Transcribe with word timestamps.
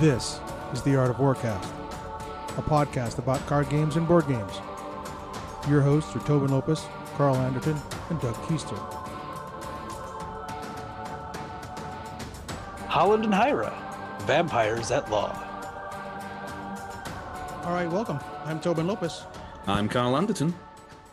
This 0.00 0.38
is 0.72 0.80
the 0.82 0.94
Art 0.94 1.10
of 1.10 1.16
Warcast, 1.16 1.64
a 2.56 2.62
podcast 2.62 3.18
about 3.18 3.44
card 3.48 3.68
games 3.68 3.96
and 3.96 4.06
board 4.06 4.28
games. 4.28 4.60
Your 5.68 5.80
hosts 5.80 6.14
are 6.14 6.20
Tobin 6.20 6.52
Lopez, 6.52 6.86
Carl 7.16 7.34
Anderton, 7.34 7.76
and 8.08 8.20
Doug 8.20 8.36
Keister. 8.46 8.78
Holland 12.86 13.24
and 13.24 13.34
Hyra, 13.34 13.74
vampires 14.20 14.92
at 14.92 15.10
law. 15.10 15.36
All 17.64 17.72
right, 17.72 17.90
welcome. 17.90 18.20
I'm 18.44 18.60
Tobin 18.60 18.86
Lopez. 18.86 19.24
I'm 19.66 19.88
Carl 19.88 20.16
Anderton. 20.16 20.54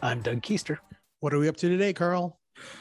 I'm 0.04 0.21
Doug 0.21 0.43
Keister. 0.43 0.77
What 1.21 1.33
are 1.33 1.39
we 1.39 1.47
up 1.47 1.57
to 1.57 1.70
today, 1.70 1.91
Carl? 1.91 2.38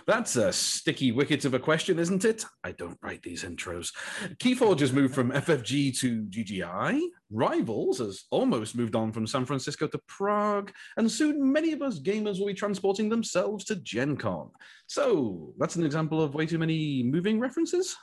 That's 0.06 0.36
a 0.36 0.52
sticky 0.52 1.12
wicket 1.12 1.44
of 1.44 1.54
a 1.54 1.58
question, 1.58 1.98
isn't 1.98 2.24
it? 2.24 2.44
I 2.62 2.72
don't 2.72 2.98
write 3.02 3.22
these 3.22 3.42
intros. 3.42 3.90
Keyforge 4.36 4.80
has 4.80 4.92
moved 4.92 5.14
from 5.14 5.30
FFG 5.30 5.98
to 6.00 6.22
GGI. 6.24 7.00
Rivals 7.30 7.98
has 7.98 8.24
almost 8.30 8.76
moved 8.76 8.94
on 8.94 9.12
from 9.12 9.26
San 9.26 9.46
Francisco 9.46 9.86
to 9.86 9.98
Prague. 10.06 10.72
And 10.98 11.10
soon 11.10 11.50
many 11.50 11.72
of 11.72 11.80
us 11.80 12.00
gamers 12.00 12.38
will 12.38 12.48
be 12.48 12.54
transporting 12.54 13.08
themselves 13.08 13.64
to 13.66 13.76
Gen 13.76 14.16
Con. 14.16 14.50
So 14.88 15.54
that's 15.58 15.76
an 15.76 15.84
example 15.84 16.20
of 16.22 16.34
way 16.34 16.44
too 16.46 16.58
many 16.58 17.02
moving 17.02 17.40
references. 17.40 17.96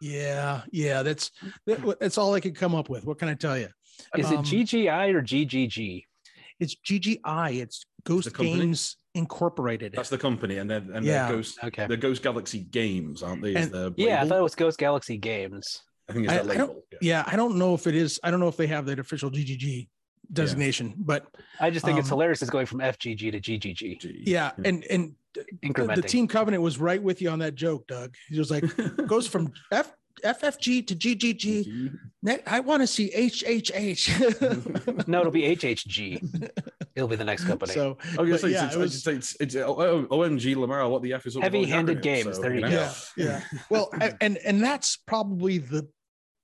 Yeah, 0.00 0.60
yeah, 0.72 1.02
that's 1.02 1.30
that, 1.66 1.96
that's 2.00 2.18
all 2.18 2.34
I 2.34 2.40
could 2.40 2.54
come 2.54 2.74
up 2.74 2.90
with. 2.90 3.06
What 3.06 3.18
can 3.18 3.28
I 3.28 3.34
tell 3.34 3.56
you? 3.56 3.68
Is 4.14 4.26
Um, 4.26 4.34
it 4.34 4.40
GGI 4.40 5.14
or 5.14 5.22
GGG? 5.22 6.04
It's 6.60 6.74
GGI. 6.74 7.62
It's 7.62 7.86
Ghost 8.04 8.32
company? 8.32 8.58
Games 8.58 8.98
Incorporated. 9.16 9.92
That's 9.94 10.10
the 10.10 10.18
company, 10.18 10.58
and 10.58 10.70
then 10.70 10.90
and 10.94 11.04
Yeah. 11.04 11.28
the 11.28 11.34
Ghost, 11.36 11.58
Okay. 11.64 11.86
the 11.86 11.96
Ghost 11.96 12.22
Galaxy 12.22 12.60
Games, 12.60 13.22
aren't 13.22 13.42
they? 13.42 13.54
And- 13.54 13.72
the 13.72 13.94
Yeah, 13.96 14.22
I 14.22 14.28
thought 14.28 14.38
it 14.38 14.42
was 14.42 14.54
Ghost 14.54 14.78
Galaxy 14.78 15.16
Games. 15.16 15.82
I 16.08 16.12
think 16.12 16.26
it's 16.26 16.34
that 16.34 16.50
I 16.50 16.54
don't- 16.56 16.68
label. 16.68 16.82
yeah. 16.92 16.98
yeah, 17.00 17.24
I 17.26 17.34
don't 17.36 17.56
know 17.56 17.74
if 17.74 17.86
it 17.86 17.94
is. 17.96 18.20
I 18.22 18.30
don't 18.30 18.38
know 18.40 18.48
if 18.48 18.56
they 18.56 18.66
have 18.68 18.86
that 18.86 18.98
official 18.98 19.30
GGG 19.30 19.88
designation, 20.32 20.94
but 20.98 21.26
I 21.60 21.70
just 21.70 21.84
think 21.84 21.98
it's 21.98 22.08
Um, 22.08 22.16
hilarious. 22.16 22.42
It's 22.42 22.50
going 22.50 22.66
from 22.66 22.80
FGG 22.80 23.30
to 23.32 23.40
GGG. 23.40 23.98
Gee. 23.98 24.22
yeah, 24.26 24.52
and 24.64 24.84
and 24.90 25.14
the, 25.34 25.92
the 25.96 26.02
Team 26.02 26.28
Covenant 26.28 26.62
was 26.62 26.78
right 26.78 27.02
with 27.02 27.20
you 27.22 27.30
on 27.30 27.38
that 27.40 27.54
joke, 27.54 27.86
Doug. 27.86 28.14
He 28.28 28.38
was 28.38 28.50
like, 28.50 28.64
goes 29.06 29.26
from 29.26 29.52
F 29.72 29.92
FFG 30.24 30.86
to 30.86 30.94
GGG. 30.96 31.92
Ne- 32.22 32.40
I 32.46 32.60
want 32.60 32.82
to 32.82 32.86
see 32.86 33.10
HHH. 33.16 35.06
No, 35.08 35.20
it'll 35.20 35.30
be 35.32 35.42
HHG. 35.56 36.50
It'll 36.94 37.08
be 37.08 37.16
the 37.16 37.24
next 37.24 37.44
company. 37.44 37.72
so 37.74 37.98
I 38.18 38.22
was 38.22 38.30
But 38.30 38.40
say, 38.40 38.48
yeah, 38.50 38.66
it's, 38.66 38.74
it 38.74 38.78
was- 38.78 38.94
it's, 38.96 39.06
it's, 39.06 39.36
it's, 39.40 39.56
oh, 39.56 39.76
oh, 39.78 40.16
OMG 40.18 40.56
Lamar, 40.56 40.88
what 40.88 41.02
the 41.02 41.12
F 41.12 41.26
is 41.26 41.36
all 41.36 41.42
Heavy-handed 41.42 41.98
acronyms, 41.98 42.02
games, 42.02 42.38
there 42.40 42.54
you 42.54 42.60
know? 42.62 42.70
go. 42.70 42.74
yeah, 42.74 42.92
yeah. 43.16 43.42
Well, 43.70 43.90
and 44.20 44.38
and 44.38 44.62
that's 44.62 44.96
probably 44.96 45.58
the 45.58 45.86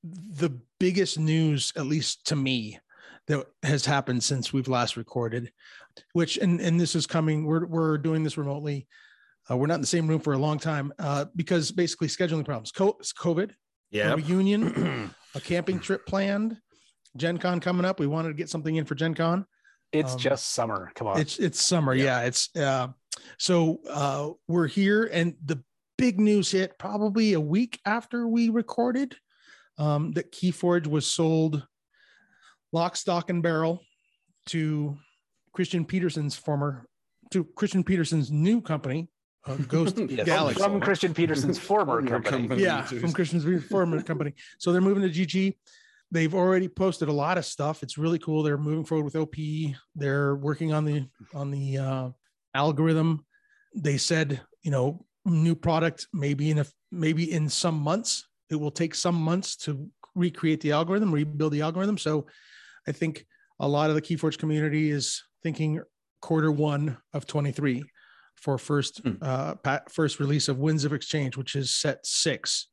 the 0.04 0.50
biggest 0.78 1.18
news, 1.18 1.72
at 1.76 1.86
least 1.86 2.26
to 2.26 2.36
me, 2.36 2.78
that 3.28 3.46
has 3.62 3.86
happened 3.86 4.22
since 4.22 4.52
we've 4.52 4.68
last 4.68 4.96
recorded. 4.96 5.52
Which 6.12 6.36
and 6.38 6.60
and 6.60 6.78
this 6.80 6.94
is 6.94 7.06
coming. 7.06 7.44
We're 7.46 7.66
we're 7.66 7.98
doing 7.98 8.22
this 8.22 8.36
remotely. 8.38 8.86
Uh, 9.50 9.56
we're 9.56 9.66
not 9.66 9.74
in 9.76 9.80
the 9.80 9.86
same 9.86 10.06
room 10.06 10.20
for 10.20 10.34
a 10.34 10.38
long 10.38 10.58
time 10.58 10.92
uh, 11.00 11.24
because 11.34 11.72
basically 11.72 12.06
scheduling 12.08 12.44
problems. 12.44 12.70
Co- 12.70 12.96
COVID, 13.18 13.50
a 13.50 13.54
Yeah. 13.92 14.12
A 14.12 14.16
reunion, 14.16 15.14
a 15.34 15.40
camping 15.40 15.78
trip 15.78 16.06
planned, 16.06 16.56
Gen 17.16 17.38
Con 17.38 17.60
coming 17.60 17.84
up. 17.84 18.00
We 18.00 18.06
wanted 18.08 18.28
to 18.28 18.34
get 18.34 18.48
something 18.48 18.74
in 18.74 18.84
for 18.86 18.94
Gen 18.94 19.14
Con. 19.14 19.46
it's 19.92 20.14
um, 20.14 20.18
just 20.18 20.50
summer. 20.52 20.90
Come 20.94 21.06
on. 21.06 21.20
It's 21.20 21.38
it's 21.38 21.64
summer, 21.64 21.94
Yeah. 21.94 22.20
yeah. 22.20 22.20
It's 22.22 22.48
uh, 22.56 22.88
so 23.38 23.78
uh, 23.88 24.30
we're 24.48 24.66
here, 24.66 25.04
and 25.12 25.34
the 25.44 25.62
big 25.98 26.18
news 26.18 26.50
hit 26.50 26.78
probably 26.78 27.34
a 27.34 27.40
week 27.40 27.78
after 27.84 28.26
we 28.26 28.48
recorded 28.48 29.14
um, 29.78 30.12
that 30.12 30.32
Keyforge 30.32 30.86
was 30.86 31.06
sold 31.06 31.64
lock, 32.72 32.96
stock, 32.96 33.28
and 33.28 33.42
barrel 33.42 33.82
to 34.46 34.96
Christian 35.52 35.84
Peterson's 35.84 36.34
former 36.34 36.86
to 37.30 37.44
Christian 37.56 37.84
Peterson's 37.84 38.30
new 38.30 38.60
company, 38.62 39.08
uh, 39.46 39.56
Ghost 39.68 39.98
Yes, 40.08 40.26
Galaxy. 40.26 40.62
from 40.62 40.80
Christian 40.80 41.14
Peterson's 41.14 41.58
former 41.70 41.94
Former 42.00 42.08
company. 42.22 42.48
company. 42.48 42.62
yeah, 42.62 42.82
from 42.84 43.12
Christian's 43.12 43.64
former 43.66 44.02
company. 44.10 44.34
So 44.58 44.72
they're 44.72 44.80
moving 44.80 45.02
to 45.02 45.10
GG. 45.10 45.56
They've 46.10 46.34
already 46.34 46.68
posted 46.68 47.08
a 47.08 47.12
lot 47.12 47.38
of 47.38 47.44
stuff. 47.44 47.82
It's 47.82 47.96
really 47.96 48.18
cool. 48.18 48.42
They're 48.42 48.58
moving 48.58 48.84
forward 48.84 49.04
with 49.04 49.16
OP. 49.16 49.34
They're 49.96 50.36
working 50.36 50.72
on 50.72 50.84
the 50.84 51.06
on 51.34 51.50
the 51.50 51.78
uh, 51.78 52.08
algorithm. 52.54 53.24
They 53.74 53.96
said, 53.96 54.40
you 54.62 54.70
know, 54.70 55.06
new 55.24 55.54
product 55.54 56.06
maybe 56.12 56.50
in 56.50 56.58
a 56.58 56.66
maybe 56.90 57.32
in 57.32 57.48
some 57.48 57.76
months. 57.78 58.28
It 58.50 58.56
will 58.56 58.70
take 58.70 58.94
some 58.94 59.14
months 59.14 59.56
to 59.64 59.88
recreate 60.14 60.60
the 60.60 60.72
algorithm, 60.72 61.10
rebuild 61.10 61.52
the 61.54 61.62
algorithm. 61.62 61.96
So 61.96 62.26
I 62.86 62.92
think 62.92 63.24
a 63.58 63.66
lot 63.66 63.88
of 63.88 63.96
the 63.96 64.02
Keyforge 64.02 64.36
community 64.36 64.90
is 64.90 65.22
thinking 65.42 65.80
quarter 66.20 66.52
one 66.52 66.98
of 67.14 67.26
23 67.26 67.82
for 68.42 68.58
first 68.58 69.00
Hmm. 69.04 69.12
uh 69.22 69.54
pa- 69.56 69.82
first 69.88 70.20
release 70.20 70.48
of 70.48 70.58
Winds 70.58 70.84
of 70.84 70.92
Exchange, 70.92 71.36
which 71.36 71.54
is 71.56 71.74
set 71.74 72.04
six. 72.04 72.68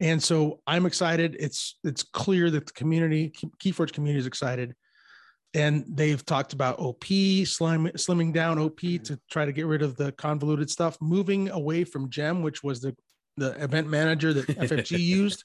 And 0.00 0.22
so 0.22 0.60
I'm 0.66 0.86
excited. 0.86 1.36
It's 1.38 1.78
it's 1.84 2.02
clear 2.02 2.50
that 2.50 2.66
the 2.66 2.72
community, 2.72 3.32
Keyforge 3.62 3.92
community 3.92 4.20
is 4.20 4.26
excited. 4.26 4.74
And 5.54 5.84
they've 5.86 6.24
talked 6.24 6.54
about 6.54 6.78
OP, 6.78 7.04
slim, 7.44 7.86
slimming 7.88 8.32
down 8.32 8.58
OP 8.58 8.80
to 8.80 9.20
try 9.30 9.44
to 9.44 9.52
get 9.52 9.66
rid 9.66 9.82
of 9.82 9.96
the 9.96 10.10
convoluted 10.12 10.70
stuff, 10.70 10.96
moving 11.02 11.50
away 11.50 11.84
from 11.84 12.08
Gem, 12.08 12.40
which 12.42 12.62
was 12.64 12.80
the, 12.80 12.96
the 13.36 13.50
event 13.62 13.86
manager 13.86 14.32
that 14.32 14.46
FFG 14.46 14.98
used. 15.20 15.44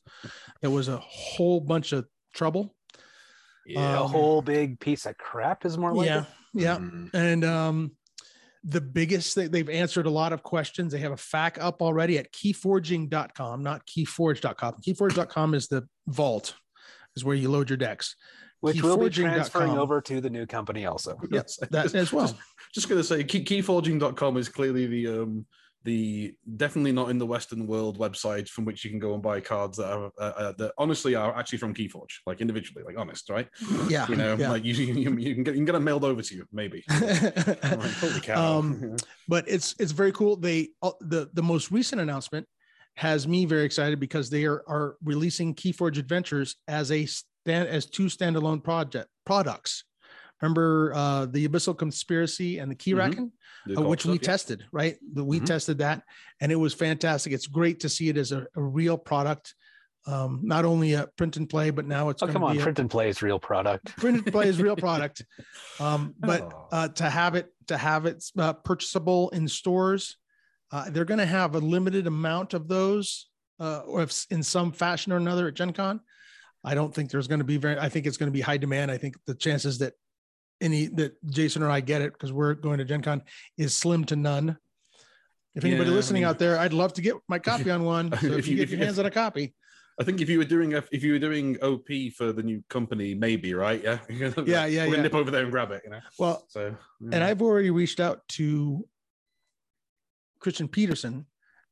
That 0.61 0.71
was 0.71 0.87
a 0.87 0.95
whole 0.97 1.59
bunch 1.59 1.91
of 1.91 2.05
trouble. 2.33 2.73
Yeah, 3.65 3.97
a 3.99 4.03
Um, 4.03 4.09
whole 4.11 4.41
big 4.41 4.79
piece 4.79 5.05
of 5.05 5.17
crap 5.17 5.65
is 5.65 5.77
more 5.77 5.93
like 5.93 6.07
yeah, 6.07 6.21
it. 6.21 6.27
yeah. 6.53 6.77
Mm. 6.77 7.09
And 7.13 7.43
um, 7.43 7.91
the 8.67 8.81
biggest 8.81 9.33
thing, 9.33 9.49
they've 9.49 9.69
answered 9.69 10.05
a 10.07 10.09
lot 10.09 10.33
of 10.33 10.43
questions. 10.43 10.91
They 10.91 10.99
have 10.99 11.13
a 11.13 11.15
FAQ 11.15 11.57
up 11.61 11.81
already 11.81 12.17
at 12.17 12.33
keyforging.com, 12.33 13.63
not 13.63 13.87
keyforge.com. 13.87 14.75
Keyforge.com 14.85 15.53
is 15.53 15.67
the 15.67 15.87
vault, 16.07 16.53
is 17.15 17.23
where 17.23 17.35
you 17.35 17.49
load 17.49 17.69
your 17.69 17.77
decks. 17.77 18.15
Which 18.59 18.81
will 18.81 18.97
be 18.97 19.05
Keyforging.com. 19.05 19.33
transferring 19.33 19.77
over 19.77 20.01
to 20.01 20.19
the 20.19 20.29
new 20.29 20.45
company 20.45 20.85
also. 20.85 21.17
Yes, 21.31 21.57
that 21.71 21.95
as 21.95 22.11
well. 22.11 22.25
Just, 22.27 22.39
just 22.73 22.89
gonna 22.89 23.03
say, 23.03 23.23
key, 23.23 23.45
keyforging.com 23.45 24.35
is 24.35 24.49
clearly 24.49 24.87
the 24.87 25.07
um 25.07 25.45
the 25.87 26.35
definitely 26.57 26.91
not 26.91 27.09
in 27.09 27.17
the 27.17 27.25
Western 27.25 27.65
world 27.65 27.97
website 27.97 28.49
from 28.49 28.65
which 28.65 28.83
you 28.83 28.89
can 28.89 28.99
go 28.99 29.13
and 29.13 29.23
buy 29.23 29.39
cards 29.39 29.77
that 29.77 29.89
are 29.89 30.11
uh, 30.19 30.21
uh, 30.21 30.51
that 30.57 30.73
honestly 30.77 31.15
are 31.15 31.33
actually 31.33 31.59
from 31.59 31.73
Keyforge, 31.73 32.11
like 32.25 32.41
individually, 32.41 32.83
like 32.85 32.97
honest, 32.97 33.29
right? 33.29 33.47
Yeah. 33.87 34.05
You 34.09 34.17
know, 34.17 34.35
yeah. 34.35 34.49
like 34.49 34.65
you, 34.65 34.73
you 34.73 35.15
you 35.17 35.33
can 35.33 35.43
get 35.43 35.53
you 35.53 35.59
can 35.59 35.65
get 35.65 35.71
them 35.71 35.85
mailed 35.85 36.03
over 36.03 36.21
to 36.21 36.35
you, 36.35 36.45
maybe. 36.51 36.83
Like, 36.89 37.91
holy 38.01 38.19
cow! 38.19 38.59
Um, 38.59 38.97
but 39.29 39.47
it's 39.47 39.75
it's 39.79 39.93
very 39.93 40.11
cool. 40.11 40.35
They 40.35 40.69
uh, 40.81 40.91
the 40.99 41.29
the 41.33 41.41
most 41.41 41.71
recent 41.71 42.01
announcement 42.01 42.45
has 42.95 43.27
me 43.27 43.45
very 43.45 43.63
excited 43.63 43.99
because 43.99 44.29
they 44.29 44.43
are 44.43 44.63
are 44.67 44.97
releasing 45.03 45.55
Keyforge 45.55 45.99
Adventures 45.99 46.57
as 46.67 46.91
a 46.91 47.05
stand 47.05 47.69
as 47.69 47.85
two 47.85 48.07
standalone 48.07 48.61
project 48.61 49.07
products. 49.25 49.85
Remember 50.41 50.93
uh, 50.93 51.25
the 51.25 51.47
Abyssal 51.47 51.77
Conspiracy 51.77 52.59
and 52.59 52.71
the 52.71 52.75
Keyraken, 52.75 53.31
The 53.65 53.79
uh, 53.79 53.81
which 53.87 54.05
we 54.05 54.13
yeah. 54.13 54.17
tested, 54.19 54.65
right? 54.71 54.97
The, 55.13 55.23
we 55.23 55.39
Mhm. 55.39 55.45
tested 55.45 55.77
that, 55.79 56.03
and 56.41 56.51
it 56.51 56.55
was 56.55 56.73
fantastic. 56.73 57.33
It's 57.33 57.47
great 57.47 57.79
to 57.81 57.89
see 57.89 58.09
it 58.09 58.17
as 58.17 58.31
a, 58.31 58.45
a 58.55 58.61
real 58.61 58.97
product, 58.97 59.55
um, 60.05 60.41
not 60.43 60.63
only 60.63 60.93
a 60.93 61.07
print 61.17 61.37
and 61.37 61.49
play, 61.49 61.71
but 61.71 61.85
now 61.87 62.09
it's 62.09 62.21
Oh, 62.21 62.27
come 62.27 62.43
on. 62.43 62.55
a, 62.57 62.61
Print 62.61 62.79
and 62.79 62.89
play 62.89 63.09
is 63.09 63.21
real 63.23 63.39
product. 63.39 63.95
print 63.97 64.17
and 64.17 64.25
play 64.31 64.47
is 64.47 64.61
real 64.61 64.75
product. 64.87 65.25
Um, 65.79 66.13
but 66.19 66.43
Oh. 66.43 66.67
uh, 66.71 66.87
to 66.89 67.09
have 67.09 67.35
it 67.35 67.51
to 67.67 67.77
have 67.77 68.05
it 68.05 68.23
uh, 68.37 68.53
purchasable 68.53 69.29
in 69.31 69.47
stores, 69.47 70.17
uh, 70.71 70.89
they're 70.91 71.03
going 71.03 71.17
to 71.19 71.25
have 71.25 71.55
a 71.55 71.59
limited 71.59 72.07
amount 72.07 72.53
of 72.53 72.67
those, 72.69 73.27
uh, 73.59 73.79
or 73.79 74.03
if 74.03 74.25
in 74.29 74.43
some 74.43 74.71
fashion 74.71 75.11
or 75.11 75.17
another 75.17 75.47
at 75.47 75.55
Gen 75.55 75.73
Con. 75.73 75.99
I 76.63 76.75
don't 76.75 76.93
think 76.93 77.09
there's 77.11 77.27
going 77.27 77.39
to 77.39 77.45
be 77.45 77.57
very. 77.57 77.77
I 77.79 77.89
think 77.89 78.05
it's 78.05 78.17
going 78.17 78.27
to 78.27 78.33
be 78.33 78.41
high 78.41 78.57
demand. 78.57 78.91
I 78.91 78.97
think 78.97 79.15
the 79.25 79.35
chances 79.35 79.77
that 79.79 79.93
any 80.61 80.87
that 80.87 81.15
Jason 81.25 81.63
or 81.63 81.69
I 81.69 81.81
get 81.81 82.01
it 82.01 82.13
because 82.13 82.31
we're 82.33 82.53
going 82.53 82.79
to 82.79 82.85
Gen 82.85 83.01
Con 83.01 83.21
is 83.57 83.75
slim 83.75 84.05
to 84.05 84.15
none. 84.15 84.57
If 85.55 85.63
anybody 85.65 85.89
Yeah, 85.89 85.93
I 85.93 85.95
listening 85.95 86.21
mean- 86.23 86.29
out 86.29 86.39
there, 86.39 86.57
I'd 86.59 86.73
love 86.73 86.93
to 86.93 87.01
get 87.01 87.15
my 87.27 87.39
copy 87.51 87.69
on 87.71 87.83
one. 87.83 88.11
So 88.19 88.27
if, 88.27 88.39
If 88.39 88.47
you, 88.47 88.55
get 88.57 88.63
if 88.63 88.69
your 88.71 88.79
you- 88.79 88.85
hands 88.85 88.99
on 88.99 89.05
a 89.05 89.11
copy, 89.11 89.53
I 89.99 90.03
think 90.03 90.21
if 90.21 90.29
you 90.29 90.37
were 90.37 90.45
doing 90.45 90.75
a, 90.75 90.83
if 90.91 91.03
you 91.03 91.13
were 91.13 91.19
doing 91.19 91.57
OP 91.63 91.87
for 92.15 92.31
the 92.31 92.43
new 92.43 92.63
company, 92.69 93.15
maybe 93.15 93.55
right? 93.55 93.81
Yeah, 93.83 93.97
Yeah, 94.09 94.65
yeah, 94.67 94.85
gonna 94.85 94.97
yeah. 94.97 95.01
nip 95.01 95.15
over 95.15 95.31
there 95.31 95.41
and 95.41 95.51
grab 95.51 95.71
it, 95.71 95.81
you 95.83 95.89
know. 95.89 95.99
well, 96.19 96.45
So, 96.49 96.75
and 97.11 97.23
I've 97.23 97.41
already 97.41 97.71
reached 97.71 97.99
out 97.99 98.27
to 98.37 98.87
Christian 100.39 100.67
Peterson. 100.67 101.25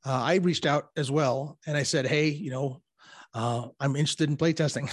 Uh, 0.03 0.21
I 0.23 0.35
reached 0.35 0.65
out 0.65 0.89
as 0.97 1.11
well, 1.11 1.59
and 1.67 1.77
I 1.77 1.83
said, 1.83 2.05
"Hey, 2.07 2.29
you 2.29 2.49
know, 2.51 2.81
uh, 3.35 3.67
I'm 3.79 3.95
interested 3.95 4.27
in 4.29 4.37
playtesting." 4.37 4.89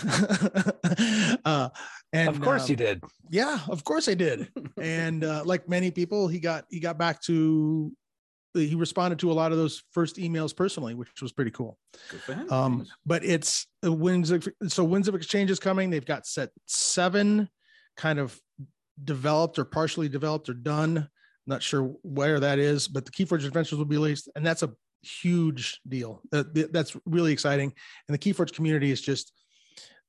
uh, 1.45 1.69
and 2.13 2.29
of 2.29 2.41
course 2.41 2.65
um, 2.65 2.71
you 2.71 2.77
did. 2.77 3.03
Yeah, 3.31 3.61
of 3.69 3.85
course 3.85 4.09
I 4.09 4.15
did. 4.15 4.49
and 4.81 5.25
uh, 5.25 5.43
like 5.45 5.69
many 5.69 5.91
people, 5.91 6.29
he 6.29 6.39
got 6.39 6.65
he 6.71 6.81
got 6.81 6.99
back 6.99 7.23
to 7.23 7.93
he 8.55 8.75
responded 8.75 9.19
to 9.21 9.31
a 9.31 9.35
lot 9.35 9.51
of 9.51 9.59
those 9.59 9.83
first 9.93 10.17
emails 10.17 10.55
personally, 10.55 10.95
which 10.95 11.23
was 11.23 11.33
pretty 11.33 11.51
cool. 11.51 11.79
Good 12.11 12.21
for 12.21 12.35
him. 12.35 12.53
Um, 12.53 12.87
but 13.07 13.25
it's 13.25 13.67
uh, 13.85 13.93
winds 13.93 14.31
of 14.31 14.47
so 14.69 14.85
winds 14.85 15.09
of 15.09 15.15
exchange 15.15 15.51
is 15.51 15.59
coming. 15.59 15.91
They've 15.91 16.05
got 16.05 16.27
set 16.27 16.51
seven 16.67 17.49
kind 17.97 18.19
of 18.19 18.39
developed 19.03 19.59
or 19.59 19.65
partially 19.65 20.09
developed 20.09 20.49
or 20.49 20.55
done. 20.55 21.09
Not 21.47 21.63
sure 21.63 21.95
where 22.03 22.39
that 22.41 22.59
is, 22.59 22.87
but 22.87 23.05
the 23.05 23.11
Keyforge 23.11 23.45
Adventures 23.47 23.79
will 23.79 23.85
be 23.85 23.97
released, 23.97 24.29
and 24.37 24.47
that's 24.47 24.63
a 24.63 24.71
huge 25.03 25.81
deal. 25.89 26.23
That, 26.31 26.73
that's 26.73 26.97
really 27.05 27.33
exciting. 27.33 27.73
And 28.09 28.15
the 28.15 28.19
Keyforge 28.19 28.53
community 28.53 28.93
is 28.93 29.01
just 29.01 29.33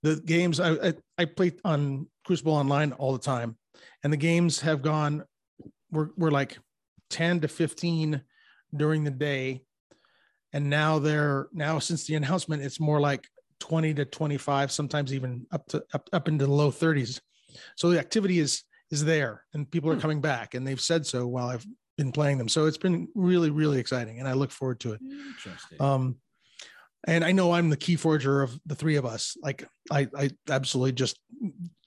the 0.03 0.17
games. 0.17 0.59
I, 0.59 0.73
I 0.73 0.93
I 1.17 1.25
play 1.25 1.53
on 1.65 2.07
Crucible 2.25 2.53
Online 2.53 2.91
all 2.93 3.13
the 3.13 3.19
time, 3.19 3.57
and 4.03 4.13
the 4.13 4.17
games 4.17 4.61
have 4.61 4.81
gone. 4.81 5.23
We're 5.91 6.09
we're 6.15 6.31
like 6.31 6.57
ten 7.09 7.39
to 7.39 7.47
fifteen 7.47 8.21
during 8.75 9.03
the 9.03 9.11
day, 9.11 9.63
and 10.51 10.69
now 10.69 10.99
they're 10.99 11.47
now 11.53 11.79
since 11.79 12.05
the 12.05 12.15
announcement, 12.15 12.63
it's 12.63 12.79
more 12.79 12.99
like 12.99 13.25
twenty 13.59 13.93
to 13.93 14.05
twenty 14.05 14.37
five, 14.37 14.71
sometimes 14.71 15.13
even 15.13 15.45
up 15.51 15.65
to 15.67 15.83
up 15.93 16.09
up 16.13 16.27
into 16.27 16.45
the 16.45 16.51
low 16.51 16.69
thirties. 16.71 17.21
So 17.77 17.89
the 17.89 17.99
activity 17.99 18.39
is 18.39 18.63
is 18.91 19.03
there, 19.05 19.43
and 19.53 19.69
people 19.69 19.89
are 19.89 19.95
Hmm. 19.95 20.01
coming 20.01 20.21
back, 20.21 20.53
and 20.53 20.67
they've 20.67 20.81
said 20.81 21.05
so 21.05 21.25
while 21.27 21.47
I've 21.47 21.65
been 21.97 22.11
playing 22.11 22.39
them. 22.39 22.49
So 22.49 22.65
it's 22.65 22.77
been 22.77 23.07
really 23.15 23.51
really 23.51 23.79
exciting, 23.79 24.19
and 24.19 24.27
I 24.27 24.33
look 24.33 24.51
forward 24.51 24.79
to 24.81 24.93
it. 24.93 25.01
Interesting. 25.01 25.79
Um, 25.79 26.17
and 27.05 27.23
I 27.23 27.31
know 27.31 27.51
I'm 27.51 27.69
the 27.69 27.77
key 27.77 27.95
forger 27.95 28.41
of 28.41 28.57
the 28.65 28.75
three 28.75 28.95
of 28.95 29.05
us. 29.05 29.35
Like 29.41 29.67
I, 29.91 30.07
I 30.15 30.29
absolutely 30.49 30.93
just 30.93 31.19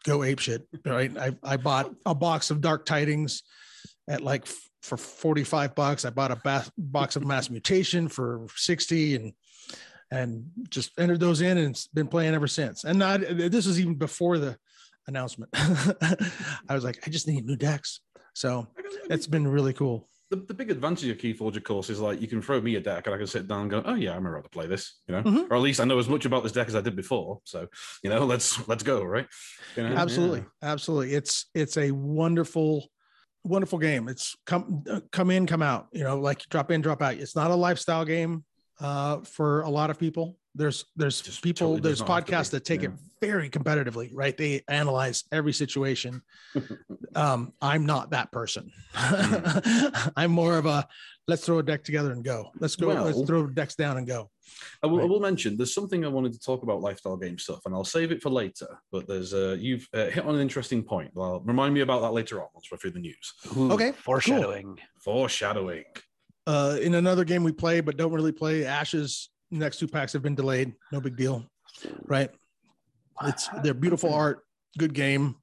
go 0.04 0.22
ape 0.22 0.38
shit. 0.38 0.66
Right. 0.84 1.16
I, 1.16 1.36
I 1.42 1.56
bought 1.56 1.92
a 2.04 2.14
box 2.14 2.50
of 2.50 2.60
dark 2.60 2.84
tidings 2.84 3.42
at 4.08 4.20
like 4.22 4.42
f- 4.42 4.70
for 4.82 4.96
45 4.96 5.74
bucks. 5.74 6.04
I 6.04 6.10
bought 6.10 6.30
a 6.30 6.40
ba- 6.42 6.70
box 6.76 7.16
of 7.16 7.24
mass 7.24 7.50
mutation 7.50 8.08
for 8.08 8.46
60 8.54 9.16
and, 9.16 9.32
and 10.10 10.50
just 10.68 10.92
entered 10.98 11.20
those 11.20 11.40
in 11.40 11.58
and 11.58 11.70
it's 11.70 11.88
been 11.88 12.08
playing 12.08 12.34
ever 12.34 12.46
since. 12.46 12.84
And 12.84 12.98
not, 12.98 13.20
this 13.20 13.66
was 13.66 13.80
even 13.80 13.94
before 13.94 14.38
the 14.38 14.56
announcement. 15.08 15.50
I 15.54 16.74
was 16.74 16.84
like, 16.84 16.98
I 17.06 17.10
just 17.10 17.26
need 17.26 17.46
new 17.46 17.56
decks. 17.56 18.00
So 18.34 18.68
it's 19.08 19.26
been 19.26 19.48
really 19.48 19.72
cool. 19.72 20.08
The, 20.30 20.36
the 20.36 20.54
big 20.54 20.70
advantage 20.70 21.08
of 21.08 21.18
Keyforge, 21.18 21.56
of 21.56 21.64
course, 21.64 21.88
is 21.88 22.00
like 22.00 22.20
you 22.20 22.26
can 22.26 22.42
throw 22.42 22.60
me 22.60 22.74
a 22.74 22.80
deck 22.80 23.06
and 23.06 23.14
I 23.14 23.18
can 23.18 23.26
sit 23.26 23.46
down 23.46 23.62
and 23.62 23.70
go, 23.70 23.82
oh 23.84 23.94
yeah, 23.94 24.10
I 24.12 24.16
remember 24.16 24.38
how 24.38 24.42
to 24.42 24.48
play 24.48 24.66
this, 24.66 25.00
you 25.06 25.14
know, 25.14 25.22
Mhm. 25.22 25.50
or 25.50 25.56
at 25.56 25.62
least 25.62 25.80
I 25.80 25.84
know 25.84 25.98
as 25.98 26.08
much 26.08 26.24
about 26.24 26.42
this 26.42 26.52
deck 26.52 26.66
as 26.68 26.74
I 26.74 26.80
did 26.80 26.96
before. 26.96 27.40
So 27.44 27.68
you 28.02 28.10
know, 28.10 28.24
let's 28.32 28.66
let's 28.68 28.82
go, 28.82 29.02
right? 29.04 29.26
You 29.76 29.84
know? 29.88 29.94
absolutely 29.94 30.44
absolutely 30.62 31.14
it's 31.14 31.46
it's 31.54 31.76
a 31.76 31.90
wonderful 31.92 32.88
wonderful 33.44 33.78
game 33.78 34.08
it's 34.08 34.34
come 34.44 34.82
uh, 34.90 34.98
come 35.12 35.30
in 35.30 35.46
come 35.46 35.62
out 35.62 35.86
you 35.92 36.02
know 36.02 36.18
like 36.18 36.40
drop 36.48 36.72
in 36.72 36.80
drop 36.80 37.00
out 37.00 37.14
it's 37.14 37.36
not 37.36 37.52
a 37.52 37.54
lifestyle 37.54 38.04
game 38.04 38.44
uh 38.80 39.18
for 39.20 39.60
a 39.62 39.70
lot 39.70 39.88
of 39.88 39.96
people 40.00 40.36
there's 40.56 40.84
there's 40.96 41.20
Just 41.20 41.42
people 41.42 41.68
totally 41.68 41.80
there's 41.80 42.00
not 42.00 42.08
have 42.08 42.24
to 42.24 42.32
podcasts 42.32 42.50
that 42.50 42.64
take 42.64 42.82
it 42.82 42.90
very 43.20 43.48
competitively 43.50 44.10
right 44.12 44.36
they 44.36 44.62
analyze 44.68 45.24
every 45.30 45.52
situation 45.52 46.22
um 47.14 47.52
i'm 47.62 47.86
not 47.86 48.10
that 48.10 48.32
person 48.32 48.70
i'm 50.16 50.30
more 50.30 50.58
of 50.58 50.66
a 50.66 50.86
let's 51.28 51.44
throw 51.44 51.58
a 51.58 51.62
deck 51.62 51.84
together 51.84 52.12
and 52.12 52.24
go 52.24 52.50
let's 52.58 52.76
go 52.76 52.88
Well- 52.88 53.04
let's 53.04 53.22
throw 53.22 53.46
decks 53.46 53.74
down 53.74 53.98
and 53.98 54.06
go 54.06 54.30
I 54.82 54.86
will, 54.86 55.00
I 55.00 55.04
will 55.04 55.18
mention 55.20 55.56
there's 55.56 55.74
something 55.74 56.04
I 56.04 56.08
wanted 56.08 56.32
to 56.32 56.38
talk 56.38 56.62
about 56.62 56.80
lifestyle 56.80 57.16
game 57.16 57.36
stuff, 57.36 57.62
and 57.66 57.74
I'll 57.74 57.84
save 57.84 58.12
it 58.12 58.22
for 58.22 58.30
later. 58.30 58.78
But 58.92 59.08
there's 59.08 59.34
uh, 59.34 59.56
you've 59.58 59.86
uh, 59.92 60.06
hit 60.06 60.24
on 60.24 60.36
an 60.36 60.40
interesting 60.40 60.84
point. 60.84 61.10
Well, 61.14 61.40
remind 61.44 61.74
me 61.74 61.80
about 61.80 62.00
that 62.02 62.12
later 62.12 62.40
on 62.40 62.48
once 62.54 62.68
we're 62.70 62.78
through 62.78 62.92
the 62.92 63.00
news. 63.00 63.32
Ooh, 63.56 63.72
Okay, 63.72 63.90
cool. 63.90 64.00
Foreshadowing. 64.02 64.78
Foreshadowing. 65.00 65.84
uh 66.46 66.78
in 66.80 66.94
another 66.94 67.24
game 67.24 67.42
we 67.42 67.50
play 67.50 67.80
but 67.80 67.96
don't 67.96 68.12
really 68.12 68.30
play 68.32 68.64
ashes 68.64 69.30
next 69.50 69.78
two 69.78 69.88
packs 69.88 70.12
have 70.12 70.22
been 70.22 70.34
delayed 70.34 70.72
no 70.92 71.00
big 71.00 71.16
deal 71.16 71.44
right 72.06 72.30
it's 73.24 73.48
they're 73.62 73.74
beautiful 73.74 74.12
art 74.12 74.40
good 74.78 74.92
game 74.92 75.36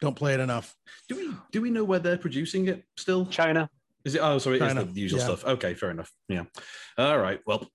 don't 0.00 0.16
play 0.16 0.34
it 0.34 0.40
enough 0.40 0.74
Do 1.08 1.16
we 1.16 1.34
do 1.52 1.60
we 1.60 1.70
know 1.70 1.84
where 1.84 1.98
they're 1.98 2.16
producing 2.16 2.68
it 2.68 2.84
still? 2.96 3.26
China. 3.26 3.68
Is 4.04 4.14
it? 4.14 4.20
Oh, 4.22 4.38
sorry, 4.38 4.58
it 4.58 4.62
is 4.62 4.94
the 4.94 5.00
usual 5.00 5.18
yeah. 5.18 5.26
stuff. 5.26 5.44
Okay, 5.44 5.74
fair 5.74 5.90
enough. 5.90 6.10
Yeah. 6.28 6.44
All 6.96 7.18
right. 7.18 7.38
Well, 7.46 7.68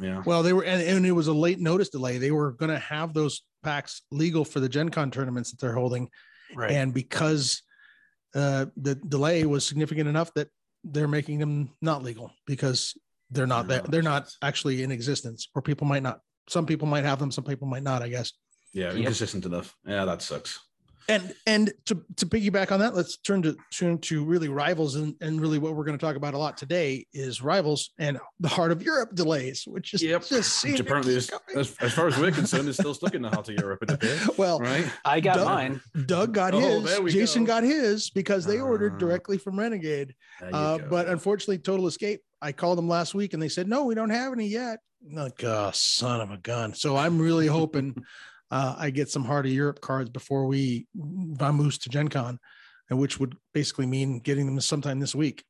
yeah. 0.00 0.22
well 0.24 0.42
they 0.42 0.54
were 0.54 0.64
and, 0.64 0.80
and 0.80 1.04
it 1.04 1.12
was 1.12 1.28
a 1.28 1.32
late 1.34 1.60
notice 1.60 1.90
delay 1.90 2.18
they 2.18 2.30
were 2.30 2.52
going 2.52 2.70
to 2.70 2.78
have 2.78 3.12
those 3.12 3.42
packs 3.62 4.02
legal 4.10 4.44
for 4.44 4.60
the 4.60 4.68
gen 4.68 4.88
con 4.88 5.10
tournaments 5.10 5.50
that 5.50 5.60
they're 5.60 5.74
holding 5.74 6.08
Right. 6.54 6.70
and 6.70 6.94
because 6.94 7.62
uh 8.34 8.66
the 8.76 8.94
delay 8.94 9.44
was 9.44 9.66
significant 9.66 10.08
enough 10.08 10.32
that 10.34 10.48
they're 10.84 11.08
making 11.08 11.40
them 11.40 11.70
not 11.82 12.02
legal 12.04 12.30
because 12.46 12.94
they're 13.30 13.46
not 13.46 13.66
there 13.68 13.82
Oh, 13.84 13.88
they're 13.90 14.02
not 14.02 14.30
actually 14.42 14.82
in 14.82 14.90
existence 14.90 15.48
or 15.54 15.62
people 15.62 15.86
might 15.86 16.02
not 16.02 16.20
some 16.48 16.66
people 16.66 16.86
might 16.86 17.04
have 17.04 17.18
them 17.18 17.30
some 17.30 17.44
people 17.44 17.66
might 17.66 17.82
not 17.82 18.02
i 18.02 18.08
guess 18.08 18.32
Yeah, 18.72 18.88
Yep. 18.88 18.96
inconsistent 18.96 19.44
enough. 19.46 19.74
Yeah, 19.86 20.04
that 20.04 20.22
sucks. 20.22 20.60
And 21.08 21.34
and 21.46 21.72
to 21.84 22.02
to 22.16 22.26
piggyback 22.26 22.72
on 22.72 22.80
that 22.80 22.94
let's 22.94 23.16
turn 23.18 23.42
to 23.42 23.56
turn 23.72 23.98
to 23.98 24.24
really 24.24 24.48
rivals 24.48 24.96
and 24.96 25.14
and 25.20 25.40
really 25.40 25.58
what 25.58 25.74
we're 25.74 25.84
going 25.84 25.96
to 25.96 26.04
talk 26.04 26.16
about 26.16 26.34
a 26.34 26.38
lot 26.38 26.56
today 26.56 27.06
is 27.12 27.42
rivals 27.42 27.90
and 27.98 28.18
the 28.40 28.48
heart 28.48 28.72
of 28.72 28.82
europe 28.82 29.14
delays 29.14 29.64
which 29.66 29.94
is 29.94 30.02
Yep. 30.02 30.26
just 30.26 30.58
seemed 30.58 30.72
Which 30.74 30.80
apparently, 30.80 31.14
is, 31.16 31.30
as, 31.54 31.74
as 31.80 31.92
far 31.92 32.08
as 32.08 32.18
we're 32.18 32.32
concerned, 32.32 32.68
is 32.68 32.76
still 32.76 32.94
stuck 32.94 33.14
in 33.14 33.22
the 33.22 33.28
heart 33.30 33.48
of 33.48 33.54
Europe. 33.54 33.82
It 33.82 33.90
appears. 33.92 34.30
well 34.36 34.58
Right. 34.60 34.86
I 35.04 35.20
got 35.20 35.36
Doug- 35.36 35.46
mine. 35.46 35.80
doug 36.06 36.34
got 36.34 36.54
Oh, 36.54 36.80
his 36.80 37.12
jason 37.12 37.44
go. 37.44 37.54
got 37.54 37.62
his 37.62 38.10
because 38.10 38.44
they 38.44 38.58
ordered 38.60 38.94
Ah. 38.94 38.98
directly 38.98 39.38
from 39.38 39.58
renegade 39.58 40.14
uh, 40.52 40.78
but 40.90 41.08
unfortunately 41.08 41.58
total 41.58 41.86
escape 41.86 42.20
i 42.42 42.52
called 42.52 42.78
them 42.78 42.88
last 42.88 43.14
week 43.14 43.32
and 43.32 43.42
they 43.42 43.48
said 43.48 43.68
no 43.68 43.84
we 43.84 43.94
don't 43.94 44.10
have 44.10 44.32
any 44.32 44.46
yet 44.48 44.80
like 45.12 45.42
oh, 45.44 45.70
son 45.72 46.20
of 46.20 46.30
a 46.30 46.36
gun 46.38 46.74
so 46.74 46.96
i'm 46.96 47.18
really 47.18 47.46
hoping 47.46 47.94
uh, 48.50 48.74
i 48.78 48.90
get 48.90 49.08
some 49.10 49.24
heart 49.24 49.46
of 49.46 49.52
europe 49.52 49.80
cards 49.80 50.10
before 50.10 50.46
we 50.46 50.86
vamoose 50.96 51.78
to 51.80 51.88
gen 51.88 52.08
con 52.08 52.38
and 52.90 52.98
which 52.98 53.18
would 53.18 53.34
basically 53.52 53.86
mean 53.86 54.20
getting 54.20 54.46
them 54.46 54.60
sometime 54.60 55.00
this 55.00 55.14
week 55.14 55.44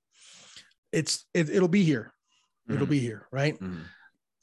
it's 0.92 1.26
it, 1.34 1.50
it'll 1.50 1.68
be 1.68 1.82
here 1.82 2.12
it'll 2.70 2.86
Mhm. 2.86 2.90
be 2.90 2.98
here 3.00 3.26
right 3.30 3.60
Mhm. 3.60 3.84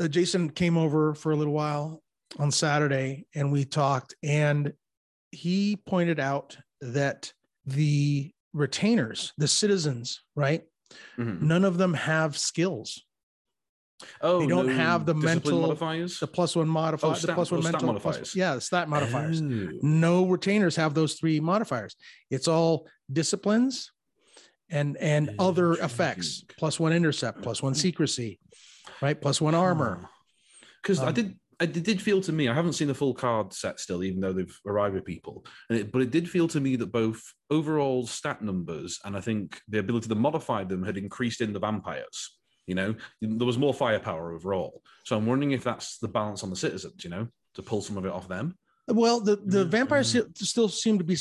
uh, 0.01 0.07
jason 0.07 0.49
came 0.49 0.77
over 0.77 1.13
for 1.15 1.31
a 1.31 1.35
little 1.35 1.53
while 1.53 2.01
on 2.39 2.51
saturday 2.51 3.25
and 3.35 3.51
we 3.51 3.65
talked 3.65 4.15
and 4.23 4.73
he 5.31 5.75
pointed 5.75 6.19
out 6.19 6.57
that 6.81 7.33
the 7.65 8.31
retainers 8.53 9.33
the 9.37 9.47
citizens 9.47 10.21
right 10.35 10.63
Mhm. 11.17 11.41
none 11.41 11.63
of 11.65 11.77
them 11.77 11.93
have 11.95 12.37
skills 12.37 13.03
Oh, 14.21 14.39
they 14.41 14.47
don't 14.47 14.67
no 14.67 14.73
have 14.73 15.05
the 15.05 15.13
mental- 15.13 15.61
modifiers. 15.61 16.19
the 16.19 16.27
plus 16.27 16.55
one 16.55 16.67
modifier 16.67 17.11
Oh, 17.11 17.13
the 17.13 17.19
stat- 17.19 17.35
plus 17.35 17.51
one 17.51 17.59
oh, 17.61 17.63
mental 17.71 17.99
plus- 17.99 18.35
yeah 18.35 18.55
the 18.55 18.61
stat 18.61 18.89
modifiers 18.89 19.41
Oh. 19.41 19.69
no 19.81 20.25
retainers 20.25 20.75
have 20.75 20.93
those 20.93 21.13
three 21.15 21.39
modifiers 21.39 21.95
it's 22.29 22.47
all 22.47 22.87
disciplines 23.11 23.91
and 24.69 24.97
and 24.97 25.31
other 25.39 25.73
effects 25.73 26.43
plus 26.57 26.79
one 26.79 26.93
intercept 26.93 27.41
plus 27.41 27.61
one 27.61 27.75
secrecy 27.75 28.39
right 29.01 29.19
plus 29.21 29.39
one 29.41 29.55
armor 29.55 30.09
Because 30.81 30.99
I 30.99 31.07
Um, 31.09 31.13
did, 31.13 31.39
I 31.61 31.65
did, 31.65 31.83
did 31.83 32.01
feel 32.01 32.19
to 32.21 32.31
me, 32.33 32.49
I 32.49 32.53
haven't 32.53 32.73
seen 32.73 32.89
the 32.89 32.93
full 32.95 33.13
card 33.13 33.53
set 33.53 33.79
still, 33.79 34.03
even 34.03 34.19
though 34.19 34.33
they've 34.33 34.59
arrived 34.65 34.95
with 34.95 35.05
people. 35.05 35.45
And 35.69 35.79
it, 35.79 35.91
but 35.93 36.01
it 36.01 36.11
did 36.11 36.29
feel 36.29 36.47
to 36.49 36.59
me 36.59 36.75
that 36.75 36.91
both 36.91 37.21
overall 37.49 38.05
stat 38.05 38.41
numbers 38.41 38.99
and 39.05 39.15
I 39.15 39.21
think 39.21 39.61
the 39.69 39.79
ability 39.79 40.09
to 40.09 40.15
modify 40.15 40.65
them 40.65 40.83
had 40.83 40.97
increased 40.97 41.39
in 41.39 41.53
the 41.53 41.59
vampires. 41.59 42.37
You 42.67 42.75
know, 42.75 42.95
there 43.21 43.45
was 43.47 43.57
more 43.57 43.73
firepower 43.73 44.31
overall. 44.31 44.81
So 45.05 45.17
I'm 45.17 45.25
wondering 45.25 45.51
if 45.51 45.63
that's 45.63 45.97
the 45.97 46.07
balance 46.07 46.43
on 46.43 46.49
the 46.49 46.55
citizens. 46.55 47.03
You 47.03 47.09
know, 47.09 47.27
to 47.55 47.61
pull 47.61 47.81
some 47.81 47.97
of 47.97 48.05
it 48.05 48.11
off 48.11 48.27
them. 48.27 48.57
Well, 48.87 49.19
the 49.19 49.35
the 49.37 49.65
Mhm, 49.65 49.69
vampires 49.69 50.09
still- 50.09 50.27
still 50.35 50.69
seem 50.69 50.97
to 50.97 51.03
be, 51.03 51.17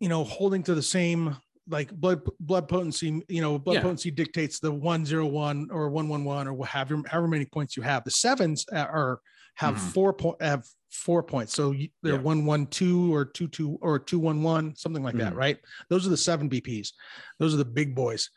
you 0.00 0.08
know, 0.08 0.24
holding 0.24 0.62
to 0.64 0.74
the 0.74 0.82
same 0.82 1.36
like 1.68 1.92
blood 1.92 2.22
blood 2.40 2.68
potency. 2.68 3.22
You 3.28 3.40
know, 3.40 3.58
blood 3.58 3.74
Yeah. 3.74 3.82
potency 3.82 4.10
dictates 4.10 4.58
the 4.58 4.72
one 4.72 5.06
zero 5.06 5.26
one 5.26 5.68
or 5.70 5.88
one 5.90 6.08
one 6.08 6.24
one 6.24 6.48
or 6.48 6.64
however 6.66 7.02
however 7.06 7.28
many 7.28 7.46
points 7.46 7.76
you 7.76 7.82
have. 7.84 8.04
The 8.04 8.10
sevens 8.10 8.64
are 8.72 9.20
have 9.54 9.76
Mhm. 9.76 9.92
four 9.92 10.12
point 10.12 10.42
have 10.42 10.66
four 10.90 11.22
points, 11.22 11.54
so 11.54 11.72
they're 12.02 12.14
Yeah. 12.14 12.20
one 12.20 12.44
one 12.44 12.66
two 12.66 13.14
or 13.14 13.24
two 13.24 13.46
two 13.46 13.78
or 13.80 13.98
two 14.00 14.18
one 14.18 14.42
one 14.42 14.74
something 14.74 15.04
like 15.04 15.16
that, 15.18 15.34
Mhm. 15.34 15.36
right? 15.36 15.58
Those 15.88 16.04
are 16.04 16.10
the 16.10 16.16
seven 16.16 16.48
BPs. 16.48 16.92
Those 17.38 17.54
are 17.54 17.58
the 17.58 17.64
big 17.64 17.94
boys. 17.94 18.30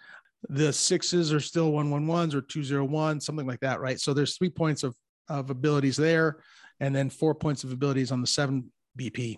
The 0.49 0.73
sixes 0.73 1.31
are 1.33 1.39
still 1.39 1.71
one 1.71 1.89
one 1.89 2.05
ones 2.07 2.35
or 2.35 2.41
two 2.41 2.63
zero 2.63 2.83
one 2.85 3.19
something 3.21 3.47
like 3.47 3.61
that, 3.61 3.79
right? 3.79 3.99
So 3.99 4.13
there's 4.13 4.37
three 4.37 4.49
points 4.49 4.83
of 4.83 4.95
of 5.29 5.49
abilities 5.49 5.95
there, 5.95 6.41
and 6.81 6.93
then 6.93 7.09
four 7.09 7.33
points 7.33 7.63
of 7.63 7.71
abilities 7.71 8.11
on 8.11 8.19
the 8.21 8.27
seven 8.27 8.71
BP 8.97 9.37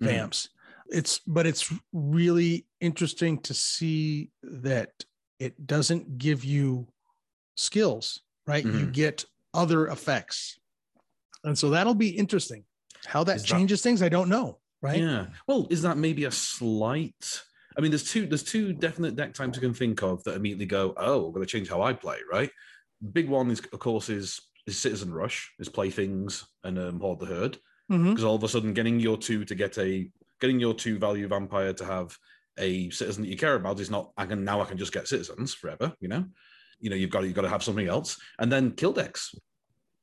Mhm. 0.00 0.06
vamps. 0.06 0.48
It's 0.88 1.20
but 1.26 1.46
it's 1.46 1.70
really 1.92 2.66
interesting 2.80 3.38
to 3.42 3.52
see 3.54 4.30
that 4.42 4.90
it 5.38 5.66
doesn't 5.66 6.16
give 6.18 6.44
you 6.44 6.88
skills, 7.56 8.22
right? 8.46 8.64
You 8.64 8.70
Mhm. 8.86 8.92
get 8.92 9.24
other 9.52 9.88
effects. 9.88 10.58
And 11.44 11.58
so 11.58 11.70
that'll 11.70 11.94
be 11.94 12.08
interesting. 12.10 12.64
How 13.04 13.24
that 13.24 13.36
Is 13.36 13.42
that- 13.42 13.48
changes 13.48 13.82
things, 13.82 14.00
I 14.02 14.08
don't 14.08 14.28
know, 14.28 14.60
right? 14.80 15.00
Yeah. 15.00 15.26
Well, 15.46 15.66
is 15.70 15.82
that 15.82 15.96
maybe 15.98 16.24
a 16.24 16.30
slight 16.30 17.42
I 17.76 17.80
mean, 17.80 17.90
there's 17.90 18.10
two 18.10 18.26
there's 18.26 18.42
two 18.42 18.72
definite 18.72 19.16
deck 19.16 19.34
types 19.34 19.56
you 19.56 19.60
can 19.60 19.74
think 19.74 20.02
of 20.02 20.22
that 20.24 20.36
immediately 20.36 20.66
go, 20.66 20.94
oh, 20.96 21.26
I'm 21.26 21.32
going 21.32 21.44
to 21.44 21.50
change 21.50 21.68
how 21.68 21.82
I 21.82 21.92
play, 21.92 22.18
right? 22.30 22.50
Big 23.12 23.28
one 23.28 23.50
is, 23.50 23.60
of 23.72 23.78
course, 23.78 24.08
is 24.08 24.40
is 24.66 24.78
Citizen 24.78 25.12
Rush, 25.12 25.52
is 25.58 25.68
Playthings 25.68 26.44
and 26.64 26.78
um, 26.78 27.00
Horde 27.00 27.20
the 27.20 27.26
Herd, 27.26 27.58
because 28.10 28.24
all 28.24 28.34
of 28.36 28.42
a 28.44 28.48
sudden 28.48 28.72
getting 28.74 28.98
your 28.98 29.16
two 29.16 29.44
to 29.44 29.54
get 29.54 29.78
a 29.78 30.10
getting 30.40 30.58
your 30.58 30.74
two 30.74 30.98
value 30.98 31.28
vampire 31.28 31.72
to 31.74 31.84
have 31.84 32.16
a 32.58 32.90
citizen 32.90 33.22
that 33.22 33.28
you 33.28 33.36
care 33.36 33.54
about 33.54 33.80
is 33.80 33.90
not. 33.90 34.12
I 34.16 34.26
can 34.26 34.44
now 34.44 34.60
I 34.60 34.64
can 34.64 34.78
just 34.78 34.92
get 34.92 35.06
citizens 35.08 35.54
forever, 35.54 35.92
you 36.00 36.08
know. 36.08 36.24
You 36.80 36.90
know, 36.90 36.96
you've 36.96 37.10
got 37.10 37.24
you've 37.24 37.34
got 37.34 37.42
to 37.42 37.48
have 37.48 37.62
something 37.62 37.88
else, 37.88 38.18
and 38.38 38.50
then 38.50 38.72
kill 38.72 38.92
decks. 38.92 39.34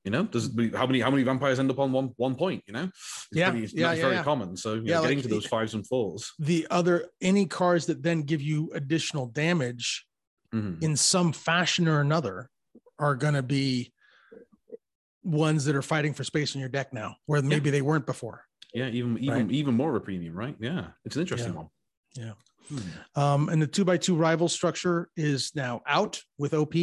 You 0.03 0.11
know, 0.11 0.23
does 0.23 0.49
how 0.75 0.85
many 0.85 0.99
how 0.99 1.09
many 1.09 1.23
vampires 1.23 1.59
end 1.59 1.71
up 1.71 1.79
on 1.79 1.93
one 1.93 2.11
one 2.17 2.35
point? 2.35 2.63
You 2.67 2.73
know, 2.73 2.83
it's 2.83 3.27
Yeah, 3.31 3.51
pretty, 3.51 3.63
it's 3.65 3.73
yeah, 3.73 3.93
yeah, 3.93 4.01
very 4.01 4.15
yeah. 4.15 4.23
common. 4.23 4.57
So 4.57 4.73
Yeah, 4.73 4.95
know, 4.97 5.01
getting 5.03 5.17
like 5.19 5.23
to 5.23 5.29
those 5.29 5.43
the- 5.43 5.49
fives 5.49 5.73
and 5.75 5.87
fours. 5.87 6.33
The 6.39 6.67
other 6.69 7.07
any 7.21 7.45
cards 7.45 7.85
that 7.85 8.03
then 8.03 8.23
give 8.23 8.41
you 8.41 8.69
additional 8.73 9.27
damage 9.27 10.05
Mhm. 10.53 10.83
in 10.83 10.97
some 10.97 11.31
fashion 11.31 11.87
or 11.87 12.01
another 12.01 12.49
are 12.99 13.15
going 13.15 13.33
to 13.35 13.41
be 13.43 13.93
ones 15.23 15.63
that 15.65 15.75
are 15.75 15.81
fighting 15.81 16.13
for 16.13 16.25
space 16.25 16.53
in 16.53 16.59
your 16.59 16.69
deck 16.69 16.91
now, 16.93 17.15
where 17.27 17.41
maybe 17.41 17.69
they 17.69 17.81
weren't 17.81 18.05
before. 18.05 18.43
Yeah, 18.73 18.89
even 18.89 19.17
even 19.19 19.47
Right. 19.47 19.51
even 19.51 19.73
more 19.73 19.89
of 19.89 19.95
a 19.95 20.01
premium, 20.01 20.35
right? 20.35 20.55
Yeah, 20.59 20.91
it's 21.05 21.15
an 21.15 21.21
interesting 21.21 21.53
one. 21.53 21.69
Yeah. 22.15 22.33
Hmm. 22.67 23.19
Um, 23.19 23.49
and 23.49 23.61
the 23.61 23.67
two 23.67 23.85
by 23.85 23.95
two 23.97 24.15
rival 24.17 24.49
structure 24.49 25.09
is 25.15 25.55
now 25.55 25.81
out 25.87 26.21
with 26.37 26.53
OP. 26.53 26.75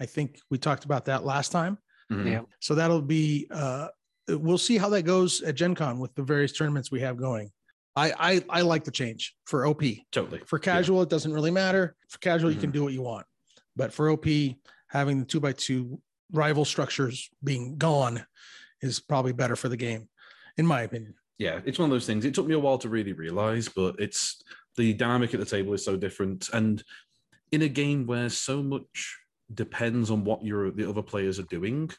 I 0.00 0.06
think 0.06 0.40
we 0.50 0.58
talked 0.58 0.84
about 0.84 1.04
that 1.04 1.24
last 1.24 1.52
time. 1.52 1.78
Mhm. 2.12 2.30
Yeah. 2.30 2.40
So 2.60 2.74
that'll 2.74 3.02
be 3.02 3.46
uh 3.50 3.88
we'll 4.28 4.58
see 4.58 4.76
how 4.76 4.88
that 4.90 5.02
goes 5.02 5.40
at 5.42 5.54
Gen 5.54 5.74
Con 5.74 5.98
with 5.98 6.14
the 6.14 6.22
various 6.22 6.52
tournaments 6.52 6.90
we 6.90 7.00
have 7.00 7.16
going. 7.16 7.50
I 7.94 8.12
I, 8.18 8.44
I 8.58 8.60
like 8.62 8.84
the 8.84 8.90
change 8.90 9.34
for 9.46 9.66
OP. 9.66 9.82
Totally. 10.12 10.40
For 10.46 10.58
casual, 10.58 11.02
it 11.02 11.08
doesn't 11.08 11.32
really 11.32 11.50
matter. 11.50 11.94
For 12.08 12.18
casual, 12.18 12.50
you 12.52 12.60
can 12.60 12.70
do 12.70 12.82
what 12.84 12.92
you 12.92 13.02
want. 13.02 13.26
But 13.76 13.92
for 13.92 14.10
OP, 14.10 14.26
having 14.88 15.20
the 15.20 15.24
two 15.26 15.40
by 15.40 15.52
two 15.52 16.00
rival 16.32 16.64
structures 16.64 17.30
being 17.44 17.76
gone 17.76 18.24
is 18.82 19.00
probably 19.00 19.32
better 19.32 19.56
for 19.56 19.68
the 19.68 19.76
game, 19.76 20.08
in 20.56 20.66
my 20.66 20.82
opinion. 20.82 21.14
yeah, 21.38 21.60
it's 21.64 21.78
one 21.78 21.88
of 21.88 21.94
those 21.94 22.06
things. 22.06 22.24
It 22.24 22.34
took 22.34 22.46
me 22.46 22.54
a 22.54 22.58
while 22.58 22.78
to 22.78 22.88
really 22.88 23.12
realize, 23.12 23.68
but 23.68 23.96
it's 23.98 24.42
the 24.76 24.92
dynamic 24.94 25.32
at 25.34 25.40
the 25.40 25.46
table 25.46 25.72
is 25.74 25.84
so 25.84 25.96
different. 25.96 26.48
And 26.52 26.82
in 27.52 27.62
a 27.62 27.68
game 27.68 28.06
where 28.06 28.28
so 28.28 28.62
much 28.62 29.16
depends 29.54 30.10
on 30.10 30.24
what 30.24 30.44
your 30.44 30.70
the 30.70 30.88
other 30.88 31.02
players 31.02 31.38
are 31.38 31.44
doing, 31.44 31.90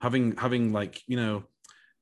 having 0.00 0.36
having 0.36 0.72
like, 0.72 1.00
you 1.06 1.16
know, 1.16 1.44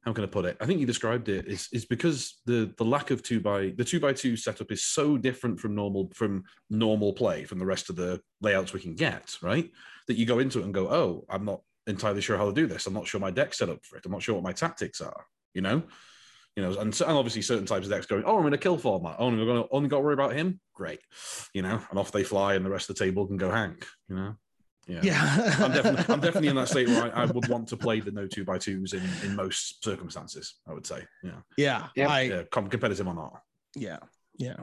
how 0.07 0.13
can 0.13 0.25
I 0.25 0.29
put 0.29 0.45
it? 0.45 0.57
I 0.61 0.67
think 0.67 0.79
you 0.81 0.87
described 0.87 1.29
it 1.29 1.47
is 1.49 1.69
is 1.73 1.85
because 1.85 2.41
the 2.47 2.73
the 2.79 2.85
lack 2.85 3.11
of 3.11 3.23
two 3.23 3.41
by 3.41 3.75
the 3.77 3.85
two 3.85 4.01
by 4.01 4.13
two 4.13 4.37
setup 4.37 4.71
is 4.71 4.85
so 4.85 5.19
different 5.19 5.59
from 5.59 5.75
normal 5.75 6.11
from 6.15 6.45
normal 6.71 7.13
play 7.13 7.45
from 7.45 7.59
the 7.59 7.67
rest 7.67 7.91
of 7.91 7.97
the 7.97 8.21
layouts 8.41 8.73
we 8.73 8.81
can 8.81 8.95
get, 8.95 9.37
right? 9.43 9.71
That 10.07 10.17
you 10.17 10.25
go 10.25 10.39
into 10.39 10.61
it 10.61 10.65
and 10.65 10.73
go, 10.73 10.89
oh, 10.89 11.25
I'm 11.29 11.45
not 11.45 11.61
entirely 11.87 12.21
sure 12.21 12.37
how 12.37 12.47
to 12.47 12.53
do 12.53 12.67
this. 12.67 12.87
I'm 12.87 12.95
not 12.95 13.07
sure 13.07 13.21
my 13.21 13.31
deck's 13.31 13.59
set 13.59 13.69
up 13.69 13.85
for 13.85 13.97
it. 13.97 14.07
I'm 14.07 14.13
not 14.13 14.23
sure 14.23 14.35
what 14.35 14.45
my 14.45 14.53
tactics 14.53 15.01
are, 15.01 15.27
you 15.55 15.63
know? 15.63 15.83
You 16.57 16.63
know, 16.63 16.71
and, 16.81 16.99
and 17.01 17.19
obviously 17.19 17.43
certain 17.43 17.67
types 17.67 17.85
of 17.85 17.93
decks 17.93 18.07
going, 18.07 18.25
oh, 18.25 18.39
I'm 18.39 18.47
in 18.47 18.55
a 18.55 18.59
kill 18.59 18.79
format. 18.79 19.17
Oh, 19.19 19.29
we're 19.29 19.45
gonna 19.45 19.67
only 19.71 19.91
got 19.91 19.99
to 19.99 20.03
worry 20.03 20.15
about 20.15 20.33
him. 20.33 20.59
Great, 20.73 21.01
you 21.53 21.61
know, 21.61 21.81
and 21.91 21.99
off 21.99 22.13
they 22.13 22.25
fly, 22.25 22.55
and 22.55 22.65
the 22.65 22.71
rest 22.71 22.89
of 22.89 22.97
the 22.97 23.05
table 23.05 23.27
can 23.27 23.37
go 23.37 23.51
hang. 23.51 23.77
You 24.09 24.17
know, 24.17 24.37
yeah, 24.87 25.01
Yeah. 25.03 25.55
I'm 25.59 25.73
definitely, 25.73 26.15
I'm 26.15 26.21
definitely 26.27 26.49
in 26.49 26.57
that 26.57 26.69
state 26.69 26.89
where 26.89 27.05
I, 27.17 27.23
I 27.23 27.25
would 27.27 27.49
want 27.49 27.69
to 27.69 27.77
play 27.77 28.01
the 28.01 28.11
no 28.11 28.27
two 28.27 28.45
by 28.45 28.59
twos 28.59 28.93
in 28.93 29.03
in 29.25 29.35
most 29.35 29.83
circumstances. 29.83 30.55
I 30.67 30.73
would 30.73 30.87
say, 30.87 31.05
yeah, 31.23 31.41
yeah. 31.57 31.89
Yep. 31.97 32.09
I 32.09 32.21
yeah, 32.23 32.43
com- 32.51 32.69
competitive 32.69 33.07
or 33.07 33.15
not. 33.15 33.43
Yeah. 33.75 33.99
Yeah. 34.39 34.57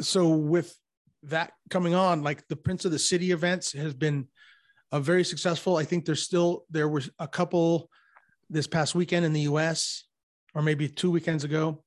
So 0.00 0.28
with 0.28 0.76
that 1.24 1.52
coming 1.70 1.94
on, 1.94 2.22
like 2.22 2.46
the 2.48 2.56
Prince 2.56 2.84
of 2.84 2.92
the 2.92 2.98
City 2.98 3.30
events 3.30 3.72
has 3.72 3.94
been 3.94 4.28
a 4.90 5.00
very 5.00 5.24
successful. 5.24 5.76
I 5.76 5.84
think 5.84 6.04
there's 6.04 6.22
still 6.22 6.64
there 6.70 6.88
was 6.88 7.10
a 7.18 7.28
couple 7.28 7.88
this 8.50 8.66
past 8.66 8.94
weekend 8.94 9.24
in 9.24 9.32
the 9.32 9.42
US 9.42 10.04
or 10.54 10.62
maybe 10.62 10.88
two 10.88 11.10
weekends 11.10 11.44
ago. 11.44 11.82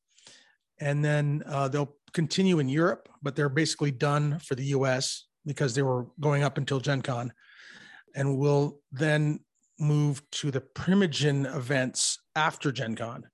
And 0.80 1.06
then 1.06 1.44
uh, 1.46 1.68
they'll 1.68 1.96
continue 2.14 2.60
in 2.60 2.68
Europe, 2.68 3.08
but 3.22 3.36
they're 3.36 3.50
basically 3.50 3.92
done 3.92 4.40
for 4.40 4.56
the 4.56 4.66
US 4.66 5.28
because 5.46 5.76
they 5.76 5.82
were 5.82 6.08
going 6.20 6.44
up 6.44 6.58
until 6.58 6.80
Gen 6.80 7.02
Con. 7.02 7.34
And 8.16 8.38
we'll 8.38 8.80
then 8.92 9.40
move 9.80 10.22
to 10.32 10.52
the 10.52 10.62
Primogen 10.62 11.54
events 11.56 12.20
after 12.36 12.72
Gen 12.72 12.96
Con. 12.96 13.26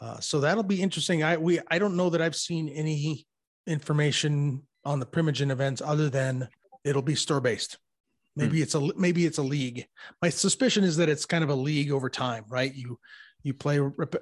Uh, 0.00 0.20
so 0.20 0.40
that'll 0.40 0.62
be 0.62 0.82
interesting. 0.82 1.22
I 1.22 1.36
we 1.36 1.60
I 1.70 1.78
don't 1.78 1.96
know 1.96 2.10
that 2.10 2.22
I've 2.22 2.36
seen 2.36 2.68
any 2.68 3.26
information 3.66 4.62
on 4.84 5.00
the 5.00 5.06
Primogen 5.06 5.50
events 5.50 5.80
other 5.80 6.10
than 6.10 6.48
it'll 6.84 7.02
be 7.02 7.14
store 7.14 7.40
based. 7.40 7.78
Maybe 8.36 8.62
it's 8.62 8.74
a 8.74 8.80
maybe 8.96 9.26
it's 9.26 9.38
a 9.38 9.42
league. 9.42 9.86
My 10.20 10.28
suspicion 10.28 10.82
is 10.82 10.96
that 10.96 11.08
it's 11.08 11.24
kind 11.24 11.44
of 11.44 11.50
a 11.50 11.54
league 11.54 11.92
over 11.92 12.10
time, 12.10 12.44
right? 12.48 12.74
You 12.74 12.98
you 13.44 13.54
play 13.54 13.76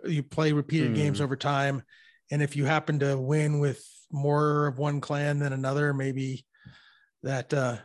you 0.05 0.23
play 0.23 0.53
repeated 0.53 0.95
games 0.95 1.21
over 1.21 1.35
time, 1.35 1.83
and 2.31 2.43
if 2.43 2.55
you 2.55 2.67
happen 2.67 2.99
to 2.99 3.17
win 3.19 3.59
with 3.59 3.83
more 4.11 4.67
of 4.67 4.79
one 4.79 5.01
clan 5.01 5.39
than 5.39 5.55
another, 5.55 5.95
maybe 5.95 6.45
that 7.23 7.53
uh 7.55 7.77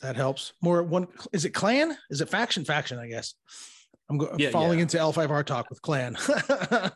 that 0.00 0.16
helps. 0.16 0.52
More 0.62 0.82
one 0.82 1.06
is 1.32 1.44
it 1.44 1.50
clan? 1.50 1.96
Is 2.10 2.20
it 2.20 2.28
faction? 2.28 2.64
Faction, 2.64 2.98
I 2.98 3.08
guess. 3.08 3.34
I'm 4.10 4.18
go- 4.18 4.34
Yeah, 4.38 4.50
falling 4.50 4.78
yeah. 4.78 4.82
into 4.82 4.98
L5R 4.98 5.44
talk 5.46 5.70
with 5.70 5.80
clan. 5.80 6.16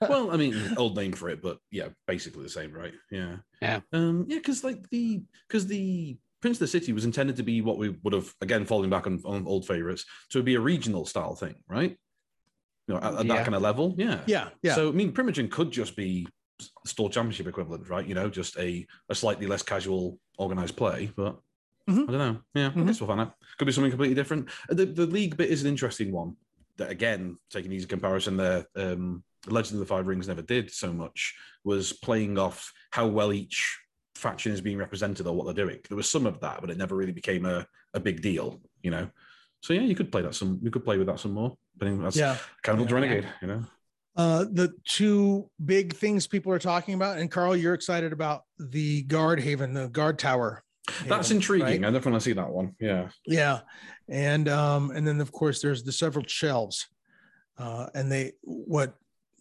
well, 0.02 0.30
I 0.30 0.37
mean, 0.37 0.75
old 0.76 0.95
name 0.95 1.12
for 1.12 1.30
it, 1.30 1.40
but 1.40 1.59
yeah, 1.71 1.88
basically 2.07 2.42
the 2.42 2.50
same, 2.50 2.71
right? 2.73 2.92
Yeah. 3.11 3.37
Yeah. 3.62 3.80
Um, 3.95 4.26
yeah, 4.28 4.37
because 4.37 4.62
like 4.62 4.88
the 4.90 5.23
because 5.49 5.66
the 5.66 6.18
Prince 6.42 6.57
of 6.57 6.61
the 6.61 6.66
City 6.68 6.92
was 6.92 7.04
intended 7.07 7.37
to 7.37 7.42
be 7.42 7.62
what 7.62 7.78
we 7.78 7.88
would 8.02 8.12
have 8.12 8.33
again 8.42 8.66
falling 8.66 8.90
back 8.90 9.07
on, 9.07 9.21
on 9.25 9.47
old 9.47 9.66
favorites 9.66 10.04
to 10.30 10.42
be 10.42 10.54
a 10.57 10.61
regional 10.61 11.07
style 11.07 11.35
thing, 11.35 11.54
right? 11.66 11.97
You 12.87 12.95
know, 12.95 13.00
at, 13.00 13.14
at 13.14 13.26
Yeah. 13.26 13.35
that 13.37 13.45
kind 13.45 13.54
of 13.54 13.62
level, 13.62 13.95
yeah. 13.97 14.21
yeah, 14.26 14.49
yeah. 14.62 14.75
So 14.75 14.88
I 14.88 14.92
mean, 14.92 15.12
Primogen 15.12 15.50
could 15.50 15.71
just 15.71 15.97
be 15.97 16.26
store 16.87 17.09
championship 17.09 17.47
equivalent, 17.47 17.88
right? 17.88 18.07
You 18.07 18.14
know, 18.14 18.28
just 18.28 18.59
a 18.59 18.87
a 19.09 19.14
slightly 19.14 19.47
less 19.47 19.62
casual 19.62 20.18
organized 20.37 20.76
play, 20.76 21.11
but. 21.16 21.38
Mhm. 21.88 22.02
I 22.09 22.12
don't 22.12 22.18
know. 22.18 22.40
Yeah, 22.54 22.66
I 22.68 22.71
Mhm. 22.71 22.87
guess 22.87 23.00
we'll 23.00 23.09
find 23.09 23.21
out. 23.21 23.35
Could 23.59 23.64
be 23.64 23.73
something 23.73 23.90
completely 23.90 24.14
different. 24.14 24.49
Uh, 24.71 24.75
The, 24.75 24.87
the 24.87 25.07
league 25.07 25.37
bit 25.37 25.50
is 25.50 25.62
an 25.62 25.68
interesting 25.68 26.12
one. 26.12 26.37
That 26.76 26.90
again, 26.90 27.38
taking 27.50 27.73
easy 27.73 27.87
comparison 27.87 28.37
there, 28.37 28.66
um, 28.76 29.25
Legend 29.47 29.75
of 29.75 29.80
the 29.80 29.87
Five 29.87 30.07
Rings 30.07 30.28
never 30.28 30.42
did 30.42 30.71
so 30.71 30.92
much. 30.92 31.35
Was 31.64 31.92
playing 31.92 32.38
off 32.38 32.73
how 32.90 33.07
well 33.07 33.33
each 33.33 33.78
faction 34.14 34.52
is 34.52 34.61
being 34.61 34.78
represented 34.78 35.26
or 35.26 35.35
what 35.35 35.45
they're 35.47 35.64
doing. 35.66 35.80
There 35.88 35.97
was 35.97 36.09
some 36.09 36.26
of 36.26 36.40
that, 36.40 36.61
but 36.61 36.71
it 36.71 36.76
never 36.76 36.95
really 36.97 37.12
became 37.12 37.47
a, 37.47 37.66
a 37.95 38.00
big 38.00 38.21
deal, 38.21 38.61
you 38.83 38.90
know. 38.90 39.11
So 39.62 39.73
yeah, 39.73 39.83
you 39.83 39.95
could 39.95 40.12
play 40.12 40.23
that 40.23 40.35
some. 40.35 40.61
You 40.62 40.71
could 40.71 40.85
play 40.85 40.99
with 40.99 41.07
that 41.09 41.18
some 41.21 41.33
more. 41.33 41.57
But 41.76 41.97
that's 42.00 42.16
yeah. 42.16 42.37
of 42.66 42.80
Yeah. 42.80 42.95
renegade, 42.95 43.28
you 43.40 43.49
know. 43.49 43.64
Uh, 44.16 44.45
the 44.50 44.73
two 44.85 45.49
big 45.64 45.95
things 45.95 46.26
people 46.26 46.52
are 46.52 46.59
talking 46.59 46.95
about, 46.95 47.18
and 47.18 47.30
Carl, 47.30 47.57
you're 47.57 47.75
excited 47.75 48.12
about 48.12 48.42
the 48.59 49.02
guard 49.02 49.40
haven, 49.40 49.73
the 49.75 49.88
guard 49.88 50.18
tower. 50.18 50.64
That's 51.07 51.30
intriguing. 51.30 51.83
right? 51.83 51.85
I 51.85 51.90
definitely 51.90 52.21
see 52.21 52.33
that 52.35 52.49
one. 52.50 52.75
Yeah. 52.80 53.09
Yeah, 53.26 53.61
and 54.09 54.49
um, 54.49 54.90
and 54.90 55.07
then 55.07 55.21
of 55.21 55.33
course 55.33 55.61
there's 55.62 55.83
the 55.83 55.90
disheveled 55.92 56.28
shelves, 56.30 56.87
uh, 57.59 57.88
and 57.95 58.11
they 58.11 58.33
what 58.42 58.95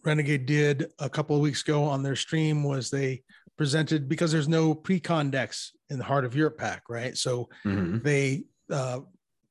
Renegade 0.04 0.46
did 0.46 0.92
a 0.98 1.08
couple 1.10 1.36
of 1.36 1.42
weeks 1.42 1.62
ago 1.62 1.84
on 1.84 2.02
their 2.02 2.16
stream 2.16 2.64
was 2.64 2.90
they 2.90 3.22
presented 3.56 4.08
because 4.08 4.30
there's 4.30 4.48
no 4.48 4.74
pre-con 4.74 5.30
decks 5.30 5.72
in 5.90 5.98
the 5.98 6.04
heart 6.04 6.24
of 6.24 6.36
Europe 6.36 6.56
pack, 6.58 6.82
right? 6.88 7.16
So 7.16 7.48
Mhm. 7.64 8.02
they 8.02 8.44
uh, 8.70 9.00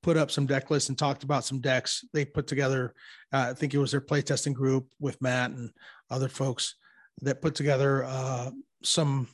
put 0.03 0.15
up 0.15 0.31
some 0.31 0.45
deck 0.45 0.71
lists 0.71 0.87
and 0.89 0.97
talked 0.97 1.23
about 1.23 1.43
some 1.43 1.59
decks 1.59 2.05
they 2.13 2.23
put 2.23 2.47
together. 2.47 2.93
Uh, 3.33 3.47
I 3.49 3.53
think 3.53 3.73
it 3.73 3.79
was 3.79 3.91
their 3.91 3.99
playtesting 3.99 4.53
group 4.53 4.87
with 4.99 5.21
Matt 5.21 5.51
and 5.51 5.71
other 6.09 6.29
folks 6.29 6.75
that 7.23 7.41
put 7.41 7.55
together 7.55 8.05
uh, 8.05 8.51
some 8.83 9.27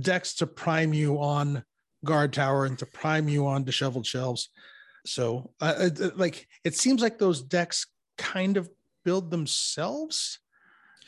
decks 0.00 0.34
to 0.34 0.46
prime 0.46 0.92
you 0.92 1.16
on 1.20 1.64
guard 2.04 2.32
tower 2.32 2.64
and 2.66 2.78
to 2.78 2.86
prime 2.86 3.28
you 3.28 3.46
on 3.46 3.64
disheveled 3.64 4.06
shelves. 4.06 4.50
So, 5.06 5.52
uh, 5.60 5.88
uh, 6.00 6.10
like, 6.16 6.48
it 6.64 6.74
seems 6.76 7.02
like 7.02 7.18
those 7.18 7.42
decks 7.42 7.86
kind 8.18 8.56
of 8.56 8.70
build 9.04 9.30
themselves, 9.30 10.38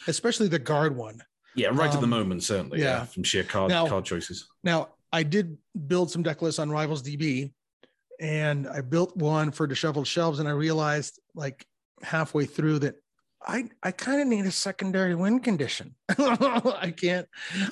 especially 0.07 0.49
the 0.49 0.59
guard 0.59 0.97
one. 0.97 1.23
Yeah, 1.55 1.69
right 1.69 1.87
at 1.93 2.00
the 2.00 2.05
Um, 2.05 2.11
moment, 2.11 2.43
certainly. 2.45 2.81
Yeah, 2.81 2.85
yeah. 2.99 3.05
from 3.07 3.23
sheer 3.23 3.45
card 3.45 3.71
Now- 3.71 3.88
card 3.88 4.05
choices. 4.05 4.47
Now, 4.62 4.90
I 5.12 5.23
did 5.23 5.57
build 5.87 6.11
some 6.11 6.23
deck 6.23 6.43
lists 6.43 6.59
on 6.59 6.69
Rivals 6.71 7.02
DB, 7.02 7.52
and 8.21 8.69
I 8.69 8.83
built 8.83 9.16
one 9.16 9.50
for 9.52 9.66
disheveled 9.66 10.07
shelves, 10.07 10.38
and 10.40 10.49
I 10.49 10.52
realized 10.52 11.19
like 11.35 11.66
halfway 12.02 12.45
through 12.45 12.81
that 12.81 12.97
I 13.46 13.68
I 13.82 13.92
kind 13.92 14.20
of 14.20 14.26
need 14.26 14.46
a 14.46 14.50
secondary 14.50 15.14
win 15.14 15.40
condition. 15.40 15.94
I 16.18 16.92
can't 16.96 17.28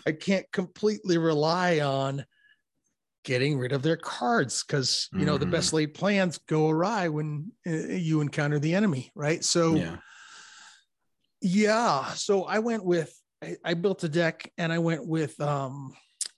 I 0.07 0.13
can't 0.13 0.51
completely 0.53 1.19
rely 1.19 1.81
on 1.81 2.25
getting 3.25 3.59
rid 3.59 3.73
of 3.73 3.83
their 3.83 3.97
cards 3.97 4.63
because 4.63 5.09
you 5.13 5.25
know 5.27 5.39
the 5.39 5.47
Mhm. 5.47 5.51
best 5.51 5.73
laid 5.73 5.95
plans 5.95 6.39
go 6.47 6.69
awry 6.69 7.09
when 7.09 7.53
uh, 7.67 7.71
you 7.71 8.21
encounter 8.21 8.59
the 8.59 8.75
enemy, 8.75 9.11
right? 9.15 9.43
So 9.43 9.75
Yeah. 9.77 9.97
yeah. 11.41 12.05
So 12.15 12.45
I 12.45 12.59
went 12.61 12.85
with 12.85 13.13
I, 13.43 13.57
I 13.65 13.75
built 13.75 14.05
a 14.05 14.09
deck 14.09 14.51
and 14.59 14.73
I 14.73 14.79
went 14.79 15.07
with 15.07 15.41
um 15.41 15.95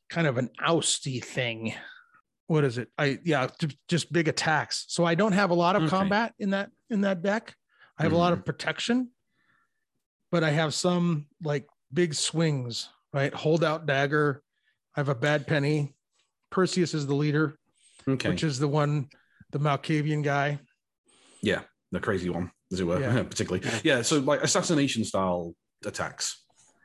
kind 0.09 0.27
of 0.27 0.39
an 0.39 0.51
ousty 0.61 1.21
thing. 1.23 1.75
What 2.47 2.65
is 2.65 2.79
it? 2.79 2.89
I 2.97 3.19
yeah, 3.25 3.49
just 3.89 4.13
big 4.13 4.29
attacks. 4.29 4.85
So 4.89 5.05
I 5.05 5.15
don't 5.15 5.33
have 5.33 5.51
a 5.51 5.55
lot 5.55 5.77
of 5.77 5.83
Okay. 5.83 5.91
combat 5.91 6.33
in 6.39 6.51
that 6.51 6.71
in 6.91 7.01
that 7.03 7.23
deck. 7.23 7.55
I 7.99 8.03
have 8.03 8.13
a 8.13 8.17
lot 8.17 8.33
of 8.35 8.45
protection, 8.45 9.11
but 10.31 10.45
I 10.45 10.51
have 10.51 10.75
some 10.75 11.27
like 11.43 11.67
big 11.93 12.15
swings, 12.15 12.89
right? 13.13 13.33
Hold 13.35 13.65
out 13.65 13.87
dagger. 13.87 14.43
I 14.97 15.01
have 15.01 15.09
a 15.09 15.15
bad 15.15 15.47
penny. 15.47 15.95
Perseus 16.51 16.95
is 16.95 17.07
the 17.07 17.15
leader, 17.15 17.59
Okay. 18.09 18.29
which 18.31 18.45
is 18.45 18.59
the 18.59 18.69
one, 18.69 19.09
the 19.53 19.59
Malkavian 19.59 20.23
guy. 20.23 20.59
yeah, 21.43 21.61
the 21.93 22.01
crazy 22.01 22.31
one, 22.31 22.51
as 22.73 22.81
it 22.81 22.85
were, 22.85 23.01
Yeah. 23.01 23.23
particularly. 23.31 23.67
Yeah. 23.85 24.03
So 24.03 24.19
like 24.21 24.43
assassination 24.43 25.05
style 25.05 25.55
attacks. 25.85 26.43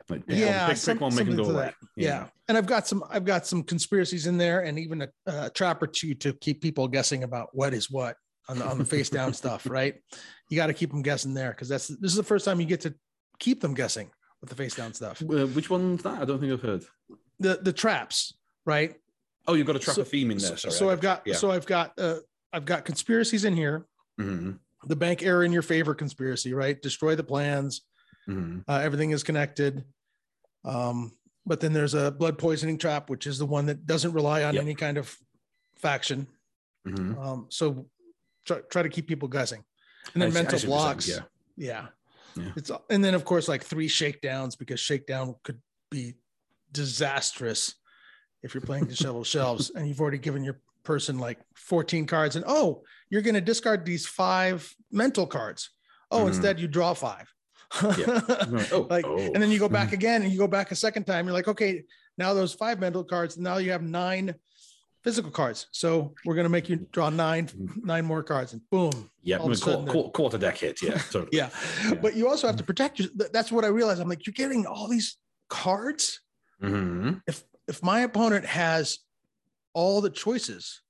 Like 0.09 0.25
pick 0.27 0.37
yeah, 0.39 0.61
one, 0.63 0.69
pick, 0.71 0.77
some- 0.77 0.95
pick 0.97 1.01
one, 1.01 1.15
make 1.15 1.25
them 1.27 1.35
go 1.37 1.43
away. 1.45 1.53
that. 1.67 1.75
Yeah. 1.95 2.27
and 2.49 2.57
I've 2.57 2.65
got 2.65 2.85
some 2.87 3.03
I've 3.09 3.23
got 3.23 3.45
some 3.47 3.63
conspiracies 3.63 4.27
in 4.27 4.37
there, 4.37 4.61
and 4.61 4.77
even 4.77 5.03
a, 5.03 5.07
a 5.25 5.49
trap 5.49 5.81
or 5.81 5.87
two 5.87 6.15
to 6.15 6.33
keep 6.33 6.61
people 6.61 6.87
guessing 6.89 7.23
about 7.23 7.49
what 7.53 7.73
is 7.73 7.89
what 7.89 8.17
on 8.49 8.59
the 8.59 8.65
on 8.65 8.77
the 8.77 8.83
face 8.85 9.09
down 9.09 9.33
stuff. 9.41 9.65
Right, 9.69 9.95
you 10.49 10.57
got 10.57 10.67
to 10.67 10.73
keep 10.73 10.89
them 10.91 11.01
guessing 11.01 11.33
there 11.33 11.51
because 11.51 11.69
that's 11.69 11.87
this 11.87 12.11
is 12.11 12.15
the 12.15 12.23
first 12.23 12.43
time 12.43 12.59
you 12.59 12.65
get 12.65 12.81
to 12.81 12.93
keep 13.41 13.59
them 13.59 13.73
guessing 13.73 14.09
with 14.39 14.49
the 14.49 14.55
face 14.55 14.75
down 14.75 14.93
stuff. 14.93 15.21
Uh, 15.21 15.47
which 15.47 15.69
one's 15.69 16.01
that? 16.03 16.21
I 16.21 16.25
don't 16.25 16.39
think 16.39 16.53
I've 16.53 16.61
heard. 16.61 16.85
The 17.39 17.59
the 17.61 17.73
traps, 17.73 18.33
right? 18.65 18.95
Oh, 19.47 19.55
you've 19.55 19.67
got 19.67 19.75
a 19.75 19.79
trap 19.79 19.95
So- 19.97 20.03
a 20.03 20.05
theme 20.05 20.31
in 20.31 20.37
there. 20.37 20.55
Sorry, 20.55 20.71
so 20.71 20.89
I've 20.89 21.01
got 21.01 21.23
yeah. 21.25 21.35
so 21.35 21.51
I've 21.51 21.65
got 21.65 21.91
uh 21.99 22.19
I've 22.53 22.63
got 22.65 22.85
conspiracies 22.85 23.43
in 23.43 23.55
here. 23.55 23.85
Mhm, 24.19 24.59
The 24.85 24.95
bank 24.95 25.23
error 25.23 25.43
in 25.43 25.51
your 25.51 25.61
favor 25.63 25.93
conspiracy, 25.95 26.53
right? 26.53 26.81
Destroy 26.81 27.15
the 27.15 27.23
plans. 27.23 27.81
mhm. 28.29 28.63
uh, 28.67 28.75
everything 28.87 29.11
is 29.11 29.23
connected. 29.23 29.83
Um, 30.63 31.11
but 31.45 31.59
then 31.59 31.73
there's 31.73 31.95
a 31.95 32.11
blood 32.11 32.37
poisoning 32.37 32.77
trap, 32.77 33.09
which 33.09 33.25
is 33.25 33.39
the 33.39 33.47
one 33.47 33.65
that 33.65 33.87
doesn't 33.87 34.13
rely 34.13 34.43
on 34.43 34.53
Yep. 34.53 34.61
any 34.63 34.75
kind 34.75 34.97
of 34.99 35.17
faction. 35.75 36.27
Mhm. 36.87 37.17
Um, 37.17 37.47
so 37.49 37.89
try, 38.45 38.59
try 38.69 38.83
to 38.83 38.89
keep 38.89 39.07
people 39.07 39.27
guessing. 39.27 39.63
And 40.13 40.21
then 40.21 40.29
I 40.29 40.31
see- 40.31 40.37
I 40.39 40.41
mental 40.43 40.59
see 40.59 40.67
what 40.67 40.73
you're 40.75 40.83
saying, 40.83 40.93
blocks. 40.93 41.07
Yeah. 41.07 41.23
Yeah. 41.57 41.87
Yeah. 42.35 42.51
It's 42.55 42.71
and 42.89 43.03
then 43.03 43.13
of 43.13 43.25
course 43.25 43.47
like 43.47 43.63
three 43.63 43.87
shakedowns 43.87 44.55
because 44.55 44.79
shakedown 44.79 45.35
could 45.43 45.59
be 45.89 46.15
disastrous 46.71 47.75
if 48.43 48.53
you're 48.53 48.61
playing 48.61 48.85
disheveled 48.85 49.27
shelves 49.35 49.71
and 49.75 49.87
you've 49.87 50.01
already 50.01 50.17
given 50.17 50.43
your 50.43 50.59
person 50.83 51.19
like 51.19 51.37
14 51.55 52.07
cards 52.07 52.35
and 52.35 52.43
oh 52.47 52.81
you're 53.09 53.21
going 53.21 53.35
to 53.35 53.41
discard 53.41 53.85
these 53.85 54.07
five 54.07 54.73
mental 54.91 55.27
cards. 55.27 55.69
Oh, 56.09 56.23
Mhm. 56.25 56.27
instead 56.29 56.59
you 56.59 56.67
draw 56.67 56.93
five. 56.93 57.27
Right. 57.81 58.71
Oh, 58.73 58.87
like 58.89 59.05
oh. 59.05 59.17
and 59.17 59.41
then 59.41 59.49
you 59.51 59.59
go 59.59 59.69
back 59.69 59.93
again 59.93 60.23
and 60.23 60.31
you 60.31 60.37
go 60.37 60.47
back 60.47 60.71
a 60.71 60.75
second 60.75 61.05
time. 61.05 61.25
You're 61.25 61.33
like, 61.33 61.47
okay, 61.47 61.83
now 62.17 62.33
those 62.33 62.53
five 62.53 62.79
mental 62.79 63.03
cards. 63.03 63.37
Now 63.37 63.57
you 63.57 63.71
have 63.71 63.81
nine 63.81 64.35
physical 65.03 65.31
cards. 65.31 65.67
So 65.71 66.13
we're 66.25 66.35
gonna 66.35 66.49
make 66.49 66.69
you 66.69 66.87
draw 66.91 67.09
nine, 67.09 67.49
nine 67.83 68.05
more 68.05 68.23
cards, 68.23 68.53
and 68.53 68.61
boom. 68.69 69.09
yeah, 69.23 69.37
of 69.37 69.51
a 69.51 69.55
quarter, 69.55 70.09
quarter, 70.09 70.37
deck 70.37 70.57
hit. 70.57 70.81
Yeah, 70.81 70.97
totally. 71.11 71.29
Yeah. 71.37 71.49
But 72.01 72.15
you 72.15 72.27
also 72.27 72.47
have 72.47 72.57
to 72.57 72.63
protect 72.63 72.99
your. 72.99 73.09
That's 73.33 73.51
what 73.51 73.65
I 73.65 73.67
realized. 73.69 73.99
I'm 74.01 74.09
like, 74.09 74.25
you're 74.25 74.33
getting 74.33 74.65
all 74.65 74.87
these 74.87 75.17
cards. 75.49 76.21
Mhm. 76.61 77.21
If 77.27 77.43
if 77.67 77.81
my 77.83 78.01
opponent 78.01 78.45
has 78.45 78.99
all 79.73 80.01
the 80.01 80.09
choices, 80.09 80.81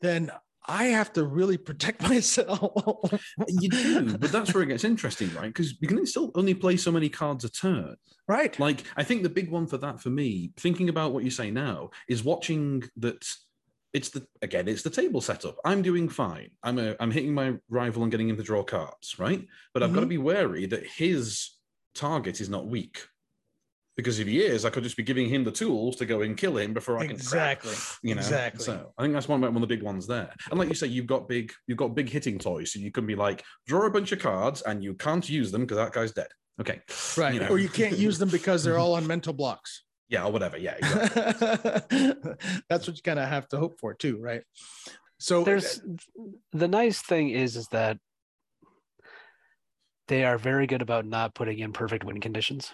then 0.00 0.30
I 0.68 0.84
have 0.84 1.12
to 1.14 1.24
really 1.24 1.56
protect 1.56 2.02
myself. 2.08 3.12
You 3.48 3.68
do, 3.68 4.18
but 4.18 4.30
that's 4.30 4.52
where 4.52 4.62
it 4.62 4.66
gets 4.66 4.84
interesting, 4.84 5.32
right? 5.34 5.48
Because 5.48 5.74
you 5.80 5.88
can 5.88 6.04
still 6.06 6.30
only 6.34 6.54
play 6.54 6.76
so 6.76 6.92
many 6.92 7.08
cards 7.08 7.44
a 7.44 7.50
turn. 7.50 7.96
right. 8.28 8.58
Like, 8.60 8.84
I 8.96 9.02
think 9.02 9.22
the 9.22 9.28
big 9.28 9.50
one 9.50 9.66
for 9.66 9.78
that 9.78 10.00
for 10.00 10.10
me, 10.10 10.52
thinking 10.58 10.88
about 10.88 11.12
what 11.12 11.24
you 11.24 11.30
say 11.30 11.50
now, 11.50 11.90
is 12.08 12.22
watching 12.22 12.84
that. 12.98 13.26
It's 13.94 14.10
the 14.10 14.26
again, 14.42 14.68
it's 14.68 14.82
the 14.82 14.90
table 14.90 15.22
setup. 15.22 15.56
I'm 15.64 15.80
doing 15.80 16.10
fine. 16.10 16.50
I'm 16.62 16.78
a, 16.78 16.94
I'm 17.00 17.10
hitting 17.10 17.32
my 17.32 17.54
rival 17.70 18.02
and 18.02 18.12
getting 18.12 18.28
him 18.28 18.36
to 18.36 18.42
draw 18.42 18.62
cards, 18.62 19.18
right? 19.18 19.46
But 19.72 19.82
I've 19.82 19.94
got 19.94 20.00
to 20.00 20.02
mm-hmm. 20.02 20.10
be 20.10 20.18
wary 20.18 20.66
that 20.66 20.86
his 20.86 21.52
target 21.94 22.42
is 22.42 22.50
not 22.50 22.66
weak. 22.66 23.00
Because 23.98 24.20
if 24.20 24.28
he 24.28 24.40
is, 24.40 24.64
I 24.64 24.70
could 24.70 24.84
just 24.84 24.96
be 24.96 25.02
giving 25.02 25.28
him 25.28 25.42
the 25.42 25.50
tools 25.50 25.96
to 25.96 26.06
go 26.06 26.20
and 26.22 26.36
kill 26.36 26.56
him 26.56 26.72
before 26.72 26.98
I 26.98 27.06
can 27.08 27.18
crack, 27.18 27.58
Exactly. 27.64 28.08
you 28.08 28.14
know 28.14 28.20
Exactly. 28.20 28.64
so 28.64 28.92
i 28.96 29.02
think 29.02 29.12
that's 29.12 29.26
one, 29.26 29.40
one 29.40 29.56
of 29.56 29.60
the 29.60 29.66
big 29.66 29.82
ones 29.82 30.06
there 30.06 30.32
and 30.50 30.58
like 30.58 30.68
you 30.68 30.74
say 30.76 30.86
you've 30.86 31.08
got 31.08 31.28
big 31.28 31.52
you've 31.66 31.78
got 31.78 31.96
big 31.96 32.08
hitting 32.08 32.38
toys 32.38 32.72
so 32.72 32.78
you 32.78 32.92
can 32.92 33.06
be 33.06 33.16
like 33.16 33.42
draw 33.66 33.86
a 33.86 33.90
bunch 33.90 34.12
of 34.12 34.20
cards 34.20 34.62
and 34.62 34.84
you 34.84 34.94
can't 34.94 35.28
use 35.28 35.50
them 35.50 35.62
because 35.62 35.78
that 35.78 35.92
guy's 35.92 36.12
dead 36.12 36.28
okay 36.60 36.80
Right. 37.16 37.34
you 37.34 37.40
know. 37.40 37.48
Or 37.48 37.58
you 37.58 37.68
can't 37.68 37.98
use 37.98 38.18
them 38.18 38.28
because 38.28 38.62
they're 38.62 38.78
all 38.78 38.94
on 38.94 39.04
mental 39.06 39.32
blocks. 39.32 39.82
yeah 40.08 40.24
or 40.24 40.30
whatever 40.32 40.56
yeah 40.56 40.76
exactly. 40.78 42.14
That's 42.70 42.86
what 42.86 42.96
you 42.96 43.02
kind 43.02 43.18
of 43.18 43.28
have 43.28 43.48
to 43.48 43.56
hope 43.58 43.78
for 43.80 43.94
too, 43.94 44.18
right? 44.20 44.42
So 45.18 45.42
There's 45.42 45.80
uh, 45.80 46.22
the 46.52 46.68
nice 46.68 47.02
thing 47.02 47.30
is 47.30 47.56
is 47.56 47.66
that 47.68 47.98
they 50.06 50.24
are 50.24 50.38
very 50.38 50.66
good 50.66 50.82
about 50.82 51.04
not 51.04 51.34
putting 51.34 51.58
in 51.58 51.72
perfect 51.72 52.04
win 52.04 52.20
conditions. 52.20 52.72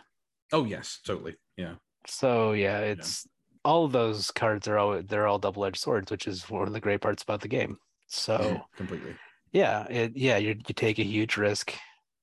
Oh 0.54 0.64
yes 0.64 1.00
totally 1.04 1.36
yeah 1.56 1.74
So 2.06 2.52
yeah, 2.52 2.80
it's 2.80 3.26
all 3.64 3.84
of 3.86 3.92
those 3.92 4.30
cards 4.30 4.68
are 4.68 4.78
all 4.78 5.02
they're 5.02 5.26
all 5.26 5.38
double 5.38 5.64
edged 5.64 5.78
swords, 5.78 6.10
which 6.10 6.26
is 6.26 6.48
one 6.50 6.66
of 6.66 6.72
the 6.72 6.80
great 6.80 7.00
parts 7.00 7.22
about 7.22 7.40
the 7.40 7.48
game. 7.48 7.78
So 8.06 8.60
completely 8.76 9.16
yeah, 9.52 9.86
it, 9.88 10.16
yeah, 10.16 10.36
you 10.36 10.50
you 10.68 10.74
take 10.74 10.98
a 10.98 11.04
huge 11.04 11.36
risk, 11.36 11.74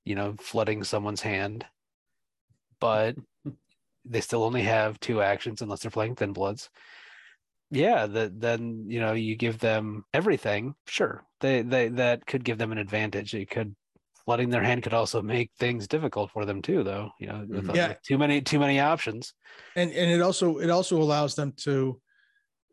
you 0.04 0.14
know, 0.14 0.36
flooding 0.38 0.84
someone's 0.84 1.22
hand, 1.22 1.66
but 2.80 3.16
they 4.04 4.20
still 4.20 4.44
only 4.44 4.62
have 4.62 4.98
two 5.00 5.22
actions 5.22 5.62
unless 5.62 5.82
they're 5.82 5.90
playing 5.90 6.16
Thin 6.16 6.32
Bloods. 6.32 6.70
Yeah, 7.70 8.06
that 8.06 8.40
then 8.40 8.84
you 8.88 9.00
know 9.00 9.14
you 9.14 9.34
give 9.34 9.58
them 9.58 10.04
everything. 10.12 10.74
Sure, 10.86 11.24
they 11.40 11.62
they 11.62 11.88
that 11.88 12.26
could 12.26 12.44
give 12.44 12.58
them 12.58 12.72
an 12.72 12.78
advantage. 12.78 13.34
It 13.34 13.50
could 13.50 13.74
flooding 14.24 14.50
their 14.50 14.62
hand 14.62 14.82
could 14.82 14.94
also 14.94 15.20
make 15.22 15.50
things 15.58 15.86
difficult 15.88 16.30
for 16.30 16.44
them 16.44 16.62
too, 16.62 16.82
though. 16.82 17.10
You 17.18 17.26
know, 17.28 17.46
with, 17.48 17.66
Mhm. 17.66 17.74
Yeah. 17.74 17.88
with 17.88 18.02
too 18.02 18.18
many 18.18 18.40
too 18.40 18.58
many 18.58 18.80
options. 18.80 19.34
and 19.76 19.90
and 19.92 20.10
it 20.10 20.20
also 20.20 20.58
it 20.58 20.70
also 20.70 21.00
allows 21.00 21.34
them 21.34 21.52
to 21.64 22.00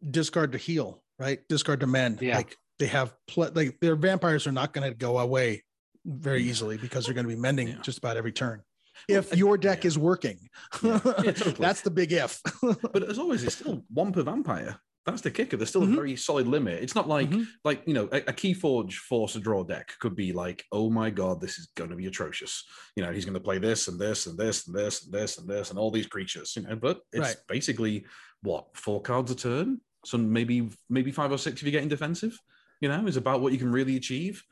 discard 0.09 0.51
to 0.53 0.57
heal, 0.57 1.03
right? 1.17 1.39
Discard 1.49 1.79
to 1.81 1.87
mend. 1.87 2.21
Yeah. 2.21 2.37
Like 2.37 2.55
they 2.77 2.87
have 2.87 3.13
pl- 3.27 3.51
like 3.53 3.79
their 3.81 3.95
vampires 3.95 4.47
are 4.47 4.51
not 4.51 4.73
going 4.73 4.89
to 4.89 4.95
go 4.95 5.19
away 5.19 5.63
very 6.05 6.43
easily 6.43 6.77
because 6.77 7.05
they're 7.05 7.13
going 7.13 7.27
to 7.27 7.33
be 7.35 7.39
mending 7.39 7.67
Yeah. 7.69 7.81
just 7.81 7.97
about 7.97 8.15
every 8.17 8.31
turn. 8.31 8.63
If 9.07 9.35
your 9.35 9.57
deck 9.57 9.83
yeah. 9.83 9.87
is 9.89 9.97
working, 9.97 10.49
Yeah. 10.83 10.99
Yeah, 11.03 11.13
totally. 11.31 11.51
that's 11.53 11.81
the 11.81 11.91
big 11.91 12.11
if. 12.11 12.41
but 12.61 13.03
as 13.03 13.17
always 13.19 13.43
it's 13.43 13.55
still 13.55 13.83
one 13.93 14.11
per 14.13 14.23
vampire 14.23 14.79
that's 15.11 15.21
the 15.21 15.31
kicker 15.31 15.57
there's 15.57 15.69
still 15.69 15.81
Mhm. 15.81 15.93
a 15.93 15.95
very 15.95 16.15
solid 16.15 16.47
limit 16.47 16.81
it's 16.83 16.95
not 16.95 17.07
like 17.07 17.29
Mhm. 17.29 17.47
like 17.63 17.83
you 17.85 17.93
know 17.93 18.07
a, 18.11 18.17
a 18.27 18.33
key 18.33 18.53
forge 18.53 18.97
force 18.97 19.35
a 19.35 19.39
draw 19.39 19.63
deck 19.63 19.93
could 19.99 20.15
be 20.15 20.33
like 20.33 20.65
oh 20.71 20.89
my 20.89 21.09
god 21.09 21.41
this 21.41 21.57
is 21.59 21.67
going 21.75 21.89
to 21.89 21.95
be 21.95 22.05
atrocious 22.07 22.63
you 22.95 23.03
know 23.03 23.11
he's 23.11 23.25
going 23.25 23.33
to 23.33 23.39
play 23.39 23.57
this 23.57 23.87
and 23.87 23.99
this 23.99 24.27
and 24.27 24.37
this 24.37 24.67
and 24.67 24.75
this 24.75 25.03
and 25.05 25.13
this 25.13 25.37
and 25.37 25.47
this 25.49 25.69
and 25.69 25.79
all 25.79 25.91
these 25.91 26.07
creatures 26.07 26.55
you 26.55 26.61
know 26.63 26.75
but 26.75 27.01
it's 27.11 27.19
Right. 27.19 27.37
basically 27.47 28.05
what 28.41 28.65
four 28.75 29.01
cards 29.01 29.31
a 29.31 29.35
turn 29.35 29.81
so 30.05 30.17
maybe 30.17 30.69
maybe 30.89 31.11
five 31.11 31.31
or 31.31 31.37
six 31.37 31.59
if 31.59 31.63
you're 31.63 31.71
getting 31.71 31.89
defensive 31.89 32.37
you 32.81 32.87
know 32.89 33.05
is 33.07 33.17
about 33.17 33.41
what 33.41 33.51
you 33.53 33.59
can 33.59 33.71
really 33.71 33.95
achieve 33.95 34.43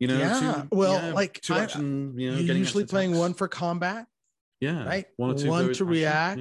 you 0.00 0.08
know 0.08 0.18
Yeah, 0.18 0.64
well, 0.72 1.14
like, 1.14 1.40
two 1.40 1.54
I- 1.54 1.66
you 1.76 1.82
know 2.32 2.38
You're 2.38 2.56
usually 2.56 2.84
playing 2.84 3.16
one 3.16 3.32
for 3.32 3.46
combat, 3.48 4.06
yeah 4.60 4.84
right? 4.84 5.06
one 5.16 5.30
or 5.30 5.34
two 5.38 5.48
One 5.48 5.72
to 5.72 5.84
react. 5.84 6.40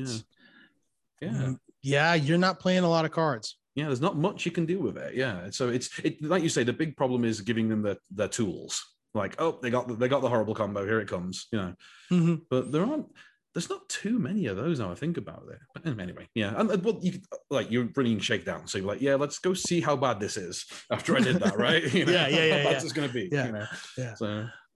yeah, 1.22 1.32
yeah. 1.32 1.54
Yeah, 1.84 2.14
you're 2.14 2.38
not 2.38 2.60
playing 2.60 2.84
a 2.84 2.90
lot 2.90 3.06
of 3.06 3.12
cards. 3.12 3.58
yeah 3.76 3.88
there's 3.88 4.02
not 4.08 4.16
much 4.18 4.46
you 4.46 4.52
can 4.52 4.66
do 4.74 4.78
with 4.80 4.98
it 4.98 5.16
yeah 5.16 5.50
so 5.58 5.64
it's 5.70 5.88
it 6.08 6.14
like 6.34 6.44
you 6.44 6.50
say 6.50 6.64
the 6.64 6.72
big 6.84 6.96
problem 6.96 7.24
is 7.26 7.42
giving 7.42 7.68
them 7.70 7.82
their, 7.82 7.98
their 8.20 8.28
tools 8.28 8.74
like 9.16 9.34
oh 9.44 9.58
they 9.64 9.70
got 9.72 9.88
the, 9.88 9.96
they 9.96 10.08
got 10.08 10.22
the 10.22 10.30
horrible 10.30 10.54
combo 10.62 10.82
here 10.86 11.00
it 11.02 11.08
comes 11.16 11.36
you 11.52 11.58
know 11.62 11.74
Mhm. 12.12 12.36
but 12.52 12.72
there 12.72 12.84
aren't 12.90 13.08
there's 13.54 13.70
not 13.76 13.88
too 13.90 14.18
many 14.28 14.44
of 14.52 14.56
those 14.62 14.78
now 14.80 14.92
i 14.92 14.96
think 15.04 15.18
about 15.18 15.44
it 15.54 15.60
but 15.74 16.00
anyway 16.06 16.26
yeah 16.36 16.54
and, 16.60 16.68
well 16.86 17.00
you 17.02 17.14
like 17.58 17.68
you're 17.74 17.86
bringing 17.98 18.20
shakedown 18.20 18.68
so 18.68 18.78
you're 18.78 18.88
like 18.94 19.02
yeah 19.02 19.16
let's 19.24 19.40
go 19.48 19.54
see 19.56 19.80
how 19.88 19.96
bad 20.06 20.20
this 20.20 20.38
is 20.38 20.66
after 20.96 21.16
i 21.18 21.22
did 21.28 21.38
that 21.46 21.58
right 21.58 21.84
you 21.98 22.06
know, 22.06 22.12
Yeah, 22.18 22.28
yeah, 22.28 22.44
yeah, 22.46 22.58
how 22.58 22.64
bad 22.70 22.72
yeah. 22.78 22.84
it's 22.84 22.94
going 22.98 23.08
to 23.12 23.14
be 23.22 23.26
Yeah, 23.32 23.46
you 23.48 23.52
know? 23.58 23.68
yeah. 23.98 24.14
so 24.22 24.28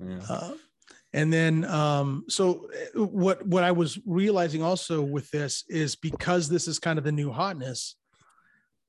yeah 0.09 0.19
Uh, 0.29 0.53
and 1.13 1.31
then 1.31 1.63
um 1.65 2.25
so 2.27 2.67
uh, 2.95 3.03
what 3.05 3.45
what 3.47 3.63
i 3.63 3.71
was 3.71 3.97
realizing 4.05 4.61
also 4.61 5.01
with 5.01 5.29
this 5.31 5.63
is 5.69 5.95
because 5.95 6.49
this 6.49 6.67
is 6.67 6.79
kind 6.79 6.97
of 6.99 7.05
the 7.05 7.11
new 7.11 7.31
hotness 7.31 7.95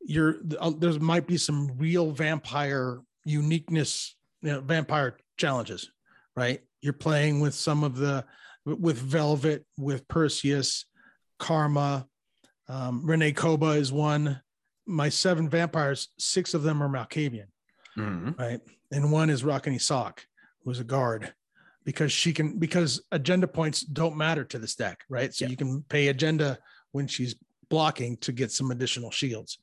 you're 0.00 0.37
uh, 0.61 0.70
there 0.78 0.92
might 1.00 1.26
be 1.26 1.37
some 1.37 1.70
real 1.76 2.11
vampire 2.11 3.00
uniqueness 3.24 4.16
you 4.42 4.52
know, 4.52 4.61
vampire 4.61 5.16
challenges 5.37 5.90
right 6.37 6.61
you're 6.81 6.92
playing 6.92 7.40
with 7.40 7.54
some 7.54 7.85
of 7.85 7.96
the 7.96 8.24
with 8.64 8.98
velvet 8.98 9.64
with 9.76 10.07
perseus 10.09 10.85
karma 11.38 12.07
um, 12.68 13.04
renee 13.04 13.33
koba 13.33 13.70
is 13.70 13.92
one 13.92 14.40
my 14.87 15.09
seven 15.09 15.48
vampires 15.48 16.09
six 16.18 16.54
of 16.54 16.62
them 16.62 16.83
are 16.83 16.88
malkavian 16.88 17.46
Mhm. 17.96 18.38
right? 18.38 18.61
And 18.92 19.11
one 19.11 19.28
is 19.28 19.42
Rockany 19.42 19.81
Sock, 19.81 20.24
who's 20.62 20.78
a 20.78 20.85
guard, 20.85 21.35
because 21.88 22.12
she 22.12 22.35
can 22.35 22.59
because 22.59 23.01
agenda 23.12 23.48
points 23.48 23.81
don't 23.81 24.14
matter 24.14 24.44
to 24.44 24.59
this 24.59 24.74
deck, 24.74 25.05
right? 25.09 25.33
So 25.35 25.46
Yeah. 25.46 25.53
you 25.53 25.57
can 25.57 25.83
pay 25.88 26.09
agenda 26.09 26.59
when 26.92 27.07
she's 27.07 27.35
blocking 27.70 28.18
to 28.18 28.31
get 28.31 28.53
some 28.53 28.70
additional 28.70 29.11
shields. 29.11 29.57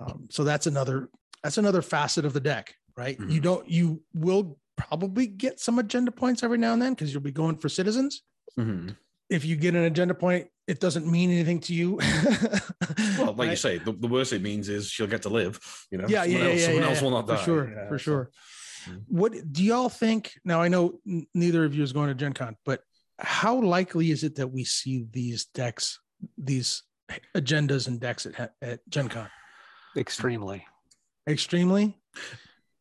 Um, 0.00 0.26
so 0.30 0.42
that's 0.42 0.66
another 0.66 1.10
that's 1.44 1.56
another 1.56 1.80
facet 1.80 2.24
of 2.24 2.32
the 2.32 2.40
deck, 2.40 2.74
right? 2.96 3.16
You 3.20 3.38
Mhm. 3.40 3.42
don't 3.42 3.70
you 3.70 4.02
will 4.12 4.58
probably 4.74 5.28
get 5.28 5.60
some 5.60 5.78
agenda 5.78 6.10
points 6.10 6.42
every 6.42 6.58
now 6.58 6.72
and 6.72 6.82
then 6.82 6.92
because 6.94 7.12
you'll 7.12 7.22
be 7.22 7.30
going 7.30 7.56
for 7.58 7.68
citizens. 7.68 8.22
Mhm. 8.58 8.96
If 9.30 9.44
you 9.44 9.54
get 9.54 9.76
an 9.76 9.84
agenda 9.84 10.14
point, 10.14 10.48
it 10.66 10.80
doesn't 10.80 11.06
mean 11.06 11.30
anything 11.30 11.60
to 11.60 11.72
you. 11.72 12.00
Well, 13.18 13.32
like 13.34 13.50
you 13.50 13.56
say, 13.56 13.78
the, 13.78 13.92
the 13.92 14.08
worst 14.08 14.32
it 14.32 14.42
means 14.42 14.68
is 14.68 14.88
she'll 14.90 15.06
get 15.14 15.22
to 15.22 15.28
live. 15.28 15.60
You 15.92 15.98
know, 15.98 16.06
yeah, 16.08 16.24
yeah, 16.24 16.32
someone 16.32 16.42
yeah, 16.46 16.50
else, 16.50 16.60
yeah, 16.60 16.66
someone 16.66 16.82
yeah, 16.82 16.88
else 16.90 17.02
will 17.02 17.10
not 17.18 17.26
die. 17.28 17.36
for 17.36 17.44
sure, 17.44 17.64
Yeah, 17.70 17.88
for 17.88 17.98
sure. 17.98 18.24
Mm. 18.24 18.63
What 19.08 19.32
do 19.52 19.62
y'all 19.64 19.88
think? 19.88 20.32
Now 20.44 20.60
I 20.62 20.68
know 20.68 20.98
n- 21.06 21.26
neither 21.34 21.64
of 21.64 21.74
you 21.74 21.82
is 21.82 21.92
going 21.92 22.08
to 22.08 22.14
Gen 22.14 22.32
Con, 22.32 22.56
but 22.64 22.80
how 23.18 23.60
likely 23.60 24.10
is 24.10 24.24
it 24.24 24.34
that 24.36 24.48
we 24.48 24.64
see 24.64 25.06
these 25.12 25.46
decks, 25.46 26.00
these 26.36 26.82
agendas 27.36 27.86
and 27.88 28.00
decks 28.00 28.26
at, 28.26 28.52
at 28.62 28.80
Gen 28.88 29.08
Con? 29.08 29.28
Extremely. 29.96 30.66
Extremely. 31.28 31.96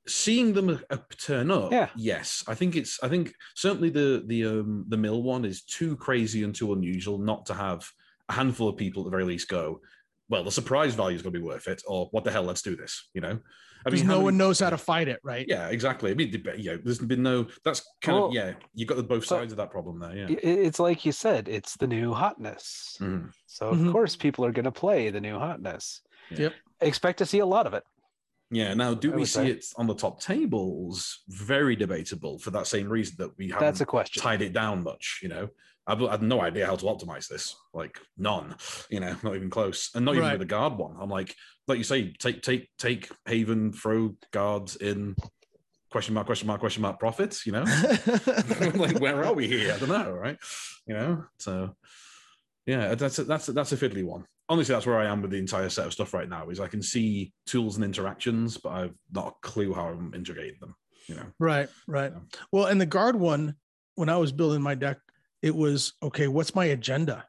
seeing 0.07 0.51
them 0.53 0.81
uh, 0.89 0.97
turn 1.17 1.49
up 1.49 1.71
Yeah. 1.71 1.87
yes 1.95 2.43
i 2.49 2.53
think 2.53 2.75
it's 2.75 2.99
i 3.01 3.07
think 3.07 3.33
certainly 3.55 3.89
the 3.89 4.21
the 4.27 4.43
um 4.45 4.83
the 4.89 4.97
mill 4.97 5.23
one 5.23 5.45
is 5.45 5.63
too 5.63 5.95
crazy 5.95 6.43
and 6.43 6.53
too 6.53 6.73
unusual 6.73 7.17
not 7.17 7.45
to 7.45 7.53
have 7.53 7.87
a 8.27 8.33
handful 8.33 8.67
of 8.67 8.75
people 8.75 9.01
at 9.01 9.05
the 9.05 9.11
very 9.11 9.23
least 9.23 9.47
go 9.47 9.79
well 10.27 10.43
the 10.43 10.51
surprise 10.51 10.93
value 10.93 11.15
is 11.15 11.21
going 11.21 11.31
to 11.33 11.39
be 11.39 11.45
worth 11.45 11.69
it 11.69 11.81
or 11.87 12.07
what 12.11 12.25
the 12.25 12.31
hell 12.31 12.43
let's 12.43 12.61
do 12.61 12.75
this 12.75 13.09
you 13.13 13.21
know 13.21 13.39
i 13.85 13.89
mean 13.89 14.05
how 14.05 14.13
no 14.13 14.19
one 14.21 14.37
knows 14.37 14.59
how 14.59 14.69
to 14.69 14.77
fight 14.77 15.07
it, 15.07 15.19
right? 15.23 15.45
yeah 15.47 15.67
exactly 15.69 16.11
i 16.11 16.13
mean 16.13 16.31
deb- 16.31 16.57
you 16.57 16.71
know, 16.71 16.79
there's 16.83 16.99
been 16.99 17.23
no 17.23 17.45
that's 17.65 17.81
kind 18.01 18.17
Well, 18.17 18.27
of 18.27 18.33
yeah 18.33 18.53
you 18.73 18.85
got 18.85 18.97
the 18.97 19.03
both 19.03 19.25
so- 19.25 19.37
sides 19.37 19.51
of 19.53 19.57
that 19.57 19.71
problem 19.71 19.99
there 19.99 20.15
yeah 20.15 20.27
It's 20.29 20.79
like 20.79 21.05
you 21.05 21.11
said, 21.11 21.47
it's 21.47 21.75
the 21.77 21.87
new 21.87 22.13
hotness. 22.13 22.97
Mhm. 23.01 23.31
So 23.47 23.69
of 23.69 23.77
Mhm. 23.77 23.91
course 23.91 24.15
people 24.15 24.45
are 24.45 24.51
going 24.51 24.65
to 24.65 24.71
play 24.71 25.09
the 25.09 25.21
new 25.21 25.37
hotness. 25.39 26.01
Yep. 26.31 26.53
Expect 26.81 27.17
to 27.19 27.25
see 27.25 27.39
a 27.39 27.45
lot 27.45 27.67
of 27.67 27.73
it. 27.73 27.83
yeah 28.51 28.73
now 28.73 28.93
do 28.93 29.11
I 29.13 29.15
we 29.15 29.25
see 29.25 29.33
say. 29.33 29.47
it 29.51 29.65
on 29.77 29.87
the 29.87 29.95
top 29.95 30.19
tables 30.21 31.23
very 31.29 31.75
debatable 31.75 32.37
for 32.39 32.51
that 32.51 32.67
same 32.67 32.87
reason 32.89 33.15
that 33.19 33.31
we 33.37 33.47
haven't 33.49 33.65
That's 33.65 33.81
a 33.81 33.85
question. 33.85 34.21
tied 34.21 34.41
it 34.41 34.53
down 34.53 34.83
much, 34.83 35.19
you 35.23 35.29
know. 35.29 35.49
I've, 35.85 36.01
I 36.01 36.11
had 36.11 36.21
no 36.21 36.41
idea 36.41 36.65
how 36.65 36.75
to 36.75 36.85
optimize 36.85 37.27
this, 37.27 37.55
like 37.73 37.99
none, 38.17 38.55
you 38.89 38.99
know, 38.99 39.15
not 39.23 39.35
even 39.35 39.49
close, 39.49 39.89
and 39.95 40.05
not 40.05 40.15
even 40.15 40.23
Right. 40.23 40.31
with 40.33 40.39
the 40.41 40.45
guard 40.45 40.77
one. 40.77 40.95
I'm 40.99 41.09
like, 41.09 41.35
like 41.67 41.77
you 41.77 41.83
say, 41.83 42.13
take 42.13 42.41
take 42.41 42.69
take 42.77 43.09
Haven, 43.25 43.73
throw 43.73 44.15
guards 44.31 44.75
in, 44.77 45.15
question 45.91 46.13
mark, 46.13 46.25
question 46.25 46.47
mark, 46.47 46.59
question 46.59 46.81
mark, 46.81 46.99
profits, 46.99 47.45
you 47.45 47.51
know. 47.51 47.63
like, 48.75 48.99
where 48.99 49.23
are 49.23 49.33
we 49.33 49.47
here? 49.47 49.73
I 49.73 49.77
don't 49.77 49.89
know, 49.89 50.11
right? 50.11 50.37
You 50.87 50.93
know, 50.95 51.25
so 51.37 51.75
yeah, 52.65 52.95
that's 52.95 53.19
a, 53.19 53.23
that's 53.25 53.49
a, 53.49 53.53
that's 53.53 53.71
a 53.73 53.77
fiddly 53.77 54.03
one. 54.05 54.25
Honestly, 54.49 54.73
that's 54.73 54.85
where 54.85 54.99
I 54.99 55.05
am 55.05 55.21
with 55.21 55.31
the 55.31 55.37
entire 55.37 55.69
set 55.69 55.85
of 55.85 55.93
stuff 55.93 56.13
right 56.13 56.27
now. 56.29 56.49
Is 56.49 56.59
I 56.59 56.67
can 56.67 56.81
see 56.81 57.33
tools 57.45 57.75
and 57.75 57.83
interactions, 57.85 58.57
but 58.57 58.69
I've 58.69 58.93
not 59.11 59.27
a 59.27 59.47
clue 59.47 59.73
how 59.73 59.87
I'm 59.87 60.13
integrating 60.13 60.59
them. 60.59 60.75
You 61.07 61.15
know, 61.15 61.25
right, 61.39 61.67
right. 61.87 62.13
Well, 62.53 62.65
and 62.67 62.79
the 62.79 62.85
guard 62.85 63.17
one, 63.17 63.55
when 63.95 64.07
I 64.09 64.15
was 64.17 64.31
building 64.31 64.61
my 64.61 64.75
deck, 64.75 64.97
it 65.43 65.55
was 65.55 65.93
okay. 66.01 66.27
What's 66.27 66.55
my 66.55 66.65
agenda? 66.65 67.25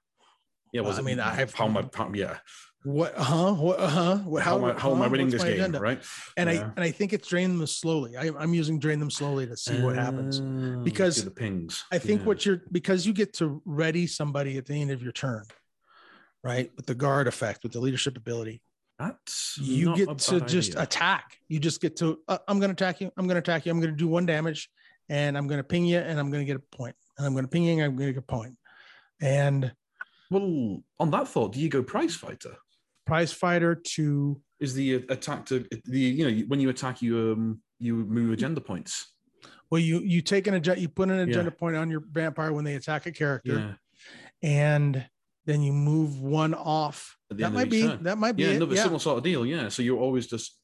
yeah. 0.73 0.81
Was 0.81 0.97
I 0.97 1.01
it- 1.01 1.05
mean, 1.05 1.21
I 1.21 1.35
have- 1.35 1.53
how 1.53 1.69
my 1.69 1.85
how, 1.95 2.11
yeah. 2.15 2.39
What? 2.87 3.15
Uh-huh. 3.17 3.55
What? 3.55 3.79
Uh-huh. 3.81 4.17
What, 4.19 4.43
How, 4.43 4.59
am 4.59 4.65
I, 4.65 4.79
how 4.79 4.93
am 4.95 5.01
I 5.01 5.07
winning 5.09 5.29
What's 5.29 5.43
this 5.43 5.45
game? 5.45 5.55
agenda? 5.55 5.81
Right. 5.81 6.03
And 6.37 6.51
I 6.51 6.53
and 6.55 6.81
I 6.81 6.91
think 6.91 7.15
it's 7.15 7.27
drain 7.29 7.57
them 7.57 7.67
slowly. 7.67 8.15
I, 8.15 8.29
I'm 8.39 8.53
using 8.53 8.79
drain 8.79 8.99
them 8.99 9.11
slowly 9.11 9.47
to 9.47 9.57
see 9.57 9.81
what 9.81 9.97
happens. 9.97 10.39
Uh, 10.41 10.83
Because 10.85 11.25
the 11.25 11.31
pings. 11.31 11.83
I 11.91 11.97
think 11.99 12.21
Yeah. 12.21 12.27
what 12.27 12.45
you're 12.45 12.61
because 12.71 13.07
you 13.07 13.15
get 13.15 13.33
to 13.35 13.63
ready 13.65 14.07
somebody 14.07 14.59
at 14.59 14.67
the 14.67 14.75
end 14.75 14.91
of 14.91 15.03
your 15.03 15.13
turn, 15.13 15.45
right? 16.43 16.71
With 16.77 16.85
the 16.85 16.95
guard 16.95 17.27
effect, 17.27 17.63
with 17.63 17.73
the 17.73 17.81
leadership 17.81 18.19
ability, 18.19 18.61
that's 18.99 19.57
you 19.59 19.97
get 19.97 20.19
to 20.19 20.41
just 20.43 20.73
idea. 20.73 20.83
attack. 20.83 21.39
You 21.49 21.61
just 21.61 21.81
get 21.81 21.97
to 21.97 22.19
uh, 22.29 22.39
I'm 22.47 22.59
going 22.61 22.69
to 22.75 22.75
attack 22.85 23.01
you. 23.01 23.11
I'm 23.17 23.27
going 23.27 23.37
to 23.37 23.47
attack 23.47 23.65
you. 23.65 23.73
I'm 23.73 23.81
going 23.81 23.93
to 23.93 23.97
do 23.97 24.09
one 24.09 24.27
damage, 24.27 24.69
and 25.09 25.39
I'm 25.39 25.47
going 25.47 25.59
to 25.59 25.65
ping 25.65 25.87
you, 25.87 25.99
and 26.01 26.21
I'm 26.21 26.31
going 26.31 26.43
to 26.43 26.47
get 26.47 26.57
a 26.57 26.77
point. 26.77 26.97
And 27.17 27.27
I'm 27.27 27.33
going 27.33 27.45
to 27.45 27.49
ping 27.49 27.65
you, 27.65 27.73
I'm 27.85 27.97
going 27.97 28.09
to 28.09 28.13
get 28.13 28.19
a 28.19 28.23
point. 28.23 28.57
And 29.21 29.73
Well, 30.31 30.83
on 30.99 31.11
that 31.11 31.29
thought, 31.29 31.53
do 31.53 31.61
you 31.61 31.69
go 31.69 31.83
prize 31.83 32.15
fighter? 32.17 32.57
prize 33.07 33.31
fighter 33.35 33.75
to 33.75 34.41
Is 34.61 34.73
the 34.73 34.95
uh, 34.95 35.01
attack 35.11 35.45
to 35.47 35.67
the 35.85 35.99
you 36.01 36.25
know 36.31 36.45
when 36.47 36.59
you 36.59 36.71
attack 36.71 37.03
you 37.03 37.33
um 37.33 37.61
you 37.79 37.97
move 37.97 38.33
agenda 38.33 38.63
points? 38.63 39.13
well, 39.71 39.79
you 39.79 39.99
you 40.01 40.23
take 40.23 40.47
an 40.47 40.55
agenda, 40.55 40.81
you 40.81 40.89
put 40.89 41.11
an 41.11 41.19
Yeah. 41.19 41.25
agenda 41.25 41.51
point 41.51 41.77
on 41.77 41.91
your 41.91 42.03
vampire 42.11 42.51
when 42.55 42.65
they 42.65 42.77
attack 42.77 43.05
a 43.05 43.13
character, 43.13 43.59
Yeah. 43.59 43.75
and 44.43 45.07
then 45.47 45.63
you 45.63 45.73
move 45.73 46.21
one 46.21 46.55
off. 46.55 47.17
That 47.31 47.37
end 47.37 47.45
of 47.47 47.53
might 47.55 47.71
be 47.71 47.87
that 47.87 48.19
might 48.19 48.33
be 48.37 48.45
Yeah, 48.45 48.51
another 48.51 48.75
yeah. 48.75 48.83
similar 48.83 49.01
sort 49.01 49.19
of 49.19 49.25
deal. 49.25 49.45
Yeah. 49.45 49.69
So 49.69 49.83
you're 49.83 49.99
always 49.99 50.27
just 50.27 50.59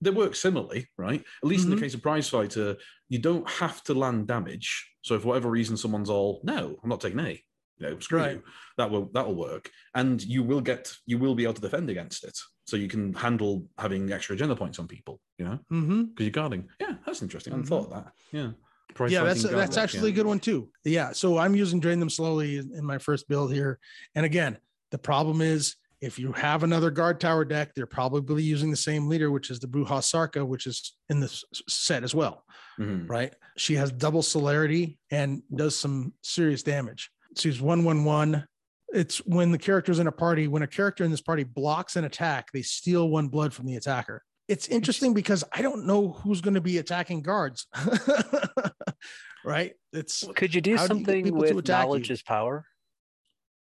they 0.00 0.10
work 0.10 0.34
similarly, 0.34 0.88
right? 0.96 1.22
At 1.42 1.48
least 1.48 1.64
in 1.66 1.70
Mhm. 1.70 1.74
the 1.76 1.80
case 1.82 1.94
of 1.94 2.02
prize 2.02 2.28
fighter, 2.28 2.76
you 3.08 3.18
don't 3.18 3.48
have 3.48 3.82
to 3.84 3.94
land 3.94 4.26
damage. 4.26 4.90
So 5.02 5.14
if 5.16 5.22
for 5.22 5.28
whatever 5.28 5.50
reason 5.50 5.76
someone's 5.76 6.10
all 6.10 6.40
no, 6.44 6.76
I'm 6.82 6.88
not 6.88 7.00
taking 7.00 7.20
A, 7.20 7.30
you 7.78 7.86
know, 7.90 7.98
screw 8.00 8.18
Right. 8.20 8.32
you, 8.36 8.42
that 8.78 8.90
will 8.90 9.10
that 9.12 9.26
will 9.26 9.34
work, 9.36 9.70
and 9.94 10.22
you 10.24 10.42
will 10.42 10.60
get 10.60 10.92
you 11.06 11.18
will 11.18 11.34
be 11.34 11.44
able 11.44 11.54
to 11.54 11.60
defend 11.60 11.90
against 11.90 12.24
it. 12.24 12.38
So 12.66 12.76
you 12.78 12.88
can 12.88 13.12
handle 13.12 13.68
having 13.76 14.10
extra 14.10 14.34
agenda 14.34 14.56
points 14.56 14.78
on 14.78 14.88
people, 14.88 15.20
you 15.38 15.44
know, 15.44 15.58
Mm-hmm. 15.70 16.02
because 16.04 16.24
you're 16.24 16.30
guarding. 16.32 16.68
Yeah, 16.80 16.94
that's 17.04 17.20
interesting. 17.20 17.52
I 17.52 17.56
hadn't 17.56 17.68
thought 17.68 17.92
of 17.92 18.04
that. 18.04 18.12
Yeah. 18.32 18.52
Prize 18.94 19.10
yeah 19.12 19.24
that's 19.24 19.42
that's 19.42 19.76
actually 19.76 20.10
yeah. 20.10 20.14
a 20.14 20.16
good 20.16 20.26
one 20.26 20.38
too. 20.40 20.68
Yeah 20.84 21.12
so 21.12 21.38
i'm 21.38 21.54
using 21.54 21.80
drain 21.80 21.98
them 21.98 22.10
slowly 22.10 22.58
in, 22.58 22.84
my 22.84 22.98
first 22.98 23.28
build 23.28 23.52
here. 23.52 23.78
And 24.14 24.24
again 24.24 24.58
the 24.90 24.98
problem 24.98 25.40
is 25.40 25.76
if 26.00 26.18
you 26.18 26.32
have 26.32 26.62
another 26.62 26.90
guard 26.90 27.18
tower 27.20 27.44
deck 27.44 27.74
they're 27.74 27.86
probably 27.86 28.42
using 28.42 28.70
the 28.70 28.76
same 28.76 29.08
leader 29.08 29.30
which 29.30 29.50
is 29.50 29.58
the 29.58 29.66
brujah 29.66 30.02
sarka 30.02 30.44
which 30.44 30.66
is 30.66 30.96
in 31.08 31.18
this 31.20 31.44
set 31.68 32.04
as 32.04 32.14
well 32.14 32.44
Mhm. 32.78 33.08
right? 33.08 33.32
She 33.56 33.74
has 33.76 33.92
double 33.92 34.20
celerity 34.22 34.98
and 35.12 35.42
does 35.54 35.76
some 35.78 36.12
serious 36.22 36.64
damage. 36.64 37.10
She's 37.36 37.60
111 37.60 38.44
it's 38.92 39.18
when 39.26 39.50
the 39.50 39.58
character's 39.58 39.98
in 39.98 40.06
a 40.06 40.12
party 40.12 40.46
when 40.48 40.62
a 40.62 40.66
character 40.68 41.04
in 41.04 41.10
this 41.10 41.20
party 41.20 41.42
blocks 41.44 41.96
an 41.96 42.04
attack 42.04 42.48
they 42.52 42.62
steal 42.62 43.08
one 43.08 43.28
blood 43.28 43.52
from 43.52 43.66
the 43.66 43.76
attacker 43.76 44.22
it's 44.48 44.68
interesting 44.68 45.14
because 45.14 45.42
i 45.52 45.62
don't 45.62 45.86
know 45.86 46.08
who's 46.08 46.40
going 46.40 46.54
to 46.54 46.60
be 46.60 46.78
attacking 46.78 47.22
guards 47.22 47.66
right 49.44 49.72
it's 49.92 50.24
Could 50.36 50.54
you 50.54 50.60
do 50.60 50.76
How 50.76 50.86
do 50.86 50.94
you 50.94 51.04
something 51.04 51.34
with 51.34 51.50
attack 51.50 51.84
knowledge 51.84 52.08
you? 52.08 52.14
is 52.14 52.22
power? 52.22 52.66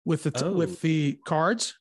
with 0.04 0.22
the 0.22 0.44
Oh. 0.44 0.52
with 0.52 0.80
the 0.80 1.18
cards 1.26 1.74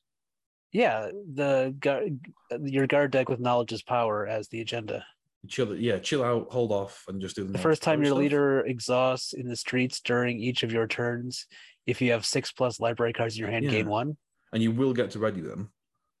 Yeah, 0.72 1.10
the 1.32 1.74
guard, 1.78 2.18
your 2.62 2.86
guard 2.86 3.10
deck 3.12 3.28
with 3.28 3.40
knowledge 3.40 3.72
is 3.72 3.82
power 3.82 4.26
as 4.26 4.48
the 4.48 4.60
agenda. 4.60 5.06
Chill, 5.48 5.74
yeah, 5.76 5.98
chill 6.00 6.22
out, 6.24 6.48
hold 6.50 6.72
off, 6.72 7.04
and 7.08 7.20
just 7.20 7.36
do 7.36 7.44
the, 7.44 7.52
The 7.52 7.58
first 7.58 7.82
time 7.82 8.00
your 8.00 8.08
stuff. 8.10 8.18
leader 8.18 8.60
exhausts 8.66 9.32
in 9.32 9.46
the 9.48 9.54
streets 9.56 10.00
during 10.00 10.38
each 10.40 10.64
of 10.64 10.72
your 10.72 10.86
turns, 10.88 11.46
if 11.86 12.02
you 12.02 12.10
have 12.12 12.26
six 12.26 12.50
plus 12.52 12.80
library 12.80 13.12
cards 13.12 13.36
in 13.36 13.40
your 13.42 13.50
hand, 13.50 13.70
gain 13.70 13.88
one. 13.88 14.16
and 14.52 14.60
you 14.62 14.72
will 14.72 14.92
get 14.92 15.12
to 15.12 15.18
ready 15.20 15.40
them. 15.40 15.70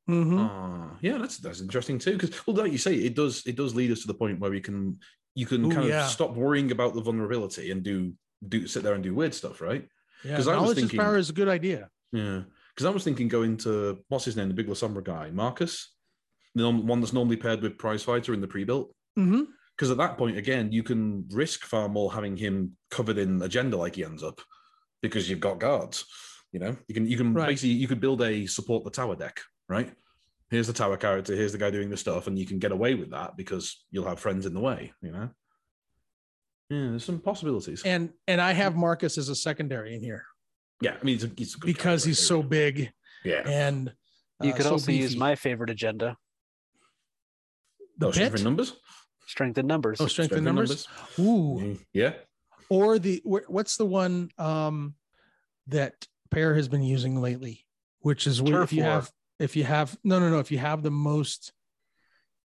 Mhm. 0.08 0.38
Ah, 0.38 0.96
yeah, 1.00 1.18
that's 1.18 1.38
that's 1.38 1.60
interesting 1.60 1.98
too. 1.98 2.12
Because 2.18 2.46
well, 2.46 2.56
like 2.56 2.72
you 2.72 2.78
say, 2.78 2.94
it 2.94 3.14
does 3.14 3.44
it 3.46 3.56
does 3.56 3.74
lead 3.74 3.90
us 3.90 4.00
to 4.02 4.06
the 4.06 4.14
point 4.14 4.38
where 4.40 4.50
we 4.50 4.60
can 4.60 4.98
you 5.34 5.46
can 5.46 5.64
Ooh, 5.66 5.70
kind 5.74 5.88
yeah. 5.88 6.04
of 6.04 6.10
stop 6.10 6.34
worrying 6.34 6.70
about 6.70 6.94
the 6.94 7.00
vulnerability 7.02 7.70
and 7.72 7.82
do 7.82 8.12
do 8.48 8.66
sit 8.66 8.82
there 8.82 8.94
and 8.94 9.02
do 9.02 9.14
weird 9.14 9.34
stuff, 9.34 9.60
right? 9.60 9.86
yeah 10.24 10.36
'Cause 10.36 10.48
I 10.48 10.52
was 10.54 10.62
knowledge 10.62 10.78
thinking- 10.78 11.00
is 11.00 11.04
power 11.04 11.16
is 11.18 11.30
a 11.30 11.32
good 11.34 11.48
idea 11.48 11.90
Yeah, 12.12 12.42
because 12.74 12.86
I 12.86 12.90
was 12.90 13.04
thinking 13.04 13.28
going 13.28 13.56
to 13.58 13.98
what's 14.08 14.24
his 14.24 14.36
name, 14.36 14.48
the 14.48 14.54
big 14.54 14.68
Lasombra 14.68 15.02
guy, 15.04 15.30
Marcus, 15.30 15.92
the 16.54 16.70
one 16.70 17.00
that's 17.00 17.12
normally 17.12 17.36
paired 17.36 17.60
with 17.62 17.76
Prize 17.78 18.02
Fighter 18.02 18.32
in 18.32 18.40
the 18.40 18.48
pre-built. 18.48 18.94
Because 19.14 19.90
at 19.90 19.98
that 19.98 20.16
point, 20.16 20.38
again, 20.38 20.72
you 20.72 20.82
can 20.82 21.26
risk 21.30 21.64
far 21.64 21.88
more 21.88 22.12
having 22.12 22.36
him 22.36 22.76
covered 22.90 23.18
in 23.18 23.42
agenda 23.42 23.76
like 23.76 23.96
he 23.96 24.04
ends 24.04 24.22
up, 24.22 24.40
because 25.02 25.28
you've 25.28 25.40
got 25.40 25.58
guards. 25.60 26.04
You 26.52 26.60
know, 26.60 26.76
you 26.88 26.94
can 26.94 27.06
you 27.06 27.16
can 27.18 27.34
Right. 27.34 27.48
basically 27.48 27.70
you 27.82 27.88
could 27.88 28.00
build 28.00 28.22
a 28.22 28.46
support 28.46 28.84
the 28.84 28.90
tower 28.90 29.16
deck, 29.16 29.42
right? 29.68 29.92
Here's 30.50 30.66
the 30.68 30.72
tower 30.72 30.96
character. 30.96 31.34
Here's 31.34 31.52
the 31.52 31.58
guy 31.58 31.70
doing 31.70 31.90
the 31.90 31.96
stuff, 31.96 32.26
and 32.28 32.38
you 32.38 32.46
can 32.46 32.58
get 32.58 32.70
away 32.72 32.94
with 32.94 33.10
that 33.10 33.36
because 33.36 33.84
you'll 33.90 34.06
have 34.08 34.20
friends 34.20 34.46
in 34.46 34.54
the 34.54 34.60
way. 34.60 34.92
You 35.02 35.12
know. 35.12 35.28
Yeah, 36.70 36.90
there's 36.90 37.04
some 37.04 37.20
possibilities. 37.20 37.82
and 37.84 38.10
and 38.26 38.40
i 38.40 38.52
have 38.52 38.74
marcus 38.74 39.18
as 39.18 39.28
a 39.28 39.36
secondary 39.36 39.94
in 39.94 40.02
here 40.02 40.24
yeah, 40.80 40.96
I 41.00 41.04
mean, 41.04 41.14
it's 41.14 41.24
a, 41.24 41.30
it's 41.38 41.54
a 41.54 41.58
good 41.58 41.66
because 41.68 42.02
he's 42.04 42.18
so 42.18 42.42
big 42.42 42.90
yeah. 43.24 43.42
and 43.48 43.92
You 44.42 44.50
uh, 44.50 44.56
could 44.56 44.64
so 44.66 44.72
also 44.72 44.90
use 44.92 45.10
beefy. 45.10 45.18
my 45.18 45.34
favorite 45.36 45.70
agenda, 45.70 46.16
the 47.98 48.08
oh, 48.08 48.10
strength 48.10 48.36
in 48.36 48.44
numbers. 48.44 48.74
strength 49.26 49.58
in 49.58 49.66
numbers. 49.66 50.00
oh 50.00 50.06
strength 50.08 50.32
in 50.34 50.44
numbers 50.44 50.86
ooh 51.18 51.58
Mm, 51.62 51.78
Yeah. 51.92 52.14
or 52.68 52.98
the 52.98 53.22
wh- 53.24 53.48
what's 53.48 53.76
the 53.76 53.86
one 53.86 54.30
um 54.38 54.96
that 55.68 55.94
pair 56.30 56.54
has 56.56 56.68
been 56.68 56.82
using 56.82 57.20
lately 57.22 57.64
which 58.00 58.26
is 58.26 58.42
where 58.42 58.52
Turf 58.54 58.64
if 58.64 58.72
you 58.74 58.82
war. 58.82 58.92
have 58.92 59.10
if 59.38 59.56
you 59.56 59.64
have 59.64 59.96
no 60.04 60.18
no 60.18 60.30
no 60.30 60.38
if 60.38 60.50
you 60.50 60.58
have 60.58 60.82
the 60.82 60.90
most 60.90 61.52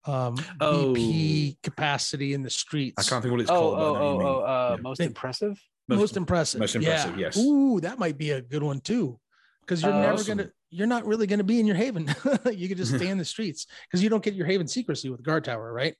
um 0.04 0.36
Oh. 0.60 0.92
BP 0.94 1.56
capacity 1.62 2.32
in 2.34 2.42
the 2.42 2.50
streets 2.50 2.94
I 2.98 3.08
can't 3.08 3.22
think 3.22 3.32
what 3.32 3.40
it's 3.40 3.50
oh, 3.50 3.54
called. 3.54 3.74
oh, 3.78 3.78
know 3.78 3.92
what 4.16 4.22
you 4.22 4.28
oh, 4.28 4.34
oh, 4.36 4.44
uh, 4.44 4.74
Yeah. 4.76 4.82
most 4.82 4.98
They- 4.98 5.04
impressive. 5.06 5.60
most, 5.88 6.16
impressive 6.16 6.60
most 6.60 6.74
impressive, 6.76 7.12
yeah. 7.18 7.26
yes. 7.26 7.36
ooh 7.38 7.80
that 7.80 7.98
might 7.98 8.16
be 8.18 8.30
a 8.30 8.40
good 8.40 8.62
one 8.62 8.80
too 8.80 9.18
because 9.60 9.82
you're 9.82 9.92
Uh, 9.92 10.00
never 10.00 10.12
awesome. 10.14 10.38
gonna 10.38 10.50
you're 10.70 10.86
not 10.88 11.06
really 11.06 11.26
going 11.28 11.38
to 11.38 11.44
be 11.44 11.60
in 11.60 11.66
your 11.66 11.76
haven. 11.76 12.12
you 12.52 12.66
could 12.68 12.76
just 12.76 12.94
stay 12.96 13.06
in 13.06 13.18
the 13.18 13.24
streets 13.24 13.66
because 13.86 14.02
you 14.02 14.10
don't 14.10 14.22
get 14.22 14.34
your 14.34 14.46
haven 14.46 14.66
secrecy 14.66 15.08
with 15.08 15.22
guard 15.22 15.44
tower, 15.44 15.72
right? 15.72 15.94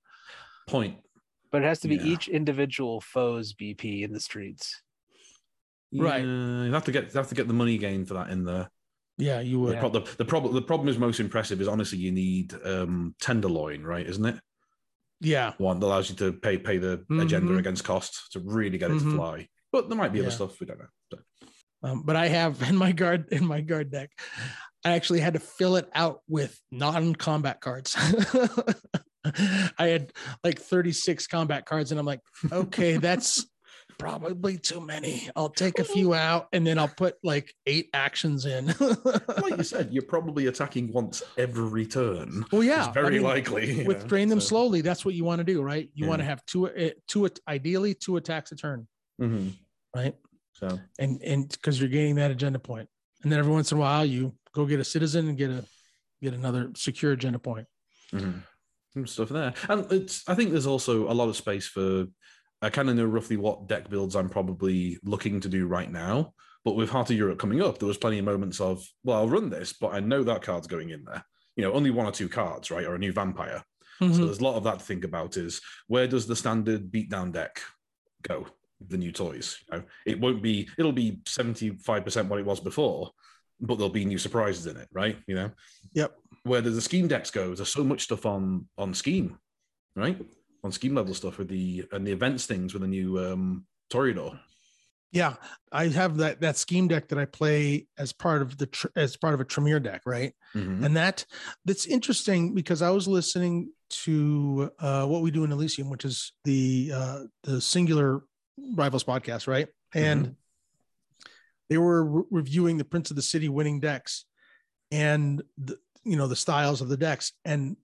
Point. 0.66 0.98
But 1.52 1.62
it 1.62 1.66
has 1.66 1.78
to 1.80 1.88
be 1.88 1.94
Yeah. 1.96 2.02
each 2.06 2.26
individual 2.28 3.00
foe's 3.00 3.54
BP 3.54 4.02
in 4.02 4.12
the 4.12 4.18
streets. 4.20 4.82
Right. 5.94 6.24
Yeah, 6.24 6.64
you 6.64 6.72
have 6.72 6.84
to 6.84 6.92
get 6.92 7.04
you 7.14 7.16
have 7.18 7.28
to 7.28 7.34
get 7.36 7.46
the 7.46 7.54
money 7.54 7.78
gain 7.78 8.04
for 8.04 8.14
that 8.14 8.28
in 8.30 8.44
there. 8.44 8.68
Yeah, 9.18 9.40
you 9.40 9.60
would. 9.60 9.76
The, 9.76 9.80
pro- 9.80 9.88
the, 9.88 10.00
the 10.18 10.24
problem 10.24 10.54
the 10.54 10.62
problem 10.62 10.88
is 10.88 10.98
most 10.98 11.20
impressive 11.20 11.60
is 11.60 11.68
honestly 11.68 11.98
you 11.98 12.12
need 12.12 12.54
um 12.64 13.14
tenderloin, 13.20 13.82
right? 13.82 14.06
Isn't 14.06 14.24
it? 14.26 14.36
Yeah. 15.20 15.52
One 15.58 15.80
that 15.80 15.86
allows 15.86 16.10
you 16.10 16.16
to 16.16 16.32
pay 16.34 16.58
pay 16.58 16.76
the 16.78 17.04
agenda 17.10 17.52
Mhm. 17.52 17.58
against 17.58 17.84
cost 17.84 18.32
to 18.32 18.40
really 18.40 18.76
get 18.78 18.90
it 18.90 18.98
Mhm. 18.98 19.10
to 19.10 19.16
fly. 19.16 19.48
But 19.72 19.88
there 19.88 19.96
might 19.98 20.12
be 20.12 20.20
other 20.20 20.30
stuff 20.30 20.60
we 20.60 20.66
don't 20.66 20.78
know. 20.78 20.86
So, 21.12 21.18
Um, 21.82 22.02
but 22.04 22.16
I 22.16 22.28
have 22.28 22.60
in 22.68 22.76
my 22.76 22.92
guard 22.92 23.32
in 23.32 23.46
my 23.46 23.62
guard 23.62 23.90
deck, 23.90 24.10
I 24.84 24.92
actually 24.92 25.20
had 25.20 25.32
to 25.34 25.40
fill 25.40 25.76
it 25.76 25.88
out 25.94 26.20
with 26.28 26.60
non-combat 26.70 27.60
cards. 27.62 27.96
I 29.78 29.86
had 29.88 30.12
like 30.44 30.60
36 30.60 31.26
combat 31.26 31.66
cards, 31.66 31.90
and 31.90 31.98
I'm 31.98 32.06
like, 32.06 32.20
okay, 32.52 32.96
that's 32.96 33.44
probably 33.98 34.58
too 34.58 34.80
many. 34.80 35.28
I'll 35.36 35.48
take 35.48 35.78
a 35.78 35.84
few 35.84 36.14
out, 36.14 36.48
and 36.52 36.66
then 36.66 36.78
I'll 36.78 36.88
put 36.88 37.16
like 37.22 37.54
eight 37.66 37.88
actions 37.94 38.46
in. 38.46 38.66
like 39.04 39.56
you 39.56 39.62
said, 39.74 39.92
you're 39.92 40.02
probably 40.02 40.46
attacking 40.46 40.92
once 40.92 41.22
every 41.38 41.86
turn. 41.86 42.44
well, 42.52 42.62
yeah, 42.64 42.86
it's 42.86 42.94
very 42.94 43.06
I 43.06 43.10
mean, 43.10 43.22
likely. 43.22 43.66
you 43.72 43.82
know, 43.82 43.88
Withdrain 43.88 44.28
them 44.28 44.40
so- 44.40 44.48
slowly. 44.48 44.80
That's 44.80 45.04
what 45.04 45.14
you 45.14 45.24
want 45.24 45.38
to 45.40 45.44
do, 45.44 45.62
right? 45.62 45.88
You 45.94 46.06
want 46.06 46.20
to 46.20 46.24
have 46.24 46.44
two, 46.46 46.68
uh, 46.68 46.90
two, 47.08 47.28
ideally 47.48 47.94
two 47.94 48.16
attacks 48.16 48.52
a 48.52 48.56
turn, 48.56 48.86
Mhm. 49.20 49.52
right? 49.94 50.14
So 50.54 50.78
and 50.98 51.20
and 51.22 51.48
because 51.48 51.78
you're 51.78 51.90
gaining 51.90 52.14
that 52.14 52.30
agenda 52.30 52.58
point 52.58 52.88
and 53.22 53.30
then 53.30 53.38
every 53.38 53.52
once 53.52 53.72
in 53.72 53.76
a 53.76 53.80
while 53.80 54.06
you 54.06 54.32
go 54.54 54.64
get 54.64 54.80
a 54.80 54.84
citizen 54.84 55.28
and 55.28 55.36
get 55.36 55.50
a 55.50 55.62
get 56.22 56.32
another 56.32 56.70
secure 56.74 57.12
agenda 57.12 57.38
point 57.38 57.66
mhm. 58.10 58.42
Some 58.94 59.06
stuff 59.06 59.28
there, 59.28 59.52
and 59.68 59.92
it's. 59.92 60.26
I 60.26 60.34
think 60.34 60.52
there's 60.52 60.66
also 60.66 61.10
a 61.10 61.12
lot 61.12 61.28
of 61.28 61.36
space 61.36 61.66
for. 61.66 62.06
I 62.62 62.70
kind 62.70 62.88
of 62.88 62.96
know 62.96 63.04
roughly 63.04 63.36
what 63.36 63.68
deck 63.68 63.90
builds 63.90 64.16
I'm 64.16 64.28
probably 64.28 64.98
looking 65.04 65.40
to 65.40 65.48
do 65.48 65.66
right 65.66 65.90
now. 65.90 66.32
But 66.64 66.74
with 66.74 66.90
Heart 66.90 67.10
of 67.10 67.16
Europe 67.16 67.38
coming 67.38 67.62
up, 67.62 67.78
there 67.78 67.86
was 67.86 67.98
plenty 67.98 68.18
of 68.18 68.24
moments 68.24 68.60
of, 68.60 68.84
well, 69.04 69.18
I'll 69.18 69.28
run 69.28 69.50
this, 69.50 69.72
but 69.72 69.94
I 69.94 70.00
know 70.00 70.24
that 70.24 70.42
card's 70.42 70.66
going 70.66 70.90
in 70.90 71.04
there. 71.04 71.24
You 71.54 71.62
know, 71.62 71.72
only 71.72 71.90
one 71.90 72.06
or 72.06 72.12
two 72.12 72.28
cards, 72.28 72.70
right, 72.70 72.84
or 72.86 72.94
a 72.96 72.98
new 72.98 73.12
vampire. 73.12 73.62
So 74.00 74.06
Mhm. 74.06 74.16
there's 74.24 74.40
a 74.40 74.44
lot 74.44 74.56
of 74.56 74.64
that 74.64 74.80
to 74.80 74.84
think 74.84 75.04
about. 75.04 75.36
Is 75.36 75.60
where 75.86 76.06
does 76.08 76.26
the 76.26 76.36
standard 76.36 76.90
beatdown 76.90 77.32
deck 77.32 77.62
go? 78.22 78.46
The 78.80 78.98
new 78.98 79.10
toys. 79.12 79.56
You 79.70 79.78
know, 79.78 79.84
it 80.04 80.20
won't 80.20 80.42
be. 80.42 80.68
It'll 80.76 80.92
be 80.92 81.20
seventy 81.26 81.70
five 81.78 82.04
percent 82.04 82.28
what 82.28 82.38
it 82.38 82.44
was 82.44 82.60
before, 82.60 83.12
but 83.58 83.76
there'll 83.76 83.88
be 83.88 84.04
new 84.04 84.18
surprises 84.18 84.66
in 84.66 84.76
it, 84.76 84.88
right? 84.92 85.16
You 85.26 85.34
know. 85.36 85.50
Yep. 85.94 86.14
Where 86.42 86.60
does 86.60 86.74
the 86.74 86.82
scheme 86.82 87.08
decks 87.08 87.30
go? 87.30 87.54
There's 87.54 87.70
so 87.70 87.84
much 87.84 88.02
stuff 88.02 88.26
on 88.26 88.68
on 88.76 88.92
scheme, 88.92 89.38
right? 89.94 90.20
On 90.64 90.72
scheme 90.72 90.94
level 90.94 91.14
stuff 91.14 91.38
with 91.38 91.48
the 91.48 91.84
and 91.92 92.06
the 92.06 92.12
events 92.12 92.46
things 92.46 92.72
with 92.72 92.82
the 92.82 92.88
new 92.88 93.18
um 93.18 93.66
Toreador. 93.92 94.38
yeah 95.12 95.34
i 95.70 95.86
have 95.86 96.16
that 96.16 96.40
that 96.40 96.56
scheme 96.56 96.88
deck 96.88 97.06
that 97.08 97.18
i 97.18 97.24
play 97.24 97.86
as 97.96 98.12
part 98.12 98.42
of 98.42 98.58
the 98.58 98.66
tr- 98.66 98.88
as 98.96 99.16
part 99.16 99.32
of 99.34 99.40
a 99.40 99.44
tremere 99.44 99.78
deck 99.78 100.02
right 100.04 100.34
Mhm. 100.54 100.84
and 100.84 100.96
that 100.96 101.24
that's 101.64 101.86
interesting 101.86 102.52
because 102.54 102.82
i 102.82 102.90
was 102.90 103.06
listening 103.06 103.70
to 103.90 104.70
uh 104.80 105.06
what 105.06 105.22
we 105.22 105.30
do 105.30 105.44
in 105.44 105.52
elysium 105.52 105.88
which 105.88 106.04
is 106.04 106.32
the 106.44 106.90
uh 106.92 107.20
the 107.44 107.60
singular 107.60 108.22
rivals 108.74 109.04
podcast 109.04 109.46
right 109.46 109.68
and 109.94 110.34
they 111.70 111.78
were 111.78 112.04
re- 112.04 112.24
reviewing 112.30 112.76
the 112.78 112.84
prince 112.84 113.10
of 113.10 113.16
the 113.16 113.22
city 113.22 113.48
winning 113.48 113.78
decks 113.78 114.24
and 114.90 115.42
the, 115.58 115.78
you 116.04 116.16
know 116.16 116.26
the 116.26 116.34
styles 116.36 116.80
of 116.80 116.88
the 116.88 116.96
decks 116.96 117.32
and 117.44 117.76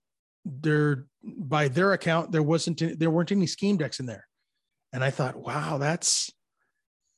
there 0.45 1.07
by 1.25 1.69
their 1.69 1.93
account 1.93 2.33
there 2.33 2.43
wasn't 2.43 2.83
there 2.99 3.11
weren't 3.11 3.33
any 3.33 3.47
scheme 3.47 3.77
decks 3.77 4.01
in 4.01 4.07
there. 4.07 4.27
And 4.93 5.03
i 5.03 5.11
thought 5.11 5.37
wow 5.37 5.79
that's 5.79 6.31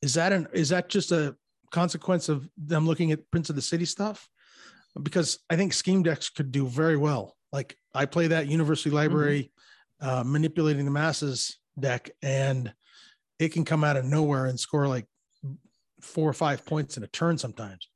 is 0.02 0.14
that 0.14 0.32
an 0.32 0.48
is 0.52 0.68
that 0.68 0.88
just 0.88 1.12
a 1.12 1.36
consequence 1.70 2.28
of 2.28 2.48
them 2.56 2.86
looking 2.86 3.10
at 3.10 3.30
prince 3.30 3.50
of 3.50 3.56
the 3.56 3.62
city 3.62 3.84
stuff? 3.84 4.28
Because 5.02 5.38
i 5.50 5.56
think 5.56 5.72
scheme 5.72 6.02
decks 6.02 6.28
could 6.28 6.52
do 6.52 6.66
very 6.66 6.96
well. 6.96 7.36
Like 7.52 7.76
i 7.94 8.06
play 8.06 8.28
that 8.28 8.48
university 8.48 8.90
library 8.90 9.52
uh, 10.00 10.22
manipulating 10.24 10.84
the 10.84 10.90
masses 10.90 11.58
deck 11.78 12.10
and 12.22 12.72
it 13.38 13.52
can 13.52 13.64
come 13.64 13.84
out 13.84 13.96
of 13.96 14.04
nowhere 14.04 14.46
and 14.46 14.60
score 14.60 14.86
like 14.86 15.06
four 16.00 16.28
or 16.28 16.34
five 16.34 16.64
points 16.64 16.96
in 16.96 17.02
a 17.02 17.08
turn 17.08 17.38
sometimes 17.38 17.88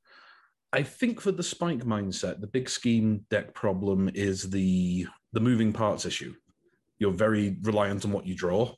I 0.71 0.83
think 0.83 1.19
for 1.19 1.31
the 1.31 1.43
spike 1.43 1.83
mindset, 1.83 2.41
the 2.41 2.47
big 2.47 2.69
scheme 2.69 3.25
deck 3.29 3.53
problem 3.53 4.09
is 4.13 4.49
the 4.49 5.07
the 5.33 5.39
moving 5.39 5.73
parts 5.73 6.05
issue. 6.05 6.33
You're 6.99 7.11
very 7.11 7.57
reliant 7.63 8.05
on 8.05 8.11
what 8.11 8.25
you 8.27 8.35
draw. 8.35 8.73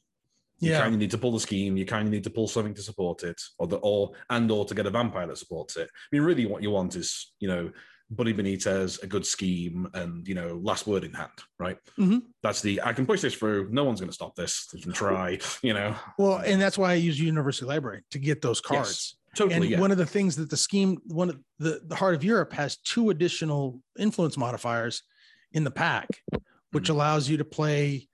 You 0.60 0.72
yeah 0.72 0.82
kind 0.82 0.94
of 0.94 1.00
need 1.00 1.12
to 1.12 1.18
pull 1.18 1.32
the 1.32 1.40
scheme. 1.40 1.76
You 1.76 1.86
kind 1.86 2.08
of 2.08 2.12
need 2.14 2.24
to 2.26 2.30
pull 2.30 2.48
something 2.48 2.76
to 2.76 2.82
support 2.84 3.24
it, 3.24 3.42
or 3.58 3.68
the 3.68 3.78
or 3.78 4.12
and 4.30 4.50
or 4.52 4.64
to 4.66 4.76
get 4.76 4.86
a 4.86 4.90
vampire 4.92 5.28
that 5.28 5.38
supports 5.38 5.76
it. 5.76 5.90
I 5.92 6.08
mean, 6.16 6.22
really, 6.22 6.46
what 6.46 6.62
you 6.62 6.70
want 6.72 6.96
is 6.96 7.34
you 7.40 7.48
know 7.48 7.72
Buddy 8.12 8.34
Benitez, 8.34 9.02
a 9.04 9.08
good 9.08 9.26
scheme, 9.26 9.90
and 9.94 10.28
you 10.28 10.36
know 10.36 10.60
last 10.64 10.86
word 10.86 11.04
in 11.04 11.14
hand, 11.14 11.32
right? 11.60 11.78
Mhm. 11.98 12.22
That's 12.44 12.62
the 12.62 12.82
I 12.84 12.94
can 12.94 13.06
push 13.06 13.22
this 13.22 13.34
through. 13.34 13.70
No 13.72 13.84
one's 13.86 14.00
going 14.00 14.10
to 14.10 14.14
stop 14.14 14.36
this. 14.36 14.68
They 14.72 14.80
can 14.80 14.94
try, 14.94 15.40
you 15.64 15.74
know. 15.74 15.96
well 16.18 16.38
and 16.38 16.62
that's 16.62 16.78
why 16.78 16.92
i 16.92 16.94
use 16.94 17.20
university 17.20 17.66
library 17.66 18.04
to 18.12 18.20
get 18.20 18.42
those 18.42 18.62
cards 18.62 18.90
Yes, 18.90 19.16
totally. 19.36 19.56
and 19.56 19.66
yeah. 19.66 19.80
one 19.80 19.92
of 19.92 19.98
the 19.98 20.06
things 20.06 20.36
that 20.36 20.50
the 20.50 20.58
scheme 20.58 20.98
one 21.08 21.30
of 21.30 21.40
the, 21.60 21.82
the 21.88 21.96
heart 21.96 22.16
of 22.16 22.24
europe 22.24 22.54
has 22.54 22.78
two 22.78 23.10
additional 23.10 23.82
influence 23.98 24.38
modifiers 24.38 25.04
in 25.54 25.64
the 25.64 25.72
pack 25.72 26.08
which 26.72 26.86
Mm-hmm. 26.86 26.94
allows 26.94 27.30
you 27.30 27.38
to 27.38 27.46
play 27.46 28.08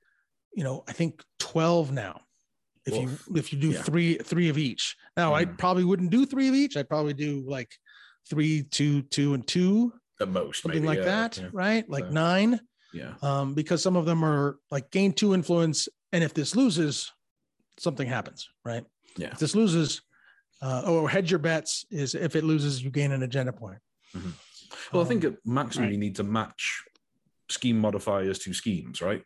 you 0.53 0.63
know 0.63 0.83
i 0.87 0.91
think 0.93 1.23
12 1.39 1.91
now 1.91 2.21
if 2.85 2.95
you 2.95 3.09
if 3.35 3.51
you 3.53 3.59
do 3.59 3.71
Yeah. 3.71 3.81
three 3.81 4.15
three 4.17 4.49
of 4.49 4.57
each 4.57 4.95
now 5.15 5.33
i 5.33 5.45
Mhm. 5.45 5.57
probably 5.57 5.83
wouldn't 5.83 6.09
do 6.11 6.25
three 6.25 6.47
of 6.49 6.55
each 6.55 6.77
i'd 6.77 6.89
probably 6.89 7.13
do 7.13 7.43
like 7.47 7.71
three 8.29 8.63
two 8.63 9.01
two 9.03 9.33
and 9.33 9.45
two 9.47 9.93
at 10.19 10.29
most, 10.29 10.63
something 10.63 10.81
maybe, 10.83 10.87
like 10.87 11.05
yeah, 11.05 11.27
that 11.27 11.53
right 11.53 11.87
like 11.89 12.05
So- 12.05 12.09
nine 12.11 12.59
yeah. 12.93 13.13
um 13.21 13.53
because 13.53 13.83
some 13.83 13.95
of 13.95 14.05
them 14.05 14.23
are 14.23 14.57
like 14.71 14.89
gain 14.89 15.13
two 15.13 15.33
influence 15.35 15.87
and 16.11 16.23
if 16.23 16.33
this 16.33 16.55
loses 16.55 17.11
something 17.77 18.07
happens 18.07 18.49
right 18.65 18.83
Yeah. 19.17 19.31
if 19.33 19.39
this 19.39 19.53
loses 19.55 20.01
uh 20.61 20.81
or 20.87 21.09
hedge 21.09 21.29
your 21.31 21.39
bets 21.39 21.85
is 21.91 22.15
if 22.15 22.35
it 22.35 22.43
loses 22.43 22.83
you 22.83 22.89
gain 22.89 23.11
an 23.11 23.23
agenda 23.23 23.53
point 23.53 23.79
Well, 24.91 25.03
I 25.03 25.05
think 25.05 25.23
Um, 25.25 25.33
at 25.33 25.39
maximum 25.45 25.85
right. 25.85 25.93
you 25.93 25.99
need 25.99 26.15
to 26.15 26.23
match 26.23 26.83
scheme 27.49 27.77
modifiers 27.79 28.39
to 28.39 28.53
schemes, 28.53 29.01
right? 29.01 29.23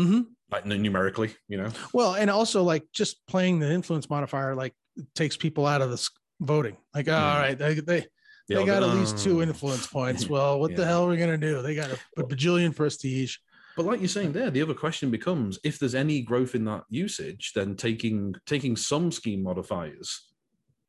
mhm. 0.00 0.26
Like 0.50 0.66
numerically, 0.66 1.34
you 1.48 1.56
know. 1.58 1.70
well 1.92 2.14
and 2.14 2.30
also 2.30 2.62
like 2.62 2.84
just 2.92 3.26
playing 3.26 3.58
the 3.60 3.70
influence 3.70 4.08
modifier 4.10 4.54
like 4.54 4.74
takes 5.14 5.36
people 5.36 5.66
out 5.66 5.82
of 5.82 5.90
this 5.90 6.10
voting 6.40 6.76
like 6.94 7.06
Yeah. 7.06 7.30
all 7.32 7.38
right 7.38 7.58
they 7.58 7.74
they, 7.74 8.06
Yeah, 8.48 8.58
they 8.58 8.64
got 8.66 8.82
at 8.82 8.90
least 8.94 9.18
two 9.18 9.42
influence 9.42 9.86
points 9.86 10.28
well 10.34 10.60
what 10.60 10.76
the 10.76 10.84
hell 10.84 11.04
are 11.04 11.08
we 11.10 11.16
gonna 11.16 11.38
do 11.38 11.62
they 11.62 11.74
got 11.74 11.90
a, 11.90 11.98
a 12.18 12.22
bajillion 12.22 12.74
prestige 12.74 13.36
But 13.76 13.86
like 13.86 14.00
you're 14.00 14.08
saying 14.18 14.32
there, 14.32 14.50
the 14.50 14.62
other 14.62 14.74
question 14.84 15.10
becomes: 15.10 15.58
if 15.64 15.78
there's 15.78 15.94
any 15.94 16.22
growth 16.22 16.54
in 16.54 16.64
that 16.64 16.84
usage, 16.88 17.52
then 17.54 17.76
taking 17.76 18.34
taking 18.46 18.74
some 18.76 19.10
scheme 19.12 19.42
modifiers 19.42 20.08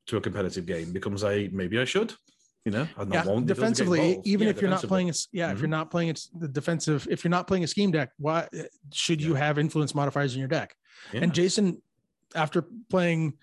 to 0.08 0.18
a 0.18 0.22
competitive 0.22 0.66
game 0.66 0.92
becomes 0.92 1.24
a 1.24 1.50
maybe 1.52 1.80
I 1.80 1.86
should, 1.86 2.14
you 2.66 2.72
know, 2.72 2.88
I 2.98 3.04
yeah 3.12 3.24
won't 3.26 3.50
if 3.50 3.58
it 3.58 3.62
doesn't 3.62 3.88
get 3.88 3.96
defensively 3.96 4.20
even 4.26 4.46
Yeah, 4.48 4.52
if 4.52 4.62
you're 4.62 4.70
not 4.70 4.84
playing 4.84 5.10
a 5.10 5.14
yeah 5.32 5.52
if 5.52 5.60
you're 5.60 5.68
not 5.70 5.92
playing 5.92 6.10
it's 6.10 6.30
the 6.38 6.48
defensive 6.48 7.08
if 7.10 7.24
you're 7.24 7.32
not 7.32 7.48
playing 7.48 7.64
a 7.64 7.68
scheme 7.68 7.92
deck 7.92 8.10
why 8.18 8.48
uh, 8.58 8.64
should 8.94 9.22
you 9.22 9.34
Yeah. 9.34 9.40
have 9.46 9.60
influence 9.60 9.94
modifiers 9.96 10.34
in 10.34 10.40
your 10.40 10.48
deck 10.48 10.76
Yeah. 11.14 11.22
and 11.24 11.34
jason 11.34 11.82
after 12.36 12.66
playing 12.90 13.34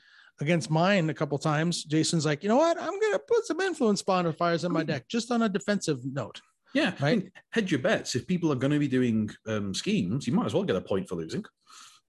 against 0.40 0.68
mine 0.70 1.08
a 1.10 1.14
couple 1.14 1.38
times 1.38 1.84
jason's 1.84 2.26
like 2.26 2.42
you 2.42 2.48
know 2.48 2.56
what 2.56 2.76
i'm 2.80 2.98
gonna 3.00 3.18
put 3.18 3.46
some 3.46 3.60
influence 3.60 4.02
modifiers 4.06 4.64
in 4.64 4.72
my 4.72 4.82
deck 4.82 5.08
just 5.08 5.30
on 5.30 5.42
a 5.42 5.48
defensive 5.48 5.98
note 6.04 6.40
Yeah, 6.74 6.92
I 6.98 7.02
Right? 7.04 7.18
mean, 7.18 7.30
hedge 7.56 7.70
your 7.70 7.80
bets. 7.88 8.16
If 8.18 8.26
people 8.26 8.50
are 8.52 8.56
going 8.62 8.72
to 8.72 8.80
be 8.80 8.88
doing 8.98 9.30
um, 9.52 9.72
schemes, 9.82 10.26
you 10.26 10.32
might 10.36 10.46
as 10.46 10.54
well 10.54 10.64
get 10.70 10.74
a 10.74 10.80
point 10.92 11.08
for 11.08 11.14
losing. 11.22 11.44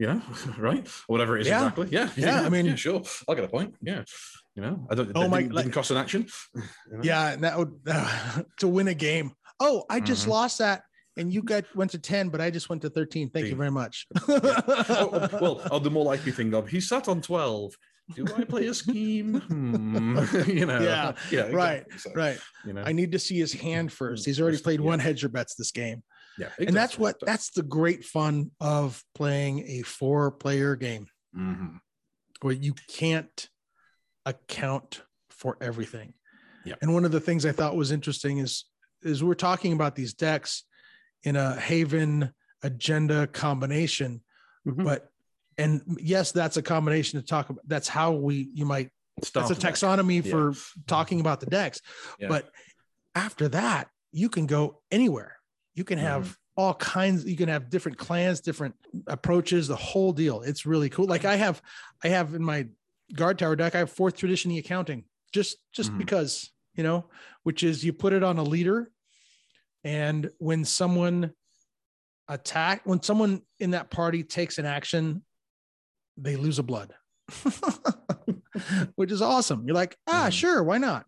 You 0.02 0.08
know, 0.10 0.22
right? 0.58 0.84
Or 1.08 1.12
whatever 1.14 1.38
it 1.38 1.42
is 1.42 1.48
Yeah. 1.48 1.60
exactly. 1.62 1.88
Yeah, 1.98 2.10
Yeah, 2.18 2.42
I 2.48 2.50
mean- 2.56 2.66
yeah, 2.72 2.76
sure, 2.86 3.00
I'll 3.28 3.36
get 3.40 3.46
a 3.46 3.54
point. 3.58 3.72
Yeah, 3.92 4.02
you 4.56 4.62
know, 4.62 4.88
I 4.90 4.96
don't. 4.96 5.12
Oh 5.16 5.28
my- 5.28 5.42
didn't, 5.42 5.54
like- 5.54 5.66
didn't 5.66 5.74
cost 5.76 5.92
an 5.92 5.98
action. 5.98 6.28
you 6.56 6.62
know? 6.92 7.04
yeah 7.04 7.36
that 7.36 7.58
would 7.58 7.74
to 8.60 8.68
win 8.68 8.88
a 8.88 8.94
game 8.94 9.32
oh 9.60 9.84
i 9.90 10.00
just 10.00 10.26
Mhm. 10.26 10.30
lost 10.30 10.58
that 10.60 10.84
and 11.18 11.32
you 11.34 11.42
got 11.42 11.64
went 11.76 11.92
to 11.92 11.98
10 12.00 12.30
but 12.30 12.42
i 12.42 12.50
just 12.50 12.68
went 12.70 12.82
to 12.82 12.90
13 12.90 13.30
thank 13.30 13.48
you 13.48 13.56
very 13.56 13.72
much 13.72 14.06
Oh, 14.28 15.10
oh, 15.14 15.30
well, 15.42 15.62
oh, 15.72 15.80
the 15.80 15.90
more 15.90 16.04
likely 16.06 16.32
thing 16.32 16.54
of 16.54 16.68
he 16.68 16.80
sat 16.82 17.08
on 17.08 17.22
twelve. 17.22 17.74
Do 18.16 18.24
I 18.38 18.44
play 18.44 18.68
a 18.68 18.74
scheme? 18.74 19.40
Hmm. 19.42 20.20
you 20.46 20.68
know. 20.68 20.80
Yeah, 20.80 21.14
yeah, 21.32 21.48
right. 21.50 21.84
So, 21.98 22.12
right 22.14 22.38
You 22.64 22.74
know, 22.74 22.84
i 22.86 22.92
need 22.92 23.12
to 23.14 23.20
see 23.20 23.38
his 23.40 23.52
hand 23.54 23.92
first 23.92 24.26
he's 24.26 24.40
already 24.40 24.60
played 24.60 24.80
yeah. 24.80 24.86
one 24.92 25.00
hedger 25.00 25.28
bets 25.30 25.56
this 25.56 25.72
game 25.72 26.04
yeah, 26.38 26.50
and 26.60 26.76
that's 26.76 27.00
what 27.00 27.16
that's 27.22 27.50
the 27.52 27.64
great 27.64 28.04
fun 28.06 28.52
of 28.60 29.02
playing 29.16 29.66
a 29.68 29.82
four 29.84 30.32
player 30.32 30.76
game 30.76 31.08
Mhm. 31.36 31.80
where 32.42 32.54
you 32.54 32.74
can't 33.00 33.50
account 34.26 35.02
for 35.30 35.58
everything 35.62 36.14
Yeah. 36.64 36.74
And 36.82 36.94
one 36.94 37.06
of 37.06 37.12
the 37.12 37.20
things 37.20 37.46
I 37.46 37.52
thought 37.52 37.76
was 37.76 37.92
interesting 37.92 38.40
is 38.40 38.66
is 39.04 39.24
we're 39.24 39.36
talking 39.36 39.72
about 39.74 39.96
these 39.96 40.14
decks 40.16 40.64
in 41.24 41.36
a 41.36 41.60
Haven 41.60 42.34
agenda 42.64 43.28
combination, 43.28 44.24
Mhm. 44.66 44.84
but 44.84 45.12
and 45.60 45.82
yes, 46.02 46.32
that's 46.32 46.58
a 46.58 46.62
combination 46.64 47.20
to 47.22 47.26
talk 47.26 47.50
about. 47.52 47.68
That's 47.68 47.88
how 47.88 48.14
we 48.14 48.50
you 48.54 48.66
might 48.66 48.90
Start 49.24 49.48
that's 49.48 49.60
a 49.60 49.62
deck. 49.62 49.76
taxonomy 49.76 50.26
Yeah. 50.26 50.32
for 50.32 50.54
talking 50.88 51.20
about 51.20 51.40
the 51.40 51.46
decks. 51.46 51.82
Yeah. 52.20 52.30
But 52.30 52.50
after 53.14 53.48
that, 53.50 53.90
you 54.12 54.28
can 54.30 54.48
go 54.48 54.82
anywhere. 54.92 55.38
You 55.76 55.84
can 55.84 56.00
have 56.00 56.24
Mm-hmm. 56.24 56.34
all 56.62 56.74
kinds, 56.74 57.26
you 57.26 57.38
can 57.38 57.48
have 57.50 57.70
different 57.70 57.98
clans, 58.00 58.42
different 58.42 58.76
approaches, 59.08 59.68
the 59.68 59.76
whole 59.76 60.14
deal. 60.14 60.42
It's 60.42 60.66
really 60.66 60.90
cool. 60.90 61.06
Like 61.06 61.26
I 61.26 61.36
have, 61.36 61.62
I 62.04 62.08
have 62.10 62.34
in 62.34 62.44
my 62.44 62.68
guard 63.14 63.38
tower 63.40 63.56
deck, 63.56 63.76
I 63.76 63.80
have 63.80 63.92
fourth 63.92 64.16
tradition 64.18 64.50
the 64.50 64.58
accounting, 64.60 65.06
just 65.34 65.58
just 65.74 65.92
Mhm. 65.92 65.98
because, 66.00 66.52
you 66.76 66.84
know, 66.84 67.10
which 67.44 67.64
is 67.64 67.84
you 67.84 67.94
put 67.94 68.14
it 68.14 68.24
on 68.24 68.38
a 68.38 68.44
leader. 68.44 68.92
And 69.84 70.32
when 70.40 70.66
someone 70.66 71.34
attack, 72.28 72.82
when 72.86 73.02
someone 73.04 73.42
in 73.60 73.72
that 73.72 73.92
party 73.92 74.24
takes 74.24 74.58
an 74.58 74.66
action, 74.66 75.24
they 76.18 76.36
lose 76.36 76.58
a 76.60 76.64
blood. 76.64 76.96
which 78.96 79.12
is 79.12 79.22
awesome. 79.22 79.66
You're 79.68 79.76
like, 79.76 79.98
ah, 80.08 80.28
Mhm. 80.30 80.34
sure, 80.34 80.64
why 80.64 80.78
not? 80.78 81.06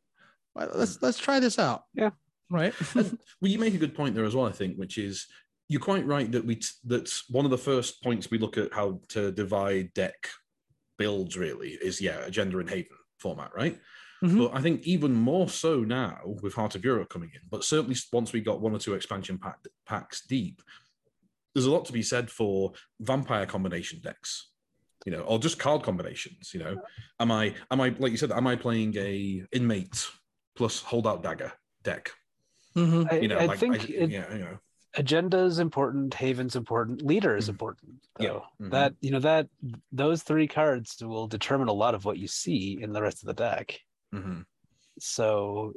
Let's 0.55 1.01
let's 1.01 1.17
try 1.19 1.39
this 1.39 1.59
out. 1.59 1.83
Yeah. 1.93 2.11
Right. 2.49 2.73
Well, 3.39 3.51
you 3.51 3.59
make 3.59 3.73
a 3.75 3.77
good 3.77 3.93
point 3.95 4.15
there 4.15 4.25
as 4.25 4.33
well. 4.35 4.45
I 4.47 4.51
think, 4.51 4.77
which 4.77 4.97
is 4.97 5.27
you're 5.69 5.81
quite 5.81 6.05
right 6.07 6.31
that 6.31 6.45
we 6.45 6.55
t- 6.55 6.67
that's 6.85 7.29
one 7.29 7.45
of 7.45 7.51
the 7.51 7.57
first 7.57 8.01
points 8.01 8.31
we 8.31 8.37
look 8.39 8.57
at 8.57 8.73
how 8.73 8.99
to 9.09 9.31
divide 9.31 9.93
deck 9.93 10.29
builds. 10.97 11.37
Really, 11.37 11.71
is 11.71 12.01
yeah, 12.01 12.19
agenda 12.25 12.59
and 12.59 12.69
Haven 12.69 12.97
format, 13.19 13.51
right? 13.55 13.79
Mhm. 14.23 14.37
But 14.39 14.57
I 14.57 14.61
think 14.61 14.81
even 14.87 15.13
more 15.13 15.47
so 15.47 15.81
now 15.81 16.21
with 16.41 16.53
Heart 16.55 16.75
of 16.75 16.83
Europe 16.83 17.09
coming 17.09 17.31
in. 17.33 17.41
But 17.49 17.63
certainly 17.63 17.95
once 18.11 18.33
we 18.33 18.41
got 18.41 18.61
one 18.61 18.73
or 18.73 18.79
two 18.79 18.95
expansion 18.95 19.37
pack, 19.37 19.57
packs 19.85 20.25
deep, 20.25 20.61
there's 21.53 21.67
a 21.67 21.71
lot 21.71 21.85
to 21.85 21.93
be 21.93 22.01
said 22.01 22.29
for 22.29 22.73
vampire 22.99 23.45
combination 23.45 23.99
decks. 24.01 24.51
You 25.05 25.11
know, 25.11 25.21
or 25.21 25.39
just 25.39 25.59
card 25.59 25.83
combinations. 25.83 26.53
You 26.53 26.59
know, 26.61 26.81
am 27.19 27.31
I 27.31 27.53
am 27.71 27.79
I 27.79 27.89
like 27.97 28.11
you 28.11 28.17
said? 28.17 28.31
Am 28.31 28.47
I 28.47 28.55
playing 28.55 28.97
a 28.97 29.43
inmate 29.51 30.07
plus 30.55 30.81
holdout 30.81 31.23
dagger 31.23 31.53
deck? 31.83 32.11
Mhm. 32.75 33.21
You 33.21 33.27
know, 33.27 33.37
I 33.37 33.45
like 33.45 33.59
think 33.59 33.79
I, 33.79 33.83
it, 33.85 34.09
yeah, 34.09 34.33
you 34.33 34.39
know, 34.39 34.57
agenda 34.97 35.39
is 35.39 35.59
important, 35.59 36.13
Haven's 36.13 36.55
important, 36.55 37.01
leader 37.01 37.35
is 37.37 37.45
Mhm. 37.45 37.49
important. 37.49 38.07
Yeah. 38.19 38.27
Though 38.27 38.43
Mhm. 38.61 38.71
that 38.71 38.95
you 39.01 39.11
know 39.11 39.19
that 39.19 39.47
those 39.91 40.23
three 40.23 40.47
cards 40.47 41.01
will 41.01 41.27
determine 41.27 41.67
a 41.69 41.73
lot 41.73 41.95
of 41.95 42.03
what 42.05 42.17
you 42.17 42.27
see 42.27 42.81
in 42.81 42.91
the 42.93 43.01
rest 43.01 43.23
of 43.23 43.27
the 43.27 43.33
deck. 43.33 43.79
mhm. 44.13 44.45
So 44.99 45.73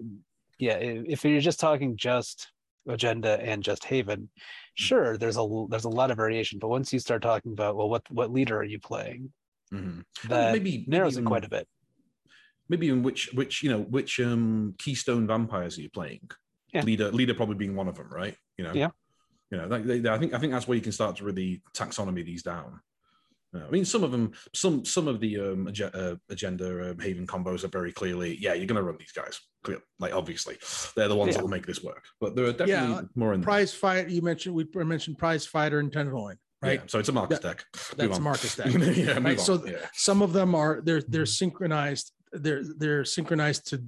yeah, 0.59 0.77
if 0.79 1.25
you're 1.25 1.41
just 1.41 1.61
talking 1.61 1.97
just 1.97 2.53
agenda 2.87 3.41
and 3.43 3.63
just 3.63 3.85
Haven, 3.85 4.31
sure, 4.75 5.17
there's 5.19 5.37
a 5.37 5.67
there's 5.69 5.85
a 5.85 5.89
lot 6.01 6.11
of 6.11 6.17
variation. 6.17 6.59
But 6.59 6.69
once 6.69 6.93
you 6.93 6.99
start 6.99 7.23
talking 7.23 7.53
about 7.53 7.77
well, 7.77 7.89
what 7.89 8.11
what 8.11 8.33
leader 8.33 8.57
are 8.59 8.65
you 8.65 8.79
playing, 8.79 9.33
Mhm. 9.73 10.05
that 10.29 10.53
maybe 10.53 10.85
narrows 10.89 11.17
maybe 11.17 11.27
it 11.27 11.29
quite 11.29 11.45
a 11.45 11.49
bit. 11.49 11.69
maybe 12.69 12.89
in 12.89 13.03
which 13.03 13.33
which 13.35 13.63
you 13.63 13.71
know 13.71 13.83
which 13.83 14.19
um 14.21 14.75
keystone 14.79 15.27
vampires 15.27 15.77
are 15.79 15.83
you 15.83 15.91
playing? 15.91 16.31
Yeah. 16.73 16.83
Leader 16.83 17.11
leader 17.11 17.35
probably 17.35 17.57
being 17.57 17.75
one 17.75 17.89
of 17.89 17.97
them, 17.97 18.09
right? 18.09 18.37
You 18.57 18.65
know. 18.65 18.73
Yeah. 18.75 18.91
You 19.51 19.59
know, 19.59 19.69
that, 19.69 19.87
they, 19.87 20.09
I 20.09 20.19
think 20.19 20.33
I 20.35 20.39
think 20.39 20.53
that's 20.53 20.69
where 20.69 20.77
you 20.77 20.83
can 20.83 20.93
start 20.93 21.17
to 21.17 21.25
really 21.25 21.63
taxonomy 21.75 22.25
these 22.25 22.43
down. 22.43 22.81
Uh, 23.53 23.67
I 23.67 23.71
mean, 23.71 23.85
some 23.85 24.05
of 24.05 24.13
them, 24.13 24.31
some 24.55 24.85
some 24.85 25.09
of 25.09 25.19
the 25.19 25.41
um, 25.41 25.67
ag- 25.69 25.91
uh, 25.93 26.15
agenda 26.29 26.93
um, 26.93 26.99
Haven 27.01 27.27
combos 27.27 27.65
are 27.65 27.69
very 27.69 27.91
clearly, 27.93 28.37
yeah, 28.41 28.55
you're 28.55 28.67
going 28.67 28.77
to 28.77 28.83
run 28.83 28.97
these 28.99 29.11
guys. 29.13 29.41
Clear, 29.65 29.81
like 29.99 30.15
obviously, 30.15 30.57
they're 30.95 31.09
the 31.09 31.17
ones 31.17 31.31
Yeah. 31.31 31.39
that 31.39 31.43
will 31.43 31.51
make 31.51 31.67
this 31.67 31.83
work. 31.83 32.05
But 32.21 32.37
there 32.37 32.45
are 32.45 32.53
definitely 32.53 32.73
Yeah, 32.95 33.01
more 33.17 33.35
in 33.35 33.41
there. 33.41 33.45
Prize 33.45 33.75
fight. 33.75 34.09
You 34.09 34.23
mentioned 34.23 34.55
we 34.55 34.67
mentioned 34.85 35.19
prize 35.19 35.45
fighter 35.47 35.81
and 35.81 35.93
tenderloin, 35.93 36.37
right? 36.63 36.79
Yeah, 36.81 36.87
so 36.87 37.01
it's 37.01 37.09
a 37.09 37.13
Marcus 37.13 37.41
deck. 37.41 37.65
Move 37.75 37.97
That's 37.97 38.13
a 38.13 38.15
on. 38.15 38.23
Marcus 38.23 38.55
deck. 38.57 38.67
yeah, 38.97 39.19
Right, 39.19 39.41
so 39.41 39.67
yeah. 39.67 39.79
Some 39.95 40.23
of 40.23 40.33
them 40.33 40.55
are 40.55 40.81
they're 40.85 41.03
they're 41.09 41.27
synchronized. 41.27 42.13
They're 42.33 42.63
they're 42.79 43.05
synchronized 43.05 43.67
to 43.71 43.83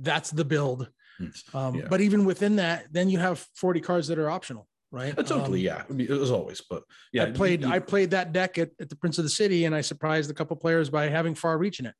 that's 0.00 0.30
the 0.32 0.44
build. 0.44 0.88
Mm. 1.20 1.54
Um, 1.54 1.74
Yeah. 1.76 1.86
But 1.88 2.00
even 2.00 2.24
within 2.24 2.56
that, 2.56 2.92
then 2.92 3.08
you 3.08 3.18
have 3.20 3.38
40 3.54 3.80
cards 3.80 4.08
that 4.08 4.18
are 4.18 4.28
optional, 4.28 4.66
right? 4.90 5.16
Uh, 5.18 5.22
totally, 5.22 5.68
Um, 5.68 5.76
yeah. 5.78 5.84
I 5.88 5.92
mean, 5.92 6.10
as 6.12 6.30
always, 6.30 6.62
but 6.68 6.82
yeah, 7.12 7.24
I 7.24 7.30
played 7.32 7.62
you- 7.62 7.68
I 7.68 7.78
played 7.78 8.10
that 8.10 8.32
deck 8.32 8.58
at, 8.58 8.70
at 8.80 8.88
the 8.88 8.96
Prince 8.96 9.18
of 9.18 9.24
the 9.24 9.30
City, 9.30 9.64
and 9.64 9.74
I 9.74 9.80
surprised 9.80 10.30
a 10.30 10.34
couple 10.34 10.56
players 10.56 10.90
by 10.90 11.08
having 11.08 11.34
far 11.34 11.56
reach 11.58 11.80
in 11.80 11.86
it. 11.86 11.94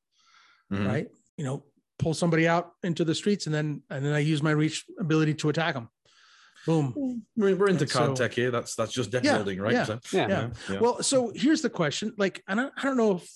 Mhm. 0.71 0.87
Right, 0.87 1.07
you 1.37 1.45
know, 1.45 1.63
pull 1.99 2.13
somebody 2.13 2.47
out 2.47 2.73
into 2.83 3.05
the 3.05 3.15
streets, 3.15 3.45
and 3.45 3.55
then 3.55 3.83
and 3.89 4.05
then 4.05 4.13
I 4.13 4.19
use 4.19 4.41
my 4.43 4.51
reach 4.51 4.85
ability 4.99 5.33
to 5.35 5.49
attack 5.49 5.73
them. 5.75 5.89
Boom. 6.65 7.23
We're, 7.37 7.55
we're 7.55 7.69
into 7.69 7.83
And 7.83 7.91
card 7.91 8.17
so- 8.17 8.23
tech 8.23 8.33
here. 8.33 8.51
That's 8.51 8.75
that's 8.75 8.91
just 8.91 9.09
deck 9.11 9.23
Yeah, 9.23 9.35
building, 9.37 9.59
right? 9.61 9.71
yeah, 9.73 9.85
So, 9.85 9.99
Yeah. 10.11 10.27
Yeah. 10.27 10.49
yeah. 10.69 10.79
Well, 10.79 11.01
so 11.01 11.31
here's 11.33 11.61
the 11.61 11.69
question. 11.69 12.13
Like, 12.17 12.43
and 12.47 12.59
I, 12.59 12.69
I 12.75 12.81
don't 12.83 12.97
know 12.97 13.15
if 13.17 13.29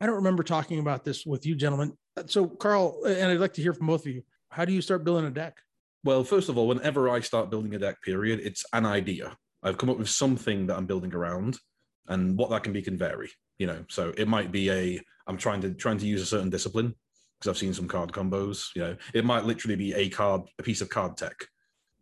I 0.00 0.06
don't 0.06 0.16
remember 0.16 0.42
talking 0.42 0.78
about 0.78 1.04
this 1.04 1.26
with 1.26 1.44
you 1.46 1.54
gentlemen. 1.54 1.92
So, 2.26 2.46
Carl, 2.46 3.04
and 3.04 3.30
I'd 3.30 3.38
like 3.40 3.52
to 3.54 3.62
hear 3.62 3.74
from 3.74 3.86
both 3.88 4.06
of 4.06 4.12
you. 4.12 4.22
How 4.50 4.64
do 4.64 4.72
you 4.72 4.80
start 4.80 5.04
building 5.04 5.26
a 5.26 5.30
deck? 5.30 5.58
Well, 6.06 6.22
first 6.22 6.48
of 6.48 6.56
all, 6.56 6.68
whenever 6.68 7.10
I 7.10 7.18
start 7.18 7.50
building 7.50 7.74
a 7.74 7.80
deck, 7.80 8.00
period, 8.00 8.38
it's 8.44 8.64
an 8.72 8.86
idea. 8.86 9.36
I've 9.64 9.76
come 9.76 9.90
up 9.90 9.98
with 9.98 10.08
something 10.08 10.68
that 10.68 10.76
I'm 10.76 10.86
building 10.86 11.12
around, 11.12 11.58
and 12.06 12.38
what 12.38 12.48
that 12.50 12.62
can 12.62 12.72
be 12.72 12.80
can 12.80 12.96
vary. 12.96 13.28
You 13.58 13.66
know, 13.66 13.84
so 13.88 14.14
it 14.16 14.28
might 14.28 14.52
be 14.52 14.70
a 14.70 15.00
I'm 15.26 15.36
trying 15.36 15.62
to 15.62 15.74
trying 15.74 15.98
to 15.98 16.06
use 16.06 16.22
a 16.22 16.26
certain 16.26 16.48
discipline 16.48 16.94
because 17.40 17.50
I've 17.50 17.58
seen 17.58 17.74
some 17.74 17.88
card 17.88 18.12
combos. 18.12 18.68
You 18.76 18.82
know, 18.82 18.96
it 19.14 19.24
might 19.24 19.46
literally 19.46 19.74
be 19.74 19.94
a 19.94 20.08
card, 20.08 20.42
a 20.60 20.62
piece 20.62 20.80
of 20.80 20.88
card 20.88 21.16
tech. 21.16 21.34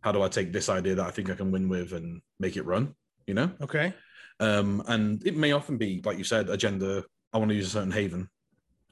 How 0.01 0.11
do 0.11 0.21
I 0.21 0.27
take 0.27 0.53
this 0.53 0.69
idea 0.69 0.93
that 0.93 1.07
I 1.07 1.09
think 1.09 1.31
I 1.31 1.35
can 1.35 1.49
win 1.49 1.67
with 1.67 1.93
and 1.93 2.21
make 2.39 2.57
it 2.57 2.65
run? 2.67 2.93
You 3.25 3.33
know, 3.33 3.51
Okay. 3.59 3.91
um, 4.39 4.83
and 4.87 5.25
it 5.25 5.35
may 5.35 5.51
often 5.53 5.79
be 5.79 6.03
like 6.05 6.19
you 6.19 6.23
said, 6.23 6.49
agenda. 6.51 7.03
I 7.33 7.39
want 7.39 7.49
to 7.49 7.55
use 7.55 7.65
a 7.65 7.71
certain 7.71 7.91
haven, 7.91 8.29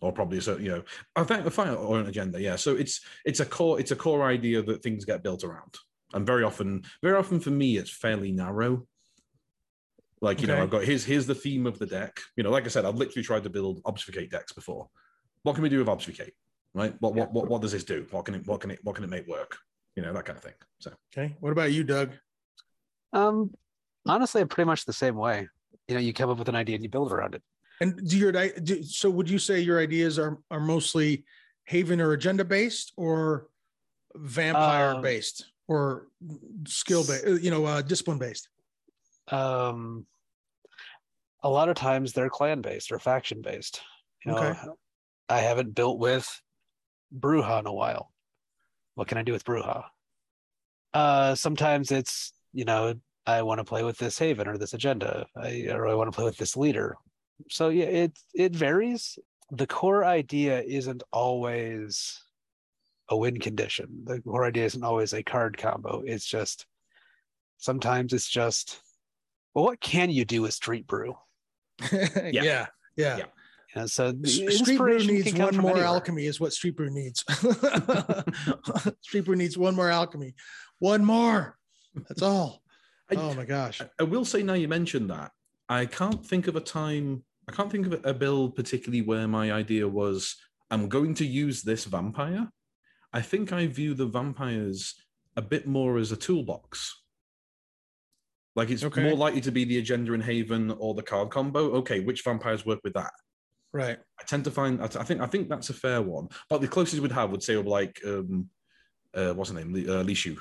or 0.04 0.12
probably 0.12 0.38
a 0.38 0.42
certain, 0.42 0.66
you 0.66 0.72
know, 0.72 0.84
I 1.16 1.24
think 1.24 1.46
a 1.46 1.50
fire 1.50 1.74
or 1.74 1.98
an 1.98 2.08
agenda. 2.08 2.40
Yeah. 2.40 2.58
So 2.58 2.76
it's 2.76 3.02
it's 3.26 3.40
a 3.40 3.46
core 3.46 3.80
it's 3.80 3.92
a 3.92 3.96
core 3.96 4.24
idea 4.24 4.62
that 4.62 4.84
things 4.84 5.06
get 5.06 5.24
built 5.24 5.44
around, 5.46 5.76
and 6.14 6.28
very 6.28 6.44
often, 6.44 6.84
very 7.02 7.18
often 7.18 7.40
for 7.40 7.52
me, 7.52 7.78
it's 7.78 7.90
fairly 7.90 8.32
narrow. 8.32 8.86
Like 10.22 10.42
you 10.42 10.48
know, 10.48 10.62
I've 10.62 10.70
got 10.70 10.84
here's 10.84 11.06
here's 11.06 11.26
the 11.26 11.36
theme 11.36 11.66
of 11.66 11.80
the 11.80 11.86
deck. 11.86 12.20
You 12.36 12.44
know, 12.44 12.52
like 12.52 12.66
I 12.66 12.68
said, 12.68 12.86
I've 12.86 12.96
literally 12.96 13.24
tried 13.24 13.44
to 13.44 13.50
build 13.50 13.82
obfuscate 13.86 14.30
decks 14.30 14.52
before. 14.52 14.90
What 15.44 15.54
can 15.54 15.64
we 15.64 15.70
do 15.70 15.80
with 15.80 15.88
obfuscate? 15.88 16.34
Right? 16.74 16.94
What 17.00 17.16
what 17.16 17.34
what, 17.34 17.48
what 17.48 17.62
does 17.62 17.72
this 17.72 17.86
do? 17.86 18.06
What 18.12 18.26
can 18.26 18.36
it 18.36 18.46
what 18.46 18.60
can 18.60 18.72
it 18.72 18.80
what 18.84 18.96
can 18.96 19.06
it 19.06 19.10
make 19.10 19.28
work? 19.28 19.58
You 19.96 20.04
know, 20.04 20.12
that 20.12 20.26
kind 20.26 20.38
of 20.38 20.44
thing. 20.44 20.54
So 20.80 20.92
Okay. 21.16 21.36
What 21.40 21.52
about 21.52 21.72
you, 21.72 21.84
Doug? 21.86 22.14
Um, 23.14 23.54
honestly, 24.06 24.42
I'm 24.42 24.48
pretty 24.50 24.68
much 24.68 24.86
the 24.86 24.94
same 24.94 25.16
way. 25.16 25.48
You 25.88 25.96
know, 25.96 26.02
you 26.02 26.14
come 26.14 26.30
up 26.30 26.40
with 26.40 26.50
an 26.50 26.56
idea 26.56 26.76
and 26.76 26.84
you 26.84 26.90
build 26.90 27.12
around 27.12 27.36
it. 27.36 27.44
And 27.82 28.08
do 28.08 28.18
your 28.18 28.32
do, 28.32 28.84
so? 28.84 29.10
Would 29.10 29.30
you 29.30 29.40
say 29.40 29.60
your 29.60 29.80
ideas 29.80 30.20
are 30.20 30.38
are 30.52 30.60
mostly 30.60 31.26
Haven 31.66 32.00
or 32.00 32.14
agenda 32.14 32.46
based, 32.46 32.94
or 32.98 33.48
vampire 34.16 35.02
based, 35.02 35.52
or 35.68 36.08
skill 36.68 37.04
based? 37.06 37.26
You 37.44 37.52
know, 37.52 37.66
uh, 37.66 37.82
discipline 37.82 38.20
based. 38.20 38.50
Um, 39.30 40.06
a 41.42 41.50
lot 41.50 41.70
of 41.70 41.76
times 41.76 42.14
they're 42.14 42.30
clan 42.30 42.62
based 42.62 42.92
or 42.92 43.00
faction 43.00 43.42
based. 43.42 43.82
You 44.26 44.32
know, 44.32 44.38
Okay. 44.38 44.60
I 45.30 45.40
haven't 45.40 45.76
built 45.76 46.00
with 46.00 46.42
Brujah 47.18 47.60
in 47.60 47.68
a 47.68 47.74
while. 47.74 48.12
What 48.96 49.08
can 49.08 49.18
I 49.18 49.24
do 49.24 49.32
with 49.34 49.44
Brujah? 49.44 49.84
Uh, 50.94 51.36
sometimes 51.36 51.92
it's 51.92 52.34
you 52.54 52.66
know 52.66 52.94
I 53.26 53.42
want 53.42 53.60
to 53.60 53.64
play 53.64 53.84
with 53.84 53.98
this 53.98 54.20
Haven 54.20 54.48
or 54.48 54.58
this 54.58 54.74
agenda, 54.74 55.26
I, 55.36 55.68
or 55.72 55.88
I 55.88 55.96
want 55.96 56.12
to 56.12 56.16
play 56.16 56.26
with 56.26 56.38
this 56.38 56.56
leader. 56.56 56.98
So 57.50 57.70
yeah, 57.70 57.86
it 57.86 58.20
it 58.34 58.56
varies. 58.56 59.18
The 59.52 59.68
core 59.68 60.04
idea 60.06 60.62
isn't 60.62 61.04
always 61.12 62.22
a 63.10 63.18
win 63.18 63.40
condition. 63.40 64.04
The 64.06 64.22
core 64.22 64.46
idea 64.46 64.66
isn't 64.66 64.84
always 64.84 65.14
a 65.14 65.24
card 65.24 65.58
combo. 65.58 66.02
It's 66.06 66.26
just 66.26 66.66
sometimes 67.58 68.14
it's 68.14 68.30
just 68.30 68.80
well, 69.54 69.66
what 69.66 69.80
can 69.82 70.10
you 70.10 70.26
do 70.26 70.42
with 70.42 70.54
Street 70.54 70.88
Brew? 70.88 71.16
yeah. 71.92 72.30
Yeah. 72.32 72.66
Yeah. 72.96 73.18
You 73.18 73.82
know, 73.82 73.86
so 73.88 74.12
the 74.12 74.28
Street 74.52 74.78
Brew 74.78 75.00
needs 75.00 75.34
one 75.34 75.58
more 75.58 75.72
anywhere. 75.72 75.86
alchemy, 75.86 76.26
is 76.26 76.40
what 76.40 76.54
Street 76.54 76.76
Brew 76.78 76.90
needs. 76.92 77.24
Street 79.02 79.26
Brew 79.26 79.36
needs 79.36 79.58
one 79.58 79.76
more 79.76 79.90
alchemy. 79.90 80.36
One 80.80 81.04
more. 81.04 81.58
That's 82.08 82.22
all. 82.22 82.62
I- 83.12 83.16
oh 83.16 83.34
my 83.34 83.46
gosh. 83.46 83.82
I- 83.82 83.90
I 84.00 84.04
will 84.04 84.26
say 84.26 84.44
now 84.44 84.54
you 84.54 84.68
mentioned 84.68 85.10
that. 85.10 85.32
I 85.70 85.86
can't 85.86 86.24
think 86.26 86.48
of 86.48 86.56
a 86.56 86.60
time, 86.62 87.24
I 87.48 87.52
can't 87.52 87.72
think 87.72 87.88
of 87.88 88.06
a 88.06 88.14
build 88.14 88.56
particularly 88.56 89.02
where 89.02 89.28
my 89.28 89.52
idea 89.52 89.88
was 89.88 90.36
I'm 90.72 90.88
going 90.90 91.14
to 91.16 91.26
use 91.26 91.62
this 91.62 91.86
vampire. 91.86 92.50
I 93.12 93.22
think 93.22 93.52
I 93.54 93.68
view 93.68 93.94
the 93.94 94.06
vampires 94.08 94.96
a 95.36 95.42
bit 95.42 95.68
more 95.68 95.98
as 95.98 96.12
a 96.12 96.16
toolbox. 96.16 97.02
Like 98.56 98.70
it's 98.70 98.84
Okay. 98.84 99.04
more 99.04 99.16
likely 99.16 99.42
to 99.42 99.52
be 99.52 99.66
the 99.66 99.80
agenda 99.80 100.14
in 100.14 100.22
Haven 100.22 100.72
or 100.72 100.94
the 100.94 101.04
card 101.04 101.30
combo. 101.32 101.72
Okay, 101.78 102.00
which 102.00 102.24
vampires 102.24 102.66
work 102.66 102.80
with 102.84 102.94
that? 102.94 103.12
Right. 103.72 103.98
I 104.20 104.24
tend 104.24 104.44
to 104.46 104.52
find 104.52 104.80
I, 104.82 104.86
I 104.86 105.04
think 105.04 105.22
I 105.22 105.26
think 105.26 105.50
that's 105.50 105.70
a 105.70 105.74
fair 105.74 106.02
one. 106.02 106.30
But 106.50 106.62
the 106.62 106.68
closest 106.68 107.02
we'd 107.02 107.12
have 107.12 107.32
would 107.32 107.42
say 107.44 107.56
of 107.56 107.66
like 107.66 108.00
um 108.06 108.50
uh 109.14 109.34
what's 109.34 109.50
her 109.50 109.56
name? 109.56 109.74
Li- 109.74 109.90
Uh, 109.90 110.04
Li 110.04 110.14
Shu. 110.14 110.38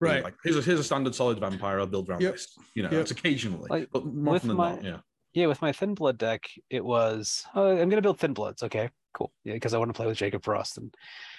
Right. 0.00 0.22
Like 0.24 0.34
here's 0.42 0.56
a 0.56 0.62
here's 0.62 0.80
a 0.80 0.84
standard 0.84 1.14
solid 1.14 1.38
vampire. 1.38 1.78
I'll 1.78 1.86
build 1.86 2.08
around 2.08 2.22
Yep. 2.22 2.32
this. 2.32 2.58
You 2.74 2.82
know, 2.82 2.90
Yep. 2.90 3.00
it's 3.02 3.10
occasionally, 3.12 3.68
Like, 3.70 3.88
but 3.92 4.04
more 4.06 4.34
often 4.36 4.48
than 4.48 4.56
my- 4.56 4.70
not, 4.74 4.84
yeah. 4.84 4.98
Yeah, 5.32 5.46
with 5.46 5.62
my 5.62 5.72
Thin 5.72 5.94
Blood 5.94 6.18
deck, 6.18 6.50
it 6.70 6.84
was 6.84 7.44
oh, 7.54 7.70
I'm 7.70 7.88
gonna 7.88 8.02
build 8.02 8.18
Thin 8.18 8.34
Bloods. 8.34 8.62
Okay, 8.62 8.90
cool. 9.12 9.32
Yeah, 9.44 9.54
because 9.54 9.74
I 9.74 9.78
want 9.78 9.88
to 9.90 9.94
play 9.94 10.06
with 10.06 10.18
Jacob 10.18 10.42
Frost, 10.44 10.78
and 10.78 10.94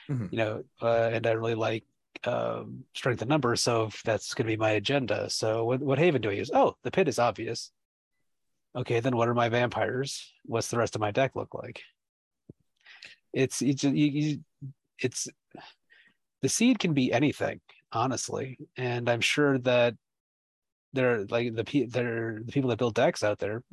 Mhm. 0.10 0.32
you 0.32 0.38
know, 0.38 0.64
uh, 0.82 1.10
and 1.14 1.28
I 1.28 1.32
really 1.32 1.56
like 1.56 1.86
um, 2.24 2.84
strength 2.94 3.22
in 3.22 3.28
numbers, 3.28 3.64
so 3.64 3.89
that's 4.06 4.34
gonna 4.34 4.48
be 4.48 4.58
my 4.58 4.72
agenda. 4.72 5.30
So 5.30 5.66
what 5.66 5.82
what 5.82 6.00
Haven 6.00 6.22
do 6.22 6.30
I 6.30 6.34
use? 6.34 6.52
Oh, 6.54 6.78
the 6.84 6.92
pit 6.92 7.08
is 7.08 7.20
obvious. 7.20 7.72
Okay, 8.76 9.02
then 9.02 9.18
what 9.18 9.28
are 9.28 9.34
my 9.34 9.50
vampires? 9.50 10.32
What's 10.46 10.70
the 10.70 10.78
rest 10.78 10.96
of 10.96 11.02
my 11.02 11.12
deck 11.12 11.36
look 11.36 11.54
like? 11.54 11.82
It's 13.34 13.62
it's 13.62 13.84
you, 13.84 13.92
you, 13.92 14.39
it's 15.00 15.28
the 16.42 16.50
seed 16.50 16.80
can 16.80 16.94
be 16.94 17.12
anything, 17.12 17.60
honestly, 17.92 18.58
and 18.78 19.10
I'm 19.10 19.22
sure 19.22 19.58
that 19.60 19.96
there 20.94 21.26
like 21.26 21.54
the 21.56 21.86
there 21.88 22.42
the 22.46 22.52
people 22.52 22.70
that 22.70 22.80
build 22.80 22.96
decks 22.96 23.24
out 23.24 23.39
there 23.39 23.64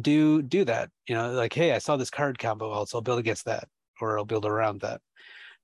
do 0.00 0.42
do 0.42 0.64
that. 0.64 0.90
You 1.08 1.14
know, 1.14 1.32
like 1.32 1.52
hey, 1.52 1.72
I 1.72 1.78
saw 1.78 1.96
this 1.96 2.10
card 2.10 2.38
combo 2.38 2.74
out, 2.74 2.88
so 2.88 2.98
I'll 2.98 3.02
build 3.02 3.18
against 3.18 3.44
that, 3.46 3.68
or 4.00 4.18
I'll 4.18 4.24
build 4.24 4.46
around 4.46 4.80
that. 4.80 5.00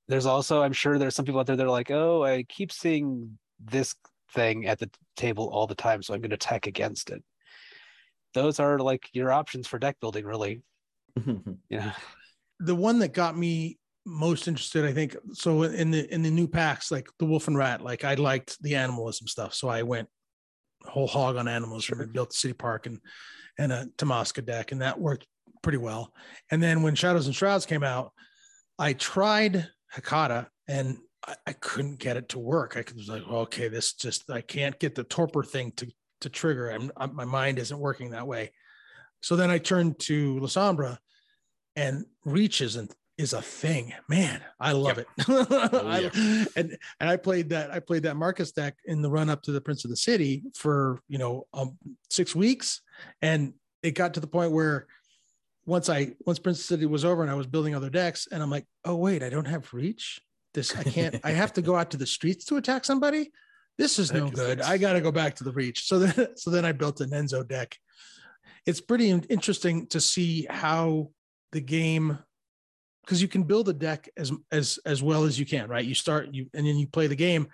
There's 0.09 0.27
also, 0.27 0.63
I'm 0.63 0.73
sure 0.73 0.99
there's 0.99 1.15
some 1.15 1.25
people 1.25 1.41
out 1.41 1.47
there 1.47 1.57
that 1.57 1.67
are 1.67 1.71
like, 1.71 1.91
oh, 1.91 2.25
I 2.25 2.43
keep 2.49 2.73
seeing 2.73 3.39
this 3.65 3.95
thing 4.35 4.67
at 4.67 4.79
the 4.79 4.91
table 5.17 5.49
all 5.51 5.67
the 5.67 5.75
time, 5.75 6.03
so 6.03 6.15
I'm 6.15 6.21
going 6.21 6.31
to 6.31 6.35
attack 6.35 6.67
against 6.67 7.11
it. 7.11 7.23
Those 8.35 8.59
are 8.59 8.79
like 8.79 9.09
your 9.13 9.31
options 9.31 9.67
for 9.67 9.79
deck 9.79 9.99
building, 10.01 10.25
really. 10.25 10.63
Yeah. 11.69 11.93
the 12.61 12.75
one 12.75 12.99
that 13.01 13.13
got 13.13 13.37
me 13.37 13.79
most 14.07 14.49
interested, 14.49 14.85
I 14.85 14.93
think, 14.93 15.17
so 15.33 15.63
in 15.63 15.91
the 15.91 16.13
in 16.13 16.23
the 16.23 16.31
new 16.31 16.49
packs, 16.49 16.91
like 16.91 17.09
the 17.19 17.27
Wolf 17.27 17.49
and 17.49 17.57
Rat, 17.57 17.83
like 17.83 18.05
I 18.05 18.15
liked 18.15 18.61
the 18.63 18.77
animalism 18.77 19.27
stuff, 19.27 19.55
so 19.55 19.69
I 19.69 19.83
went 19.83 20.09
whole 20.85 21.07
hog 21.07 21.37
on 21.37 21.49
animals 21.49 21.85
animalism 21.85 22.01
and 22.01 22.13
built 22.13 22.31
the 22.31 22.37
City 22.37 22.55
Park 22.55 22.87
and 22.87 23.01
and 23.59 23.73
a 23.73 23.87
Tamaska 23.99 24.45
deck, 24.45 24.73
and 24.73 24.81
that 24.81 24.99
worked 24.99 25.27
pretty 25.63 25.79
well. 25.79 26.15
And 26.51 26.63
then 26.63 26.83
when 26.83 26.95
Shadows 26.95 27.27
and 27.27 27.37
Shrouds 27.37 27.67
came 27.67 27.83
out, 27.83 28.13
I 28.79 28.95
tried 28.95 29.69
Hecata 29.95 30.47
and 30.67 30.97
I, 31.27 31.35
I 31.49 31.53
couldn't 31.53 31.99
get 31.99 32.17
it 32.17 32.31
to 32.31 32.39
work. 32.39 32.77
I 32.77 32.85
was 32.97 33.09
like, 33.09 33.27
well, 33.27 33.41
okay, 33.41 33.69
this 33.69 33.93
just 33.93 34.31
I 34.31 34.41
can't 34.41 34.79
get 34.79 34.95
the 34.95 35.05
torpor 35.05 35.43
thing 35.43 35.73
to 35.77 35.91
to 36.23 36.29
trigger. 36.29 36.71
I'm, 36.71 36.91
i 36.97 37.07
my 37.07 37.25
mind 37.25 37.59
isn't 37.59 37.79
working 37.79 38.11
that 38.11 38.27
way. 38.27 38.53
So 39.21 39.37
then 39.37 39.51
I 39.51 39.59
turned 39.59 39.99
to 40.01 40.37
Lasombra, 40.37 40.99
and 41.77 42.05
reach 42.25 42.61
isn't 42.61 42.95
is 43.21 43.35
a 43.35 43.43
thing. 43.43 43.93
Man, 44.09 44.41
I 44.59 44.73
love 44.73 44.99
it. 44.99 45.07
I- 45.29 46.11
yeah. 46.15 46.45
and 46.57 46.79
and 46.99 47.11
I 47.11 47.17
played 47.17 47.51
that 47.51 47.71
I 47.71 47.79
played 47.79 48.05
that 48.05 48.17
Marcus 48.17 48.51
deck 48.53 48.77
in 48.87 49.03
the 49.03 49.11
run 49.11 49.29
up 49.29 49.43
to 49.43 49.53
the 49.53 49.61
Prince 49.61 49.85
of 49.85 49.91
the 49.91 49.97
City 49.97 50.43
for 50.55 50.99
you 51.09 51.19
know 51.19 51.47
um, 51.53 51.77
six 52.09 52.35
weeks, 52.35 52.81
and 53.21 53.53
it 53.83 53.93
got 53.93 54.15
to 54.15 54.21
the 54.21 54.27
point 54.27 54.53
where 54.53 54.87
once 55.67 55.91
I 55.91 56.13
once 56.25 56.39
Prince 56.39 56.59
of 56.59 56.63
the 56.63 56.75
City 56.75 56.87
was 56.87 57.05
over 57.05 57.23
and 57.23 57.31
I 57.31 57.35
was 57.35 57.47
building 57.47 57.75
other 57.75 57.91
decks, 57.91 58.27
and 58.33 58.43
I'm 58.43 58.51
like, 58.51 58.67
oh 58.85 58.97
wait, 58.97 59.23
I 59.23 59.29
don't 59.29 59.47
have 59.47 59.73
reach. 59.75 60.21
This 60.55 60.75
I 60.75 60.83
can't. 60.83 61.21
I 61.23 61.31
have 61.31 61.53
to 61.55 61.63
go 61.63 61.77
out 61.77 61.91
to 61.91 61.97
the 61.99 62.07
streets 62.07 62.47
to 62.47 62.57
attack 62.57 62.85
somebody. 62.85 63.31
This 63.77 63.99
is 63.99 64.13
no 64.13 64.29
good. 64.29 64.61
I 64.61 64.79
got 64.79 64.95
to 64.95 65.01
go 65.01 65.13
back 65.13 65.37
to 65.37 65.45
the 65.45 65.53
reach. 65.53 65.87
So 65.87 66.01
then, 66.01 66.29
so 66.37 66.51
then 66.51 66.65
I 66.65 66.73
built 66.73 67.01
an 67.01 67.11
Enzo 67.11 67.47
deck. 67.47 67.77
It's 68.67 68.81
pretty 68.81 69.11
interesting 69.11 69.87
to 69.89 70.01
see 70.01 70.47
how 70.51 71.11
the 71.53 71.61
game 71.61 72.19
because 73.05 73.23
you 73.23 73.29
can 73.29 73.43
build 73.43 73.69
a 73.69 73.73
deck 73.73 74.09
as 74.17 74.33
as 74.53 74.79
as 74.85 75.03
well 75.03 75.25
as 75.25 75.39
you 75.39 75.47
can, 75.47 75.69
right? 75.69 75.85
You 75.85 75.95
start 75.95 76.29
you 76.33 76.49
and 76.55 76.67
then 76.67 76.77
you 76.77 76.87
play 76.87 77.07
the 77.07 77.17
game, 77.17 77.49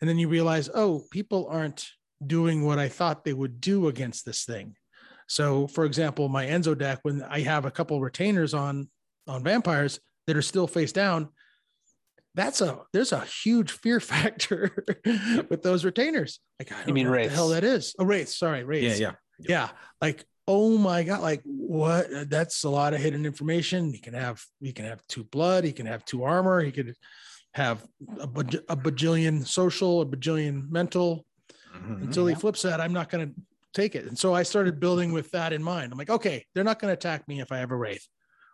and 0.00 0.08
then 0.08 0.18
you 0.18 0.28
realize, 0.28 0.68
oh, 0.74 1.04
people 1.10 1.48
aren't 1.50 1.86
doing 2.24 2.64
what 2.64 2.78
I 2.78 2.88
thought 2.88 3.24
they 3.24 3.32
would 3.32 3.60
do 3.60 3.88
against 3.88 4.24
this 4.24 4.44
thing. 4.44 4.74
So, 5.28 5.66
for 5.66 5.84
example, 5.84 6.28
my 6.28 6.46
Enzo 6.46 6.76
deck, 6.76 7.00
when 7.02 7.22
I 7.22 7.40
have 7.40 7.64
a 7.64 7.70
couple 7.70 8.00
retainers 8.00 8.54
on 8.54 8.88
on 9.26 9.44
vampires 9.44 10.00
that 10.26 10.36
are 10.36 10.42
still 10.42 10.66
face 10.66 10.92
down, 10.92 11.28
that's 12.34 12.60
a 12.60 12.80
there's 12.92 13.12
a 13.12 13.20
huge 13.20 13.72
fear 13.72 14.00
factor 14.12 14.84
with 15.50 15.62
those 15.62 15.84
retainers. 15.84 16.40
Like 16.58 16.72
I 16.72 16.84
don't 16.84 16.94
mean 16.94 17.04
know 17.04 17.10
what 17.10 17.24
the 17.24 17.28
hell 17.30 17.48
that 17.48 17.64
is. 17.64 17.94
Oh, 17.98 18.04
wraiths. 18.04 18.36
Sorry, 18.36 18.64
yeah, 18.82 18.94
yeah. 18.94 19.12
yeah 19.38 19.68
like 20.00 20.24
oh 20.48 20.76
my 20.78 21.02
god 21.04 21.20
like 21.20 21.42
what? 21.44 22.06
That's 22.30 22.64
a 22.64 22.70
lot 22.70 22.94
of 22.94 23.00
hidden 23.00 23.24
information. 23.26 23.92
He 23.92 24.00
can 24.00 24.14
have 24.14 24.42
he 24.60 24.72
can 24.72 24.86
have 24.86 25.06
two 25.06 25.24
blood 25.24 25.62
he 25.64 25.72
can 25.72 25.86
have 25.86 26.04
two 26.04 26.24
armor 26.24 26.60
he 26.60 26.72
could 26.72 26.94
have 27.54 27.86
a, 28.18 28.26
baj- 28.26 28.64
a 28.68 28.76
bajillion 28.76 29.46
social 29.46 30.00
a 30.00 30.06
bajillion 30.06 30.68
mental. 30.70 31.24
Mhm. 31.76 32.00
until 32.04 32.26
he 32.26 32.34
flips 32.34 32.62
that 32.62 32.80
i'm 32.80 32.94
not 32.94 33.10
going 33.10 33.28
to 33.28 33.34
take 33.74 33.94
it. 33.94 34.06
And 34.06 34.18
so 34.18 34.32
i 34.34 34.42
started 34.42 34.80
building 34.80 35.12
with 35.12 35.30
that 35.32 35.52
in 35.52 35.62
mind. 35.62 35.92
I'm 35.92 35.98
like 35.98 36.08
okay 36.18 36.46
they're 36.54 36.64
not 36.70 36.78
going 36.80 36.88
to 36.88 36.98
attack 37.00 37.28
me 37.28 37.40
if 37.40 37.52
i 37.52 37.58
have 37.58 37.70
a 37.70 37.76
wraith 37.76 38.06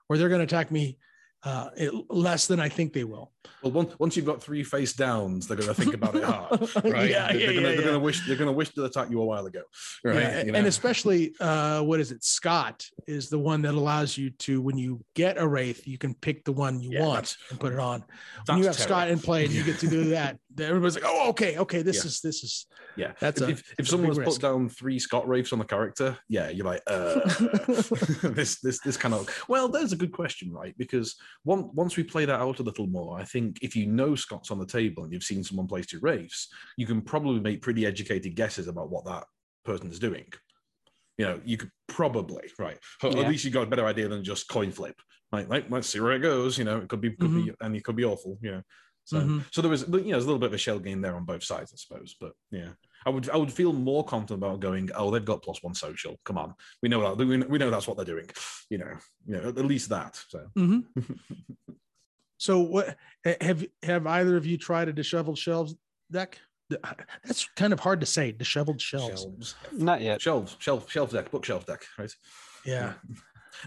or 0.08 0.18
they're 0.18 0.28
going 0.34 0.40
to 0.46 0.50
attack 0.52 0.70
me 0.72 0.98
uh, 1.44 1.68
it, 1.76 1.92
less 2.10 2.46
than 2.46 2.60
i 2.60 2.68
think 2.68 2.92
they 2.92 3.04
will 3.04 3.32
Well, 3.62 3.72
once, 3.72 3.98
once 3.98 4.16
you've 4.16 4.26
got 4.26 4.42
three 4.42 4.62
face 4.64 4.92
downs, 4.92 5.46
they're 5.46 5.56
going 5.56 5.68
to 5.68 5.74
think 5.74 5.94
about 5.94 6.14
it 6.16 6.24
hard, 6.24 6.60
right? 6.84 7.10
yeah, 7.10 7.32
they're, 7.32 7.36
yeah, 7.36 7.46
they're 7.46 7.62
they're 7.62 7.74
yeah. 7.76 7.84
gonna 7.84 7.98
wish 7.98 8.26
they're 8.26 8.36
gonna 8.36 8.52
wish 8.52 8.70
to 8.74 8.84
attack 8.84 9.10
you 9.10 9.20
a 9.20 9.24
while 9.24 9.46
ago, 9.46 9.62
right? 10.02 10.16
Yeah, 10.16 10.44
You 10.44 10.54
and 10.54 10.66
especially 10.66 11.34
uh, 11.40 11.80
what 11.82 12.00
is 12.00 12.10
it? 12.12 12.24
Scott 12.24 12.84
is 13.06 13.28
the 13.28 13.38
one 13.38 13.62
that 13.62 13.74
allows 13.74 14.16
you 14.18 14.30
to, 14.30 14.60
when 14.60 14.76
you 14.78 15.04
get 15.14 15.38
a 15.38 15.46
wraith, 15.46 15.86
you 15.86 15.98
can 15.98 16.14
pick 16.14 16.44
the 16.44 16.52
one 16.52 16.80
you 16.80 17.00
want 17.00 17.36
and 17.50 17.60
put 17.60 17.72
it 17.72 17.78
on. 17.78 18.04
When 18.46 18.58
you 18.58 18.64
have 18.64 18.76
That's 18.76 18.84
Scott 18.84 19.08
in 19.10 19.18
play 19.18 19.44
and 19.44 19.52
you 19.52 19.62
get 19.64 19.78
to 19.80 19.88
do 19.88 20.04
that, 20.10 20.38
everybody's 20.60 20.94
like, 20.94 21.04
"Oh, 21.06 21.28
okay, 21.30 21.58
okay, 21.58 21.82
this 21.82 21.96
Yeah. 21.96 22.06
is 22.08 22.20
this 22.20 22.42
is." 22.44 22.66
Yeah, 22.96 23.12
That's 23.20 23.40
if, 23.40 23.48
a- 23.48 23.50
if, 23.52 23.74
if 23.78 23.86
a 23.86 23.88
someone 23.88 24.10
big 24.14 24.24
has 24.24 24.34
put 24.34 24.42
down 24.42 24.68
three 24.68 24.98
Scott 25.00 25.26
Raves 25.28 25.52
on 25.52 25.58
the 25.58 25.64
character, 25.64 26.16
yeah, 26.28 26.48
you're 26.50 26.64
like, 26.66 26.82
uh, 26.86 27.20
this 28.22 28.60
this 28.60 28.80
this 28.80 28.96
kind 28.96 29.14
of. 29.14 29.28
Well, 29.48 29.68
there's 29.68 29.92
a 29.92 29.96
good 29.96 30.12
question, 30.12 30.52
right? 30.52 30.74
Because 30.78 31.16
one, 31.42 31.70
once 31.74 31.96
we 31.96 32.04
play 32.04 32.24
that 32.24 32.40
out 32.40 32.58
a 32.60 32.62
little 32.62 32.86
more, 32.86 33.18
I 33.18 33.24
think 33.24 33.58
if 33.62 33.74
you 33.76 33.86
know 33.86 34.14
Scott's 34.14 34.50
on 34.50 34.58
the 34.58 34.66
table 34.66 35.04
and 35.04 35.12
you've 35.12 35.24
seen 35.24 35.42
someone 35.42 35.66
play 35.66 35.82
two 35.82 35.98
Raves, 36.00 36.48
you 36.76 36.86
can 36.86 37.00
probably 37.02 37.40
make 37.40 37.62
pretty 37.62 37.84
educated 37.86 38.34
guesses 38.36 38.68
about 38.68 38.90
what 38.90 39.04
that 39.06 39.24
person 39.64 39.90
is 39.90 39.98
doing. 39.98 40.26
You 41.18 41.26
know, 41.26 41.40
you 41.44 41.56
could 41.56 41.70
probably 41.88 42.50
right. 42.58 42.78
At 43.02 43.14
Yeah. 43.16 43.28
least 43.28 43.44
you 43.44 43.50
got 43.50 43.62
a 43.62 43.70
better 43.70 43.86
idea 43.86 44.08
than 44.08 44.24
just 44.24 44.48
coin 44.48 44.70
flip. 44.72 44.96
Like, 45.32 45.48
like 45.48 45.70
let's 45.70 45.88
see 45.88 46.00
where 46.00 46.12
it 46.12 46.20
goes. 46.20 46.58
You 46.58 46.64
know, 46.64 46.78
it 46.78 46.88
could 46.88 47.00
be 47.00 47.10
could 47.10 47.34
be 47.34 47.52
and 47.60 47.74
it 47.76 47.84
could 47.84 47.96
be 47.96 48.04
awful. 48.04 48.38
You 48.42 48.50
know. 48.52 48.62
So, 49.06 49.20
Mhm. 49.20 49.44
so 49.52 49.60
there 49.60 49.70
was, 49.70 49.82
you 49.82 49.88
know, 49.88 50.02
there's 50.12 50.24
a 50.24 50.26
little 50.26 50.38
bit 50.38 50.46
of 50.46 50.54
a 50.54 50.58
shell 50.58 50.78
game 50.78 51.00
there 51.02 51.14
on 51.14 51.24
both 51.24 51.44
sides, 51.44 51.72
I 51.74 51.76
suppose. 51.76 52.16
But 52.18 52.32
yeah, 52.50 52.70
I 53.04 53.10
would, 53.10 53.28
I 53.28 53.36
would 53.36 53.52
feel 53.52 53.72
more 53.72 54.02
confident 54.04 54.42
about 54.42 54.60
going. 54.60 54.88
Oh, 54.94 55.10
they've 55.10 55.24
got 55.24 55.42
plus 55.42 55.62
one 55.62 55.74
social. 55.74 56.18
Come 56.24 56.38
on, 56.38 56.54
we 56.82 56.88
know 56.88 57.14
that. 57.14 57.22
We 57.24 57.58
know, 57.58 57.70
that's 57.70 57.86
what 57.86 57.96
they're 57.98 58.06
doing. 58.06 58.30
You 58.70 58.78
know, 58.78 58.96
you 59.26 59.34
know, 59.36 59.48
at 59.50 59.56
least 59.58 59.90
that. 59.90 60.16
So 60.28 60.46
Mhm. 60.56 60.84
So, 62.38 62.58
what 62.60 62.96
have 63.40 63.64
have 63.82 64.06
either 64.06 64.36
of 64.36 64.44
you 64.44 64.58
tried 64.58 64.88
a 64.88 64.92
disheveled 64.92 65.38
shelves 65.38 65.74
deck? 66.10 66.38
That's 67.24 67.44
kind 67.56 67.72
of 67.72 67.80
hard 67.80 68.00
to 68.00 68.06
say. 68.06 68.32
Disheveled 68.32 68.80
shelves. 68.80 69.22
shelves, 69.22 69.54
Not 69.72 70.00
yet. 70.00 70.20
shelves, 70.20 70.56
shelf, 70.58 70.90
shelf 70.90 71.10
deck, 71.12 71.30
bookshelf 71.30 71.64
deck, 71.66 71.84
right? 71.98 72.12
Yeah. 72.64 72.94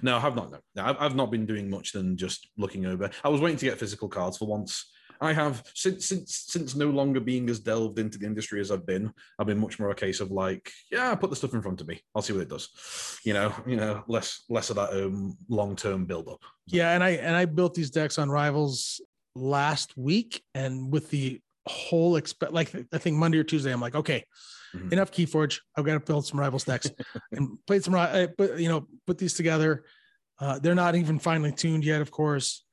No, 0.01 0.17
I 0.17 0.19
have 0.19 0.35
not. 0.35 0.51
No, 0.51 0.59
no 0.75 0.83
I've, 0.83 0.97
I've 0.99 1.15
not 1.15 1.31
been 1.31 1.45
doing 1.45 1.69
much 1.69 1.91
than 1.93 2.17
just 2.17 2.49
looking 2.57 2.85
over. 2.85 3.09
I 3.23 3.29
was 3.29 3.39
waiting 3.39 3.57
to 3.59 3.65
get 3.65 3.79
physical 3.79 4.09
cards 4.09 4.37
for 4.37 4.47
once. 4.47 4.91
I 5.21 5.33
have 5.33 5.63
since 5.73 6.05
since 6.05 6.45
since 6.47 6.75
no 6.75 6.89
longer 6.89 7.19
being 7.19 7.49
as 7.49 7.59
delved 7.59 7.99
into 7.99 8.17
the 8.17 8.25
industry 8.25 8.59
as 8.59 8.71
I've 8.71 8.85
been. 8.85 9.13
I've 9.39 9.47
been 9.47 9.59
much 9.59 9.79
more 9.79 9.89
a 9.89 9.95
case 9.95 10.19
of 10.19 10.31
like, 10.31 10.71
yeah, 10.91 11.13
put 11.15 11.29
the 11.29 11.35
stuff 11.35 11.53
in 11.53 11.61
front 11.61 11.81
of 11.81 11.87
me. 11.87 12.01
I'll 12.15 12.21
see 12.21 12.33
what 12.33 12.41
it 12.43 12.49
does. 12.49 12.69
You 13.23 13.33
know, 13.33 13.53
you 13.65 13.75
know, 13.75 14.03
less 14.07 14.43
less 14.49 14.69
of 14.69 14.75
that 14.77 14.91
um, 14.91 15.37
long 15.49 15.75
term 15.75 16.05
build 16.05 16.27
up. 16.27 16.41
Yeah, 16.67 16.91
and 16.93 17.03
I 17.03 17.11
and 17.11 17.35
I 17.35 17.45
built 17.45 17.73
these 17.73 17.89
decks 17.89 18.17
on 18.17 18.29
Rivals 18.29 19.01
last 19.35 19.97
week, 19.97 20.43
and 20.55 20.91
with 20.91 21.09
the 21.09 21.39
whole 21.67 22.15
expect 22.15 22.53
like 22.53 22.73
I 22.93 22.97
think 22.97 23.17
Monday 23.17 23.37
or 23.39 23.43
Tuesday, 23.43 23.71
I'm 23.73 23.81
like, 23.81 23.95
okay, 23.95 24.23
Mhm. 24.75 24.91
enough 24.91 25.11
Keyforge. 25.11 25.59
I've 25.77 25.85
got 25.85 25.93
to 25.93 25.99
build 26.01 26.25
some 26.25 26.39
Rivals 26.39 26.65
decks 26.65 26.89
and 27.31 27.57
played 27.65 27.83
some. 27.83 27.93
ri- 27.93 28.01
I 28.01 28.27
you 28.57 28.67
know 28.67 28.87
put 29.05 29.17
these 29.17 29.33
together. 29.33 29.85
Uh, 30.39 30.59
they're 30.59 30.75
not 30.75 30.95
even 30.95 31.17
finally 31.19 31.51
tuned 31.51 31.83
yet, 31.85 32.01
of 32.01 32.11
course. 32.11 32.63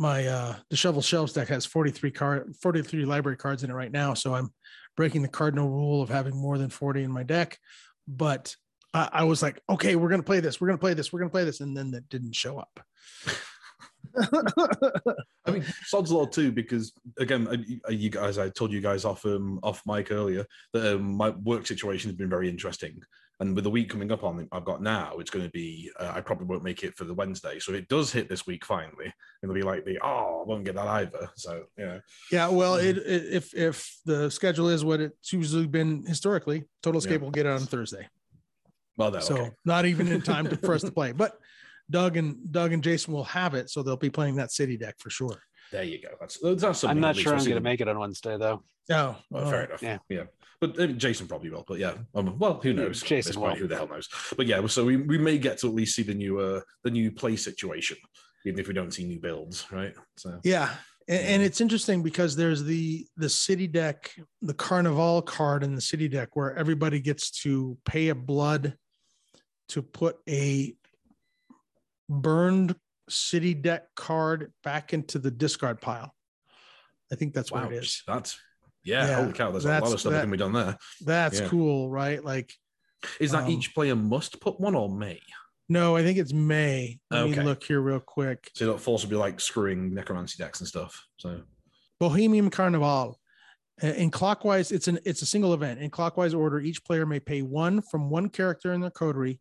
My 0.00 0.26
uh, 0.26 0.56
the 0.70 0.76
Shovel 0.76 1.02
Shelves 1.02 1.34
deck 1.34 1.48
has 1.48 1.66
43 1.66 2.10
card 2.10 2.56
43 2.62 3.04
library 3.04 3.36
cards 3.36 3.64
in 3.64 3.70
it 3.70 3.74
right 3.74 3.92
now, 3.92 4.14
so 4.14 4.34
I'm 4.34 4.50
breaking 4.96 5.20
the 5.20 5.28
cardinal 5.28 5.68
rule 5.68 6.00
of 6.00 6.08
having 6.08 6.34
more 6.34 6.56
than 6.56 6.70
40 6.70 7.02
in 7.02 7.12
my 7.12 7.22
deck. 7.22 7.58
But 8.08 8.56
I, 8.94 9.10
I 9.12 9.24
was 9.24 9.42
like, 9.42 9.60
okay, 9.68 9.96
we're 9.96 10.08
gonna 10.08 10.22
play 10.22 10.40
this. 10.40 10.58
We're 10.58 10.68
gonna 10.68 10.78
play 10.78 10.94
this. 10.94 11.12
We're 11.12 11.18
gonna 11.18 11.30
play 11.30 11.44
this, 11.44 11.60
and 11.60 11.76
then 11.76 11.90
that 11.90 12.08
didn't 12.08 12.34
show 12.34 12.56
up. 12.58 12.80
I 15.44 15.50
mean, 15.50 15.66
sod's 15.84 16.10
law 16.10 16.24
too, 16.24 16.50
because 16.50 16.94
again, 17.18 17.46
uh, 17.46 17.58
uh, 17.86 17.92
you 17.92 18.08
guys, 18.08 18.38
I 18.38 18.48
told 18.48 18.72
you 18.72 18.80
guys 18.80 19.04
off 19.04 19.26
um, 19.26 19.60
off 19.62 19.82
mic 19.84 20.10
earlier 20.10 20.46
that 20.72 20.96
um, 20.96 21.14
my 21.14 21.28
work 21.28 21.66
situation 21.66 22.08
has 22.08 22.16
been 22.16 22.30
very 22.30 22.48
interesting, 22.48 23.02
And 23.40 23.54
with 23.54 23.64
the 23.64 23.70
week 23.70 23.88
coming 23.88 24.12
up 24.12 24.22
on 24.22 24.46
I've 24.52 24.66
got 24.66 24.82
now, 24.82 25.16
it's 25.18 25.30
going 25.30 25.46
to 25.46 25.50
be 25.50 25.90
uh, 25.98 26.12
I 26.14 26.20
probably 26.20 26.46
won't 26.46 26.62
make 26.62 26.84
it 26.84 26.94
for 26.94 27.04
the 27.04 27.14
Wednesday. 27.14 27.58
So 27.58 27.72
if 27.72 27.78
it 27.78 27.88
does 27.88 28.12
hit 28.12 28.28
this 28.28 28.46
week 28.46 28.66
finally, 28.66 29.12
it'll 29.42 29.54
be 29.54 29.62
like 29.62 29.86
the 29.86 29.98
oh 30.04 30.42
I 30.42 30.48
won't 30.48 30.64
get 30.64 30.74
that 30.74 30.86
either. 30.86 31.30
So 31.36 31.64
yeah, 31.78 31.98
Yeah, 32.30 32.48
well, 32.48 32.74
it, 32.76 32.98
it 32.98 33.32
if 33.32 33.54
if 33.54 33.96
the 34.04 34.30
schedule 34.30 34.68
is 34.68 34.84
what 34.84 35.00
it's 35.00 35.32
usually 35.32 35.66
been 35.66 36.04
historically, 36.06 36.64
Total 36.82 36.98
Escape 36.98 37.20
Yeah. 37.20 37.24
will 37.24 37.30
get 37.30 37.46
it 37.46 37.52
on 37.52 37.60
Thursday. 37.60 38.08
well 38.98 39.10
no, 39.10 39.20
so 39.20 39.36
okay. 39.36 39.50
not 39.64 39.86
even 39.86 40.08
in 40.08 40.20
time 40.20 40.46
to, 40.46 40.56
for 40.58 40.74
us 40.74 40.82
to 40.82 40.92
play. 41.00 41.12
But 41.12 41.32
Doug 41.90 42.18
and 42.18 42.52
Doug 42.52 42.72
and 42.74 42.82
Jason 42.82 43.14
will 43.14 43.24
have 43.24 43.54
it, 43.54 43.70
so 43.70 43.82
they'll 43.82 43.96
be 43.96 44.10
playing 44.10 44.36
that 44.36 44.52
city 44.52 44.76
deck 44.76 44.96
for 44.98 45.08
sure. 45.08 45.42
There 45.72 45.84
you 45.84 46.00
go. 46.00 46.08
That's 46.20 46.38
that's 46.38 46.62
something. 46.62 46.90
I'm 46.90 47.00
not 47.00 47.16
sure 47.16 47.34
I'm 47.34 47.44
going 47.44 47.54
to 47.54 47.60
make 47.60 47.80
it 47.80 47.88
on 47.88 47.98
Wednesday 47.98 48.36
though. 48.36 48.62
Oh, 48.90 49.16
Well, 49.30 49.44
all 49.44 49.50
fair 49.50 49.64
enough. 49.64 49.82
Yeah. 49.82 49.98
yeah. 50.08 50.24
But 50.60 50.78
uh, 50.78 50.88
Jason 50.88 51.26
probably 51.26 51.50
will. 51.50 51.64
But 51.66 51.78
yeah, 51.78 51.94
um, 52.14 52.38
well, 52.38 52.60
who 52.62 52.72
knows? 52.72 53.00
Jason 53.02 53.34
point, 53.34 53.54
will. 53.54 53.60
Who 53.60 53.68
the 53.68 53.76
hell 53.76 53.88
knows? 53.88 54.08
But 54.36 54.46
yeah, 54.46 54.66
so 54.66 54.84
we, 54.84 54.96
we 54.96 55.16
may 55.16 55.38
get 55.38 55.58
to 55.58 55.68
at 55.68 55.74
least 55.74 55.96
see 55.96 56.02
the 56.02 56.14
new 56.14 56.38
uh 56.38 56.60
the 56.84 56.90
new 56.90 57.10
play 57.10 57.36
situation, 57.36 57.96
even 58.44 58.58
if 58.58 58.68
we 58.68 58.74
don't 58.74 58.92
see 58.92 59.04
new 59.04 59.20
builds, 59.20 59.66
right? 59.72 59.94
So 60.16 60.40
Yeah. 60.44 60.70
And, 61.08 61.26
and 61.26 61.42
it's 61.42 61.60
interesting 61.60 62.02
because 62.02 62.36
there's 62.36 62.62
the 62.62 63.06
the 63.16 63.28
city 63.28 63.66
deck, 63.66 64.12
the 64.42 64.54
carnival 64.54 65.22
card 65.22 65.62
in 65.62 65.74
the 65.74 65.80
city 65.80 66.08
deck 66.08 66.30
where 66.34 66.54
everybody 66.56 67.00
gets 67.00 67.30
to 67.42 67.78
pay 67.84 68.08
a 68.08 68.14
blood 68.14 68.76
to 69.70 69.82
put 69.82 70.18
a 70.28 70.74
burned 72.08 72.74
city 73.10 73.54
deck 73.54 73.84
card 73.94 74.52
back 74.64 74.92
into 74.92 75.18
the 75.18 75.30
discard 75.30 75.80
pile. 75.80 76.14
I 77.12 77.16
think 77.16 77.34
that's 77.34 77.50
wow, 77.50 77.64
what 77.64 77.72
it 77.72 77.82
is. 77.82 78.02
that's 78.06 78.38
yeah, 78.84 79.06
Yeah, 79.06 79.16
holy 79.16 79.32
cow! 79.32 79.50
There's 79.50 79.64
a 79.64 79.68
lot 79.68 79.82
of 79.92 80.00
stuff 80.00 80.04
that 80.12 80.18
that- 80.18 80.20
can 80.22 80.30
be 80.30 80.36
done 80.36 80.52
there. 80.52 80.76
That's 81.02 81.40
Yeah. 81.40 81.48
cool, 81.48 81.90
right? 81.90 82.24
Like 82.24 82.54
Is 83.18 83.32
that 83.32 83.44
Um, 83.44 83.50
each 83.50 83.74
player 83.74 83.96
must 83.96 84.40
put 84.40 84.60
one 84.60 84.74
or 84.74 84.88
may? 84.94 85.20
no, 85.68 85.96
I 85.96 86.02
think 86.02 86.18
it's 86.18 86.32
May. 86.32 87.00
Let 87.10 87.22
Okay. 87.24 87.38
me 87.38 87.44
look 87.44 87.64
here 87.64 87.80
real 87.80 88.00
quick. 88.00 88.50
So 88.54 88.72
that 88.72 88.78
force 88.78 89.02
will 89.02 89.10
be 89.10 89.16
like 89.16 89.40
screwing 89.40 89.94
necromancy 89.94 90.36
decks 90.42 90.60
and 90.60 90.68
stuff. 90.68 91.06
So 91.16 91.42
Bohemian 91.98 92.50
Carnival. 92.50 93.18
In 93.82 94.10
clockwise, 94.10 94.72
it's 94.72 94.88
an 94.88 94.98
it's 95.06 95.22
a 95.22 95.26
single 95.26 95.54
event. 95.54 95.80
In 95.80 95.88
clockwise 95.90 96.34
order, 96.34 96.60
each 96.60 96.84
player 96.84 97.06
may 97.06 97.18
pay 97.20 97.40
one 97.40 97.80
from 97.80 98.10
one 98.10 98.28
character 98.28 98.72
in 98.74 98.80
their 98.82 98.90
coterie, 98.90 99.40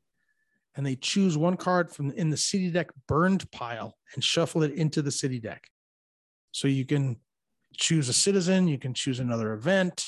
and 0.76 0.86
they 0.86 0.96
choose 0.96 1.38
one 1.38 1.58
card 1.58 1.90
from 1.92 2.12
in 2.12 2.30
the 2.30 2.38
city 2.38 2.70
deck 2.70 2.90
burned 3.08 3.50
pile 3.52 3.98
and 4.14 4.24
shuffle 4.24 4.64
it 4.64 4.72
into 4.74 5.02
the 5.02 5.12
city 5.12 5.40
deck. 5.40 5.64
So 6.52 6.68
you 6.68 6.86
can 6.86 7.18
choose 7.78 8.10
a 8.10 8.14
citizen, 8.14 8.68
you 8.68 8.78
can 8.78 8.94
choose 8.94 9.20
another 9.20 9.54
event. 9.54 10.06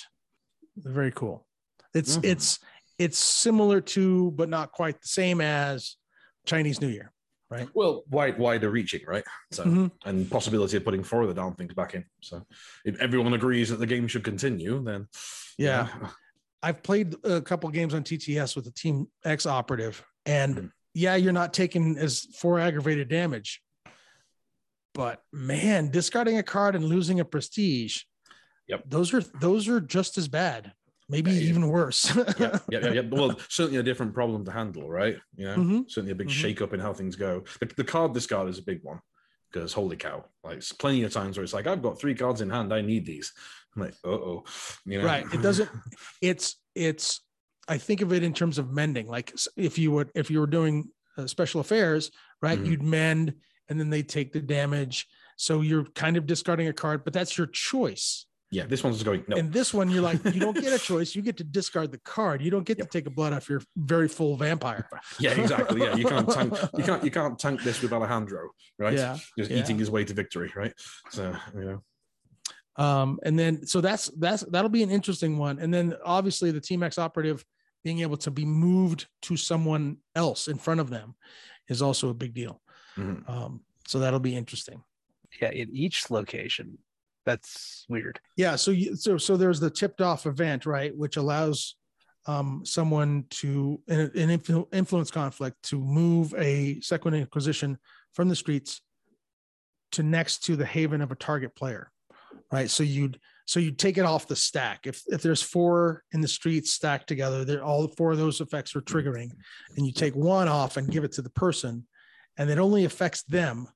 Very 0.78 1.12
cool. 1.12 1.48
It's 1.94 2.18
Mhm. 2.18 2.26
it's 2.26 2.60
it's 2.98 3.18
similar 3.18 3.82
to, 3.82 4.30
but 4.32 4.48
not 4.48 4.72
quite 4.72 5.02
the 5.02 5.08
same 5.08 5.42
as 5.42 5.98
Chinese 6.46 6.80
New 6.82 6.88
Year. 6.90 7.12
Right? 7.50 7.68
Well, 7.74 8.04
wide 8.10 8.38
wider 8.38 8.70
reaching, 8.70 9.02
right? 9.08 9.24
So 9.52 9.66
Mhm. 9.66 9.92
and 10.06 10.30
possibility 10.30 10.78
of 10.78 10.86
putting 10.86 11.04
four 11.04 11.24
of 11.24 11.28
the 11.28 11.34
down 11.34 11.56
things 11.56 11.74
back 11.74 11.96
in. 11.96 12.06
So 12.22 12.46
if 12.86 13.00
everyone 13.02 13.34
agrees 13.34 13.70
that 13.70 13.78
the 13.78 13.88
game 13.88 14.08
should 14.08 14.24
continue, 14.24 14.84
then 14.84 15.08
Yeah. 15.58 16.12
I've 16.64 16.84
played 16.84 17.16
a 17.26 17.42
couple 17.42 17.70
games 17.72 17.94
on 17.96 18.04
TTS 18.04 18.56
with 18.56 18.66
the 18.66 18.72
Team 18.72 19.12
X 19.26 19.46
operative, 19.48 20.06
and 20.26 20.56
Mhm. 20.56 20.72
yeah, 20.94 21.16
you're 21.16 21.34
not 21.34 21.54
taking 21.54 21.98
as 21.98 22.28
four 22.38 22.60
aggravated 22.60 23.08
damage, 23.10 23.62
but 24.94 25.24
man, 25.32 25.90
discarding 25.90 26.38
a 26.38 26.44
card 26.44 26.76
and 26.76 26.86
losing 26.86 27.20
a 27.20 27.26
prestige, 27.26 28.04
Yep. 28.68 28.84
those 28.88 29.14
are 29.14 29.22
those 29.22 29.68
are 29.68 29.80
just 29.80 30.18
as 30.18 30.28
bad, 30.28 30.74
maybe 31.10 31.32
Yeah, 31.32 31.40
yeah. 31.40 31.50
even 31.50 31.68
worse. 31.70 32.14
yeah, 32.16 32.24
yeah, 32.38 32.60
yeah, 32.70 32.92
yeah. 32.94 33.02
Well, 33.02 33.40
certainly 33.50 33.80
a 33.80 33.84
different 33.84 34.14
problem 34.14 34.46
to 34.46 34.52
handle, 34.52 34.90
right? 34.90 35.18
You 35.36 35.46
know, 35.46 35.58
Mhm. 35.58 35.90
certainly 35.92 36.12
a 36.12 36.16
big 36.16 36.28
Mhm. 36.28 36.32
shake 36.32 36.62
up 36.62 36.74
in 36.74 36.80
how 36.80 36.94
things 36.94 37.16
go. 37.16 37.44
The, 37.60 37.66
the 37.78 37.84
card 37.84 38.14
discard 38.14 38.50
is 38.50 38.60
a 38.60 38.64
big 38.64 38.84
one 38.84 39.00
because 39.52 39.74
holy 39.74 39.98
cow, 39.98 40.26
like 40.44 40.58
it's 40.58 40.72
plenty 40.72 41.04
of 41.04 41.12
times 41.12 41.38
where 41.38 41.44
it's 41.44 41.54
like 41.54 41.68
I've 41.68 41.82
got 41.82 42.00
three 42.00 42.16
cards 42.16 42.42
in 42.42 42.50
hand, 42.50 42.74
I 42.74 42.82
need 42.82 43.06
these. 43.06 43.34
I'm 43.76 43.84
like, 43.84 43.94
uh 44.04 44.10
oh, 44.10 44.44
you 44.86 45.00
know, 45.00 45.06
right 45.06 45.26
it 45.34 45.42
doesn't 45.42 45.70
it's 46.22 46.58
it's 46.76 47.22
i 47.74 47.78
think 47.88 48.02
of 48.02 48.10
it 48.14 48.22
in 48.24 48.34
terms 48.34 48.58
of 48.58 48.66
mending 48.80 49.08
like 49.16 49.28
if 49.56 49.78
you 49.82 49.90
would 49.96 50.10
if 50.22 50.30
you 50.32 50.40
were 50.42 50.52
doing 50.60 50.76
uh, 51.18 51.26
special 51.36 51.60
affairs 51.62 52.04
right 52.42 52.60
Mhm. 52.60 52.68
you'd 52.68 52.84
mend 52.84 53.26
and 53.70 53.80
then 53.80 53.90
they 53.90 54.04
take 54.04 54.30
the 54.34 54.42
damage 54.42 54.98
so 55.38 55.62
you're 55.62 55.86
kind 56.04 56.16
of 56.18 56.24
discarding 56.34 56.68
a 56.68 56.74
card 56.84 57.04
but 57.06 57.14
that's 57.14 57.38
your 57.38 57.48
choice 57.48 58.26
yeah, 58.54 58.66
this 58.66 58.84
one's 58.84 59.02
going 59.02 59.24
no. 59.30 59.38
and 59.38 59.54
this 59.54 59.74
one 59.74 59.90
you're 59.90 60.02
like 60.10 60.20
you 60.36 60.42
don't 60.46 60.60
get 60.66 60.74
a 60.74 60.80
choice 60.92 61.16
you 61.16 61.22
get 61.30 61.38
to 61.38 61.44
discard 61.60 61.90
the 61.96 62.02
card 62.16 62.42
you 62.42 62.52
don't 62.52 62.66
get 62.66 62.78
Yep. 62.80 62.88
to 62.88 62.98
take 62.98 63.08
a 63.08 63.10
blood 63.20 63.32
off 63.32 63.50
your 63.50 63.62
very 63.78 64.10
full 64.10 64.36
vampire 64.36 64.84
Yeah, 65.20 65.32
exactly. 65.44 65.80
Yeah, 65.86 65.96
you 65.96 66.06
can't 66.14 66.30
tank. 66.30 66.52
You 66.78 66.84
can't. 66.84 67.02
You 67.08 67.12
can't 67.20 67.40
tank 67.40 67.58
this 67.64 67.82
with 67.82 67.94
Alejandro, 67.94 68.44
right? 68.78 68.98
yeah 69.04 69.18
just 69.40 69.50
yeah. 69.52 69.60
eating 69.60 69.78
his 69.84 69.90
way 69.96 70.04
to 70.04 70.14
victory, 70.22 70.52
right? 70.62 70.74
So 71.16 71.24
you 71.56 71.66
know, 71.70 71.80
um 72.86 73.20
and 73.24 73.40
then 73.40 73.66
so 73.66 73.80
that's 73.88 74.06
that's 74.20 74.44
that'll 74.54 74.70
be 74.80 74.84
an 74.84 74.92
interesting 74.92 75.38
one 75.38 75.56
and 75.64 75.74
then 75.74 75.96
obviously 76.18 76.52
the 76.52 76.60
team 76.70 76.84
x 76.84 76.98
operative 76.98 77.40
being 77.84 78.00
able 78.02 78.18
to 78.18 78.32
be 78.32 78.46
moved 78.46 79.08
to 79.24 79.36
someone 79.38 79.98
else 80.16 80.48
in 80.48 80.58
front 80.58 80.80
of 80.80 80.90
them 80.90 81.16
is 81.70 81.82
also 81.82 82.10
a 82.10 82.14
big 82.14 82.34
deal 82.34 82.62
Mhm. 82.98 83.28
um 83.30 83.62
so 83.88 84.00
that'll 84.00 84.20
be 84.20 84.36
interesting 84.36 84.84
Yeah, 85.42 85.52
in 85.52 85.70
each 85.76 86.10
location. 86.12 86.78
That's 87.26 87.86
weird. 87.90 88.20
yeah 88.38 88.56
so 88.56 88.72
you 88.72 88.96
so 88.96 89.18
so 89.18 89.38
there's 89.38 89.60
the 89.60 89.70
tipped 89.70 90.02
off 90.02 90.26
event 90.26 90.66
right 90.66 90.96
which 90.96 91.18
allows 91.18 91.76
um 92.28 92.62
someone 92.66 93.26
to 93.30 93.80
in 93.88 94.00
an 94.00 94.30
influ- 94.40 94.68
influence 94.74 95.12
conflict 95.12 95.62
to 95.64 95.80
move 95.80 96.34
a 96.38 96.80
second 96.82 97.14
inquisition 97.14 97.78
from 98.14 98.28
the 98.30 98.36
streets 98.36 98.82
to 99.94 100.04
next 100.04 100.44
to 100.46 100.56
the 100.56 100.66
haven 100.66 101.02
of 101.02 101.12
a 101.12 101.16
target 101.16 101.56
player 101.56 101.92
right 102.52 102.70
so 102.70 102.84
you'd 102.84 103.20
so 103.52 103.60
you'd 103.60 103.78
take 103.78 103.98
it 103.98 104.06
off 104.06 104.30
the 104.30 104.36
stack 104.36 104.88
if 104.88 105.04
if 105.08 105.22
there's 105.22 105.42
four 105.42 106.04
in 106.14 106.22
the 106.22 106.28
streets 106.28 106.72
stacked 106.72 107.06
together 107.06 107.44
they're 107.44 107.66
all 107.66 107.86
four 107.98 108.14
of 108.14 108.18
those 108.18 108.40
effects 108.40 108.74
are 108.78 108.82
triggering 108.82 109.30
and 109.76 109.86
you 109.86 109.92
take 109.92 110.16
one 110.16 110.48
off 110.48 110.78
and 110.78 110.90
give 110.90 111.04
it 111.04 111.12
to 111.12 111.22
the 111.22 111.30
person 111.32 111.86
and 112.38 112.50
it 112.50 112.60
only 112.60 112.86
affects 112.86 113.24
them 113.24 113.68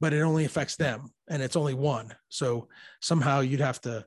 but 0.00 0.12
it 0.12 0.20
only 0.20 0.44
affects 0.44 0.76
them 0.76 1.10
and 1.28 1.42
it's 1.42 1.56
only 1.56 1.74
one 1.74 2.14
so 2.28 2.68
somehow 3.00 3.40
you'd 3.40 3.58
have 3.58 3.80
to 3.80 4.04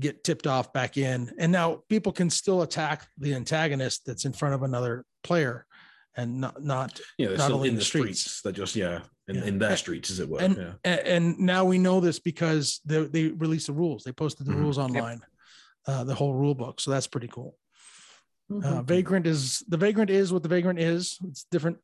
get 0.00 0.22
tipped 0.22 0.46
off 0.46 0.72
back 0.72 0.96
in 0.96 1.32
and 1.40 1.50
now 1.50 1.82
people 1.88 2.12
can 2.12 2.30
still 2.30 2.62
attack 2.62 3.08
the 3.18 3.34
antagonist 3.34 4.06
that's 4.06 4.24
in 4.24 4.32
front 4.32 4.54
of 4.54 4.62
another 4.62 5.04
player 5.24 5.66
and 6.16 6.40
not 6.40 6.62
not 6.62 7.00
yeah, 7.16 7.34
Not 7.34 7.50
only 7.50 7.68
in 7.70 7.74
the 7.74 7.80
the 7.80 7.84
streets. 7.84 8.20
streets. 8.20 8.42
They're 8.42 8.52
just 8.52 8.76
yeah, 8.76 9.00
in, 9.28 9.36
Yeah. 9.36 9.44
in 9.44 9.58
their 9.58 9.76
streets, 9.76 10.10
as 10.10 10.20
it 10.20 10.28
were. 10.28 10.40
and 10.40 10.56
yeah. 10.56 10.72
and, 10.84 11.00
and 11.00 11.38
now 11.38 11.64
we 11.64 11.78
know 11.78 12.00
this 12.00 12.18
because 12.18 12.80
they, 12.84 13.04
they 13.04 13.28
released 13.28 13.66
the 13.66 13.72
rules 13.72 14.02
they 14.04 14.12
posted 14.12 14.46
the 14.46 14.52
Mhm. 14.52 14.60
rules 14.60 14.78
online 14.78 15.20
uh, 15.86 16.04
the 16.04 16.14
whole 16.14 16.34
rule 16.34 16.54
book 16.54 16.80
so 16.80 16.90
that's 16.90 17.06
pretty 17.06 17.28
cool 17.28 17.56
uh, 18.50 18.54
Mhm. 18.54 18.84
vagrant 18.86 19.26
is 19.26 19.62
the 19.68 19.76
vagrant 19.76 20.10
is 20.10 20.32
what 20.32 20.42
the 20.42 20.48
vagrant 20.48 20.78
is 20.78 21.18
it's 21.28 21.44
different 21.50 21.78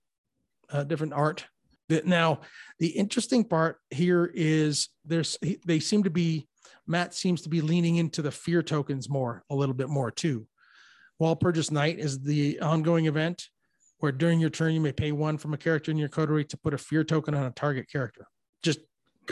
uh, 0.71 0.85
different 0.85 1.13
art 1.13 1.47
The- 1.89 2.03
now 2.05 2.41
the 2.79 2.89
interesting 2.89 3.45
part 3.45 3.79
here 3.91 4.31
is 4.35 4.89
there's 5.05 5.39
they 5.67 5.81
seem 5.81 6.03
to 6.05 6.11
be 6.11 6.49
matt 6.87 7.15
seems 7.15 7.43
to 7.43 7.49
be 7.51 7.61
leaning 7.61 7.97
into 7.97 8.23
the 8.23 8.31
fear 8.31 8.63
tokens 8.63 9.09
more 9.09 9.45
a 9.51 9.55
little 9.55 9.75
bit 9.75 9.89
more 9.91 10.11
too 10.11 10.47
While 11.19 11.37
Walpurgis 11.37 11.71
Night 11.71 11.99
is 11.99 12.21
the 12.21 12.61
ongoing 12.61 13.07
event 13.07 13.49
where 14.05 14.13
during 14.13 14.39
your 14.39 14.51
turn 14.51 14.75
you 14.75 14.83
may 14.83 14.93
pay 14.93 15.13
one 15.13 15.39
from 15.39 15.55
a 15.55 15.57
character 15.57 15.91
in 15.91 15.97
your 15.97 16.11
coterie 16.11 16.45
to 16.45 16.59
put 16.59 16.75
a 16.75 16.79
fear 16.79 17.03
token 17.03 17.35
on 17.35 17.47
a 17.47 17.51
target 17.53 17.89
character. 17.91 18.27
Just 18.63 18.81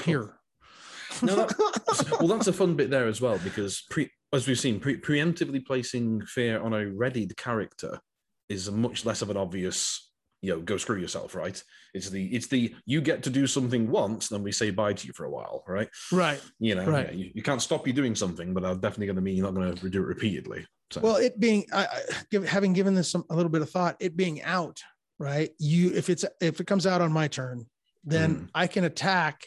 here 0.03 0.33
No, 1.23 1.37
that- 1.37 2.17
well, 2.19 2.27
that's 2.29 2.47
a 2.47 2.55
fun 2.55 2.75
bit 2.75 2.89
there 2.89 3.07
as 3.07 3.21
well 3.21 3.39
because 3.45 3.83
pre, 3.91 4.09
as 4.33 4.49
we've 4.49 4.59
seen, 4.59 4.81
pre, 4.81 4.97
preemptively 4.99 5.63
placing 5.63 6.23
fear 6.23 6.59
on 6.59 6.73
a 6.73 6.87
readied 6.87 7.37
character 7.37 8.01
is 8.49 8.67
a 8.67 8.73
much 8.73 9.05
less 9.05 9.21
of 9.21 9.29
an 9.29 9.37
obvious, 9.37 10.11
you 10.43 10.51
know, 10.53 10.61
go 10.61 10.77
screw 10.77 10.99
yourself, 11.01 11.35
right? 11.35 11.63
It's 11.95 12.11
the 12.11 12.27
it's 12.35 12.49
the 12.49 12.75
you 12.85 13.01
get 13.01 13.23
to 13.23 13.31
do 13.31 13.47
something 13.47 13.89
once, 13.91 14.29
then 14.29 14.43
we 14.43 14.53
say 14.53 14.71
bye 14.71 14.93
to 14.93 15.07
you 15.07 15.13
for 15.13 15.25
a 15.25 15.31
while, 15.31 15.65
right? 15.67 15.89
right 16.13 16.41
You 16.59 16.75
know, 16.75 16.89
Right. 16.91 17.07
yeah, 17.07 17.13
you, 17.13 17.31
you 17.37 17.43
can't 17.43 17.63
stop 17.63 17.87
you 17.87 17.93
doing 17.93 18.15
something, 18.17 18.53
but 18.53 18.63
that's 18.63 18.79
definitely 18.81 19.07
going 19.07 19.17
to 19.17 19.23
mean 19.23 19.37
you're 19.37 19.51
not 19.51 19.55
going 19.55 19.75
to 19.75 19.89
do 19.91 20.03
it 20.03 20.07
repeatedly. 20.07 20.67
So, 20.91 21.01
Well, 21.01 21.17
it 21.17 21.39
being 21.41 21.65
I, 21.73 21.85
I, 21.87 22.01
give, 22.31 22.45
having 22.45 22.73
given 22.73 22.95
this 22.95 23.11
some, 23.11 23.25
a 23.31 23.37
little 23.37 23.51
bit 23.51 23.63
of 23.63 23.71
thought, 23.71 23.97
it 24.01 24.17
being 24.17 24.43
out, 24.43 24.81
right? 25.19 25.51
You 25.59 25.93
if 25.95 26.11
it's 26.11 26.25
if 26.41 26.61
it 26.61 26.67
comes 26.67 26.87
out 26.87 27.01
on 27.01 27.13
my 27.13 27.29
turn, 27.29 27.67
then 28.05 28.37
Mhm. 28.37 28.49
I 28.55 28.67
can 28.67 28.85
attack, 28.85 29.47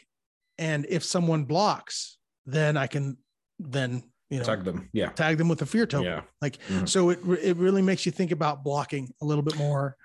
and 0.58 0.86
if 0.88 1.04
someone 1.04 1.44
blocks, 1.44 2.16
then 2.46 2.76
I 2.78 2.86
can 2.86 3.18
then 3.58 4.02
you 4.30 4.38
know 4.38 4.44
tag 4.44 4.64
them, 4.64 4.88
yeah, 4.94 5.10
tag 5.10 5.36
them 5.38 5.48
with 5.48 5.60
a 5.62 5.66
fear 5.66 5.86
token. 5.86 6.06
yeah, 6.06 6.22
Like 6.40 6.56
Mhm. 6.68 6.88
so, 6.88 7.10
it 7.10 7.18
it 7.42 7.56
really 7.58 7.82
makes 7.82 8.06
you 8.06 8.12
think 8.12 8.30
about 8.32 8.64
blocking 8.64 9.12
a 9.20 9.24
little 9.26 9.42
bit 9.44 9.56
more, 9.56 9.96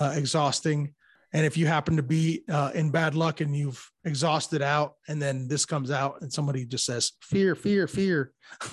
uh, 0.00 0.12
exhausting, 0.16 0.94
And 1.34 1.46
if 1.46 1.56
you 1.56 1.66
happen 1.66 1.96
to 1.96 2.02
be 2.02 2.42
uh, 2.50 2.72
in 2.74 2.90
bad 2.90 3.14
luck 3.14 3.40
and 3.40 3.56
you've 3.56 3.82
exhausted 4.04 4.60
out, 4.60 4.94
and 5.08 5.20
then 5.20 5.48
this 5.48 5.64
comes 5.64 5.90
out, 5.90 6.20
and 6.20 6.30
somebody 6.30 6.66
just 6.66 6.84
says 6.84 7.12
fear, 7.22 7.54
fear, 7.54 7.86
fear. 7.88 8.32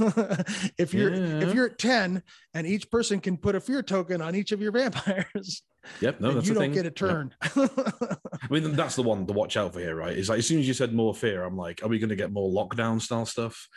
if 0.77 0.93
you're 0.93 1.13
Yeah. 1.15 1.47
if 1.47 1.53
you're 1.53 1.67
at 1.67 1.77
ten, 1.77 2.21
and 2.53 2.67
each 2.67 2.89
person 2.91 3.19
can 3.21 3.37
put 3.37 3.55
a 3.55 3.61
fear 3.61 3.81
token 3.81 4.21
on 4.21 4.35
each 4.35 4.51
of 4.51 4.61
your 4.61 4.71
vampires, 4.79 5.63
Yep, 6.01 6.19
no, 6.19 6.33
that's 6.33 6.47
you 6.47 6.53
the 6.53 6.59
don't 6.59 6.73
thing. 6.73 6.83
get 6.83 6.85
a 6.85 6.91
turn. 6.91 7.33
I 7.41 8.17
mean, 8.49 8.75
that's 8.75 8.95
the 8.97 9.03
one 9.03 9.25
to 9.25 9.33
watch 9.33 9.55
out 9.55 9.73
for 9.73 9.79
here, 9.79 9.95
right? 9.95 10.17
Is 10.17 10.27
like 10.29 10.39
as 10.39 10.47
soon 10.47 10.59
as 10.59 10.67
you 10.67 10.73
said 10.73 10.93
more 10.93 11.15
fear, 11.15 11.43
I'm 11.45 11.55
like, 11.55 11.81
are 11.81 11.87
we 11.87 11.99
going 11.99 12.09
to 12.09 12.15
get 12.17 12.33
more 12.33 12.49
lockdown 12.51 13.01
style 13.01 13.25
stuff? 13.25 13.69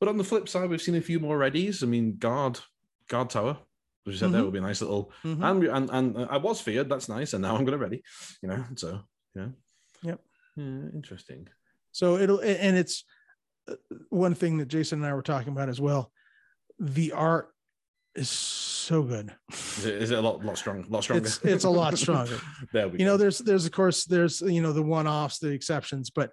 But 0.00 0.08
on 0.08 0.16
the 0.18 0.24
flip 0.24 0.48
side, 0.48 0.68
we've 0.68 0.82
seen 0.82 0.96
a 0.96 1.00
few 1.00 1.20
more 1.20 1.38
readies. 1.38 1.82
I 1.84 1.86
mean, 1.86 2.16
guard, 2.18 2.58
guard 3.08 3.30
tower, 3.30 3.58
you 4.12 4.18
said, 4.18 4.32
there 4.32 4.40
Mhm. 4.40 4.44
would 4.44 4.52
be 4.52 4.58
a 4.58 4.62
nice 4.62 4.80
little. 4.82 5.10
Mhm. 5.24 5.42
And, 5.42 5.64
and 5.64 5.90
and 5.90 6.16
uh, 6.16 6.26
I 6.30 6.36
was 6.36 6.60
feared. 6.60 6.88
That's 6.88 7.08
nice, 7.08 7.32
and 7.32 7.42
now 7.42 7.56
I'm 7.56 7.64
to 7.66 7.78
ready. 7.78 8.02
You 8.42 8.48
know, 8.50 8.64
so 8.76 9.00
yeah. 9.34 9.48
Yep. 10.02 10.20
Yeah, 10.56 10.64
interesting. 10.94 11.48
So 11.92 12.16
it'll 12.18 12.40
and 12.40 12.76
it's 12.76 13.04
uh, 13.68 13.74
one 14.10 14.34
thing 14.34 14.58
that 14.58 14.68
Jason 14.68 14.98
and 15.00 15.06
I 15.10 15.14
were 15.14 15.22
talking 15.22 15.52
about 15.52 15.68
as 15.68 15.80
well. 15.80 16.12
The 16.78 17.12
art 17.12 17.48
is 18.14 18.28
so 18.28 19.02
good. 19.02 19.34
Is 19.52 19.86
it, 19.86 19.94
is 20.02 20.10
it 20.10 20.18
a 20.18 20.20
lot, 20.20 20.44
lot 20.44 20.58
strong, 20.58 20.84
lot 20.88 21.02
stronger? 21.02 21.24
It's 21.26 21.38
it's 21.42 21.64
a 21.64 21.70
lot 21.70 21.96
stronger. 22.04 22.38
there 22.72 22.88
we 22.88 22.92
You 22.98 22.98
go. 22.98 23.04
know, 23.12 23.16
there's 23.16 23.38
there's 23.38 23.64
of 23.66 23.72
course 23.72 24.04
there's 24.04 24.40
you 24.42 24.60
know 24.60 24.72
the 24.72 24.82
one-offs, 24.82 25.38
the 25.38 25.48
exceptions, 25.50 26.10
but 26.10 26.30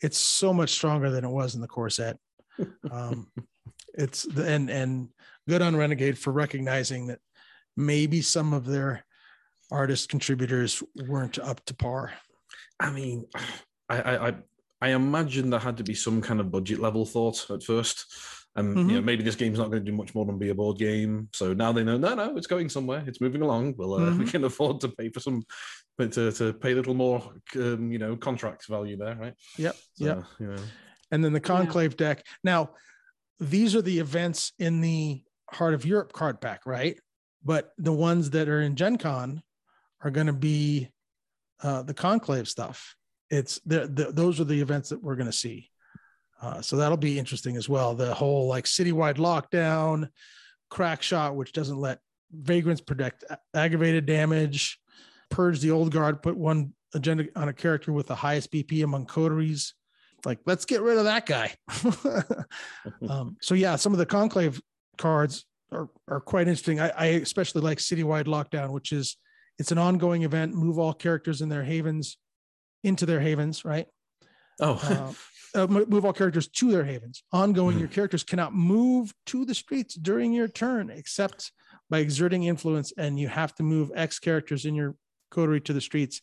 it's 0.00 0.18
so 0.18 0.52
much 0.52 0.70
stronger 0.70 1.10
than 1.10 1.24
it 1.24 1.30
was 1.30 1.54
in 1.54 1.60
the 1.60 1.68
corset. 1.68 2.18
Um, 2.90 3.30
it's 3.94 4.22
the, 4.22 4.46
and 4.48 4.70
and 4.70 5.08
good 5.48 5.62
on 5.62 5.76
Renegade 5.76 6.18
for 6.18 6.32
recognizing 6.32 7.06
that 7.08 7.18
maybe 7.76 8.20
some 8.22 8.52
of 8.52 8.64
their 8.66 9.04
artist 9.70 10.08
contributors 10.08 10.82
weren't 11.06 11.38
up 11.38 11.64
to 11.66 11.74
par. 11.74 12.12
I 12.78 12.90
mean, 12.90 13.26
I, 13.88 14.00
I, 14.00 14.28
I, 14.28 14.34
I 14.80 14.88
imagine 14.90 15.50
there 15.50 15.60
had 15.60 15.76
to 15.78 15.84
be 15.84 15.94
some 15.94 16.20
kind 16.22 16.40
of 16.40 16.50
budget 16.50 16.78
level 16.78 17.04
thought 17.06 17.50
at 17.50 17.62
first. 17.62 18.06
And 18.54 18.90
you 18.90 18.96
know, 18.96 19.00
maybe 19.02 19.22
this 19.22 19.34
game's 19.34 19.58
not 19.58 19.70
going 19.70 19.82
to 19.82 19.90
do 19.90 19.96
much 19.96 20.14
more 20.14 20.26
than 20.26 20.38
be 20.38 20.50
a 20.50 20.54
board 20.54 20.76
game. 20.78 21.28
So 21.32 21.54
now 21.54 21.72
they 21.72 21.82
know, 21.82 21.96
no, 21.96 22.14
no, 22.14 22.36
it's 22.36 22.46
going 22.46 22.68
somewhere. 22.68 23.02
It's 23.06 23.20
moving 23.20 23.40
along. 23.40 23.76
Well, 23.78 23.94
uh, 23.94 24.10
we 24.18 24.26
Mhm. 24.26 24.30
can 24.30 24.44
afford 24.44 24.80
to 24.82 24.88
pay 24.90 25.08
for 25.08 25.20
some, 25.20 25.42
but 25.96 26.12
to, 26.12 26.30
to 26.32 26.52
pay 26.52 26.72
a 26.72 26.74
little 26.74 26.92
more, 26.92 27.32
um, 27.56 27.90
you 27.90 27.98
know, 27.98 28.14
contract 28.14 28.68
value 28.68 28.98
there, 28.98 29.16
right? 29.16 29.34
Yep. 29.56 29.76
So, 29.94 30.04
Yep. 30.04 30.24
You 30.40 30.46
know, 30.48 30.62
and 31.10 31.24
then 31.24 31.32
the 31.32 31.40
conclave 31.40 31.96
deck. 31.96 32.26
Now, 32.44 32.70
these 33.42 33.74
are 33.74 33.82
the 33.82 33.98
events 33.98 34.52
in 34.58 34.80
the 34.80 35.22
Heart 35.50 35.74
of 35.74 35.84
Europe 35.84 36.12
card 36.12 36.40
pack, 36.40 36.64
right? 36.64 36.98
But 37.44 37.72
the 37.76 37.92
ones 37.92 38.30
that 38.30 38.48
are 38.48 38.62
in 38.62 38.76
Gen 38.76 38.96
Con 38.96 39.42
are 40.00 40.10
going 40.10 40.28
to 40.28 40.32
be 40.32 40.88
uh, 41.62 41.82
the 41.82 41.94
conclave 41.94 42.48
stuff. 42.48 42.96
It's 43.30 43.60
the, 43.66 43.86
the 43.86 44.12
those 44.12 44.40
are 44.40 44.44
the 44.44 44.60
events 44.60 44.90
that 44.90 45.02
we're 45.02 45.16
going 45.16 45.26
to 45.26 45.32
see. 45.32 45.68
Uh, 46.40 46.60
so 46.60 46.76
that'll 46.76 46.96
be 46.96 47.18
interesting 47.18 47.56
as 47.56 47.68
well. 47.68 47.94
The 47.94 48.14
whole 48.14 48.46
like 48.46 48.64
citywide 48.64 49.16
lockdown, 49.16 50.08
crack 50.70 51.02
shot, 51.02 51.36
which 51.36 51.52
doesn't 51.52 51.78
let 51.78 51.98
vagrants 52.32 52.80
protect 52.80 53.24
aggravated 53.54 54.06
damage, 54.06 54.78
purge 55.30 55.60
the 55.60 55.70
old 55.70 55.92
guard, 55.92 56.22
put 56.22 56.36
one 56.36 56.72
agenda 56.94 57.26
on 57.36 57.48
a 57.48 57.52
character 57.52 57.92
with 57.92 58.06
the 58.06 58.14
highest 58.14 58.52
BP 58.52 58.84
among 58.84 59.06
coteries 59.06 59.74
like 60.24 60.38
let's 60.46 60.64
get 60.64 60.82
rid 60.82 60.98
of 60.98 61.04
that 61.04 61.26
guy. 61.26 61.54
Um, 63.08 63.36
so 63.40 63.54
yeah 63.54 63.76
some 63.76 63.92
of 63.92 63.98
the 63.98 64.06
conclave 64.06 64.60
cards 64.98 65.44
are, 65.70 65.88
are 66.08 66.20
quite 66.20 66.48
interesting. 66.48 66.80
I, 66.80 66.88
I 66.90 67.06
especially 67.06 67.62
like 67.62 67.78
citywide 67.78 68.26
lockdown 68.26 68.70
which 68.72 68.92
is 68.92 69.16
it's 69.58 69.72
an 69.72 69.78
ongoing 69.78 70.22
event 70.22 70.54
move 70.54 70.78
all 70.78 70.92
characters 70.92 71.40
in 71.42 71.48
their 71.48 71.64
havens 71.64 72.16
into 72.84 73.06
their 73.06 73.20
havens 73.20 73.64
right? 73.64 73.86
Oh, 74.60 74.78
uh, 75.54 75.62
uh, 75.62 75.66
move 75.66 76.04
all 76.04 76.12
characters 76.12 76.48
to 76.48 76.70
their 76.70 76.84
havens. 76.84 77.22
Ongoing 77.32 77.78
your 77.78 77.88
characters 77.88 78.22
cannot 78.22 78.54
move 78.54 79.12
to 79.26 79.44
the 79.44 79.54
streets 79.54 79.94
during 79.94 80.32
your 80.32 80.48
turn 80.48 80.90
except 80.90 81.52
by 81.90 81.98
exerting 81.98 82.44
influence 82.44 82.92
and 82.96 83.18
you 83.18 83.28
have 83.28 83.54
to 83.56 83.62
move 83.62 83.90
x 83.94 84.18
characters 84.18 84.64
in 84.64 84.74
your 84.74 84.94
coterie 85.30 85.60
to 85.62 85.72
the 85.72 85.80
streets. 85.80 86.20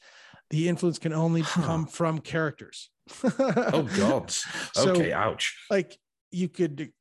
The 0.50 0.68
influence 0.68 1.00
can 1.00 1.14
only 1.14 1.42
Huh. 1.42 1.62
come 1.64 1.86
from 1.86 2.20
characters 2.20 2.90
oh 3.24 3.90
God. 3.98 4.32
So- 4.32 4.92
Okay, 4.92 5.12
ouch. 5.14 5.56
like 5.70 5.98
you 6.32 6.48
could 6.50 6.92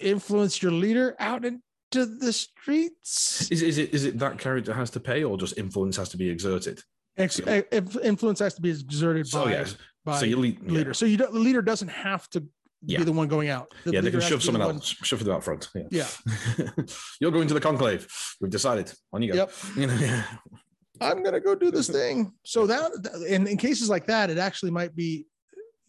influence 0.00 0.62
your 0.62 0.72
leader 0.72 1.14
out 1.18 1.44
into 1.44 1.60
the 1.92 2.32
streets. 2.32 3.50
Is, 3.50 3.62
is 3.62 3.78
it 3.78 3.94
is 3.94 4.04
it 4.04 4.18
that 4.18 4.38
character 4.38 4.72
has 4.74 4.90
to 4.90 5.00
pay 5.00 5.24
or 5.24 5.36
just 5.36 5.58
influence 5.58 5.96
has 5.96 6.08
to 6.10 6.16
be 6.16 6.28
exerted? 6.28 6.80
Ex- 7.16 7.40
Yeah. 7.40 7.62
Eh, 7.72 7.80
influence 8.02 8.38
has 8.38 8.54
to 8.54 8.62
be 8.62 8.70
exerted 8.70 9.26
So 9.26 9.44
by, 9.44 9.50
yes, 9.52 9.76
by 10.04 10.18
so 10.20 10.26
you 10.26 10.36
lead, 10.36 10.58
yeah. 10.64 10.72
leader. 10.72 10.94
So 10.94 11.06
you 11.06 11.16
don't, 11.16 11.32
the 11.32 11.38
leader 11.40 11.62
doesn't 11.62 11.88
have 11.88 12.28
to 12.30 12.44
Yeah. 12.82 12.98
be 12.98 13.04
the 13.04 13.12
one 13.12 13.28
going 13.28 13.48
out. 13.48 13.72
The 13.84 13.92
yeah, 13.92 14.00
they 14.00 14.10
can 14.10 14.20
shove 14.20 14.40
to 14.42 14.46
be 14.46 14.52
the 14.52 14.52
someone 14.52 14.66
one- 14.66 14.74
else, 14.76 14.86
shove 15.02 15.22
them 15.24 15.34
out 15.34 15.44
front. 15.44 15.68
Yeah. 15.74 15.82
Yeah. 15.90 16.06
You're 17.20 17.32
going 17.32 17.48
to 17.48 17.54
the 17.54 17.60
conclave. 17.60 18.06
We've 18.40 18.50
decided. 18.50 18.92
On 19.12 19.20
you 19.22 19.32
go. 19.32 19.36
Yep. 19.38 19.52
You 19.76 19.86
know, 19.88 19.94
yeah. 19.94 20.24
I'm 21.00 21.22
gonna 21.22 21.40
go 21.40 21.54
do 21.54 21.70
this 21.70 21.88
thing. 21.88 22.32
So 22.44 22.66
that 22.66 22.90
in, 23.26 23.46
in 23.46 23.56
cases 23.56 23.88
like 23.88 24.06
that, 24.06 24.30
it 24.30 24.38
actually 24.38 24.70
might 24.70 24.94
be, 24.94 25.26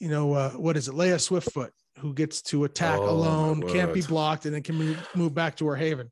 you 0.01 0.09
know, 0.09 0.33
uh, 0.33 0.49
what 0.51 0.75
is 0.77 0.87
it, 0.87 0.95
Leia 0.95 1.15
Swiftfoot, 1.17 1.69
who 1.99 2.11
gets 2.13 2.41
to 2.41 2.63
attack 2.63 2.99
Oh, 2.99 3.09
alone, 3.09 3.61
can't 3.69 3.93
be 3.93 4.01
blocked, 4.01 4.45
and 4.45 4.55
then 4.55 4.63
can 4.63 4.75
move, 4.75 5.07
move 5.13 5.35
back 5.35 5.55
to 5.57 5.67
her 5.67 5.75
haven. 5.75 6.09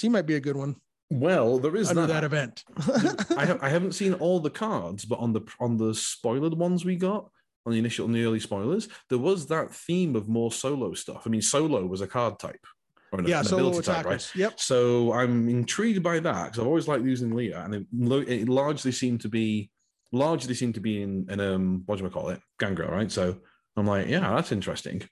She 0.00 0.08
might 0.08 0.26
be 0.26 0.36
a 0.36 0.40
good 0.40 0.56
one 0.56 0.76
Well, 1.10 1.58
there 1.58 1.74
is 1.74 1.90
under 1.90 2.02
that. 2.02 2.20
that 2.20 2.24
event. 2.24 2.64
I, 3.36 3.44
have, 3.44 3.60
I 3.60 3.68
haven't 3.68 3.92
seen 3.92 4.14
all 4.14 4.38
the 4.38 4.50
cards, 4.50 5.04
but 5.04 5.18
on 5.18 5.32
the 5.32 5.42
on 5.58 5.76
the 5.76 5.92
spoilered 5.92 6.56
ones 6.56 6.84
we 6.84 6.94
got 6.94 7.28
on 7.66 7.72
the 7.72 7.78
initial 7.78 8.06
on 8.06 8.12
the 8.12 8.24
early 8.24 8.40
spoilers, 8.40 8.88
there 9.08 9.18
was 9.18 9.46
that 9.48 9.74
theme 9.74 10.14
of 10.14 10.28
more 10.28 10.52
solo 10.52 10.94
stuff. 10.94 11.22
I 11.26 11.28
mean, 11.28 11.42
solo 11.42 11.84
was 11.86 12.02
a 12.02 12.06
card 12.06 12.38
type. 12.38 12.64
Or 13.10 13.18
an, 13.18 13.26
yeah, 13.26 13.40
an 13.40 13.44
solo 13.44 13.68
ability 13.68 13.86
type, 13.86 14.06
right? 14.06 14.30
Yep. 14.36 14.60
So 14.60 15.12
I'm 15.12 15.48
intrigued 15.48 16.04
by 16.04 16.20
that 16.20 16.44
because 16.44 16.60
I've 16.60 16.66
always 16.68 16.86
liked 16.86 17.04
using 17.04 17.34
Leah, 17.34 17.62
and 17.64 17.74
it, 17.74 17.86
it 18.28 18.48
largely 18.48 18.92
seemed 18.92 19.22
to 19.22 19.28
be 19.28 19.70
largely 20.12 20.54
seem 20.54 20.72
to 20.74 20.80
be 20.80 21.02
in, 21.02 21.26
in 21.30 21.40
um 21.40 21.82
what 21.86 21.98
do 21.98 22.04
you 22.04 22.10
call 22.10 22.28
it, 22.30 22.40
Gangrel, 22.58 22.90
right? 22.90 23.10
So 23.10 23.38
I'm 23.76 23.86
like, 23.86 24.08
yeah, 24.08 24.34
that's 24.34 24.52
interesting. 24.52 25.02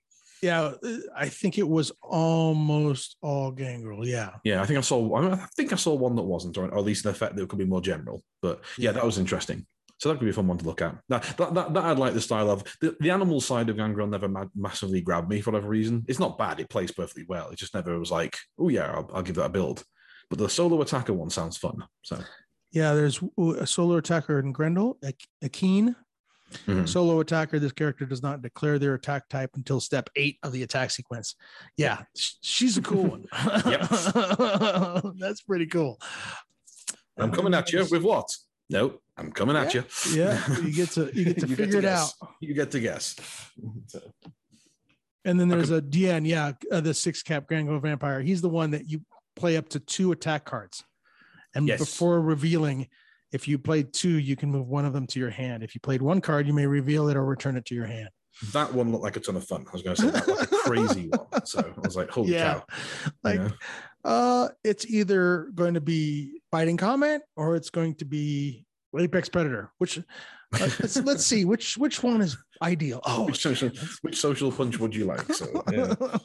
Yeah, 0.43 0.73
I 1.15 1.29
think 1.29 1.59
it 1.59 1.69
was 1.69 1.93
almost 2.03 3.17
all 3.21 3.51
gangrel. 3.53 4.07
Yeah. 4.07 4.31
Yeah, 4.43 4.63
I 4.63 4.67
think 4.67 4.79
I 4.79 4.83
saw. 4.83 5.17
I, 5.17 5.21
mean, 5.21 5.33
I 5.35 5.47
think 5.55 5.73
I 5.73 5.77
saw 5.77 5.95
one 5.95 6.17
that 6.17 6.23
wasn't, 6.23 6.57
or, 6.57 6.65
or 6.67 6.79
at 6.79 6.85
least 6.85 7.05
an 7.05 7.11
effect 7.11 7.37
that 7.37 7.49
could 7.49 7.59
be 7.59 7.67
more 7.67 7.83
general. 7.83 8.23
But 8.41 8.63
yeah, 8.79 8.87
Yeah. 8.89 8.93
that 8.93 9.05
was 9.05 9.19
interesting. 9.19 9.67
So 9.99 10.09
that 10.09 10.19
could 10.19 10.25
be 10.25 10.31
a 10.31 10.35
fun 10.35 10.47
one 10.47 10.57
to 10.57 10.65
look 10.65 10.81
at. 10.81 10.97
That 11.11 11.23
that 11.37 11.53
that, 11.53 11.75
that 11.75 11.85
I'd 11.85 11.99
like 11.99 12.15
the 12.15 12.23
style 12.23 12.51
of 12.51 12.65
the, 12.81 12.97
the 13.01 13.11
animal 13.11 13.43
side 13.43 13.69
of 13.69 13.77
Gangrel 13.77 14.07
never 14.07 14.29
ma- 14.29 14.47
massively 14.57 15.03
grabbed 15.03 15.29
me 15.29 15.43
for 15.43 15.51
whatever 15.51 15.69
reason. 15.69 16.07
It's 16.09 16.19
not 16.19 16.39
bad; 16.39 16.59
it 16.59 16.71
plays 16.71 16.91
perfectly 16.91 17.27
well. 17.29 17.51
It 17.51 17.59
just 17.59 17.75
never 17.75 17.99
was 17.99 18.11
like, 18.11 18.39
oh 18.59 18.71
yeah, 18.71 18.91
I'll, 18.91 19.11
I'll 19.13 19.23
give 19.23 19.35
that 19.37 19.45
a 19.45 19.51
build. 19.51 19.85
But 20.31 20.39
the 20.39 20.49
solo 20.49 20.81
attacker 20.81 21.13
one 21.13 21.29
sounds 21.29 21.59
fun. 21.59 21.85
So 22.01 22.19
Yeah, 22.73 22.95
there's 22.95 23.21
a 23.39 23.67
solo 23.67 23.97
attacker 23.97 24.39
in 24.39 24.53
Gangrel, 24.53 24.97
a, 25.05 25.13
a 25.43 25.49
keen 25.49 25.97
Mhm. 26.67 26.89
solo 26.89 27.21
attacker. 27.21 27.59
This 27.61 27.71
character 27.73 28.05
does 28.05 28.23
not 28.25 28.43
declare 28.43 28.79
their 28.81 28.95
attack 28.95 29.29
type 29.29 29.51
until 29.55 29.79
step 29.81 30.11
eight 30.17 30.39
of 30.43 30.51
the 30.53 30.63
attack 30.65 30.91
sequence. 30.91 31.37
Yeah, 31.77 32.03
she's 32.17 32.77
a 32.77 32.83
cool 32.83 33.07
one. 33.07 33.27
That's 35.19 35.43
pretty 35.43 35.67
cool. 35.67 36.01
I'm 37.17 37.31
coming 37.31 37.55
at 37.55 37.73
you 37.73 37.87
with 37.91 38.03
what? 38.03 38.29
No, 38.69 39.01
I'm 39.17 39.31
coming 39.33 39.57
at 39.57 39.75
you. 39.75 39.85
Yeah, 40.13 40.41
you 40.63 40.73
get 40.73 40.91
to 40.91 41.11
you 41.15 41.25
get 41.27 41.39
to 41.41 41.47
figure 41.49 41.79
it 41.79 41.85
out. 41.85 42.11
You 42.41 42.55
get 42.55 42.71
to 42.73 42.81
guess. 42.81 43.17
So, 43.89 44.01
And 45.25 45.39
then 45.39 45.49
there's 45.49 45.71
a 45.71 45.81
DN, 45.83 46.27
yeah, 46.27 46.53
uh, 46.73 46.81
the 46.81 46.95
six 46.95 47.23
cap 47.23 47.47
Grango 47.47 47.79
Vampire. 47.79 48.23
He's 48.23 48.41
the 48.41 48.49
one 48.49 48.71
that 48.73 48.89
you 48.89 49.03
play 49.37 49.57
up 49.57 49.69
to 49.71 49.81
two 49.81 50.13
attack 50.13 50.45
cards. 50.45 50.83
And 51.55 51.67
Yes. 51.67 51.79
before 51.81 52.21
revealing, 52.21 52.89
if 53.33 53.47
you 53.49 53.59
played 53.59 53.93
two, 53.93 54.19
you 54.19 54.37
can 54.37 54.51
move 54.51 54.67
one 54.69 54.85
of 54.85 54.93
them 54.93 55.07
to 55.09 55.19
your 55.21 55.31
hand. 55.31 55.63
If 55.63 55.75
you 55.75 55.81
played 55.81 56.03
one 56.03 56.21
card, 56.21 56.47
you 56.47 56.53
may 56.53 56.67
reveal 56.67 57.09
it 57.09 57.17
or 57.17 57.25
return 57.25 57.57
it 57.57 57.65
to 57.67 57.75
your 57.75 57.87
hand. 57.87 58.09
that 58.53 58.73
one 58.73 58.91
looked 58.93 59.03
like 59.05 59.17
a 59.17 59.21
ton 59.21 59.37
of 59.37 59.45
fun. 59.45 59.65
I 59.69 59.73
was 59.73 59.83
going 59.83 59.97
to 59.97 60.03
say 60.03 60.11
that 60.11 60.27
like 60.29 60.43
a 60.53 60.57
crazy 60.57 61.09
one. 61.09 61.45
So 61.45 61.61
I 61.77 61.81
was 61.81 61.97
like, 61.97 62.11
holy 62.17 62.33
Yeah. 62.33 62.61
cow. 62.61 62.65
you 63.07 63.13
Like, 63.25 63.41
know? 63.41 63.51
uh, 64.05 64.49
it's 64.65 64.87
either 64.87 65.51
going 65.55 65.75
to 65.75 65.81
be 65.81 66.41
biting 66.53 66.77
comment 66.77 67.23
or 67.37 67.57
it's 67.57 67.71
going 67.71 67.97
to 67.97 68.05
be 68.05 68.65
apex 68.99 69.29
predator. 69.29 69.73
Which 69.79 69.99
uh, 69.99 70.03
let's, 70.59 70.97
let's 71.03 71.27
see 71.27 71.45
which 71.45 71.77
which 71.79 72.03
one 72.03 72.21
is 72.21 72.37
ideal. 72.63 73.01
Oh, 73.07 73.27
which 73.27 73.41
social, 73.43 73.71
which 74.03 74.17
social 74.19 74.51
punch 74.51 74.79
would 74.81 74.95
you 74.95 75.05
like? 75.05 75.33
So 75.33 75.47
yeah, 75.71 75.95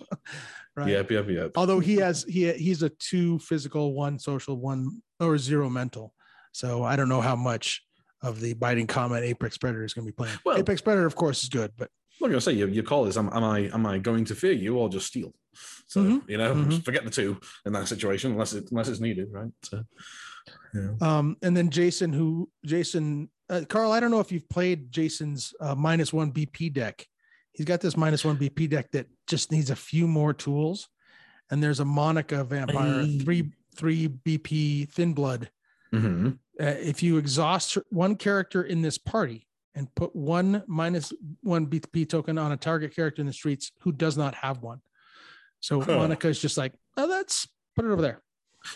right. 0.76 0.88
yep, 0.90 1.12
yep, 1.12 1.28
yep. 1.30 1.52
Although 1.56 1.80
he 1.80 1.96
has 1.98 2.24
he 2.28 2.52
he's 2.54 2.82
a 2.84 2.90
two 2.90 3.40
physical, 3.40 3.94
one 3.94 4.18
social, 4.20 4.58
one 4.60 5.02
or 5.20 5.38
zero 5.38 5.70
mental. 5.70 6.14
So 6.52 6.84
I 6.84 6.96
don't 6.96 7.10
know 7.10 7.22
how 7.22 7.36
much 7.36 7.82
of 8.22 8.40
the 8.40 8.54
biting 8.54 8.88
comment 8.88 9.24
apex 9.26 9.58
predator 9.58 9.84
is 9.84 9.94
going 9.94 10.06
to 10.08 10.12
be 10.12 10.16
playing. 10.16 10.38
Well- 10.46 10.58
apex 10.58 10.82
predator, 10.82 11.06
of 11.06 11.16
course, 11.16 11.44
is 11.44 11.50
good, 11.50 11.72
but 11.78 11.90
I'm 12.24 12.30
gonna 12.30 12.40
say 12.40 12.54
your, 12.54 12.70
your 12.70 12.84
call 12.86 13.08
is 13.08 13.18
am, 13.18 13.30
am 13.34 13.44
I 13.44 13.60
am 13.74 13.86
I 13.86 13.98
going 13.98 14.24
to 14.26 14.36
fear 14.36 14.54
you 14.54 14.78
or 14.78 14.88
just 14.88 15.08
steal? 15.08 15.34
So 15.88 16.02
Mhm. 16.02 16.30
you 16.30 16.38
know, 16.38 16.56
Mhm. 16.56 16.84
forget 16.86 17.04
the 17.04 17.12
two 17.12 17.38
in 17.66 17.74
that 17.74 17.90
situation 17.90 18.32
unless 18.32 18.54
it 18.54 18.72
unless 18.72 18.88
it's 18.88 19.02
needed, 19.02 19.28
right? 19.32 19.52
So 19.64 19.84
Yeah. 20.74 20.92
Um, 21.02 21.36
and 21.42 21.56
then 21.58 21.70
Jason, 21.70 22.14
who 22.14 22.50
Jason 22.66 23.30
uh, 23.50 23.62
Carl, 23.68 23.92
I 23.92 24.00
don't 24.00 24.12
know 24.12 24.22
if 24.22 24.32
you've 24.32 24.48
played 24.50 24.92
Jason's 24.92 25.54
uh, 25.60 25.76
minus 25.76 26.12
one 26.14 26.32
BP 26.32 26.72
deck. 26.74 27.06
He's 27.52 27.66
got 27.66 27.82
this 27.82 27.96
minus 27.98 28.24
one 28.26 28.38
BP 28.38 28.70
deck 28.70 28.92
that 28.94 29.08
just 29.28 29.52
needs 29.52 29.70
a 29.70 29.76
few 29.76 30.08
more 30.08 30.34
tools. 30.34 30.88
And 31.52 31.62
there's 31.62 31.80
a 31.82 31.86
Monica 31.86 32.44
vampire, 32.46 33.02
Hey. 33.04 33.20
three 33.20 33.52
three 33.76 34.08
BP 34.08 34.90
thin 34.90 35.14
blood. 35.14 35.50
hmm 35.92 36.32
Uh, 36.60 36.66
if 36.80 37.04
you 37.04 37.18
exhaust 37.18 37.78
one 37.90 38.16
character 38.16 38.64
in 38.64 38.82
this 38.82 38.98
party 38.98 39.46
and 39.76 39.94
put 39.96 40.16
one 40.16 40.64
minus 40.68 41.12
one 41.42 41.68
BP 41.68 42.08
token 42.08 42.38
on 42.38 42.54
a 42.54 42.58
target 42.58 42.96
character 42.96 43.20
in 43.22 43.28
the 43.28 43.34
streets 43.34 43.72
who 43.82 43.92
does 43.92 44.16
not 44.18 44.34
have 44.36 44.62
one. 44.62 44.80
So 45.60 45.82
Huh. 45.82 45.96
Monica 45.98 46.30
is 46.30 46.40
just 46.40 46.58
like, 46.58 46.74
oh, 46.96 47.08
that's 47.10 47.48
put 47.76 47.84
it 47.86 47.92
over 47.92 48.02
there. 48.02 48.22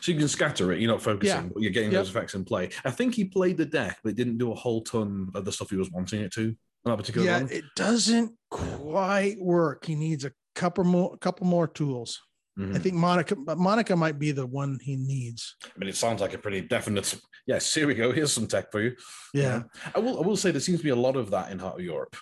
So 0.02 0.12
you 0.12 0.18
can 0.20 0.28
scatter 0.28 0.72
it. 0.74 0.80
You're 0.82 0.92
not 0.92 1.02
focusing, 1.02 1.44
Yeah. 1.46 1.50
but 1.54 1.62
you're 1.64 1.72
getting 1.72 1.92
Yep. 1.92 2.00
those 2.02 2.10
effects 2.10 2.34
in 2.36 2.44
play. 2.44 2.70
I 2.84 2.92
think 2.92 3.16
he 3.16 3.24
played 3.26 3.56
the 3.58 3.66
deck, 3.66 4.00
but 4.04 4.16
didn't 4.16 4.38
do 4.38 4.52
a 4.52 4.56
whole 4.56 4.82
ton 4.84 5.32
of 5.34 5.46
the 5.46 5.52
stuff 5.54 5.70
he 5.70 5.78
was 5.78 5.90
wanting 5.90 6.22
it 6.22 6.34
to. 6.34 6.56
On 6.86 6.92
that 6.92 6.98
particular 6.98 7.26
yeah, 7.28 7.40
run. 7.40 7.50
it 7.52 7.64
doesn't 7.76 8.34
quite 8.52 9.38
work. 9.40 9.86
He 9.86 9.96
needs 9.96 10.26
a 10.26 10.32
couple 10.54 10.84
more, 10.84 11.18
couple 11.18 11.46
more 11.48 11.68
tools. 11.68 12.22
Mhm. 12.60 12.76
I 12.76 12.80
think 12.80 12.96
Monica, 12.96 13.36
but 13.38 13.58
Monica 13.58 13.96
might 13.96 14.20
be 14.20 14.32
the 14.32 14.46
one 14.46 14.80
he 14.82 14.96
needs. 14.98 15.56
I 15.64 15.70
mean, 15.78 15.88
it 15.90 15.96
sounds 15.96 16.20
like 16.20 16.34
a 16.34 16.38
pretty 16.38 16.62
definite. 16.62 17.18
Yes, 17.48 17.74
here 17.74 17.88
we 17.88 17.94
go. 17.96 18.12
Here's 18.12 18.34
some 18.34 18.48
tech 18.48 18.70
for 18.72 18.82
you. 18.82 18.96
Yeah, 19.34 19.64
I 19.96 20.00
will. 20.00 20.18
I 20.22 20.28
will 20.28 20.36
say 20.36 20.52
there 20.52 20.60
seems 20.60 20.80
to 20.80 20.84
be 20.84 20.90
a 20.90 20.96
lot 20.96 21.16
of 21.16 21.32
that 21.32 21.52
in 21.52 21.60
Heart 21.60 21.80
of 21.80 21.86
Europe, 21.86 22.18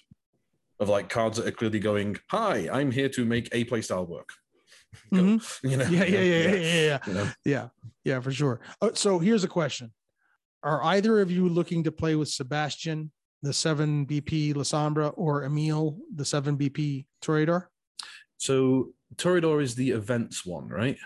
of 0.79 0.89
like 0.89 1.09
cards 1.09 1.37
that 1.37 1.47
are 1.47 1.51
clearly 1.51 1.79
going, 1.79 2.17
"Hi, 2.29 2.69
I'm 2.71 2.91
here 2.91 3.09
to 3.09 3.25
make 3.25 3.49
a 3.51 3.65
playstyle 3.65 4.07
work." 4.07 4.29
Mhm. 5.11 5.41
You 5.63 5.77
know. 5.77 5.85
yeah, 5.89 6.03
yeah, 6.05 6.19
yeah, 6.21 6.41
yeah, 6.43 6.55
yeah, 6.55 6.81
yeah, 6.81 6.99
You 7.07 7.13
know? 7.13 7.31
yeah, 7.45 7.67
yeah, 8.03 8.19
for 8.21 8.31
sure. 8.31 8.61
Oh, 8.81 8.93
so 8.93 9.19
here's 9.19 9.43
a 9.43 9.47
question: 9.47 9.91
Are 10.63 10.83
either 10.83 11.19
of 11.19 11.31
you 11.31 11.49
looking 11.49 11.83
to 11.83 11.91
play 11.91 12.15
with 12.15 12.29
Sebastian, 12.29 13.11
the 13.41 13.53
seven 13.53 14.05
BP 14.05 14.53
Lasombra, 14.53 15.13
or 15.17 15.43
Emil, 15.43 15.97
the 16.15 16.25
seven 16.25 16.57
BP 16.57 17.05
Toreador? 17.23 17.67
So 18.37 18.93
Toreador 19.15 19.61
is 19.61 19.75
the 19.75 19.91
events 19.91 20.45
one, 20.45 20.67
right? 20.67 20.97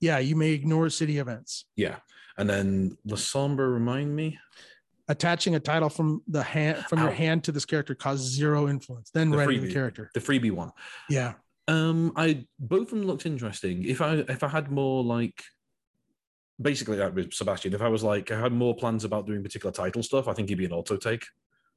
Yeah, 0.00 0.18
you 0.18 0.36
may 0.36 0.50
ignore 0.50 0.88
city 0.90 1.18
events. 1.18 1.66
Yeah, 1.76 1.96
and 2.36 2.48
then 2.48 2.96
La 3.04 3.16
Sombra. 3.16 3.72
Remind 3.72 4.14
me. 4.14 4.38
Attaching 5.10 5.54
a 5.54 5.60
title 5.60 5.88
from 5.88 6.22
the 6.28 6.42
hand 6.42 6.84
from 6.86 7.00
your 7.00 7.10
hand 7.10 7.42
to 7.44 7.52
this 7.52 7.64
character 7.64 7.94
causes 7.94 8.30
zero 8.30 8.68
influence. 8.68 9.10
Then 9.10 9.30
The 9.30 9.38
the 9.38 9.44
freebie. 9.44 9.72
character. 9.72 10.10
The 10.14 10.20
freebie 10.20 10.50
one. 10.52 10.70
Yeah. 11.08 11.34
Um, 11.66 12.12
I 12.16 12.46
both 12.58 12.82
of 12.92 12.98
them 12.98 13.02
looked 13.02 13.24
interesting. 13.26 13.84
If 13.84 14.00
I 14.02 14.16
if 14.28 14.42
I 14.42 14.48
had 14.48 14.70
more 14.70 15.02
like 15.02 15.42
basically 16.60 16.96
that 16.98 17.14
with 17.14 17.32
Sebastian, 17.32 17.74
if 17.74 17.80
I 17.80 17.88
was 17.88 18.02
like 18.02 18.30
I 18.30 18.38
had 18.38 18.52
more 18.52 18.74
plans 18.76 19.04
about 19.04 19.26
doing 19.26 19.42
particular 19.42 19.72
title 19.72 20.02
stuff, 20.02 20.28
I 20.28 20.32
think 20.34 20.48
he'd 20.50 20.56
be 20.58 20.64
an 20.66 20.72
auto 20.72 20.96
take. 20.96 21.24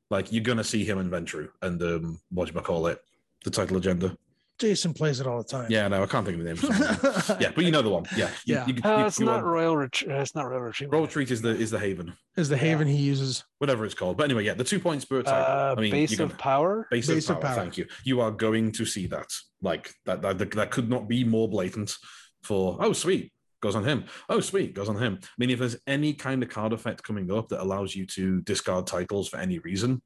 Like 0.09 0.31
you're 0.31 0.43
gonna 0.43 0.63
see 0.63 0.83
him 0.83 0.97
in 0.99 1.09
Ventrue 1.09 1.49
and 1.61 1.81
um 1.81 2.19
what 2.31 2.47
do 2.49 2.53
you 2.53 2.61
call 2.61 2.87
it? 2.87 2.99
The 3.45 3.49
title 3.49 3.77
agenda. 3.77 4.17
Jason 4.61 4.93
plays 4.93 5.19
it 5.19 5.27
all 5.27 5.39
the 5.39 5.43
time. 5.43 5.67
Yeah, 5.69 5.87
no, 5.89 6.01
I 6.03 6.05
can't 6.05 6.25
think 6.25 6.37
of 6.39 6.43
the 6.43 6.49
name. 6.49 6.55
for 6.55 6.67
some 6.67 7.13
reason. 7.13 7.37
yeah, 7.41 7.51
but 7.53 7.65
you 7.65 7.71
know 7.71 7.81
the 7.81 7.89
one. 7.89 8.05
Yeah. 8.15 8.29
You- 8.45 8.55
Yeah. 8.55 8.65
You, 8.67 8.73
you, 8.75 8.81
Uh, 8.83 9.05
it's 9.07 9.19
you 9.19 9.25
not 9.25 9.33
want- 9.43 9.45
Royal 9.45 9.75
Retreat. 9.75 10.11
It's 10.11 10.33
not 10.35 10.47
Royal 10.49 10.61
Retreat. 10.61 10.89
Royal 10.91 11.03
Retreat 11.05 11.31
is 11.31 11.41
the 11.41 11.49
is 11.49 11.71
the 11.71 11.79
haven, 11.79 12.13
is 12.37 12.47
the 12.49 12.57
haven 12.57 12.87
he 12.87 12.95
uses. 12.97 13.43
whatever 13.57 13.83
it's 13.85 13.95
called. 13.95 14.15
But 14.17 14.23
anyway, 14.25 14.45
yeah, 14.45 14.53
the 14.53 14.63
two 14.63 14.79
points 14.79 15.03
spirit 15.03 15.25
type. 15.25 15.47
Uh, 15.47 15.75
I 15.77 15.81
mean, 15.81 15.91
base 15.91 16.17
you 16.17 16.23
of 16.23 16.37
power. 16.37 16.87
Base, 16.91 17.07
Base 17.07 17.29
of, 17.29 17.37
of 17.37 17.41
power, 17.41 17.51
power. 17.55 17.63
Thank 17.63 17.77
you. 17.77 17.87
You 18.05 18.21
are 18.21 18.31
going 18.31 18.71
to 18.73 18.85
see 18.85 19.07
that. 19.07 19.27
Like 19.61 19.93
that, 20.05 20.21
that. 20.21 20.37
That 20.51 20.71
could 20.71 20.89
not 20.89 21.07
be 21.07 21.23
more 21.23 21.49
blatant. 21.49 21.95
For 22.43 22.77
oh 22.79 22.93
sweet 22.93 23.31
goes 23.61 23.75
on 23.75 23.83
him. 23.83 24.05
Oh 24.27 24.39
sweet 24.39 24.73
goes 24.73 24.89
on 24.89 24.97
him. 24.97 25.19
I 25.21 25.27
mean, 25.37 25.51
if 25.51 25.59
there's 25.59 25.77
any 25.85 26.13
kind 26.13 26.41
of 26.41 26.49
card 26.49 26.73
effect 26.73 27.03
coming 27.03 27.31
up 27.31 27.49
that 27.49 27.61
allows 27.61 27.95
you 27.95 28.05
to 28.07 28.41
discard 28.41 28.87
titles 28.87 29.29
for 29.29 29.37
any 29.37 29.59
reason, 29.59 30.01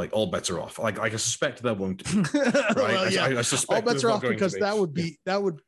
like 0.00 0.12
all 0.12 0.26
bets 0.26 0.50
are 0.50 0.60
off. 0.60 0.78
Like, 0.78 0.98
like 0.98 1.12
I 1.14 1.16
suspect 1.16 1.62
there 1.62 1.74
won't. 1.74 2.02
Be, 2.04 2.18
right? 2.38 2.74
well, 2.76 3.04
I- 3.04 3.08
yeah. 3.08 3.24
I, 3.26 3.38
I 3.38 3.42
suspect 3.42 3.86
all 3.86 3.92
bets 3.92 4.04
are 4.04 4.10
off 4.10 4.22
because 4.22 4.54
be. 4.54 4.60
that 4.60 4.76
would 4.76 4.94
be 4.94 5.18
that 5.26 5.42
would 5.42 5.60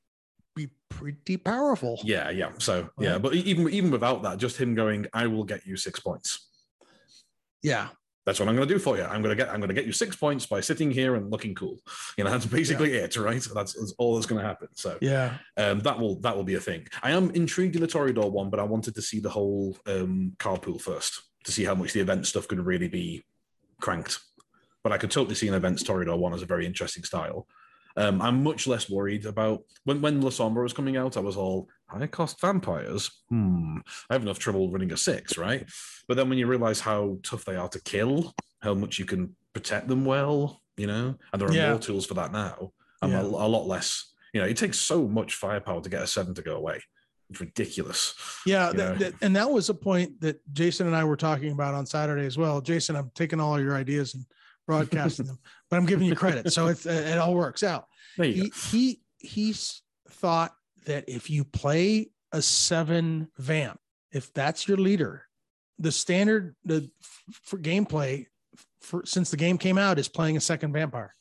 be 0.56 0.68
pretty 0.88 1.36
powerful. 1.36 2.00
Yeah, 2.04 2.30
yeah. 2.30 2.50
So 2.58 2.88
yeah, 2.98 3.18
but 3.18 3.34
even 3.34 3.68
even 3.68 3.90
without 3.90 4.22
that, 4.24 4.38
just 4.38 4.56
him 4.56 4.74
going, 4.74 5.06
I 5.12 5.26
will 5.26 5.44
get 5.44 5.66
you 5.66 5.76
six 5.76 6.00
points. 6.00 6.48
Yeah. 7.62 7.88
That's 8.24 8.38
what 8.38 8.48
I'm 8.48 8.54
going 8.54 8.68
to 8.68 8.72
do 8.74 8.78
for 8.78 8.96
you. 8.96 9.02
I'm 9.02 9.20
going 9.20 9.36
to 9.36 9.42
get 9.44 9.52
I'm 9.52 9.58
going 9.58 9.68
to 9.68 9.74
get 9.74 9.84
you 9.84 9.92
six 9.92 10.14
points 10.14 10.46
by 10.46 10.60
sitting 10.60 10.92
here 10.92 11.16
and 11.16 11.28
looking 11.28 11.56
cool. 11.56 11.78
You 12.16 12.22
know, 12.22 12.30
that's 12.30 12.46
basically 12.46 12.92
it, 12.92 13.16
right? 13.16 13.44
That's, 13.52 13.72
that's 13.74 13.92
all 13.98 14.14
that's 14.14 14.26
going 14.26 14.40
to 14.40 14.46
happen. 14.46 14.68
So 14.74 14.96
Yeah. 15.00 15.38
um, 15.56 15.80
that 15.80 15.98
will 15.98 16.20
that 16.20 16.36
will 16.36 16.44
be 16.44 16.54
a 16.54 16.60
thing. 16.60 16.86
I 17.02 17.10
am 17.10 17.30
intrigued 17.32 17.74
in 17.74 17.82
the 17.82 17.88
Toreador 17.88 18.30
one, 18.30 18.48
but 18.48 18.60
I 18.60 18.62
wanted 18.62 18.94
to 18.94 19.02
see 19.02 19.18
the 19.18 19.28
whole 19.30 19.76
um, 19.88 20.36
card 20.38 20.62
pool 20.62 20.78
first 20.78 21.20
to 21.44 21.50
see 21.50 21.64
how 21.64 21.74
much 21.74 21.92
the 21.94 22.00
event 22.00 22.24
stuff 22.28 22.46
could 22.46 22.64
really 22.64 22.86
be 22.86 23.24
cranked. 23.82 24.18
But 24.82 24.92
I 24.92 24.98
could 24.98 25.10
totally 25.10 25.34
see 25.34 25.48
an 25.48 25.54
events 25.54 25.82
Toreador 25.82 26.18
one 26.18 26.32
as 26.32 26.42
a 26.42 26.46
very 26.46 26.64
interesting 26.64 27.04
style. 27.04 27.46
Um, 27.96 28.22
I'm 28.22 28.42
much 28.42 28.66
less 28.66 28.88
worried 28.88 29.26
about 29.26 29.60
when 29.84 30.00
when 30.00 30.22
La 30.22 30.30
Sombra 30.30 30.62
was 30.62 30.72
coming 30.72 30.96
out. 30.96 31.18
I 31.18 31.20
was 31.20 31.36
all 31.36 31.68
high 31.88 32.06
cost 32.06 32.40
vampires. 32.40 33.10
Hmm, 33.28 33.78
I 34.08 34.14
have 34.14 34.22
enough 34.22 34.38
trouble 34.38 34.70
running 34.70 34.92
a 34.92 34.96
six, 34.96 35.36
right? 35.36 35.68
But 36.08 36.16
then 36.16 36.30
when 36.30 36.38
you 36.38 36.46
realize 36.46 36.80
how 36.80 37.18
tough 37.22 37.44
they 37.44 37.54
are 37.56 37.68
to 37.68 37.82
kill, 37.82 38.32
how 38.62 38.72
much 38.72 38.98
you 38.98 39.04
can 39.04 39.36
protect 39.52 39.88
them 39.88 40.06
well, 40.06 40.62
you 40.78 40.86
know, 40.86 41.16
and 41.32 41.40
there 41.42 41.48
are 41.50 41.52
Yeah. 41.54 41.70
more 41.72 41.78
tools 41.78 42.06
for 42.06 42.14
that 42.14 42.32
now. 42.32 42.72
I'm 43.02 43.10
Yeah. 43.10 43.20
a, 43.20 43.24
a 43.26 43.48
lot 43.56 43.66
less. 43.66 44.14
You 44.32 44.40
know, 44.40 44.46
it 44.46 44.56
takes 44.56 44.78
so 44.78 45.06
much 45.06 45.34
firepower 45.34 45.82
to 45.82 45.90
get 45.90 46.02
a 46.02 46.06
seven 46.06 46.32
to 46.34 46.42
go 46.42 46.56
away. 46.56 46.80
It's 47.30 47.40
ridiculous. 47.40 48.14
Yeah. 48.46 48.72
That- 48.72 48.98
that- 48.98 49.14
and 49.22 49.34
that 49.36 49.50
was 49.50 49.68
a 49.68 49.74
point 49.74 50.20
that 50.20 50.40
Jason 50.52 50.86
and 50.86 50.94
I 50.96 51.04
were 51.04 51.16
talking 51.16 51.52
about 51.52 51.74
on 51.74 51.86
Saturday 51.86 52.26
as 52.26 52.36
well. 52.36 52.60
Jason, 52.60 52.96
I'm 52.96 53.10
taking 53.14 53.40
all 53.40 53.58
your 53.60 53.74
ideas 53.74 54.14
and 54.14 54.24
broadcasting 54.66 55.26
them, 55.26 55.38
but 55.70 55.76
I'm 55.76 55.86
giving 55.86 56.06
you 56.06 56.14
credit. 56.14 56.52
So 56.52 56.66
it's, 56.68 56.86
it 56.86 57.18
all 57.18 57.34
works 57.34 57.62
out. 57.62 57.86
He, 58.34 58.52
he, 58.70 59.00
he 59.18 59.54
thought 60.10 60.52
that 60.86 61.04
if 61.08 61.30
you 61.30 61.44
play 61.44 62.10
a 62.32 62.42
seven 62.42 63.28
vamp, 63.38 63.78
if 64.12 64.32
that's 64.34 64.68
your 64.68 64.76
leader, 64.76 65.24
the 65.78 65.90
standard 65.92 66.54
the 66.64 66.90
for 67.42 67.58
gameplay 67.58 68.26
for 68.80 69.04
since 69.06 69.30
the 69.30 69.36
game 69.36 69.56
came 69.58 69.78
out 69.78 69.98
is 69.98 70.06
playing 70.08 70.36
a 70.36 70.40
second 70.40 70.72
vampire. 70.72 71.14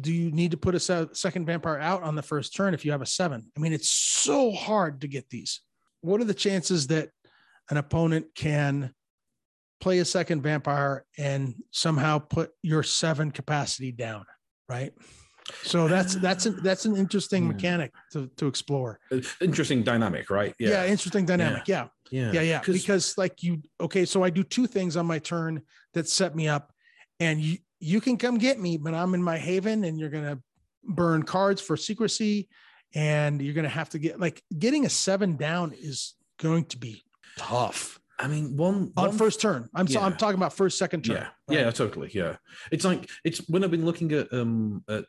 Do 0.00 0.12
you 0.12 0.30
need 0.32 0.52
to 0.52 0.56
put 0.56 0.74
a 0.74 0.80
se- 0.80 1.08
second 1.12 1.44
vampire 1.46 1.78
out 1.78 2.02
on 2.02 2.14
the 2.14 2.22
first 2.22 2.54
turn 2.56 2.72
if 2.74 2.84
you 2.84 2.92
have 2.92 3.02
a 3.02 3.06
seven? 3.06 3.50
I 3.56 3.60
mean, 3.60 3.72
it's 3.72 3.88
so 3.90 4.50
hard 4.52 5.00
to 5.02 5.08
get 5.08 5.28
these. 5.30 5.60
What 6.00 6.20
are 6.20 6.24
the 6.24 6.34
chances 6.34 6.86
that 6.88 7.10
an 7.70 7.76
opponent 7.76 8.26
can 8.34 8.94
play 9.80 9.98
a 9.98 10.04
second 10.04 10.42
vampire 10.42 11.04
and 11.18 11.54
somehow 11.72 12.18
put 12.18 12.52
your 12.62 12.82
seven 12.82 13.30
capacity 13.30 13.92
down? 13.92 14.24
Right. 14.68 14.94
So 15.64 15.88
that's 15.88 16.14
that's 16.14 16.46
a, 16.46 16.50
that's 16.52 16.86
an 16.86 16.96
interesting 16.96 17.42
Yeah. 17.46 17.48
mechanic 17.52 17.92
to, 18.12 18.28
to 18.38 18.46
explore. 18.46 18.98
Uh, 19.10 19.18
Interesting 19.40 19.82
dynamic, 19.82 20.30
right? 20.30 20.54
Yeah. 20.58 20.70
Yeah. 20.70 20.86
interesting 20.86 21.26
dynamic. 21.26 21.68
Yeah. 21.68 21.88
yeah, 22.10 22.32
Yeah. 22.32 22.40
Yeah. 22.40 22.60
'Cause- 22.60 22.76
Because 22.76 23.18
like 23.18 23.42
you, 23.42 23.60
okay, 23.80 24.04
so 24.06 24.22
I 24.22 24.30
do 24.30 24.42
two 24.44 24.66
things 24.66 24.96
on 24.96 25.04
my 25.04 25.18
turn 25.18 25.60
that 25.94 26.08
set 26.08 26.34
me 26.34 26.48
up, 26.48 26.72
and 27.20 27.40
you 27.40 27.58
you 27.82 28.00
can 28.00 28.16
come 28.16 28.38
get 28.38 28.58
me, 28.58 28.76
but 28.76 28.94
I'm 28.94 29.14
in 29.14 29.22
my 29.22 29.38
haven, 29.38 29.84
and 29.84 29.98
you're 29.98 30.10
gonna 30.10 30.38
burn 30.84 31.22
cards 31.24 31.60
for 31.60 31.76
secrecy, 31.76 32.48
and 32.94 33.42
you're 33.42 33.54
gonna 33.54 33.68
have 33.68 33.90
to 33.90 33.98
get 33.98 34.20
like 34.20 34.42
getting 34.56 34.86
a 34.86 34.90
seven 34.90 35.36
down 35.36 35.72
is 35.72 36.14
going 36.38 36.64
to 36.66 36.78
be 36.78 37.02
tough 37.36 37.98
I 38.22 38.28
mean, 38.28 38.56
one 38.56 38.92
on 38.96 39.08
one 39.08 39.18
first 39.18 39.40
turn. 39.40 39.68
I'm 39.74 39.88
so, 39.88 40.00
I'm 40.00 40.16
talking 40.16 40.36
about 40.36 40.52
first 40.52 40.78
second 40.78 41.04
turn. 41.04 41.16
Yeah, 41.16 41.28
right? 41.48 41.58
yeah, 41.64 41.70
totally. 41.72 42.10
Yeah, 42.14 42.36
it's 42.70 42.84
like 42.84 43.10
it's 43.24 43.38
when 43.48 43.64
I've 43.64 43.72
been 43.72 43.84
looking 43.84 44.12
at 44.12 44.32
um 44.32 44.84
at 44.88 45.06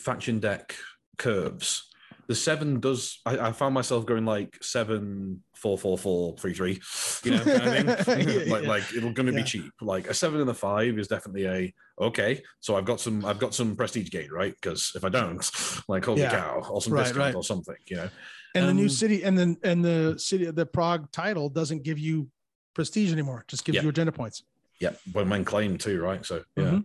faction 0.00 0.40
deck 0.40 0.74
curves. 1.16 1.88
The 2.28 2.34
seven 2.34 2.80
does. 2.80 3.20
I, 3.24 3.38
I 3.48 3.52
found 3.52 3.72
myself 3.74 4.04
going 4.04 4.24
like 4.24 4.58
seven, 4.62 5.42
four, 5.54 5.78
four, 5.78 5.96
four, 5.96 6.36
three, 6.38 6.54
three. 6.54 6.80
You 7.22 7.30
know, 7.32 7.42
of 7.42 8.00
thing. 8.04 8.28
Yeah, 8.28 8.52
like 8.52 8.62
yeah. 8.62 8.68
like 8.68 8.84
it'll 8.94 9.12
going 9.12 9.26
to 9.26 9.32
Yeah. 9.32 9.38
be 9.38 9.44
cheap. 9.44 9.70
Like 9.80 10.08
a 10.08 10.14
seven 10.14 10.40
and 10.40 10.50
a 10.50 10.54
five 10.54 10.98
is 10.98 11.06
definitely 11.08 11.46
a 11.46 11.74
okay. 12.00 12.42
So 12.60 12.76
I've 12.76 12.84
got 12.84 13.00
some. 13.00 13.24
I've 13.24 13.38
got 13.38 13.54
some 13.54 13.76
prestige 13.76 14.10
gain, 14.10 14.30
right? 14.30 14.54
Because 14.60 14.92
if 14.96 15.04
I 15.04 15.08
don't, 15.08 15.48
like 15.88 16.04
holy 16.04 16.22
cow, 16.22 16.66
or 16.70 16.82
some 16.82 16.92
Right, 16.92 17.04
discount 17.04 17.18
right. 17.26 17.34
or 17.34 17.44
something. 17.44 17.76
You 17.86 17.96
know. 17.96 18.08
And 18.54 18.68
the 18.68 18.74
new 18.74 18.84
Um, 18.84 18.88
city 18.88 19.22
and 19.22 19.38
then 19.38 19.56
and 19.62 19.84
the 19.84 20.18
city 20.18 20.46
of 20.46 20.56
the 20.56 20.66
Prague 20.66 21.10
title 21.12 21.48
doesn't 21.48 21.82
give 21.84 21.98
you 21.98 22.28
prestige 22.74 23.12
anymore. 23.12 23.44
Just 23.48 23.64
gives 23.64 23.82
you 23.82 23.88
agenda 23.88 24.12
points. 24.12 24.42
Yeah, 24.80 24.90
when 25.12 25.28
men 25.28 25.44
claim 25.44 25.78
too, 25.78 26.00
right? 26.02 26.24
So 26.26 26.42
yeah, 26.56 26.64
Mhm. 26.64 26.84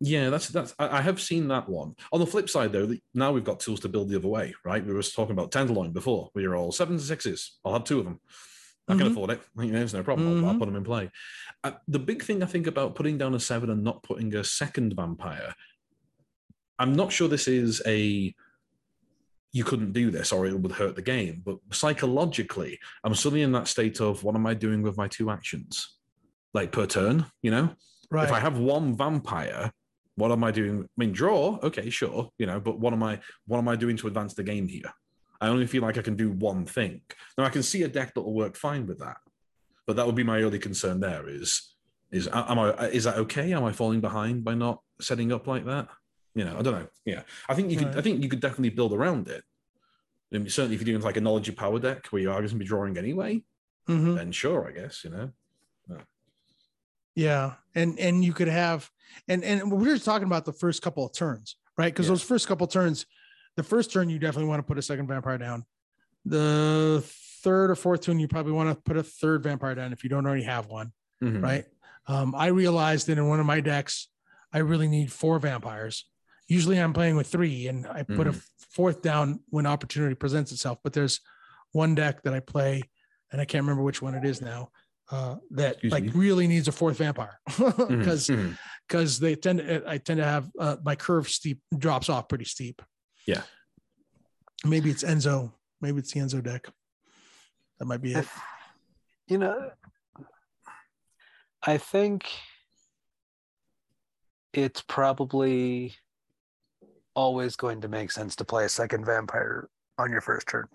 Yeah, 0.00 0.30
that's 0.30 0.48
that's. 0.48 0.74
I, 0.78 1.00
have 1.00 1.20
seen 1.20 1.48
that 1.48 1.68
one. 1.68 1.94
On 2.12 2.20
the 2.20 2.26
flip 2.26 2.48
side, 2.48 2.72
though, 2.72 2.92
now 3.14 3.32
we've 3.32 3.44
got 3.44 3.60
tools 3.60 3.80
to 3.80 3.88
build 3.88 4.08
the 4.08 4.16
other 4.16 4.28
way, 4.28 4.54
right? 4.64 4.84
We 4.84 4.92
were 4.92 5.02
talking 5.02 5.32
about 5.32 5.52
tenderloin 5.52 5.92
before. 5.92 6.30
We 6.34 6.46
were 6.46 6.56
all 6.56 6.72
sevens 6.72 7.02
and 7.02 7.08
sixes. 7.08 7.58
I'll 7.64 7.72
have 7.74 7.84
two 7.84 7.98
of 8.00 8.04
them. 8.04 8.20
I 8.86 8.96
can 8.96 9.06
Mhm. 9.06 9.10
afford 9.12 9.30
it. 9.30 9.40
You 9.58 9.66
know, 9.72 9.78
there's 9.78 9.94
no 9.94 10.02
problem. 10.02 10.28
I'll, 10.44 10.48
I'll 10.50 10.54
Mhm. 10.54 10.58
put 10.58 10.66
them 10.66 10.76
in 10.76 10.84
play. 10.84 11.10
Uh, 11.62 11.72
the 11.88 11.98
big 11.98 12.22
thing 12.22 12.42
I 12.42 12.46
think 12.46 12.66
about 12.66 12.94
putting 12.94 13.16
down 13.16 13.34
a 13.34 13.40
seven 13.40 13.70
and 13.70 13.82
not 13.82 14.02
putting 14.02 14.34
a 14.34 14.44
second 14.44 14.94
vampire. 14.94 15.54
I'm 16.78 16.94
not 16.94 17.10
sure 17.12 17.28
this 17.28 17.48
is 17.48 17.80
a 17.86 18.34
you 19.52 19.62
couldn't 19.62 19.92
do 19.92 20.10
this 20.10 20.32
or 20.32 20.46
it 20.46 20.58
would 20.58 20.72
hurt 20.72 20.96
the 20.96 21.02
game. 21.02 21.40
But 21.44 21.58
psychologically, 21.72 22.78
I'm 23.04 23.14
suddenly 23.14 23.42
in 23.42 23.52
that 23.52 23.68
state 23.68 24.00
of 24.00 24.24
what 24.24 24.34
am 24.34 24.46
I 24.46 24.54
doing 24.54 24.82
with 24.82 24.96
my 24.96 25.06
two 25.06 25.30
actions? 25.30 25.96
Like 26.52 26.72
per 26.72 26.86
turn, 26.86 27.26
you 27.40 27.52
know? 27.52 27.74
Right. 28.10 28.24
If 28.24 28.32
I 28.32 28.40
have 28.40 28.58
one 28.58 28.96
vampire, 28.96 29.72
what 30.16 30.30
am 30.32 30.44
I 30.44 30.50
doing? 30.50 30.82
I 30.84 30.86
mean, 30.96 31.12
draw, 31.12 31.58
okay, 31.62 31.90
sure, 31.90 32.30
you 32.38 32.46
know, 32.46 32.60
but 32.60 32.78
what 32.78 32.92
am 32.92 33.02
I 33.02 33.20
what 33.46 33.58
am 33.58 33.68
I 33.68 33.76
doing 33.76 33.96
to 33.98 34.06
advance 34.06 34.34
the 34.34 34.42
game 34.42 34.68
here? 34.68 34.92
I 35.40 35.48
only 35.48 35.66
feel 35.66 35.82
like 35.82 35.98
I 35.98 36.02
can 36.02 36.16
do 36.16 36.30
one 36.30 36.64
thing. 36.64 37.02
Now 37.36 37.44
I 37.44 37.50
can 37.50 37.62
see 37.62 37.82
a 37.82 37.88
deck 37.88 38.14
that 38.14 38.22
will 38.22 38.34
work 38.34 38.56
fine 38.56 38.86
with 38.86 38.98
that. 39.00 39.16
But 39.86 39.96
that 39.96 40.06
would 40.06 40.14
be 40.14 40.22
my 40.22 40.42
only 40.42 40.58
concern 40.58 41.00
there 41.00 41.28
is 41.28 41.74
is 42.10 42.28
am 42.32 42.58
I 42.58 42.70
is 42.88 43.04
that 43.04 43.16
okay? 43.18 43.52
Am 43.52 43.64
I 43.64 43.72
falling 43.72 44.00
behind 44.00 44.44
by 44.44 44.54
not 44.54 44.80
setting 45.00 45.32
up 45.32 45.46
like 45.46 45.64
that? 45.66 45.88
You 46.34 46.44
know, 46.44 46.56
I 46.58 46.62
don't 46.62 46.74
know. 46.74 46.86
Yeah. 47.04 47.22
I 47.48 47.54
think 47.54 47.70
you 47.70 47.76
could 47.76 47.88
Right. 47.88 47.98
I 47.98 48.00
think 48.00 48.22
you 48.22 48.28
could 48.28 48.40
definitely 48.40 48.70
build 48.70 48.92
around 48.92 49.28
it. 49.28 49.42
I 50.32 50.38
mean, 50.38 50.48
certainly 50.48 50.74
if 50.76 50.80
you're 50.80 50.92
doing 50.92 51.04
like 51.04 51.16
a 51.16 51.20
knowledge 51.20 51.48
of 51.48 51.56
power 51.56 51.78
deck 51.78 52.06
where 52.08 52.22
you 52.22 52.30
are 52.30 52.38
going 52.38 52.48
to 52.48 52.54
be 52.56 52.64
drawing 52.64 52.96
anyway, 52.98 53.42
Mhm. 53.88 54.16
then 54.16 54.32
sure, 54.32 54.66
I 54.66 54.72
guess, 54.72 55.04
you 55.04 55.10
know. 55.10 55.30
Yeah, 55.88 55.98
and 57.16 57.98
and 57.98 58.24
you 58.24 58.32
could 58.32 58.48
have, 58.48 58.90
and 59.28 59.44
and 59.44 59.70
we 59.70 59.88
were 59.88 59.98
talking 59.98 60.26
about 60.26 60.44
the 60.44 60.52
first 60.52 60.82
couple 60.82 61.06
of 61.06 61.12
turns, 61.12 61.56
right? 61.78 61.92
Because 61.92 62.06
Yeah. 62.06 62.10
those 62.12 62.22
first 62.22 62.46
couple 62.48 62.66
of 62.66 62.72
turns, 62.72 63.06
the 63.56 63.62
first 63.62 63.92
turn 63.92 64.08
you 64.10 64.18
definitely 64.18 64.48
want 64.48 64.60
to 64.60 64.64
put 64.66 64.78
a 64.78 64.82
second 64.82 65.06
vampire 65.06 65.38
down. 65.38 65.64
The 66.24 67.04
third 67.42 67.70
or 67.70 67.74
fourth 67.76 68.00
turn 68.02 68.18
you 68.18 68.28
probably 68.28 68.52
want 68.52 68.70
to 68.70 68.74
put 68.82 68.96
a 68.96 69.02
third 69.02 69.42
vampire 69.42 69.74
down 69.74 69.92
if 69.92 70.02
you 70.02 70.10
don't 70.10 70.26
already 70.26 70.44
have 70.44 70.66
one, 70.66 70.92
Mhm. 71.22 71.42
right? 71.42 71.64
Um, 72.06 72.34
I 72.34 72.46
realized 72.48 73.06
that 73.08 73.18
in 73.18 73.28
one 73.28 73.40
of 73.40 73.46
my 73.46 73.60
decks, 73.60 74.08
I 74.52 74.58
really 74.58 74.88
need 74.88 75.12
four 75.12 75.38
vampires. 75.38 76.08
Usually 76.48 76.78
I'm 76.78 76.92
playing 76.92 77.16
with 77.16 77.26
three, 77.26 77.68
and 77.68 77.86
I 77.86 78.02
put 78.02 78.26
a 78.26 78.32
fourth 78.70 79.02
down 79.02 79.40
when 79.48 79.66
opportunity 79.66 80.14
presents 80.14 80.52
itself. 80.52 80.78
But 80.82 80.92
there's 80.92 81.20
one 81.72 81.94
deck 81.94 82.22
that 82.22 82.34
I 82.34 82.40
play, 82.40 82.82
and 83.32 83.40
I 83.40 83.44
can't 83.44 83.62
remember 83.62 83.82
which 83.82 84.02
one 84.02 84.14
it 84.14 84.24
is 84.24 84.40
now. 84.40 84.70
Uh, 85.10 85.36
that 85.50 85.72
Excuse 85.74 85.92
like 85.92 86.04
me. 86.04 86.10
really 86.14 86.46
needs 86.46 86.66
a 86.66 86.72
fourth 86.72 86.96
vampire 86.96 87.38
because 87.58 88.28
Mhm. 88.28 88.56
because 88.88 89.18
they 89.18 89.34
tend 89.36 89.58
to 89.58 89.82
I 89.88 89.98
tend 89.98 90.18
to 90.18 90.24
have 90.24 90.50
uh, 90.58 90.76
my 90.82 90.96
curve 90.96 91.28
steep 91.28 91.60
drops 91.76 92.08
off 92.08 92.28
pretty 92.28 92.46
steep. 92.46 92.80
Yeah. 93.26 93.42
Maybe 94.64 94.90
it's 94.90 95.04
Enzo. 95.04 95.52
Maybe 95.82 95.98
it's 95.98 96.12
the 96.12 96.20
Enzo 96.20 96.42
deck. 96.42 96.66
That 97.78 97.84
might 97.84 98.00
be 98.00 98.14
it. 98.14 98.26
You 99.28 99.38
know, 99.38 99.70
I 101.62 101.76
think 101.78 102.26
it's 104.52 104.82
probably 104.82 105.94
always 107.14 107.56
going 107.56 107.80
to 107.82 107.88
make 107.88 108.10
sense 108.10 108.36
to 108.36 108.44
play 108.44 108.64
a 108.64 108.68
second 108.68 109.04
vampire 109.04 109.68
on 109.98 110.10
your 110.10 110.20
first 110.20 110.46
turn. 110.48 110.66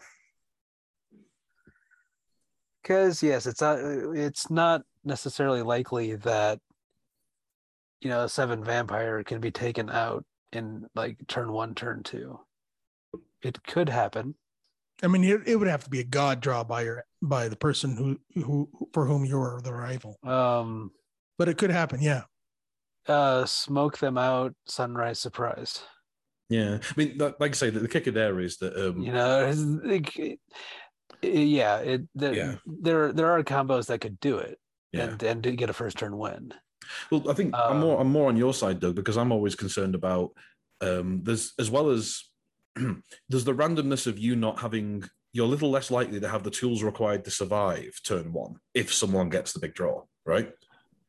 Because 2.82 3.22
yes, 3.22 3.46
it's 3.46 3.62
not 3.62 3.80
it's 3.80 4.50
not 4.50 4.82
necessarily 5.04 5.62
likely 5.62 6.16
that 6.16 6.60
you 8.02 8.10
know 8.10 8.24
a 8.24 8.30
seven 8.30 8.64
vampire 8.64 9.24
can 9.24 9.40
be 9.42 9.52
taken 9.52 9.90
out 9.90 10.26
in 10.52 10.88
like 10.96 11.18
turn 11.28 11.52
one, 11.52 11.76
turn 11.76 12.04
two. 12.04 12.40
It 13.42 13.64
could 13.64 13.90
happen. 13.90 14.36
I 15.02 15.08
mean, 15.08 15.24
it, 15.24 15.42
it 15.48 15.56
would 15.56 15.68
have 15.70 15.84
to 15.86 15.90
be 15.90 16.00
a 16.02 16.04
god 16.06 16.42
draw 16.42 16.64
by 16.64 16.82
your 16.84 17.04
by 17.22 17.48
the 17.48 17.56
person 17.56 17.96
who 17.96 18.42
who 18.42 18.70
for 18.94 19.06
whom 19.06 19.26
you're 19.26 19.62
the 19.64 19.74
rival, 19.74 20.18
Um, 20.24 20.92
but 21.38 21.48
it 21.50 21.58
could 21.58 21.72
happen. 21.72 22.02
Yeah. 22.02 22.24
uh, 23.08 23.46
smoke 23.46 23.98
them 23.98 24.18
out, 24.18 24.54
sunrise 24.68 25.20
surprise. 25.20 25.82
Yeah. 26.50 26.80
I 26.82 26.94
mean, 26.98 27.18
like 27.18 27.40
like 27.40 27.52
I 27.52 27.54
say, 27.56 27.70
the, 27.70 27.80
the 27.80 27.88
kicker 27.88 28.12
there 28.12 28.40
is 28.40 28.58
that 28.58 28.76
um, 28.76 29.02
you 29.02 29.12
know 29.14 29.52
like, 29.84 30.18
it- 30.20 30.40
yeah 31.22 31.78
it 31.78 32.01
there, 32.15 32.34
Yeah. 32.34 32.55
there 32.65 33.11
there 33.13 33.32
are 33.32 33.43
combos 33.43 33.88
that 33.88 34.01
could 34.01 34.20
do 34.20 34.38
it 34.38 34.59
yeah. 34.91 35.03
and 35.03 35.24
and 35.24 35.43
to 35.43 35.51
get 35.51 35.70
a 35.70 35.74
first 35.74 35.97
turn 35.97 36.17
win 36.17 36.53
Well, 37.11 37.30
I 37.30 37.34
think 37.34 37.53
I'm 37.55 37.74
Um, 37.78 37.80
more 37.82 37.99
I'm 37.99 38.11
more 38.11 38.30
on 38.30 38.38
your 38.38 38.53
side, 38.53 38.80
Doug, 38.80 38.95
because 38.95 39.17
I'm 39.17 39.32
always 39.32 39.55
concerned 39.55 39.95
about 39.95 40.32
um, 40.82 41.22
there's 41.24 41.53
as 41.59 41.70
well 41.70 41.89
as 41.89 42.24
there's 43.30 43.43
the 43.43 43.53
randomness 43.53 44.07
of 44.07 44.17
you 44.17 44.36
not 44.36 44.59
having 44.59 45.03
you're 45.34 45.45
a 45.45 45.49
little 45.49 45.70
less 45.70 45.91
likely 45.91 46.20
to 46.20 46.28
have 46.28 46.43
the 46.43 46.49
tools 46.49 46.82
required 46.82 47.24
to 47.26 47.32
survive 47.32 47.91
turn 48.03 48.34
one 48.34 48.55
if 48.74 48.91
someone 48.91 49.30
gets 49.30 49.53
the 49.53 49.59
big 49.59 49.76
draw, 49.76 50.03
right? 50.26 50.51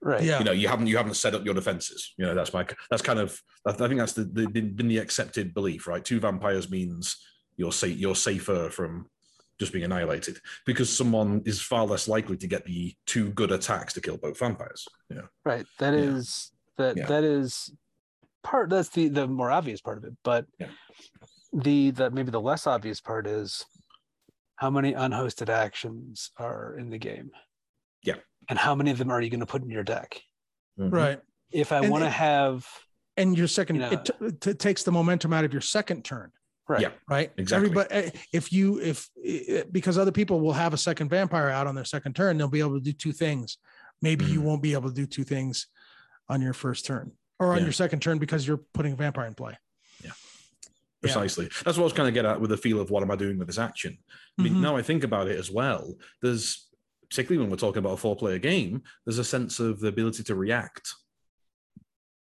right 0.03 0.23
Yeah. 0.23 0.39
You 0.41 0.45
know, 0.45 0.53
you 0.53 0.69
haven't 0.69 0.89
you 0.89 0.97
haven't 0.97 1.15
set 1.15 1.35
up 1.35 1.45
your 1.45 1.55
defenses. 1.55 2.13
You 2.19 2.27
know, 2.27 2.35
that's 2.35 2.53
my 2.53 2.67
that's 2.91 3.03
kind 3.03 3.19
of 3.19 3.41
I 3.65 3.73
think 3.73 3.99
that's 3.99 4.13
the, 4.13 4.25
the 4.25 4.47
been, 4.49 4.75
been 4.75 4.89
the 4.89 4.99
accepted 4.99 5.55
belief, 5.55 5.87
right? 5.87 6.05
Two 6.05 6.21
vampires 6.21 6.71
means 6.71 7.17
you're 7.57 7.73
safe 7.73 7.97
you're 7.97 8.17
safer 8.17 8.69
from 8.71 9.07
just 9.61 9.73
being 9.75 9.85
annihilated 9.85 10.39
because 10.65 10.89
someone 10.95 11.43
is 11.45 11.61
far 11.61 11.85
less 11.87 12.09
likely 12.09 12.37
to 12.39 12.47
get 12.49 12.65
the 12.65 12.95
two 13.07 13.29
good 13.33 13.53
attacks 13.53 13.93
to 13.93 14.01
kill 14.01 14.17
both 14.17 14.39
vampires. 14.39 14.89
Yeah. 15.11 15.27
right 15.45 15.67
That 15.79 15.93
Yeah. 15.95 16.01
is 16.01 16.51
that 16.79 16.97
Yeah. 16.97 17.07
that 17.07 17.25
is 17.25 17.71
part 18.43 18.71
that's 18.71 18.89
the 18.89 19.09
the 19.09 19.27
more 19.29 19.51
obvious 19.51 19.83
part 19.83 19.99
of 19.99 20.05
it 20.05 20.15
but 20.25 20.47
Yeah. 20.59 20.71
the 21.53 21.91
the 21.91 22.11
maybe 22.11 22.31
the 22.31 22.41
less 22.41 22.67
obvious 22.67 23.01
part 23.03 23.27
is 23.27 23.67
how 24.57 24.71
many 24.71 24.95
unhosted 24.95 25.51
actions 25.51 26.31
are 26.39 26.77
in 26.79 26.89
the 26.89 26.99
game 26.99 27.31
Yeah. 28.03 28.17
and 28.49 28.59
how 28.59 28.75
many 28.75 28.91
of 28.91 28.97
them 28.99 29.11
are 29.11 29.21
you 29.21 29.29
going 29.29 29.41
to 29.41 29.47
put 29.47 29.63
in 29.63 29.69
your 29.71 29.85
deck 29.85 30.23
Mhm. 30.79 30.91
Right. 30.91 31.21
if 31.53 31.71
i 31.71 31.87
want 31.87 32.03
to 32.05 32.11
have 32.11 32.67
And 33.19 33.37
your 33.37 33.49
second, 33.49 33.77
You 33.77 33.83
know- 33.83 33.91
it, 33.91 34.41
t- 34.41 34.51
it 34.51 34.59
takes 34.59 34.83
the 34.85 34.93
momentum 34.93 35.35
out 35.35 35.45
of 35.45 35.53
your 35.53 35.61
second 35.61 36.05
turn. 36.07 36.33
Right 36.71 36.81
Yeah. 36.81 36.91
right? 37.09 37.33
Exactly. 37.37 37.69
Everybody, 37.71 37.89
eh, 37.95 38.11
if 38.33 38.53
you, 38.53 38.81
if 38.81 39.09
eh, 39.25 39.65
because 39.71 39.99
other 39.99 40.13
people 40.13 40.41
will 40.41 40.53
have 40.53 40.73
a 40.73 40.79
second 40.79 41.09
vampire 41.11 41.49
out 41.51 41.67
on 41.67 41.75
their 41.75 41.85
second 41.85 42.15
turn, 42.17 42.39
they'll 42.39 42.49
be 42.49 42.61
able 42.61 42.79
to 42.79 42.85
do 42.85 42.93
two 42.93 43.13
things. 43.13 43.59
Maybe 44.01 44.25
you 44.25 44.41
Mhm. 44.41 44.45
won't 44.45 44.63
be 44.63 44.73
able 44.73 44.89
to 44.89 44.95
do 44.95 45.07
two 45.07 45.25
things 45.25 45.67
on 46.29 46.41
your 46.41 46.53
first 46.55 46.87
turn 46.87 47.13
or 47.39 47.53
on 47.53 47.59
Yeah. 47.59 47.65
your 47.65 47.73
second 47.73 48.01
turn 48.01 48.19
because 48.19 48.47
you're 48.47 48.63
putting 48.73 48.93
a 48.93 48.97
vampire 48.97 49.27
in 49.27 49.35
play. 49.35 49.59
Yeah. 50.03 50.13
Precisely. 51.03 51.47
That's 51.65 51.77
what 51.77 51.81
I 51.81 51.85
was 51.85 51.93
kind 51.93 52.09
of 52.09 52.15
get 52.15 52.25
at 52.25 52.41
with 52.41 52.51
the 52.51 52.57
feel 52.57 52.81
of 52.81 52.91
what 52.91 53.03
am 53.03 53.11
I 53.11 53.17
doing 53.17 53.37
with 53.39 53.49
this 53.49 53.59
action. 53.59 53.99
I 54.39 54.43
mean, 54.43 54.55
Mhm. 54.55 54.61
now 54.61 54.77
I 54.77 54.83
think 54.83 55.03
about 55.05 55.29
it 55.29 55.39
as 55.39 55.51
well, 55.51 55.95
there's 56.23 56.69
particularly 57.09 57.43
when 57.43 57.51
we're 57.51 57.57
talking 57.57 57.79
about 57.81 57.95
a 57.95 57.97
four 57.97 58.15
player 58.15 58.39
game, 58.39 58.83
there's 59.05 59.19
a 59.19 59.25
sense 59.25 59.59
of 59.59 59.81
the 59.81 59.89
ability 59.89 60.23
to 60.23 60.35
react. 60.37 60.95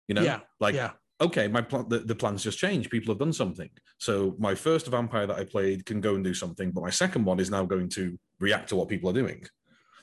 You 0.09 0.16
know, 0.16 0.22
Yeah, 0.22 0.41
like, 0.59 0.74
yeah. 0.74 0.93
Okay, 1.24 1.48
my 1.48 1.62
plan, 1.62 1.86
the, 1.88 1.98
the 2.00 2.14
plan's 2.14 2.42
just 2.42 2.58
changed. 2.58 2.90
People 2.90 3.12
have 3.12 3.18
done 3.18 3.32
something. 3.32 3.70
So 3.98 4.34
my 4.38 4.54
first 4.54 4.86
vampire 4.86 5.26
that 5.26 5.36
I 5.38 5.44
played 5.44 5.84
can 5.86 6.00
go 6.00 6.14
and 6.14 6.24
do 6.24 6.34
something, 6.34 6.70
but 6.70 6.82
my 6.82 6.90
second 6.90 7.24
one 7.24 7.40
is 7.40 7.50
now 7.50 7.64
going 7.64 7.88
to 7.90 8.18
react 8.40 8.68
to 8.70 8.76
what 8.76 8.88
people 8.88 9.10
are 9.10 9.14
doing. 9.22 9.44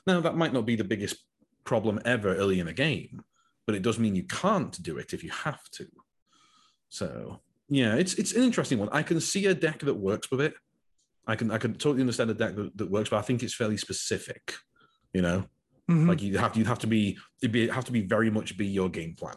Now, 0.06 0.20
that 0.20 0.36
might 0.36 0.52
not 0.52 0.66
be 0.66 0.76
the 0.76 0.84
biggest 0.84 1.16
problem 1.64 2.00
ever 2.04 2.34
early 2.34 2.60
in 2.60 2.68
a 2.68 2.72
game, 2.72 3.22
but 3.66 3.74
it 3.74 3.82
does 3.82 3.98
mean 3.98 4.16
you 4.16 4.24
can't 4.24 4.80
do 4.82 4.98
it 4.98 5.12
if 5.12 5.22
you 5.24 5.30
have 5.30 5.62
to. 5.72 5.86
So 6.88 7.40
yeah, 7.68 7.94
it's 7.94 8.14
it's 8.14 8.34
an 8.34 8.42
interesting 8.42 8.78
one. 8.78 8.88
I 8.92 9.02
can 9.02 9.20
see 9.20 9.46
a 9.46 9.54
deck 9.54 9.78
that 9.80 9.94
works 9.94 10.30
with 10.30 10.40
it. 10.40 10.54
I 11.26 11.36
can 11.36 11.50
I 11.50 11.58
can 11.58 11.72
totally 11.74 12.02
understand 12.02 12.30
a 12.30 12.34
deck 12.34 12.56
that, 12.56 12.76
that 12.76 12.90
works, 12.90 13.10
but 13.10 13.18
I 13.18 13.22
think 13.22 13.42
it's 13.42 13.54
fairly 13.54 13.76
specific. 13.76 14.54
You 15.12 15.22
know, 15.22 15.44
Mhm. 15.90 16.08
like 16.08 16.22
you 16.22 16.38
have 16.38 16.52
to 16.52 16.58
you 16.58 16.64
have 16.66 16.78
to 16.80 16.86
be 16.86 17.18
it'd 17.40 17.52
be 17.52 17.68
have 17.68 17.84
to 17.86 17.92
be 17.92 18.02
very 18.02 18.30
much 18.30 18.56
be 18.56 18.66
your 18.66 18.88
game 18.88 19.14
plan. 19.14 19.36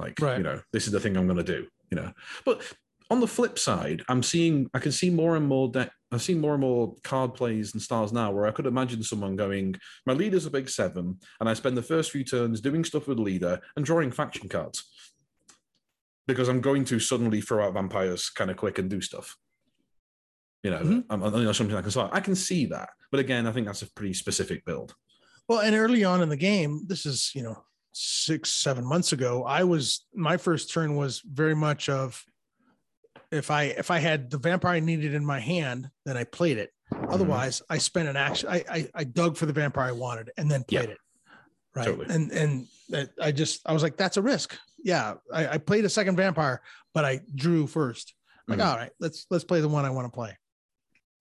Like 0.00 0.18
Right. 0.20 0.38
you 0.38 0.42
know, 0.42 0.60
this 0.72 0.86
is 0.86 0.92
the 0.92 1.00
thing 1.00 1.16
I'm 1.16 1.26
going 1.26 1.44
to 1.44 1.52
do. 1.56 1.66
You 1.90 1.96
know, 1.96 2.12
but 2.44 2.62
on 3.10 3.20
the 3.20 3.26
flip 3.26 3.58
side, 3.58 4.02
I'm 4.08 4.22
seeing 4.22 4.70
I 4.72 4.78
can 4.78 4.92
see 4.92 5.10
more 5.10 5.36
and 5.36 5.46
more 5.46 5.68
deck. 5.68 5.90
I've 6.12 6.22
seen 6.22 6.40
more 6.40 6.54
and 6.54 6.60
more 6.60 6.94
card 7.04 7.34
plays 7.34 7.72
and 7.72 7.82
styles 7.82 8.12
now 8.12 8.30
where 8.32 8.46
I 8.46 8.50
could 8.52 8.66
imagine 8.66 9.02
someone 9.02 9.36
going, 9.36 9.76
my 10.06 10.12
leader's 10.12 10.46
a 10.46 10.50
big 10.50 10.68
seven, 10.68 11.18
and 11.40 11.48
I 11.48 11.54
spend 11.54 11.76
the 11.76 11.82
first 11.82 12.10
few 12.12 12.24
turns 12.24 12.60
doing 12.60 12.84
stuff 12.84 13.06
with 13.08 13.18
leader 13.18 13.60
and 13.76 13.84
drawing 13.84 14.10
faction 14.10 14.48
cards 14.48 14.88
because 16.26 16.48
I'm 16.48 16.60
going 16.60 16.84
to 16.86 16.98
suddenly 17.00 17.40
throw 17.40 17.66
out 17.66 17.74
vampires 17.74 18.30
kind 18.30 18.50
of 18.50 18.56
quick 18.56 18.78
and 18.78 18.88
do 18.90 19.00
stuff. 19.00 19.36
You 20.62 20.70
know, 20.70 20.80
Mhm. 20.80 21.04
I'm, 21.10 21.22
I'm- 21.22 21.34
you 21.34 21.42
know 21.44 21.52
something 21.52 21.76
I 21.76 21.82
can 21.82 21.90
start. 21.90 22.10
I 22.12 22.20
can 22.20 22.34
see 22.36 22.66
that, 22.66 22.90
but 23.10 23.18
again, 23.20 23.46
I 23.46 23.52
think 23.52 23.66
that's 23.66 23.82
a 23.82 23.90
pretty 23.92 24.14
specific 24.14 24.64
build. 24.64 24.94
Well, 25.48 25.60
and 25.60 25.74
early 25.74 26.04
on 26.04 26.22
in 26.22 26.28
the 26.28 26.36
game, 26.36 26.82
this 26.86 27.06
is, 27.06 27.32
you 27.34 27.42
know, 27.42 27.64
six, 27.92 28.50
seven 28.50 28.84
months 28.84 29.12
ago, 29.12 29.44
I 29.44 29.64
was 29.64 30.04
my 30.14 30.36
first 30.36 30.72
turn 30.72 30.96
was 30.96 31.20
very 31.20 31.54
much 31.54 31.88
of 31.88 32.24
if 33.32 33.50
I 33.50 33.64
if 33.64 33.90
I 33.90 33.98
had 33.98 34.30
the 34.30 34.38
vampire 34.38 34.74
I 34.76 34.80
needed 34.80 35.14
in 35.14 35.24
my 35.24 35.40
hand, 35.40 35.90
then 36.04 36.16
I 36.16 36.24
played 36.24 36.58
it. 36.58 36.70
Mm-hmm. 36.92 37.12
Otherwise, 37.12 37.62
I 37.70 37.78
spent 37.78 38.08
an 38.08 38.16
action. 38.16 38.48
I, 38.48 38.64
I 38.70 38.88
I 38.94 39.04
dug 39.04 39.36
for 39.36 39.46
the 39.46 39.52
vampire 39.52 39.88
I 39.88 39.92
wanted 39.92 40.30
and 40.36 40.50
then 40.50 40.64
Yeah. 40.68 40.80
played 40.80 40.90
it. 40.90 40.98
Right. 41.74 41.84
Totally. 41.86 42.06
And 42.14 42.32
and 42.32 43.08
I 43.22 43.30
just 43.32 43.60
I 43.66 43.72
was 43.72 43.82
like, 43.82 43.96
that's 43.96 44.16
a 44.16 44.22
risk. 44.22 44.56
Yeah. 44.82 45.14
I, 45.32 45.46
I 45.48 45.58
played 45.58 45.84
a 45.84 45.88
second 45.88 46.16
vampire, 46.16 46.62
but 46.94 47.04
I 47.04 47.20
drew 47.34 47.66
first. 47.66 48.14
Like, 48.48 48.58
Mhm. 48.58 48.66
all 48.66 48.76
right, 48.76 48.90
let's 48.98 49.26
let's 49.30 49.44
play 49.44 49.60
the 49.60 49.68
one 49.68 49.84
I 49.84 49.90
want 49.90 50.06
to 50.06 50.10
play. 50.12 50.36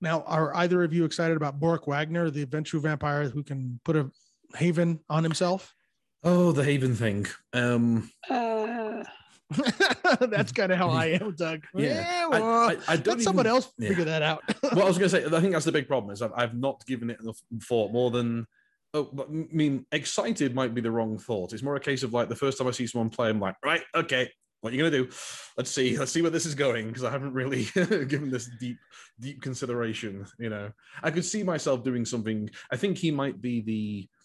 Now, 0.01 0.21
are 0.21 0.55
either 0.55 0.81
of 0.83 0.93
you 0.93 1.03
excited 1.05 1.35
about 1.37 1.59
Bork 1.59 1.85
Wagner, 1.85 2.31
the 2.31 2.45
Ventrue 2.45 2.81
vampire 2.81 3.27
who 3.29 3.43
can 3.43 3.79
put 3.83 3.97
a 3.97 4.09
haven 4.55 5.01
on 5.09 5.23
himself? 5.23 5.75
Oh, 6.23 6.51
the 6.51 6.63
Haven 6.63 6.95
thing. 6.95 7.27
Um, 7.53 8.11
Uh, 8.29 9.03
that's 10.27 10.51
kind 10.51 10.71
of 10.71 10.77
how 10.77 10.89
I 10.89 11.07
am, 11.07 11.33
Doug. 11.35 11.63
Yeah. 11.75 12.25
I, 12.25 12.27
well, 12.27 12.69
I, 12.69 12.77
I 12.87 12.97
don't 12.97 13.17
let 13.17 13.23
someone 13.23 13.47
else 13.47 13.71
yeah. 13.77 13.89
figure 13.89 14.05
that 14.05 14.21
out. 14.21 14.43
well, 14.63 14.83
I 14.83 14.87
was 14.87 14.97
going 14.97 15.09
to 15.09 15.21
say, 15.21 15.25
I 15.25 15.41
think 15.41 15.53
that's 15.53 15.65
the 15.65 15.71
big 15.71 15.87
problem 15.87 16.11
is 16.11 16.21
I've, 16.21 16.33
I've 16.35 16.53
not 16.55 16.85
given 16.85 17.09
it 17.09 17.19
enough 17.21 17.39
thought 17.63 17.91
more 17.91 18.11
than. 18.11 18.45
Oh, 18.93 19.07
but, 19.11 19.27
I 19.29 19.47
mean, 19.51 19.85
excited 19.91 20.55
might 20.55 20.73
be 20.73 20.81
the 20.81 20.91
wrong 20.91 21.17
thought. 21.19 21.53
It's 21.53 21.63
more 21.63 21.75
a 21.75 21.79
case 21.79 22.03
of 22.03 22.13
like 22.13 22.27
the 22.27 22.35
first 22.35 22.57
time 22.57 22.67
I 22.67 22.71
see 22.71 22.87
someone 22.87 23.09
play, 23.09 23.29
I'm 23.29 23.39
like, 23.39 23.55
right, 23.63 23.83
okay, 23.95 24.31
what 24.61 24.73
are 24.73 24.75
you 24.75 24.81
gonna 24.81 25.03
do? 25.03 25.09
Let's 25.57 25.71
see, 25.71 25.97
let's 25.97 26.11
see 26.11 26.21
where 26.23 26.31
this 26.31 26.47
is 26.47 26.55
going 26.55 26.87
because 26.87 27.03
I 27.03 27.11
haven't 27.11 27.33
really 27.33 27.65
given 27.75 28.31
this 28.31 28.49
deep, 28.59 28.77
deep 29.19 29.41
consideration. 29.41 30.25
You 30.39 30.49
know, 30.49 30.71
I 31.03 31.11
could 31.11 31.23
see 31.23 31.43
myself 31.43 31.83
doing 31.83 32.03
something. 32.03 32.49
I 32.71 32.77
think 32.77 32.97
he 32.97 33.11
might 33.11 33.39
be 33.41 33.61
the 33.61 34.09
the 34.17 34.18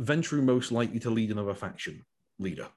Ventrue 0.00 0.42
most 0.42 0.72
likely 0.72 0.98
to 1.00 1.10
lead 1.10 1.30
another 1.30 1.54
faction 1.54 2.04
leader 2.38 2.68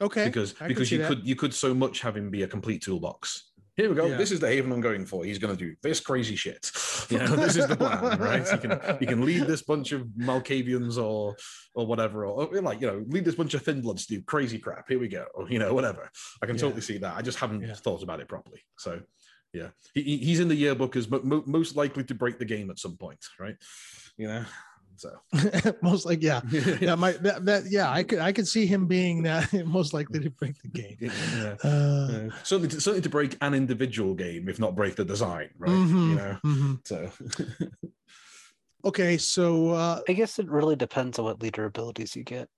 okay. 0.00 0.24
because 0.26 0.54
I 0.60 0.68
because 0.68 0.90
you 0.90 0.98
that. 0.98 1.08
could 1.08 1.26
you 1.26 1.36
could 1.36 1.54
so 1.54 1.74
much 1.74 2.00
have 2.00 2.16
him 2.16 2.30
be 2.30 2.42
a 2.42 2.48
complete 2.48 2.82
toolbox. 2.82 3.50
Here 3.76 3.88
we 3.88 3.96
go. 3.96 4.06
Yeah. 4.06 4.16
This 4.16 4.30
is 4.30 4.38
the 4.38 4.46
haven 4.46 4.70
I'm 4.70 4.80
going 4.80 5.04
for. 5.04 5.24
He's 5.24 5.40
going 5.40 5.56
to 5.56 5.58
do 5.58 5.74
this 5.82 5.98
crazy 6.00 6.36
shit. 6.36 6.70
You 7.10 7.18
know, 7.18 7.36
this 7.36 7.56
is 7.56 7.66
the 7.66 7.76
plan, 7.76 8.18
right? 8.18 8.48
He 8.48 8.56
can 8.56 8.80
he 8.98 9.04
can 9.04 9.26
lead 9.26 9.42
this 9.42 9.60
bunch 9.62 9.92
of 9.92 10.06
Malkavians 10.18 10.96
or 10.96 11.36
or 11.74 11.86
whatever, 11.86 12.24
or, 12.24 12.46
or, 12.46 12.62
like 12.62 12.80
you 12.80 12.86
know, 12.86 13.04
lead 13.08 13.26
this 13.26 13.34
bunch 13.34 13.52
of 13.52 13.60
thin 13.62 13.82
bloods 13.82 14.06
to 14.06 14.14
do 14.16 14.22
crazy 14.22 14.58
crap. 14.58 14.88
Here 14.88 14.98
we 14.98 15.08
go. 15.08 15.26
Or, 15.34 15.46
you 15.50 15.58
know, 15.58 15.74
whatever. 15.74 16.08
I 16.42 16.46
can 16.46 16.54
Yeah. 16.56 16.62
totally 16.62 16.80
see 16.80 16.96
that. 16.98 17.14
I 17.14 17.20
just 17.20 17.38
haven't 17.38 17.60
Yeah. 17.60 17.74
thought 17.74 18.02
about 18.02 18.20
it 18.20 18.28
properly. 18.28 18.60
So 18.78 19.00
yeah, 19.52 19.68
he, 19.92 20.02
he- 20.02 20.16
he's 20.18 20.40
in 20.40 20.48
the 20.48 20.54
yearbook 20.54 20.96
as 20.96 21.10
mo- 21.10 21.42
most 21.46 21.76
likely 21.76 22.04
to 22.04 22.14
break 22.14 22.38
the 22.38 22.46
game 22.46 22.70
at 22.70 22.78
some 22.78 22.96
point, 22.96 23.22
right? 23.38 23.56
You 24.16 24.28
know, 24.28 24.44
so 24.96 25.10
most 25.82 26.06
like 26.06 26.22
yeah. 26.22 26.40
Yeah, 26.80 26.94
my 26.94 27.12
that, 27.22 27.44
that 27.44 27.62
yeah, 27.70 27.90
I 27.90 28.02
could 28.02 28.18
I 28.20 28.32
could 28.32 28.46
see 28.48 28.66
him 28.66 28.86
being 28.86 29.22
that 29.24 29.52
most 29.66 29.92
likely 29.94 30.20
to 30.20 30.30
break 30.30 30.54
the 30.62 30.68
game. 30.68 30.96
yeah. 31.00 31.54
Uh, 31.62 32.28
Uh, 32.28 32.28
certainly, 32.42 32.68
to, 32.68 32.80
certainly 32.80 33.00
to 33.02 33.08
break 33.08 33.36
an 33.40 33.54
individual 33.54 34.14
game, 34.14 34.48
if 34.48 34.58
not 34.58 34.74
break 34.74 34.96
the 34.96 35.04
design, 35.04 35.50
right? 35.58 35.70
mhm, 35.70 36.08
You 36.10 36.14
know, 36.16 36.38
mhm. 36.44 36.78
so 36.86 37.10
Okay, 38.84 39.16
so 39.16 39.70
uh 39.70 40.00
I 40.08 40.12
guess 40.12 40.38
it 40.38 40.48
really 40.48 40.76
depends 40.76 41.18
on 41.18 41.24
what 41.24 41.40
leader 41.42 41.64
abilities 41.64 42.14
you 42.14 42.22
get. 42.24 42.48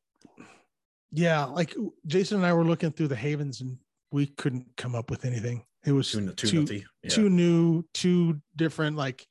yeah, 1.12 1.44
like 1.44 1.74
Jason 2.06 2.38
and 2.38 2.46
I 2.46 2.52
were 2.52 2.64
looking 2.64 2.90
through 2.92 3.08
the 3.08 3.16
havens 3.16 3.60
and 3.60 3.78
we 4.10 4.26
couldn't 4.26 4.66
come 4.76 4.94
up 4.94 5.10
with 5.10 5.24
anything. 5.24 5.64
It 5.84 5.92
was 5.92 6.10
too, 6.10 6.32
too, 6.32 6.66
too. 6.66 6.82
Yeah. 7.04 7.10
too 7.10 7.30
new, 7.30 7.84
too 7.94 8.40
different. 8.56 8.96
Like, 8.96 9.24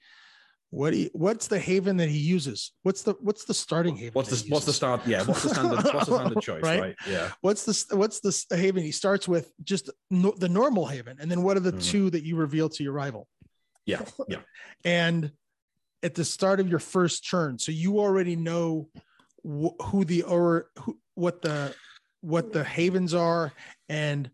what 0.76 0.91
do 0.91 0.97
you, 0.97 1.09
what's 1.13 1.47
the 1.47 1.57
haven 1.57 1.95
that 1.97 2.09
he 2.09 2.17
uses? 2.17 2.73
What's 2.84 3.01
the 3.03 3.13
what's 3.21 3.45
the 3.45 3.53
starting 3.53 3.95
haven? 3.95 4.11
what's 4.13 4.30
the 4.30 4.36
he 4.45 4.51
what's 4.51 4.65
the 4.65 4.73
start? 4.73 4.99
Yeah, 5.07 5.23
what's 5.23 5.43
the 5.43 5.49
standard? 5.49 5.76
What's 5.93 6.07
the 6.07 6.15
standard 6.17 6.41
choice? 6.49 6.61
Right? 6.63 6.82
Right? 6.82 6.95
Yeah. 7.09 7.32
What's 7.39 7.63
the 7.63 7.95
what's 7.95 8.19
the 8.19 8.57
haven? 8.57 8.84
He 8.84 8.91
starts 8.91 9.26
with 9.26 9.53
just 9.63 9.89
no, 10.11 10.34
the 10.38 10.49
normal 10.49 10.86
haven, 10.86 11.17
and 11.21 11.32
then 11.32 11.43
what 11.43 11.55
are 11.55 11.61
the 11.61 11.71
Mhm. 11.71 11.84
two 11.91 12.09
that 12.09 12.23
you 12.23 12.36
reveal 12.36 12.67
to 12.69 12.84
your 12.84 12.91
rival? 12.91 13.28
Yeah. 13.86 14.01
Yeah. 14.28 14.39
And 14.84 15.32
at 16.03 16.13
the 16.13 16.26
start 16.26 16.59
of 16.59 16.67
your 16.69 16.80
first 16.80 17.28
turn, 17.30 17.57
so 17.57 17.71
you 17.71 17.99
already 17.99 18.36
know 18.36 18.89
wh- 19.43 19.82
who 19.86 20.03
the 20.03 20.23
or 20.23 20.67
who, 20.80 20.99
what 21.13 21.41
the 21.41 21.73
what 22.19 22.51
the 22.51 22.63
havens 22.65 23.13
are 23.13 23.53
and 23.88 24.30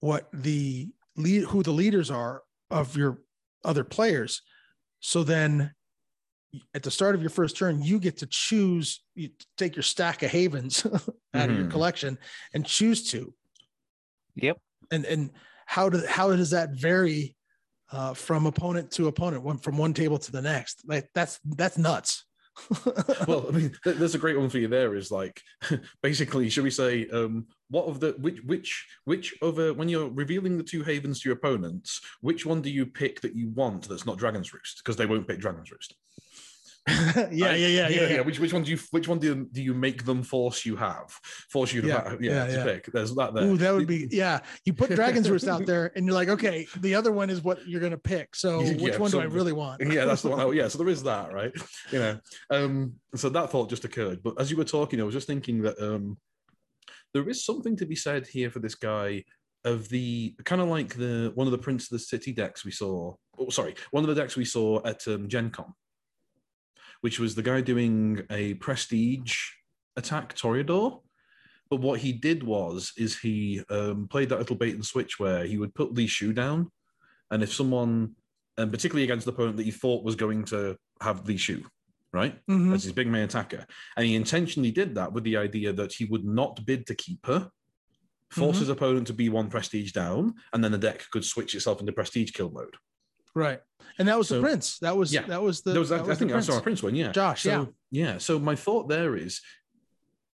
what 0.00 0.28
the 0.32 0.88
lead 1.16 1.42
who 1.44 1.62
the 1.62 1.70
leaders 1.72 2.10
are 2.10 2.42
of 2.70 2.96
your 2.96 3.18
other 3.62 3.84
players. 3.84 4.40
So 5.00 5.24
then 5.24 5.72
at 6.74 6.82
the 6.82 6.90
start 6.90 7.14
of 7.14 7.20
your 7.20 7.30
first 7.30 7.56
turn, 7.56 7.82
you 7.82 7.98
get 8.00 8.18
to 8.18 8.26
choose, 8.26 9.02
you 9.14 9.30
take 9.56 9.76
your 9.76 9.82
stack 9.82 10.22
of 10.22 10.30
havens 10.30 10.84
out 11.34 11.50
of 11.50 11.56
your 11.56 11.66
Mhm. 11.66 11.70
collection 11.70 12.18
and 12.54 12.64
choose 12.64 13.10
two. 13.10 13.34
Yep. 14.36 14.58
And 14.90 15.04
and 15.04 15.30
how 15.66 15.88
does 15.88 16.06
how 16.06 16.34
does 16.34 16.50
that 16.50 16.70
vary 16.70 17.36
uh, 17.90 18.14
from 18.14 18.46
opponent 18.46 18.90
to 18.92 19.08
opponent, 19.08 19.42
one 19.42 19.58
from 19.58 19.76
one 19.76 19.92
table 19.94 20.18
to 20.18 20.32
the 20.32 20.42
next? 20.42 20.82
Like 20.86 21.08
that's 21.14 21.40
that's 21.44 21.78
nuts. 21.78 22.24
Well, 23.28 23.46
I 23.48 23.52
mean, 23.52 23.72
th- 23.84 23.96
there's 23.96 24.14
a 24.14 24.18
great 24.18 24.38
one 24.38 24.48
for 24.48 24.58
you. 24.58 24.68
There 24.68 24.94
is 24.94 25.10
like, 25.10 25.40
basically, 26.02 26.48
should 26.48 26.64
we 26.64 26.70
say, 26.70 27.08
um, 27.08 27.46
what 27.68 27.86
of 27.86 28.00
the 28.00 28.14
which 28.18 28.40
which 28.44 28.86
which 29.04 29.34
other 29.42 29.74
when 29.74 29.88
you're 29.88 30.08
revealing 30.08 30.56
the 30.56 30.62
two 30.62 30.82
havens 30.82 31.20
to 31.20 31.28
your 31.28 31.36
opponents, 31.36 32.00
which 32.20 32.46
one 32.46 32.62
do 32.62 32.70
you 32.70 32.86
pick 32.86 33.20
that 33.20 33.34
you 33.34 33.48
want 33.50 33.88
that's 33.88 34.06
not 34.06 34.18
Dragon's 34.18 34.52
Roost 34.52 34.82
because 34.82 34.96
they 34.96 35.06
won't 35.06 35.26
pick 35.26 35.40
Dragon's 35.40 35.70
Roost. 35.70 35.94
yeah, 37.16 37.26
yeah, 37.30 37.52
yeah, 37.52 37.88
yeah, 37.88 38.08
yeah. 38.08 38.20
Which 38.20 38.38
which 38.38 38.52
one 38.52 38.62
do 38.62 38.70
you 38.70 38.78
which 38.92 39.08
one 39.08 39.18
do 39.18 39.26
you, 39.26 39.48
do 39.50 39.60
you 39.60 39.74
make 39.74 40.04
them 40.04 40.22
force 40.22 40.64
you 40.64 40.76
have 40.76 41.10
force 41.50 41.72
you 41.72 41.82
to 41.82 41.88
Yeah, 41.88 42.16
yeah, 42.20 42.46
to 42.46 42.64
pick? 42.64 42.92
There's 42.92 43.12
that 43.16 43.34
there. 43.34 43.44
Ooh, 43.44 43.56
that 43.56 43.74
would 43.74 43.88
be 43.88 44.06
yeah. 44.12 44.38
You 44.64 44.72
put 44.72 44.90
Dragon's 44.90 45.28
Roost 45.28 45.48
out 45.48 45.66
there, 45.66 45.90
and 45.96 46.06
you're 46.06 46.14
like, 46.14 46.28
okay, 46.28 46.66
the 46.78 46.94
other 46.94 47.10
one 47.10 47.28
is 47.28 47.42
what 47.42 47.66
you're 47.66 47.80
gonna 47.80 47.98
pick. 47.98 48.36
So 48.36 48.62
which 48.76 49.00
one 49.00 49.10
do 49.10 49.20
I 49.20 49.24
really 49.24 49.52
want? 49.52 49.82
yeah, 49.82 50.04
that's 50.04 50.22
the 50.22 50.30
one. 50.30 50.36
Yeah, 50.56 50.68
so 50.68 50.78
there 50.78 50.88
is 50.88 51.02
that, 51.02 51.32
right? 51.32 51.52
You 51.90 51.98
know, 51.98 52.20
um, 52.50 52.94
so 53.14 53.28
that 53.30 53.50
thought 53.50 53.68
just 53.68 53.84
occurred. 53.84 54.22
But 54.22 54.40
as 54.40 54.50
you 54.50 54.56
were 54.56 54.64
talking, 54.64 55.00
I 55.00 55.04
was 55.04 55.14
just 55.14 55.26
thinking 55.26 55.62
that 55.62 55.78
um, 55.82 56.18
there 57.12 57.28
is 57.28 57.44
something 57.44 57.76
to 57.78 57.86
be 57.86 57.96
said 57.96 58.26
here 58.26 58.50
for 58.50 58.60
this 58.60 58.76
guy 58.76 59.24
of 59.64 59.88
the 59.88 60.34
kind 60.44 60.62
of 60.62 60.68
like 60.68 60.94
the 60.94 61.32
one 61.34 61.46
of 61.48 61.50
the 61.50 61.58
Prince 61.58 61.84
of 61.84 61.90
the 61.90 61.98
City 61.98 62.32
decks 62.32 62.64
we 62.64 62.70
saw. 62.70 63.14
Oh, 63.38 63.50
sorry, 63.50 63.74
one 63.90 64.04
of 64.04 64.08
the 64.08 64.20
decks 64.20 64.36
we 64.36 64.44
saw 64.44 64.80
at 64.86 65.06
um, 65.08 65.28
Gen 65.28 65.50
Con, 65.50 65.74
which 67.06 67.20
was 67.20 67.36
the 67.36 67.42
guy 67.50 67.60
doing 67.60 68.20
a 68.30 68.54
prestige 68.54 69.38
attack 69.94 70.34
Toreador. 70.34 71.02
But 71.70 71.78
what 71.80 72.00
he 72.00 72.12
did 72.12 72.42
was, 72.42 72.92
is 72.98 73.16
he 73.16 73.62
um, 73.70 74.08
played 74.08 74.28
that 74.30 74.40
little 74.40 74.56
bait 74.56 74.74
and 74.74 74.84
switch 74.84 75.20
where 75.20 75.44
he 75.44 75.56
would 75.56 75.72
put 75.72 75.94
Lee 75.94 76.08
Shu 76.08 76.32
down, 76.32 76.68
and 77.30 77.44
if 77.44 77.52
someone, 77.54 78.16
and 78.58 78.72
particularly 78.72 79.04
against 79.04 79.24
the 79.24 79.30
opponent 79.30 79.56
that 79.58 79.62
he 79.62 79.70
thought 79.70 80.02
was 80.02 80.16
going 80.16 80.42
to 80.46 80.76
have 81.00 81.24
Lee 81.28 81.36
Shu, 81.36 81.64
right, 82.12 82.44
Mhm. 82.48 82.74
as 82.74 82.82
his 82.82 82.92
big 82.92 83.06
main 83.06 83.22
attacker, 83.22 83.64
and 83.96 84.04
he 84.04 84.16
intentionally 84.16 84.72
did 84.72 84.96
that 84.96 85.12
with 85.12 85.22
the 85.22 85.36
idea 85.36 85.72
that 85.74 85.92
he 85.92 86.06
would 86.06 86.24
not 86.24 86.66
bid 86.66 86.86
to 86.88 86.96
keep 86.96 87.24
her, 87.26 87.52
force 88.32 88.56
Mhm. 88.56 88.60
his 88.60 88.68
opponent 88.68 89.06
to 89.06 89.12
be 89.12 89.28
one 89.28 89.48
prestige 89.48 89.92
down, 89.92 90.34
and 90.52 90.64
then 90.64 90.72
the 90.72 90.78
deck 90.78 91.06
could 91.12 91.24
switch 91.24 91.54
itself 91.54 91.78
into 91.78 91.92
prestige 91.92 92.32
kill 92.32 92.50
mode. 92.50 92.74
Right, 93.36 93.60
and 93.98 94.08
that 94.08 94.16
was 94.16 94.30
the 94.30 94.40
prince. 94.40 94.78
That 94.78 94.96
was 94.96 95.12
Yeah. 95.12 95.26
that 95.26 95.42
was 95.42 95.60
the 95.60 95.78
was, 95.78 95.90
that 95.90 96.00
I 96.00 96.02
was 96.02 96.18
the 96.18 96.24
think 96.24 96.36
I 96.36 96.40
saw 96.40 96.56
a 96.56 96.62
prince. 96.62 96.82
One, 96.82 96.94
yeah. 96.94 97.12
Josh, 97.12 97.42
so, 97.42 97.74
yeah. 97.90 98.12
yeah. 98.12 98.18
So 98.18 98.38
my 98.38 98.56
thought 98.56 98.88
there 98.88 99.14
is, 99.14 99.42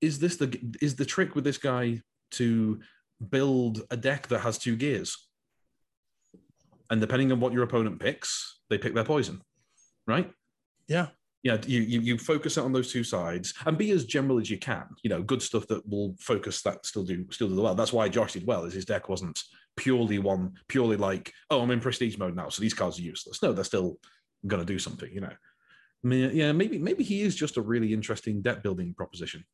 is 0.00 0.20
this 0.20 0.36
the 0.36 0.56
is 0.80 0.94
the 0.94 1.04
trick 1.04 1.34
with 1.34 1.42
this 1.42 1.58
guy 1.58 2.00
to 2.32 2.80
build 3.28 3.82
a 3.90 3.96
deck 3.96 4.28
that 4.28 4.38
has 4.38 4.56
two 4.56 4.76
gears? 4.76 5.18
And 6.90 7.00
depending 7.00 7.32
on 7.32 7.40
what 7.40 7.52
your 7.52 7.64
opponent 7.64 7.98
picks, 7.98 8.60
they 8.70 8.78
pick 8.78 8.94
their 8.94 9.02
poison, 9.04 9.40
right? 10.06 10.30
Yeah. 10.86 11.08
Yeah, 11.42 11.56
you, 11.66 11.80
you 11.80 12.00
you 12.02 12.18
focus 12.18 12.56
it 12.56 12.60
on 12.62 12.72
those 12.72 12.92
two 12.92 13.02
sides 13.02 13.52
and 13.66 13.76
be 13.76 13.90
as 13.90 14.04
general 14.04 14.38
as 14.38 14.48
you 14.48 14.58
can. 14.58 14.84
You 15.02 15.10
know, 15.10 15.24
good 15.24 15.42
stuff 15.42 15.66
that 15.66 15.82
will 15.88 16.14
focus 16.20 16.62
that 16.62 16.86
still 16.86 17.02
do 17.02 17.26
still 17.32 17.48
do 17.48 17.60
well. 17.60 17.74
That's 17.74 17.92
why 17.92 18.08
Josh 18.08 18.34
did 18.34 18.46
well. 18.46 18.64
Is 18.64 18.74
his 18.74 18.84
deck 18.84 19.08
wasn't 19.08 19.42
purely 19.76 20.18
one 20.18 20.52
purely 20.68 20.96
like 20.96 21.32
oh 21.50 21.62
I'm 21.62 21.70
in 21.70 21.80
prestige 21.80 22.18
mode 22.18 22.36
now, 22.36 22.48
so 22.48 22.60
these 22.60 22.74
cards 22.74 22.98
are 22.98 23.02
useless. 23.02 23.42
No, 23.42 23.52
they're 23.52 23.64
still 23.64 23.98
going 24.46 24.60
to 24.60 24.66
do 24.72 24.78
something. 24.78 25.10
You 25.12 25.22
know, 25.22 25.28
I 26.04 26.06
mean, 26.06 26.30
yeah, 26.34 26.52
maybe 26.52 26.78
maybe 26.78 27.04
he 27.04 27.22
is 27.22 27.34
just 27.34 27.56
a 27.56 27.62
really 27.62 27.92
interesting 27.92 28.42
debt 28.42 28.62
building 28.62 28.94
proposition. 28.94 29.44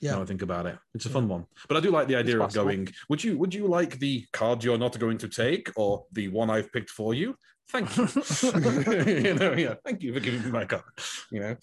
Yeah. 0.00 0.12
Now 0.12 0.22
I 0.22 0.24
think 0.24 0.42
about 0.42 0.66
it, 0.66 0.78
it's 0.94 1.04
a 1.06 1.08
Yeah. 1.08 1.12
fun 1.14 1.28
one. 1.28 1.46
But 1.68 1.76
I 1.76 1.80
do 1.80 1.90
like 1.90 2.08
the 2.08 2.16
idea 2.16 2.40
of 2.40 2.52
going. 2.54 2.88
Would 3.10 3.22
you 3.22 3.36
would 3.38 3.52
you 3.54 3.66
like 3.66 3.98
the 3.98 4.24
card 4.32 4.64
you're 4.64 4.78
not 4.78 4.98
going 4.98 5.18
to 5.18 5.28
take, 5.28 5.70
or 5.76 6.06
the 6.12 6.28
one 6.28 6.48
I've 6.50 6.72
picked 6.72 6.90
for 6.90 7.12
you? 7.14 7.36
Thank 7.68 7.96
you. 7.96 8.04
you 9.28 9.34
know, 9.34 9.52
yeah. 9.52 9.74
Thank 9.84 10.02
you 10.02 10.12
for 10.14 10.20
giving 10.20 10.42
me 10.42 10.50
my 10.50 10.64
card. 10.64 10.82
You 11.30 11.40
know, 11.40 11.56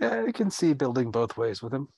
Yeah, 0.00 0.24
I 0.26 0.32
can 0.32 0.50
see 0.50 0.72
building 0.72 1.10
both 1.12 1.36
ways 1.36 1.62
with 1.62 1.72
him. 1.72 1.88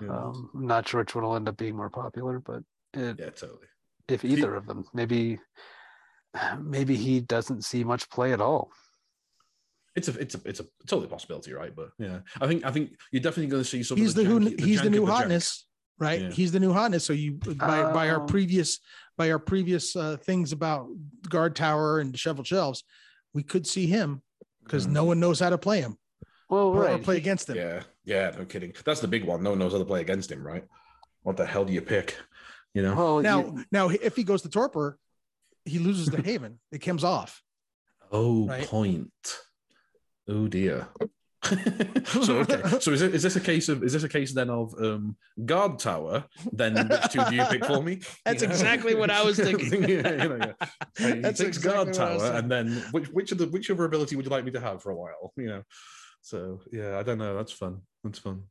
Yeah. 0.00 0.08
Um, 0.16 0.50
I'm 0.54 0.66
not 0.66 0.88
sure 0.88 1.00
which 1.00 1.14
one 1.14 1.24
will 1.24 1.36
end 1.36 1.48
up 1.50 1.58
being 1.58 1.76
more 1.76 1.90
popular, 1.90 2.38
but 2.40 2.62
it, 2.94 3.18
yeah, 3.18 3.28
totally. 3.30 3.66
If 4.10 4.24
either 4.24 4.54
of 4.54 4.66
them, 4.66 4.84
maybe 4.94 5.38
maybe 6.60 6.96
he 6.96 7.20
doesn't 7.20 7.64
see 7.64 7.84
much 7.84 8.08
play 8.10 8.32
at 8.32 8.40
all. 8.40 8.70
It's 9.96 10.08
a 10.08 10.18
it's 10.18 10.34
a 10.36 10.40
it's 10.44 10.60
a 10.60 10.66
totally 10.86 11.08
possibility, 11.08 11.52
right? 11.52 11.74
But 11.74 11.90
yeah, 11.98 12.20
I 12.40 12.46
think 12.46 12.64
I 12.64 12.70
think 12.70 12.92
you're 13.10 13.22
definitely 13.22 13.48
going 13.48 13.62
to 13.62 13.68
see 13.68 13.82
some. 13.82 13.96
of 13.96 14.00
he's 14.02 14.14
the, 14.14 14.24
who 14.24 14.40
janky- 14.40 14.60
he's 14.60 14.82
the 14.82 14.90
new 14.90 15.02
of 15.02 15.08
jank. 15.08 15.12
hotness, 15.12 15.66
right? 15.98 16.20
Yeah. 16.22 16.30
He's 16.30 16.52
the 16.52 16.60
new 16.60 16.72
hotness. 16.72 17.04
So 17.04 17.12
you 17.12 17.32
by 17.56 17.92
by 17.92 18.08
our 18.10 18.22
Oh. 18.22 18.26
previous 18.26 18.78
by 19.18 19.30
our 19.32 19.38
previous 19.40 19.96
uh, 19.96 20.16
things 20.18 20.52
about 20.52 20.86
guard 21.28 21.56
tower 21.56 21.98
and 21.98 22.12
disheveled 22.12 22.46
shelves, 22.46 22.84
we 23.34 23.42
could 23.42 23.66
see 23.66 23.86
him 23.86 24.22
because 24.64 24.86
Mm. 24.86 24.92
no 24.92 25.04
one 25.04 25.18
knows 25.20 25.40
how 25.40 25.50
to 25.50 25.58
play 25.58 25.80
him 25.80 25.98
Well, 26.48 26.68
or, 26.68 26.76
or 26.76 26.84
right. 26.94 27.02
play 27.02 27.16
against 27.16 27.48
him. 27.50 27.56
Yeah, 27.56 27.82
yeah, 28.04 28.30
no 28.38 28.44
kidding. 28.44 28.72
That's 28.84 29.00
the 29.00 29.08
big 29.08 29.24
one. 29.24 29.42
No 29.42 29.50
one 29.50 29.58
knows 29.58 29.72
how 29.72 29.78
to 29.78 29.84
play 29.84 30.00
against 30.00 30.30
him, 30.30 30.46
right? 30.46 30.64
What 31.22 31.36
the 31.36 31.44
hell 31.44 31.64
do 31.64 31.72
you 31.72 31.82
pick? 31.82 32.16
You 32.74 32.82
know. 32.82 32.94
Well, 32.94 33.20
Now, 33.20 33.40
you- 33.40 33.64
now 33.72 33.88
if 33.88 34.16
he 34.16 34.24
goes 34.24 34.42
to 34.42 34.48
torpor, 34.48 34.98
he 35.64 35.78
loses 35.78 36.06
the 36.08 36.22
haven. 36.22 36.60
It 36.72 36.78
comes 36.78 37.04
off. 37.04 37.42
Oh, 38.12 38.46
Right. 38.46 38.66
point. 38.66 39.10
Oh 40.28 40.46
dear. 40.48 40.88
so 41.44 42.38
okay. 42.40 42.60
So 42.80 42.92
is, 42.92 43.00
it, 43.02 43.14
is 43.14 43.22
this 43.22 43.34
a 43.36 43.40
case 43.40 43.68
of 43.70 43.82
is 43.82 43.92
this 43.94 44.02
a 44.04 44.08
case 44.08 44.34
then 44.34 44.50
of 44.50 44.74
um 44.80 45.16
guard 45.44 45.78
tower? 45.78 46.24
Then 46.52 46.74
which 46.88 47.08
two 47.10 47.24
do 47.24 47.34
you 47.34 47.44
pick 47.46 47.64
for 47.64 47.82
me? 47.82 48.00
That's 48.24 48.42
You 48.42 48.48
know? 48.48 48.54
exactly 48.54 48.94
what 48.94 49.10
I 49.10 49.22
was 49.24 49.36
thinking. 49.38 49.82
yeah, 49.88 50.22
you 50.22 50.28
know, 50.28 50.36
yeah. 50.38 50.66
So 50.96 51.14
he 51.14 51.20
That's 51.20 51.40
picks 51.40 51.56
exactly 51.56 51.72
guard 51.72 51.88
what 51.88 51.98
I 51.98 52.12
was 52.14 52.22
tower, 52.22 52.32
and 52.38 52.50
then 52.50 52.70
which 52.92 53.08
which 53.08 53.32
of 53.32 53.38
the 53.38 53.46
which 53.48 53.70
other 53.70 53.84
ability 53.84 54.16
would 54.16 54.26
you 54.26 54.30
like 54.30 54.44
me 54.44 54.50
to 54.52 54.60
have 54.60 54.82
for 54.82 54.90
a 54.90 54.96
while? 54.96 55.32
You 55.36 55.46
know. 55.48 55.62
So 56.22 56.60
yeah, 56.70 56.98
I 56.98 57.02
don't 57.02 57.18
know. 57.18 57.34
That's 57.36 57.52
fun. 57.52 57.80
That's 58.04 58.18
fun. 58.18 58.42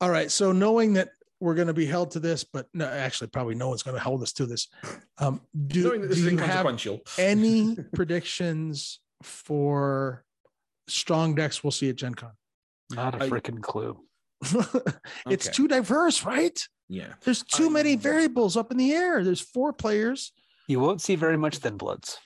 All 0.00 0.10
right. 0.10 0.30
So 0.30 0.52
knowing 0.52 0.94
that 0.94 1.08
we're 1.44 1.54
going 1.54 1.68
to 1.68 1.74
be 1.74 1.84
held 1.84 2.12
to 2.12 2.20
this, 2.20 2.42
but 2.42 2.66
no, 2.72 2.86
actually, 2.86 3.26
probably 3.26 3.54
no 3.54 3.68
one's 3.68 3.82
going 3.82 3.94
to 3.96 4.02
hold 4.02 4.22
us 4.22 4.32
to 4.32 4.46
this. 4.46 4.68
Um, 5.18 5.42
do, 5.66 6.06
this 6.06 6.16
do 6.16 6.30
you 6.30 6.38
have 6.38 6.66
any 7.18 7.76
predictions 7.94 9.00
for 9.22 10.24
strong 10.88 11.34
decks 11.34 11.62
we'll 11.62 11.70
see 11.70 11.90
at 11.90 11.96
Gen 11.96 12.14
Con? 12.14 12.30
Not 12.90 13.14
a 13.16 13.26
freaking 13.26 13.60
clue. 13.60 14.00
it's 15.28 15.46
Okay. 15.48 15.52
too 15.54 15.68
diverse, 15.68 16.24
right? 16.24 16.58
Yeah. 16.88 17.12
There's 17.22 17.42
too 17.42 17.68
many 17.68 17.92
I- 17.92 17.96
variables 17.96 18.56
up 18.56 18.70
in 18.70 18.78
the 18.78 18.92
air. 18.92 19.22
There's 19.22 19.40
four 19.40 19.74
players. 19.74 20.32
You 20.66 20.80
won't 20.80 21.02
see 21.02 21.14
very 21.14 21.36
much 21.36 21.58
Thin 21.58 21.76
Bloods. 21.76 22.18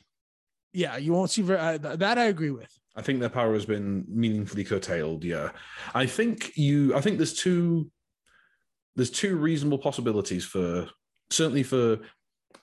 Yeah, 0.72 0.96
you 0.96 1.12
won't 1.12 1.30
see 1.30 1.42
very, 1.42 1.58
uh, 1.58 1.78
that. 1.78 2.18
I 2.18 2.26
agree 2.26 2.52
with. 2.52 2.70
I 2.94 3.02
think 3.02 3.18
their 3.18 3.28
power 3.28 3.54
has 3.54 3.66
been 3.66 4.04
meaningfully 4.08 4.62
curtailed. 4.64 5.24
Yeah, 5.24 5.50
I 5.92 6.06
think 6.06 6.56
you. 6.56 6.94
I 6.94 7.00
think 7.00 7.16
there's 7.16 7.34
two. 7.34 7.90
There's 8.98 9.10
two 9.10 9.36
reasonable 9.36 9.78
possibilities 9.78 10.44
for 10.44 10.88
certainly 11.30 11.62
for. 11.62 12.00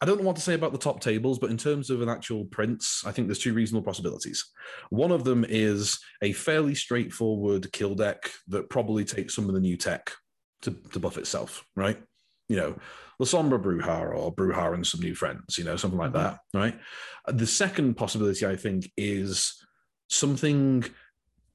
I 0.01 0.05
don't 0.05 0.19
know 0.19 0.25
what 0.27 0.35
to 0.35 0.41
say 0.41 0.53
about 0.53 0.73
the 0.73 0.77
top 0.77 0.99
tables, 0.99 1.39
but 1.39 1.49
in 1.49 1.55
terms 1.55 1.89
of 1.89 2.01
an 2.01 2.09
actual 2.09 2.43
prince, 2.43 3.03
I 3.05 3.13
think 3.13 3.27
there's 3.29 3.39
two 3.39 3.53
reasonable 3.53 3.85
possibilities. 3.85 4.43
One 4.89 5.13
of 5.13 5.23
them 5.23 5.45
is 5.47 5.97
a 6.21 6.33
fairly 6.33 6.75
straightforward 6.75 7.71
kill 7.71 7.95
deck 7.95 8.29
that 8.49 8.69
probably 8.69 9.05
takes 9.05 9.33
some 9.33 9.47
of 9.47 9.53
the 9.53 9.61
new 9.61 9.77
tech 9.77 10.11
to, 10.63 10.71
to 10.91 10.99
buff 10.99 11.17
itself, 11.17 11.63
right? 11.77 11.97
You 12.49 12.57
know, 12.57 12.75
the 13.19 13.25
Sombra 13.25 13.61
Brujah 13.61 14.13
or 14.13 14.35
Brujah 14.35 14.73
and 14.73 14.85
some 14.85 14.99
new 14.99 15.15
friends, 15.15 15.57
you 15.57 15.63
know, 15.63 15.77
something 15.77 15.97
like 15.99 16.11
Mhm. 16.11 16.15
that, 16.15 16.39
right? 16.53 16.77
The 17.27 17.47
second 17.47 17.95
possibility, 17.95 18.45
I 18.45 18.57
think, 18.57 18.91
is 18.97 19.53
something 20.09 20.83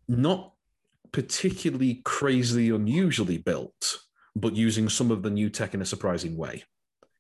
not 0.09 0.55
particularly 1.13 2.01
crazily 2.05 2.71
unusually 2.71 3.37
built, 3.37 3.99
but 4.37 4.55
using 4.57 4.89
some 4.89 5.11
of 5.11 5.23
the 5.23 5.31
new 5.31 5.51
tech 5.51 5.75
in 5.75 5.83
a 5.83 5.87
surprising 5.87 6.37
way. 6.37 6.65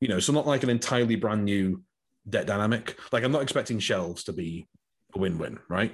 You 0.00 0.08
know, 0.08 0.20
so 0.20 0.32
not 0.32 0.46
like 0.46 0.62
an 0.62 0.70
entirely 0.70 1.16
brand 1.16 1.44
new 1.44 1.82
debt 2.28 2.46
dynamic. 2.46 2.98
Like 3.12 3.24
I'm 3.24 3.32
not 3.32 3.42
expecting 3.42 3.78
shelves 3.78 4.24
to 4.24 4.32
be 4.32 4.66
a 5.14 5.18
win-win, 5.18 5.58
right? 5.68 5.92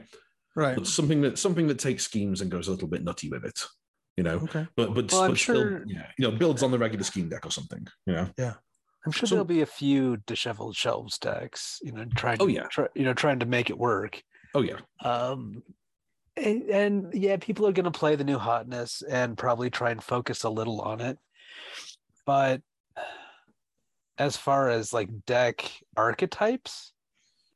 Right. 0.54 0.76
But 0.76 0.86
something 0.86 1.20
that 1.22 1.38
something 1.38 1.66
that 1.68 1.78
takes 1.78 2.04
schemes 2.04 2.40
and 2.40 2.50
goes 2.50 2.68
a 2.68 2.70
little 2.70 2.88
bit 2.88 3.02
nutty 3.04 3.28
with 3.28 3.44
it. 3.44 3.62
You 4.16 4.24
know, 4.24 4.36
Okay. 4.36 4.66
but 4.76 4.94
but, 4.94 5.12
Well, 5.12 5.22
I'm 5.22 5.30
but 5.32 5.38
still, 5.38 5.54
sure- 5.56 5.84
yeah, 5.86 6.06
you 6.18 6.24
know, 6.30 6.36
builds 6.36 6.62
on 6.62 6.70
the 6.70 6.78
regular 6.78 7.04
scheme 7.04 7.28
deck 7.28 7.44
or 7.44 7.50
something. 7.50 7.86
You 8.06 8.14
know, 8.14 8.28
yeah. 8.38 8.54
I'm 9.04 9.12
sure 9.12 9.26
So- 9.26 9.34
there'll 9.36 9.44
be 9.44 9.60
a 9.60 9.66
few 9.66 10.16
disheveled 10.26 10.74
shelves 10.76 11.18
decks, 11.18 11.78
you 11.82 11.92
know, 11.92 12.04
trying 12.16 12.38
Oh, 12.40 12.46
yeah. 12.46 12.66
try, 12.68 12.88
you 12.94 13.04
know, 13.04 13.12
trying 13.14 13.40
to 13.40 13.46
make 13.46 13.68
it 13.70 13.78
work. 13.78 14.22
oh 14.54 14.62
yeah, 14.62 14.78
Um, 15.02 15.62
and, 16.37 16.62
and 16.70 17.14
yeah, 17.14 17.37
people 17.37 17.66
are 17.66 17.72
going 17.72 17.84
to 17.84 17.91
play 17.91 18.16
the 18.16 18.24
new 18.24 18.39
hotness 18.39 19.03
and 19.09 19.39
probably 19.39 19.70
try 19.70 19.91
and 19.91 20.03
focus 20.03 20.45
a 20.45 20.51
little 20.51 20.80
on 20.80 21.01
it. 21.01 21.18
But 22.24 22.62
as 24.18 24.37
far 24.37 24.68
as 24.68 24.93
like 24.93 25.24
deck 25.26 25.70
archetypes, 25.97 26.93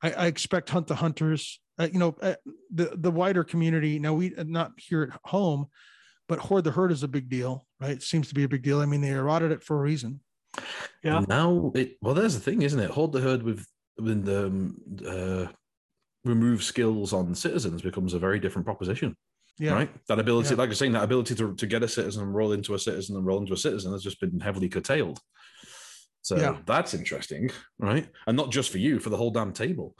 I, 0.02 0.12
I 0.12 0.26
expect 0.26 0.70
Hunt 0.70 0.86
the 0.86 0.94
Hunters. 0.94 1.60
Uh, 1.78 1.88
you 1.92 1.98
know, 1.98 2.14
uh, 2.20 2.34
the 2.72 2.92
the 2.96 3.10
wider 3.10 3.42
community. 3.44 3.98
Now 3.98 4.14
we 4.14 4.34
uh, 4.36 4.44
not 4.46 4.72
here 4.76 5.02
at 5.02 5.20
home, 5.30 5.66
but 6.28 6.38
Hoard 6.38 6.64
the 6.64 6.70
Herd 6.70 6.92
is 6.92 7.02
a 7.02 7.08
big 7.08 7.28
deal, 7.28 7.66
right? 7.80 7.92
It 7.92 8.02
seems 8.02 8.28
to 8.28 8.34
be 8.34 8.44
a 8.44 8.48
big 8.48 8.62
deal. 8.62 8.80
I 8.80 8.86
mean, 8.86 9.00
they 9.00 9.08
eroded 9.08 9.50
it 9.50 9.62
for 9.62 9.78
a 9.78 9.80
reason. 9.80 10.20
Yeah. 11.02 11.24
Now 11.26 11.72
it 11.74 11.96
well, 12.00 12.14
there's 12.14 12.34
the 12.34 12.40
thing, 12.40 12.62
isn't 12.62 12.80
it? 12.80 12.90
Hold 12.90 13.12
the 13.12 13.20
herd 13.20 13.42
with 13.42 13.66
with 13.98 14.24
the 14.24 14.46
um, 14.46 14.76
uh, 15.06 15.46
remove 16.24 16.62
skills 16.62 17.12
on 17.12 17.34
citizens 17.34 17.82
becomes 17.82 18.14
a 18.14 18.18
very 18.18 18.38
different 18.38 18.66
proposition. 18.66 19.16
Yeah. 19.58 19.74
Right. 19.74 20.06
That 20.08 20.18
ability, 20.18 20.50
Yeah. 20.50 20.56
like 20.56 20.68
you're 20.68 20.74
saying, 20.74 20.92
that 20.92 21.02
ability 21.04 21.34
to, 21.34 21.54
to 21.54 21.66
get 21.66 21.82
a 21.82 21.88
citizen 21.88 22.22
and 22.22 22.34
roll 22.34 22.52
into 22.52 22.74
a 22.74 22.78
citizen 22.78 23.16
and 23.16 23.26
roll 23.26 23.40
into 23.40 23.52
a 23.52 23.58
citizen 23.58 23.92
has 23.92 24.02
just 24.02 24.20
been 24.20 24.40
heavily 24.40 24.68
curtailed. 24.68 25.20
So 26.22 26.36
Yeah. 26.36 26.58
that's 26.66 26.94
interesting, 26.94 27.50
right? 27.78 28.08
And 28.26 28.36
not 28.36 28.50
just 28.50 28.70
for 28.70 28.78
you, 28.78 29.00
for 29.00 29.10
the 29.10 29.16
whole 29.16 29.30
damn 29.30 29.52
table, 29.52 29.96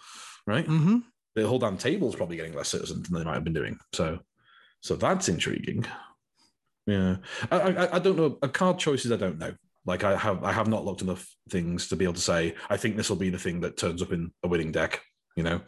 right? 0.47 0.67
Mm-hmm. 0.67 0.99
The 1.35 1.47
whole 1.47 1.59
damn 1.59 1.77
table 1.77 2.09
is 2.09 2.17
probably 2.17 2.37
getting 2.37 2.55
less 2.55 2.69
citizens 2.69 3.09
than 3.09 3.19
they 3.19 3.25
might 3.25 3.35
have 3.35 3.45
been 3.45 3.53
doing. 3.53 3.79
So, 3.95 4.21
so 4.81 4.97
that's 4.97 5.29
intriguing. 5.29 5.85
Yeah, 6.87 7.17
I, 7.51 7.61
I, 7.61 7.97
I 7.97 7.99
don't 7.99 8.17
know. 8.17 8.39
Uh, 8.43 8.49
Card 8.49 8.79
choices, 8.79 9.13
I 9.13 9.17
don't 9.17 9.39
know. 9.39 9.55
Like 9.87 10.05
I 10.05 10.17
have, 10.17 10.43
I 10.43 10.53
have 10.53 10.69
not 10.69 10.85
looked 10.85 11.03
enough 11.03 11.27
things 11.51 11.89
to 11.89 11.97
be 11.97 12.05
able 12.05 12.15
to 12.15 12.21
say. 12.21 12.55
I 12.69 12.77
think 12.77 12.97
this 12.97 13.09
will 13.09 13.17
be 13.17 13.31
the 13.31 13.39
thing 13.39 13.61
that 13.61 13.77
turns 13.77 14.03
up 14.03 14.13
in 14.13 14.33
a 14.43 14.49
winning 14.49 14.73
deck. 14.73 15.03
You 15.37 15.43
know. 15.45 15.61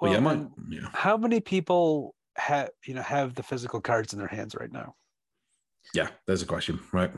But 0.00 0.10
yeah, 0.12 0.18
Well, 0.20 0.36
my, 0.36 0.46
yeah. 0.70 0.88
how 0.92 1.16
many 1.16 1.40
people 1.40 2.14
have 2.36 2.70
you 2.86 2.94
know 2.94 3.02
have 3.02 3.34
the 3.34 3.42
physical 3.42 3.80
cards 3.80 4.12
in 4.12 4.18
their 4.18 4.28
hands 4.28 4.54
right 4.58 4.72
now? 4.72 4.94
Yeah, 5.94 6.08
there's 6.26 6.42
a 6.42 6.46
question, 6.46 6.80
right? 6.92 7.10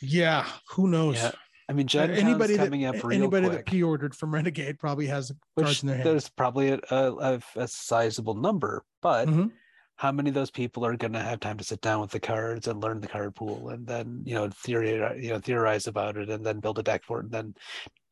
Yeah. 0.00 0.46
Who 0.70 0.88
knows? 0.88 1.16
Yeah, 1.16 1.32
I 1.68 1.72
mean, 1.72 1.86
Gen 1.86 2.08
Con's 2.08 2.20
anybody 2.20 2.56
that 2.56 2.64
coming 2.64 2.84
up 2.86 3.02
real 3.02 3.12
anybody 3.18 3.46
quick. 3.46 3.58
that 3.58 3.66
pre-ordered 3.66 4.14
from 4.14 4.32
Renegade 4.38 4.78
probably 4.78 5.06
has 5.06 5.28
the 5.28 5.36
cards 5.62 5.82
in 5.82 5.88
their 5.88 5.96
hands. 5.96 6.08
there's 6.08 6.28
probably 6.30 6.70
a, 6.70 6.80
a, 6.90 7.40
a 7.56 7.68
sizable 7.68 8.34
number, 8.34 8.84
but 9.02 9.28
Mhm. 9.28 9.50
how 9.96 10.12
many 10.12 10.28
of 10.30 10.34
those 10.34 10.50
people 10.50 10.84
are 10.84 10.96
going 10.96 11.12
to 11.12 11.20
have 11.20 11.40
time 11.40 11.56
to 11.58 11.64
sit 11.64 11.80
down 11.80 12.00
with 12.00 12.10
the 12.10 12.20
cards 12.20 12.68
and 12.68 12.82
learn 12.82 13.00
the 13.00 13.06
card 13.08 13.34
pool 13.34 13.68
and 13.70 13.86
then 13.86 14.22
you 14.24 14.34
know 14.34 14.48
theorize, 14.50 15.22
you 15.22 15.30
know 15.30 15.38
theorize 15.38 15.86
about 15.86 16.16
it 16.16 16.28
and 16.30 16.44
then 16.44 16.60
build 16.60 16.78
a 16.78 16.82
deck 16.82 17.02
for 17.04 17.20
it 17.20 17.24
and 17.24 17.32
then 17.32 17.54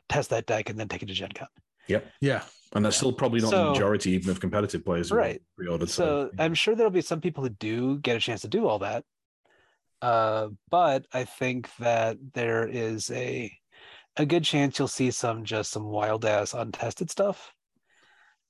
test 0.08 0.30
that 0.30 0.46
deck 0.46 0.68
and 0.70 0.78
then 0.78 0.88
take 0.88 1.02
it 1.02 1.06
to 1.06 1.14
Gen 1.14 1.30
Con. 1.34 1.48
Yep. 1.88 2.06
Yeah. 2.20 2.42
And 2.74 2.84
that's 2.84 2.96
Yeah. 2.96 3.00
still 3.00 3.12
probably 3.12 3.40
not 3.40 3.50
the 3.50 3.64
majority, 3.70 4.12
even 4.12 4.30
of 4.30 4.40
competitive 4.40 4.84
players 4.84 5.10
Right. 5.12 5.42
pre-ordered. 5.56 5.90
So 5.90 6.30
I'm 6.38 6.54
sure 6.54 6.74
there'll 6.74 6.90
be 6.90 7.02
some 7.02 7.20
people 7.20 7.42
who 7.44 7.50
do 7.50 7.98
get 7.98 8.16
a 8.16 8.20
chance 8.20 8.40
to 8.42 8.48
do 8.48 8.66
all 8.66 8.78
that. 8.80 9.04
Uh, 10.00 10.48
but 10.70 11.06
I 11.12 11.24
think 11.24 11.68
that 11.76 12.16
there 12.34 12.66
is 12.66 13.10
a 13.10 13.52
a 14.16 14.26
good 14.26 14.44
chance 14.44 14.78
you'll 14.78 14.88
see 14.88 15.10
some 15.10 15.42
just 15.44 15.70
some 15.70 15.84
wild 15.84 16.24
ass 16.24 16.52
untested 16.54 17.10
stuff. 17.10 17.52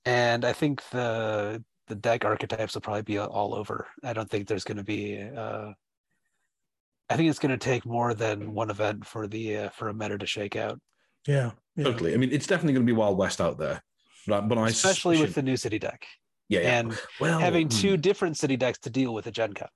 And 0.05 0.45
I 0.45 0.53
think 0.53 0.83
the 0.91 1.63
the 1.89 1.95
deck 1.95 2.25
archetypes 2.25 2.75
will 2.75 2.81
probably 2.81 3.03
be 3.03 3.19
all 3.19 3.55
over. 3.55 3.87
I 4.03 4.13
don't 4.13 4.31
think 4.31 4.47
there's 4.49 4.65
going 4.65 4.79
to 4.79 4.85
be. 4.85 5.21
Uh, 5.21 5.73
I 7.11 7.17
think 7.17 7.29
it's 7.29 7.39
going 7.39 7.51
to 7.57 7.59
take 7.59 7.85
more 7.85 8.15
than 8.15 8.55
one 8.55 8.71
event 8.71 9.05
for 9.07 9.27
the 9.27 9.57
uh, 9.59 9.69
for 9.71 9.89
a 9.89 9.95
meta 9.95 10.17
to 10.17 10.27
shake 10.27 10.57
out, 10.57 10.81
Yeah. 11.27 11.51
yeah. 11.77 11.85
totally. 11.85 12.15
I 12.15 12.17
mean, 12.17 12.33
it's 12.33 12.47
definitely 12.47 12.73
going 12.73 12.87
to 12.87 12.91
be 12.93 12.97
Wild 12.97 13.19
West 13.19 13.41
out 13.41 13.59
there. 13.59 13.83
But, 14.27 14.49
but 14.49 14.59
I 14.59 14.69
especially 14.69 15.21
with 15.21 15.35
the 15.35 15.43
new 15.43 15.57
city 15.57 15.79
deck 15.79 16.07
yeah, 16.49 16.61
yeah. 16.61 16.79
and 16.79 16.99
well, 17.21 17.39
having 17.39 17.67
hmm. 17.67 17.77
two 17.77 17.97
different 17.97 18.37
city 18.37 18.57
decks 18.57 18.79
to 18.81 18.91
deal 18.91 19.15
with 19.15 19.27
at 19.27 19.35
Gen 19.35 19.53
Con. 19.55 19.69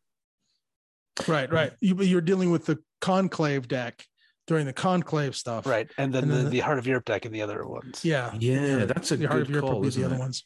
Right. 1.27 1.51
Right. 1.51 1.73
You, 1.81 1.97
you're 2.03 2.21
dealing 2.21 2.51
with 2.51 2.67
the 2.67 2.79
conclave 3.01 3.69
deck 3.69 4.05
during 4.47 4.67
the 4.67 4.73
conclave 4.73 5.35
stuff. 5.35 5.67
Right. 5.67 5.91
And 5.99 6.13
then 6.13 6.25
And 6.25 6.33
the, 6.33 6.37
then 6.37 6.45
the- 6.45 6.51
the 6.51 6.61
Heart 6.61 6.79
of 6.79 6.87
Europe 6.87 7.07
deck 7.07 7.25
and 7.25 7.35
the 7.35 7.43
other 7.43 7.67
ones. 7.67 8.05
Yeah. 8.05 8.33
Yeah, 8.39 8.85
that's 8.85 9.11
a 9.11 9.17
the 9.17 9.27
Heart 9.27 9.43
of 9.43 9.47
good 9.47 9.55
Europe 9.55 9.71
call, 9.71 9.81
will 9.81 9.91
the 9.91 10.05
other 10.05 10.19
ones. 10.19 10.45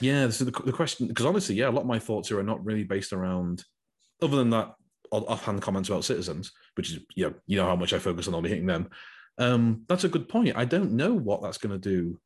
Yeah, 0.00 0.30
so 0.30 0.44
the, 0.44 0.50
the 0.50 0.72
question, 0.72 1.06
because 1.06 1.26
honestly, 1.26 1.54
yeah, 1.54 1.68
a 1.68 1.70
lot 1.70 1.82
of 1.82 1.86
my 1.86 1.98
thoughts 1.98 2.28
here 2.28 2.38
are 2.38 2.44
not 2.44 2.64
really 2.64 2.82
based 2.82 3.12
around, 3.12 3.64
other 4.20 4.36
than 4.36 4.50
that 4.50 4.74
offhand 5.10 5.60
comments 5.60 5.88
about 5.88 6.04
citizens, 6.04 6.52
which 6.76 6.90
is, 6.90 7.00
you 7.14 7.26
know, 7.26 7.34
you 7.46 7.56
know 7.58 7.66
how 7.66 7.76
much 7.76 7.92
I 7.92 7.98
focus 7.98 8.26
on 8.26 8.34
only 8.34 8.48
hitting 8.48 8.66
them. 8.66 8.88
Um, 9.38 9.82
that's 9.88 10.04
a 10.04 10.08
good 10.08 10.28
point. 10.28 10.56
I 10.56 10.64
don't 10.64 10.92
know 10.92 11.12
what 11.12 11.42
that's 11.42 11.58
going 11.58 11.78
to 11.78 11.90
do 11.90 12.18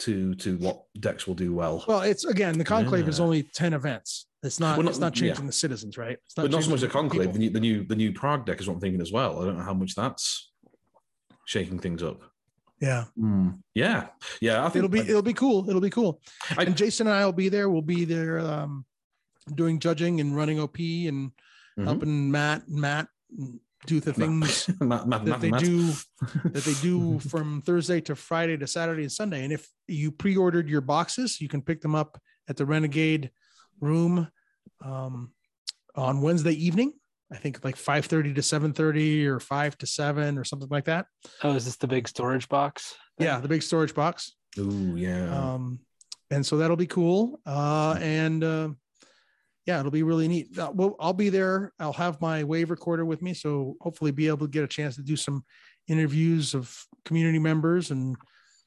to 0.00 0.34
to 0.36 0.56
what 0.58 0.82
decks 0.98 1.26
will 1.26 1.34
do 1.34 1.54
well. 1.54 1.84
Well, 1.86 2.00
it's 2.02 2.24
again 2.24 2.58
the 2.58 2.64
conclave 2.64 3.08
is 3.08 3.20
only 3.20 3.42
ten 3.44 3.72
events. 3.74 4.26
It's 4.42 4.58
not. 4.58 4.76
Well, 4.76 4.84
not- 4.84 4.90
it's 4.90 4.98
not 4.98 5.16
yeah. 5.16 5.28
changing 5.28 5.46
the 5.46 5.52
citizens, 5.52 5.96
right? 5.98 6.18
It's 6.24 6.34
but 6.34 6.50
not 6.50 6.64
so 6.64 6.70
much 6.70 6.80
the 6.80 6.88
conclave. 6.88 7.32
The 7.32 7.38
new, 7.38 7.50
the 7.50 7.60
new 7.60 7.84
the 7.84 7.96
new 7.96 8.12
Prague 8.12 8.46
deck 8.46 8.60
is 8.60 8.66
what 8.68 8.74
I'm 8.74 8.80
thinking 8.80 9.00
as 9.00 9.12
well. 9.12 9.40
I 9.40 9.44
don't 9.44 9.58
know 9.58 9.64
how 9.64 9.74
much 9.74 9.94
that's 9.94 10.50
shaking 11.46 11.78
things 11.78 12.02
up. 12.02 12.20
Yeah, 12.80 13.04
Hmm. 13.14 13.50
Yeah, 13.74 14.06
yeah. 14.40 14.60
I 14.64 14.70
think 14.70 14.76
it'll 14.76 14.88
be 14.88 15.00
it'll 15.00 15.20
be 15.22 15.34
cool. 15.34 15.68
It'll 15.68 15.82
be 15.82 15.90
cool. 15.90 16.20
I- 16.56 16.64
and 16.64 16.76
Jason 16.76 17.06
and 17.06 17.14
I 17.16 17.24
will 17.26 17.32
be 17.32 17.50
there. 17.50 17.68
We'll 17.68 17.82
be 17.82 18.06
there 18.06 18.38
um, 18.40 18.86
doing 19.54 19.78
judging 19.78 20.20
and 20.20 20.34
running 20.34 20.58
OP 20.58 20.78
and 21.06 21.32
Mhm. 21.78 21.84
helping 21.84 22.30
Matt 22.30 22.68
Matt 22.68 23.08
do 23.86 24.00
the 24.00 24.12
things 24.12 24.68
Matt- 24.80 25.06
Matt- 25.06 25.24
that 25.24 25.40
Matt- 25.40 25.40
they 25.40 25.50
do 25.50 25.86
that 26.44 26.64
they 26.64 26.74
do 26.82 27.18
from 27.20 27.62
Thursday 27.62 28.00
to 28.02 28.14
Friday 28.14 28.56
to 28.56 28.66
Saturday 28.66 29.02
and 29.02 29.12
Sunday. 29.12 29.44
And 29.44 29.52
if 29.52 29.68
you 29.88 30.10
pre-ordered 30.10 30.68
your 30.68 30.80
boxes, 30.80 31.40
you 31.40 31.48
can 31.48 31.62
pick 31.62 31.80
them 31.80 31.94
up 31.94 32.20
at 32.48 32.56
the 32.56 32.66
Renegade 32.66 33.30
room 33.80 34.28
um, 34.84 35.32
on 35.94 36.20
Wednesday 36.20 36.52
evening. 36.52 36.92
I 37.32 37.36
think 37.36 37.64
like 37.64 37.76
5:30 37.76 38.34
to 38.34 38.40
7:30 38.40 39.26
or 39.26 39.40
5 39.40 39.78
to 39.78 39.86
7 39.86 40.36
or 40.36 40.44
something 40.44 40.68
like 40.70 40.86
that. 40.86 41.06
Oh, 41.44 41.54
is 41.54 41.64
this 41.64 41.76
the 41.76 41.86
big 41.86 42.08
storage 42.08 42.48
box? 42.48 42.94
Yeah, 43.18 43.38
the 43.38 43.48
big 43.48 43.62
storage 43.62 43.94
box. 43.94 44.34
Ooh, 44.58 44.96
yeah. 44.96 45.28
Um, 45.30 45.78
and 46.30 46.44
so 46.44 46.56
that'll 46.56 46.76
be 46.76 46.86
cool. 46.88 47.40
Uh, 47.46 47.96
and 48.00 48.42
uh, 48.42 48.68
yeah, 49.70 49.78
it'll 49.78 49.92
be 49.92 50.02
really 50.02 50.26
neat. 50.26 50.58
Uh, 50.58 50.72
well, 50.74 50.96
I'll 50.98 51.12
be 51.12 51.28
there. 51.28 51.72
I'll 51.78 51.92
have 51.92 52.20
my 52.20 52.42
wave 52.42 52.70
recorder 52.70 53.04
with 53.04 53.22
me, 53.22 53.34
so 53.34 53.76
hopefully 53.80 54.10
be 54.10 54.26
able 54.26 54.48
to 54.48 54.48
get 54.48 54.64
a 54.64 54.68
chance 54.68 54.96
to 54.96 55.02
do 55.02 55.14
some 55.14 55.44
interviews 55.86 56.54
of 56.54 56.76
community 57.04 57.38
members 57.38 57.92
and 57.92 58.16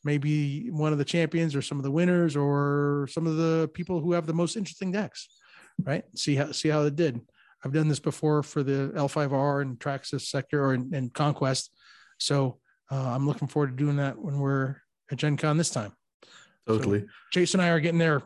maybe 0.05 0.69
one 0.71 0.93
of 0.93 0.97
the 0.97 1.05
champions 1.05 1.55
or 1.55 1.61
some 1.61 1.77
of 1.77 1.83
the 1.83 1.91
winners 1.91 2.37
or 2.37 3.09
some 3.11 3.27
of 3.27 3.35
the 3.35 3.69
people 3.73 3.99
who 3.99 4.13
have 4.13 4.25
the 4.25 4.33
most 4.33 4.55
interesting 4.55 4.93
decks. 4.93 5.27
Right? 5.83 6.05
See 6.15 6.35
how 6.35 6.53
see 6.53 6.69
how 6.69 6.83
it 6.83 6.95
did. 6.95 7.19
I've 7.65 7.73
done 7.73 7.89
this 7.89 7.99
before 7.99 8.41
for 8.41 8.63
the 8.63 8.93
L5R 8.95 9.61
and 9.61 9.77
Traxis 9.77 10.21
sector 10.21 10.63
or 10.63 10.73
in, 10.73 10.93
in 10.93 11.09
Conquest. 11.09 11.69
So 12.17 12.59
uh, 12.89 13.09
I'm 13.13 13.27
looking 13.27 13.49
forward 13.49 13.71
to 13.71 13.83
doing 13.83 13.97
that 13.97 14.17
when 14.17 14.39
we're 14.39 14.77
at 15.11 15.17
Gen 15.17 15.35
Con 15.35 15.57
this 15.57 15.69
time. 15.69 15.91
Totally. 16.65 17.01
So 17.01 17.07
Jason 17.33 17.59
and 17.59 17.67
I 17.67 17.73
are 17.73 17.81
getting 17.81 17.99
there 17.99 18.21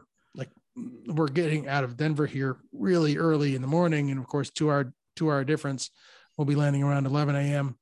we're 1.08 1.28
getting 1.28 1.68
out 1.68 1.84
of 1.84 1.98
Denver 1.98 2.26
here 2.26 2.58
really 2.72 3.18
early 3.18 3.56
in 3.56 3.62
the 3.62 3.68
morning, 3.68 4.12
and 4.12 4.20
of 4.20 4.28
course, 4.28 4.50
two 4.50 4.70
hour 4.70 4.94
two 5.16 5.30
hour 5.30 5.44
difference. 5.44 5.90
We'll 6.38 6.46
be 6.46 6.56
landing 6.56 6.84
around 6.84 7.08
11 7.08 7.36
a.m. 7.36 7.78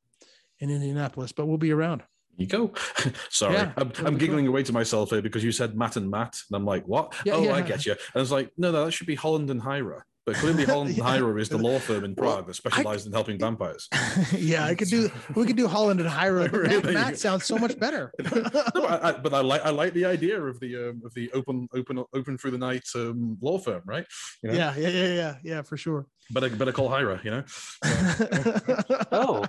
in 0.59 0.69
Indianapolis, 0.69 1.33
but 1.33 1.45
we'll 1.45 1.57
be 1.57 1.71
around. 1.71 2.03
you 2.37 2.47
go. 2.47 2.73
Sorry, 3.29 3.55
Yeah, 3.55 3.73
I'm, 3.75 3.91
I'm 4.05 4.17
giggling 4.17 4.47
away 4.47 4.63
to 4.63 4.71
myself 4.71 5.09
here 5.09 5.21
because 5.21 5.43
you 5.43 5.51
said 5.51 5.75
Matt 5.75 5.97
and 5.97 6.09
Matt, 6.09 6.37
and 6.49 6.55
I'm 6.55 6.65
like, 6.65 6.85
what? 6.85 7.13
Yeah, 7.25 7.33
oh, 7.33 7.43
yeah. 7.43 7.55
I 7.55 7.61
get 7.61 7.85
you. 7.85 7.91
And 7.91 8.15
I 8.15 8.19
was 8.19 8.31
like, 8.31 8.51
no, 8.57 8.71
no, 8.71 8.85
that 8.85 8.91
should 8.91 9.07
be 9.07 9.15
Holland 9.15 9.49
and 9.49 9.61
Hyra. 9.61 10.01
But 10.25 10.35
clearly, 10.35 10.65
Holland 10.71 10.89
and 10.89 10.97
Yeah. 10.97 11.03
Hyra 11.05 11.39
is 11.39 11.49
the 11.49 11.57
law 11.57 11.77
firm 11.79 12.03
in 12.03 12.15
Well, 12.17 12.33
Prague 12.33 12.47
that 12.47 12.55
specializes 12.55 13.05
in 13.05 13.13
helping 13.13 13.37
vampires. 13.37 13.87
yeah, 14.37 14.65
I 14.65 14.73
could 14.75 14.89
do. 14.89 15.11
We 15.35 15.45
could 15.45 15.55
do 15.55 15.67
Holland 15.67 15.99
and 15.99 16.09
Hyra. 16.09 16.49
but 16.51 16.59
Really? 16.61 16.93
Matt, 16.93 16.93
Matt 16.93 17.19
sounds 17.19 17.45
so 17.45 17.57
much 17.57 17.77
better. 17.79 18.11
no, 18.19 18.41
but 18.41 18.75
I, 18.75 19.09
I, 19.09 19.11
but 19.13 19.33
I 19.33 19.41
like 19.41 19.61
I 19.63 19.69
like 19.69 19.93
the 19.93 20.05
idea 20.05 20.41
of 20.41 20.59
the 20.59 20.89
um, 20.89 21.01
of 21.05 21.13
the 21.13 21.31
open 21.33 21.67
open 21.75 22.03
open 22.13 22.37
through 22.37 22.51
the 22.51 22.57
night 22.57 22.83
um, 22.95 23.37
law 23.41 23.57
firm, 23.59 23.83
right? 23.85 24.05
You 24.41 24.49
know? 24.51 24.55
Yeah, 24.57 24.73
yeah, 24.77 24.89
yeah, 24.89 25.13
yeah, 25.13 25.35
yeah, 25.43 25.61
for 25.61 25.77
sure. 25.77 26.07
Better 26.31 26.49
better 26.49 26.71
call 26.71 26.89
Hyra, 26.89 27.23
you 27.23 27.29
know. 27.29 27.43
Oh, 29.11 29.45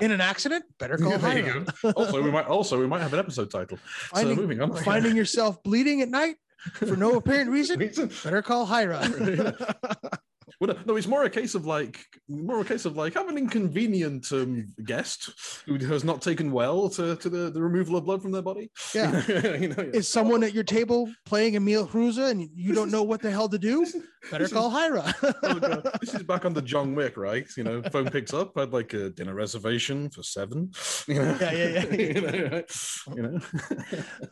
In 0.00 0.10
an 0.10 0.20
accident, 0.20 0.64
better 0.78 0.98
call 0.98 1.16
there 1.18 1.38
you 1.38 1.44
Hyra. 1.64 1.92
Also, 1.96 2.22
we 2.22 2.30
might 2.30 2.46
also 2.46 2.78
we 2.78 2.86
might 2.86 3.00
have 3.00 3.12
an 3.14 3.18
episode 3.20 3.50
title. 3.50 3.78
Finding, 4.12 4.36
so 4.36 4.42
moving 4.42 4.60
on. 4.60 4.76
finding 4.84 5.16
yourself 5.16 5.62
bleeding 5.62 6.02
at 6.02 6.08
night 6.10 6.36
for 6.74 6.96
no 6.96 7.16
apparent 7.16 7.50
reason, 7.50 7.78
better 8.24 8.42
call 8.42 8.66
Hyra. 8.66 10.18
Well, 10.60 10.74
no, 10.86 10.96
it's 10.96 11.06
more 11.06 11.24
a 11.24 11.30
case 11.30 11.54
of 11.54 11.66
like 11.66 11.98
more 12.28 12.60
a 12.60 12.64
case 12.64 12.86
of 12.86 12.96
like 12.96 13.12
have 13.14 13.28
an 13.28 13.36
inconvenient 13.36 14.32
um, 14.32 14.72
guest 14.84 15.30
who 15.66 15.76
has 15.86 16.02
not 16.02 16.22
taken 16.22 16.50
well 16.50 16.88
to, 16.90 17.16
to 17.16 17.28
the, 17.28 17.50
the 17.50 17.60
removal 17.60 17.96
of 17.96 18.04
blood 18.04 18.22
from 18.22 18.32
their 18.32 18.42
body. 18.42 18.70
Yeah. 18.94 19.26
you 19.56 19.68
know, 19.68 19.82
yeah. 19.82 19.90
Is 19.92 20.08
someone 20.08 20.42
at 20.42 20.54
your 20.54 20.64
table 20.64 21.12
playing 21.26 21.54
Emil 21.56 21.86
Hruza 21.86 22.30
and 22.30 22.48
you 22.54 22.72
don't 22.74 22.90
know 22.90 23.02
what 23.02 23.20
the 23.20 23.30
hell 23.30 23.48
to 23.50 23.58
do? 23.58 23.86
Better 24.30 24.48
call 24.48 24.70
Hyra. 24.70 25.12
Oh, 25.42 25.90
this 26.00 26.14
is 26.14 26.22
back 26.22 26.44
on 26.46 26.52
the 26.54 26.62
John 26.62 26.94
Wick, 26.94 27.16
right? 27.16 27.46
You 27.56 27.62
know, 27.64 27.82
phone 27.92 28.08
picks 28.10 28.32
up. 28.32 28.56
I'd 28.56 28.72
like 28.72 28.92
a 28.94 29.10
dinner 29.10 29.34
reservation 29.34 30.08
for 30.10 30.22
seven. 30.22 30.70
You 31.06 31.14
know? 31.22 31.36
Yeah, 31.40 31.52
yeah, 31.52 31.68
yeah. 31.68 31.94
you 31.94 32.20
know, 32.20 32.48
right? 32.48 32.76
You 33.14 33.22
know? 33.22 33.40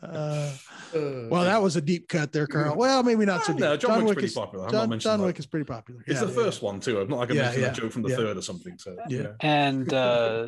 Uh, 0.01 0.51
Uh, 0.93 1.27
well, 1.29 1.43
that 1.43 1.61
was 1.61 1.75
a 1.75 1.81
deep 1.81 2.07
cut 2.07 2.31
there, 2.31 2.47
Carl. 2.47 2.75
Well, 2.75 3.03
maybe 3.03 3.25
not 3.25 3.43
so 3.43 3.53
deep. 3.53 3.61
no, 3.61 3.75
John, 3.75 3.97
Wick's 3.99 4.07
Wick 4.07 4.15
pretty 4.15 4.27
is 4.27 4.33
popular. 4.33 4.69
John, 4.69 4.99
John. 4.99 5.21
Wick 5.21 5.39
is 5.39 5.45
pretty 5.45 5.65
popular. 5.65 6.01
It's 6.23 6.33
the 6.33 6.39
yeah, 6.39 6.45
first 6.45 6.61
one 6.61 6.79
too. 6.79 6.99
I'm 6.99 7.07
not 7.09 7.19
like 7.19 7.31
I 7.31 7.33
Yeah, 7.35 7.41
mentioned 7.43 7.61
yeah. 7.63 7.71
a 7.71 7.73
joke 7.73 7.91
from 7.91 8.01
the 8.03 8.09
Yeah. 8.09 8.15
third 8.15 8.37
or 8.37 8.41
something. 8.41 8.77
So 8.77 8.95
Yeah. 9.09 9.21
yeah. 9.21 9.27
and 9.41 9.93
uh, 10.05 10.47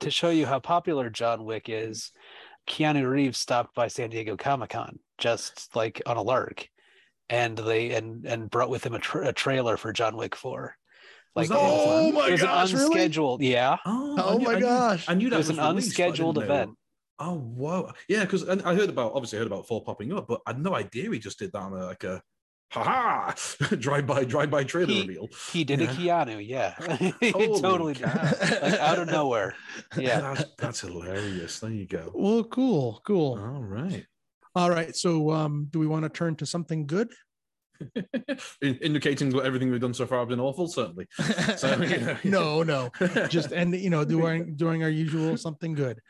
to 0.00 0.10
show 0.10 0.30
you 0.30 0.46
how 0.46 0.58
popular 0.60 1.10
John 1.10 1.44
Wick 1.44 1.68
is, 1.68 2.12
Keanu 2.68 3.08
Reeves 3.08 3.38
stopped 3.38 3.74
by 3.74 3.88
San 3.88 4.10
Diego 4.10 4.36
Comic 4.36 4.70
Con 4.70 4.98
just 5.18 5.74
like 5.76 6.02
on 6.06 6.16
a 6.16 6.22
lark, 6.22 6.68
and 7.30 7.56
they 7.56 7.92
and 7.92 8.26
and 8.26 8.50
brought 8.50 8.70
with 8.70 8.84
him 8.84 8.94
a, 8.94 8.98
tra- 8.98 9.28
a 9.28 9.32
trailer 9.32 9.76
for 9.76 9.92
John 9.92 10.16
Wick 10.16 10.34
Four. 10.36 10.76
Like 11.34 11.48
that 11.48 11.54
it 11.58 11.62
was- 11.62 11.86
Oh 11.86 12.08
it 12.08 12.14
my 12.14 12.30
was 12.30 12.40
gosh, 12.42 12.72
an 12.72 12.78
really? 12.78 12.86
unscheduled, 12.94 13.42
yeah. 13.42 13.76
Oh, 13.84 14.16
Oh 14.18 14.38
knew- 14.38 14.44
my 14.46 14.52
I 14.52 14.54
knew- 14.54 14.60
gosh. 14.62 15.04
I 15.08 15.14
knew 15.14 15.26
It 15.26 15.30
that 15.30 15.36
was 15.36 15.50
an 15.50 15.56
released, 15.58 15.88
unscheduled 15.88 16.36
didn't 16.36 16.48
know- 16.48 16.54
event. 16.54 16.70
Oh 17.18 17.34
wow, 17.34 17.92
yeah, 18.08 18.24
because 18.24 18.46
I 18.48 18.74
heard 18.74 18.90
about 18.90 19.12
obviously 19.14 19.38
I 19.38 19.40
heard 19.40 19.46
about 19.52 19.66
four 19.66 19.82
popping 19.82 20.12
up, 20.12 20.26
but 20.28 20.40
I 20.46 20.50
had 20.50 20.62
no 20.62 20.74
idea 20.74 21.10
he 21.10 21.18
just 21.18 21.38
did 21.38 21.52
that 21.52 21.58
on 21.60 21.72
a, 21.72 21.86
like 21.86 22.04
a 22.04 22.20
haha 22.70 23.32
drive 23.78 24.06
by 24.06 24.24
drive 24.24 24.50
by 24.50 24.64
trailer 24.64 24.92
He- 24.92 25.00
reveal. 25.02 25.28
He 25.52 25.64
did 25.64 25.80
Yeah. 25.80 25.90
a 25.90 25.94
Keanu, 25.94 26.46
yeah. 26.46 26.74
he 27.20 27.30
Holy 27.30 27.60
totally 27.60 27.94
did. 27.94 28.04
Like 28.06 28.80
out 28.80 28.98
of 28.98 29.08
nowhere. 29.08 29.54
Yeah. 29.96 30.20
that's, 30.20 30.44
that's 30.58 30.80
hilarious. 30.80 31.60
There 31.60 31.70
you 31.70 31.86
go. 31.86 32.10
Well, 32.14 32.44
cool, 32.44 33.00
cool. 33.06 33.38
All 33.38 33.62
right. 33.62 34.04
All 34.54 34.70
right. 34.70 34.94
So, 34.96 35.30
um, 35.30 35.68
do 35.70 35.78
we 35.78 35.86
want 35.86 36.02
to 36.04 36.08
turn 36.08 36.34
to 36.36 36.46
something 36.46 36.86
good? 36.86 37.12
In- 38.62 38.76
indicating 38.80 39.28
that 39.30 39.44
everything 39.44 39.70
we've 39.70 39.80
done 39.80 39.92
so 39.94 40.06
far 40.06 40.20
has 40.20 40.28
been 40.28 40.40
awful, 40.40 40.66
certainly. 40.66 41.06
So, 41.56 41.76
you 41.82 41.98
know, 42.24 42.62
no, 42.62 42.90
no. 43.00 43.26
Just 43.28 43.52
and 43.52 43.74
you 43.74 43.90
know, 43.90 44.04
doing 44.04 44.56
doing 44.56 44.82
our 44.82 44.88
usual 44.88 45.36
something 45.36 45.74
good. 45.74 46.00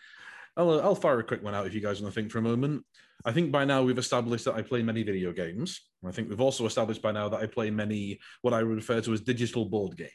I'll, 0.56 0.80
I'll 0.80 0.94
fire 0.94 1.18
a 1.18 1.24
quick 1.24 1.42
one 1.42 1.54
out 1.54 1.66
if 1.66 1.74
you 1.74 1.80
guys 1.80 2.00
want 2.00 2.14
to 2.14 2.20
think 2.20 2.32
for 2.32 2.38
a 2.38 2.42
moment. 2.42 2.84
I 3.24 3.32
think 3.32 3.50
by 3.50 3.64
now 3.64 3.82
we've 3.82 3.98
established 3.98 4.44
that 4.44 4.54
I 4.54 4.62
play 4.62 4.82
many 4.82 5.02
video 5.02 5.32
games. 5.32 5.80
I 6.06 6.12
think 6.12 6.28
we've 6.28 6.40
also 6.40 6.66
established 6.66 7.02
by 7.02 7.12
now 7.12 7.28
that 7.28 7.40
I 7.40 7.46
play 7.46 7.70
many 7.70 8.20
what 8.42 8.54
I 8.54 8.62
would 8.62 8.76
refer 8.76 9.00
to 9.00 9.12
as 9.12 9.20
digital 9.20 9.64
board 9.64 9.96
games. 9.96 10.10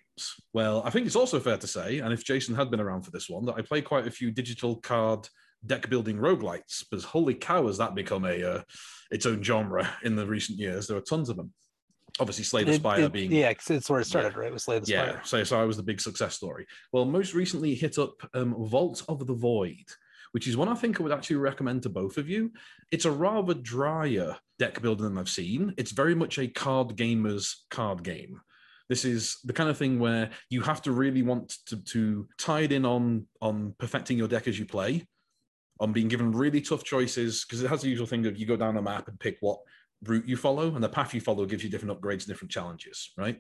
Well, 0.53 0.81
I 0.85 0.89
think 0.89 1.05
it's 1.05 1.15
also 1.15 1.39
fair 1.39 1.57
to 1.57 1.68
say, 1.68 1.99
and 1.99 2.13
if 2.13 2.23
Jason 2.23 2.55
had 2.55 2.72
been 2.72 2.80
around 2.80 3.01
for 3.01 3.11
this 3.11 3.30
one, 3.30 3.45
that 3.45 3.55
I 3.55 3.61
play 3.61 3.81
quite 3.81 4.07
a 4.07 4.11
few 4.11 4.31
digital 4.31 4.77
card 4.77 5.27
deck 5.65 5.89
building 5.89 6.18
roguelites. 6.18 6.84
Because 6.89 7.03
holy 7.03 7.34
cow, 7.34 7.68
has 7.68 7.77
that 7.80 7.95
become 7.95 8.26
a 8.26 8.43
uh, 8.43 8.61
its 9.11 9.26
own 9.26 9.43
genre 9.43 9.89
in 10.03 10.15
the 10.15 10.26
recent 10.26 10.57
years? 10.57 10.88
There 10.88 10.97
are 10.97 11.01
tons 11.01 11.30
of 11.30 11.35
them. 11.35 11.53
Obviously, 12.19 12.43
Slay 12.43 12.63
the 12.63 12.73
Spire 12.73 13.01
it- 13.01 13.13
being 13.13 13.31
yeah, 13.31 13.49
it's 13.49 13.89
where 13.89 14.01
it 14.01 14.05
started, 14.05 14.35
right? 14.35 14.51
With 14.51 14.61
Slay 14.61 14.80
the 14.80 14.91
yeah, 14.91 15.09
Spire. 15.09 15.22
so, 15.23 15.43
so 15.43 15.61
I 15.61 15.65
was 15.65 15.77
the 15.77 15.84
big 15.84 16.01
success 16.01 16.35
story. 16.35 16.65
Well, 16.91 17.05
most 17.05 17.34
recently 17.34 17.73
hit 17.76 17.97
up 17.97 18.13
um, 18.34 18.55
Vault 18.68 19.03
of 19.07 19.26
the 19.26 19.34
Void, 19.34 19.85
which 20.32 20.48
is 20.48 20.58
one 20.58 20.70
I 20.70 20.76
think 20.76 20.99
I 20.99 21.03
would 21.03 21.12
actually 21.12 21.38
recommend 21.38 21.84
to 21.84 21.90
both 21.90 22.18
of 22.18 22.30
you. 22.30 22.52
It's 22.91 23.06
a 23.06 23.12
rather 23.12 23.53
drier 23.53 24.38
deck 24.60 24.82
builder 24.82 25.03
than 25.03 25.18
I've 25.18 25.30
seen. 25.30 25.74
It's 25.78 25.91
very 25.91 26.16
much 26.16 26.38
a 26.38 26.48
card 26.48 26.95
gamer's 26.95 27.66
card 27.70 28.03
game. 28.03 28.41
This 28.90 29.06
is 29.06 29.38
the 29.45 29.53
kind 29.53 29.70
of 29.70 29.78
thing 29.78 29.99
where 29.99 30.32
you 30.49 30.62
have 30.62 30.82
to 30.84 30.91
really 30.91 31.22
want 31.22 31.56
to, 31.68 31.78
to 31.78 32.28
tie 32.38 32.62
it 32.62 32.72
in 32.72 32.86
on 32.86 33.26
on 33.41 33.74
perfecting 33.78 34.18
your 34.18 34.28
deck 34.28 34.48
as 34.48 34.60
you 34.60 34.66
play, 34.66 35.08
on 35.80 35.94
being 35.94 36.10
given 36.10 36.32
really 36.32 36.62
tough 36.62 36.84
choices 36.84 37.45
because 37.45 37.64
it 37.64 37.70
has 37.70 37.82
the 37.82 37.90
usual 37.90 38.08
thing 38.08 38.26
of 38.26 38.38
you 38.38 38.45
go 38.45 38.58
down 38.58 38.78
a 38.78 38.82
map 38.82 39.08
and 39.08 39.20
pick 39.20 39.38
what 39.40 39.60
route 40.03 40.28
you 40.28 40.36
follow, 40.36 40.76
and 40.76 40.84
the 40.84 40.90
path 40.90 41.14
you 41.14 41.22
follow 41.22 41.45
gives 41.45 41.64
you 41.64 41.70
different 41.70 41.99
upgrades 41.99 42.24
and 42.24 42.28
different 42.28 42.52
challenges, 42.52 43.12
right? 43.18 43.40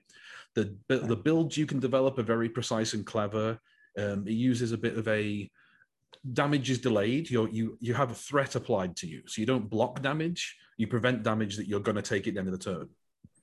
The 0.55 0.77
the 0.87 1.15
builds 1.15 1.57
you 1.57 1.65
can 1.65 1.79
develop 1.79 2.17
are 2.17 2.23
very 2.23 2.49
precise 2.49 2.93
and 2.93 3.05
clever. 3.05 3.59
Um, 3.97 4.25
it 4.27 4.33
uses 4.33 4.71
a 4.71 4.77
bit 4.77 4.97
of 4.97 5.07
a 5.07 5.49
damage 6.33 6.69
is 6.69 6.79
delayed. 6.79 7.29
You 7.29 7.47
you 7.51 7.77
you 7.79 7.93
have 7.93 8.11
a 8.11 8.15
threat 8.15 8.55
applied 8.55 8.95
to 8.97 9.07
you, 9.07 9.23
so 9.27 9.41
you 9.41 9.45
don't 9.45 9.69
block 9.69 10.01
damage. 10.01 10.57
You 10.77 10.87
prevent 10.87 11.23
damage 11.23 11.57
that 11.57 11.67
you're 11.67 11.79
going 11.79 11.95
to 11.95 12.01
take 12.01 12.27
at 12.27 12.33
the 12.33 12.39
end 12.39 12.47
of 12.47 12.57
the 12.57 12.63
turn, 12.63 12.89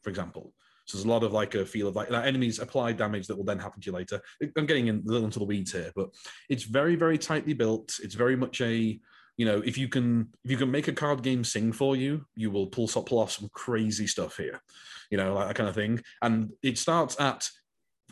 for 0.03 0.11
example. 0.11 0.53
So 0.89 0.97
there's 0.97 1.05
a 1.05 1.09
lot 1.09 1.23
of 1.23 1.32
like 1.32 1.55
a 1.55 1.66
feel 1.66 1.89
of 1.89 1.97
like 1.97 2.09
that 2.09 2.27
enemies 2.27 2.61
apply 2.61 2.93
damage 2.93 3.27
that 3.27 3.36
will 3.36 3.45
then 3.45 3.59
happen 3.59 3.81
to 3.82 3.86
you 3.86 3.93
later. 3.93 4.20
I'm 4.57 4.65
getting 4.65 4.86
in 4.86 5.05
a 5.07 5.11
little 5.11 5.27
into 5.27 5.39
the 5.39 5.45
weeds 5.45 5.73
here, 5.73 5.93
but 5.95 6.09
it's 6.49 6.65
very 6.65 6.97
very 6.97 7.19
tightly 7.19 7.53
built. 7.53 7.99
It's 8.03 8.15
very 8.15 8.36
much 8.36 8.61
a 8.62 8.99
you 9.36 9.45
know 9.45 9.59
if 9.59 9.77
you 9.77 9.89
can 9.89 10.28
if 10.45 10.51
you 10.51 10.57
can 10.57 10.70
make 10.70 10.89
a 10.89 10.93
card 10.93 11.23
game 11.23 11.45
sing 11.45 11.73
for 11.73 11.95
you, 11.95 12.24
you 12.36 12.51
will 12.51 12.69
pull 12.69 12.89
pull 12.89 13.19
off 13.19 13.32
some 13.32 13.51
crazy 13.53 14.07
stuff 14.07 14.39
here. 14.39 14.62
You 15.11 15.19
know 15.19 15.35
like 15.35 15.49
that 15.49 15.57
kind 15.57 15.69
of 15.69 15.74
thing. 15.74 16.01
And 16.23 16.53
it 16.62 16.78
starts 16.78 17.20
at 17.20 17.51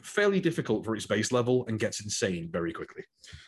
fairly 0.02 0.40
difficult 0.40 0.84
for 0.84 0.94
its 0.94 1.06
base 1.06 1.32
level 1.32 1.64
and 1.68 1.78
gets 1.78 2.00
insane 2.02 2.48
very 2.50 2.72
quickly. 2.72 3.02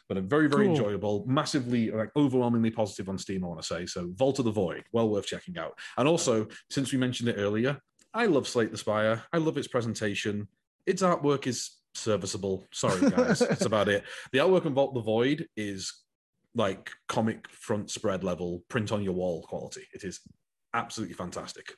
But 0.09 0.17
a 0.17 0.21
very, 0.21 0.49
very 0.49 0.67
Cool. 0.67 0.75
enjoyable, 0.77 1.25
massively, 1.27 1.91
like 1.91 2.11
overwhelmingly 2.17 2.71
positive 2.71 3.09
on 3.09 3.19
Steam, 3.19 3.45
I 3.45 3.49
want 3.49 3.61
to 3.61 3.67
say. 3.67 3.87
So 3.87 4.11
Vault 4.15 4.39
of 4.39 4.45
the 4.45 4.51
Void, 4.51 4.85
well 4.93 5.09
worth 5.09 5.27
checking 5.27 5.59
out. 5.59 5.79
And 5.97 6.09
also, 6.09 6.47
since 6.71 6.93
we 6.93 6.99
mentioned 6.99 7.29
it 7.29 7.37
earlier, 7.39 7.79
I 8.15 8.27
love 8.27 8.49
Slay 8.49 8.67
the 8.67 8.79
Spire. 8.79 9.23
I 9.33 9.39
love 9.39 9.57
its 9.59 9.69
presentation. 9.69 10.49
Its 10.87 11.03
artwork 11.03 11.47
is 11.47 11.77
serviceable. 11.95 12.67
Sorry, 12.73 13.11
guys. 13.11 13.41
That's 13.41 13.65
about 13.67 13.89
it. 13.89 14.05
The 14.33 14.39
artwork 14.39 14.65
in 14.65 14.75
Vault 14.75 14.91
of 14.91 14.95
the 14.95 15.01
Void 15.03 15.47
is 15.57 15.93
like 16.55 16.91
comic 17.09 17.49
front 17.51 17.91
spread 17.91 18.25
level, 18.25 18.65
print 18.69 18.91
on 18.91 19.03
your 19.03 19.13
wall 19.13 19.43
quality. 19.43 19.83
It 19.93 20.03
is 20.05 20.21
absolutely 20.75 21.15
fantastic 21.15 21.75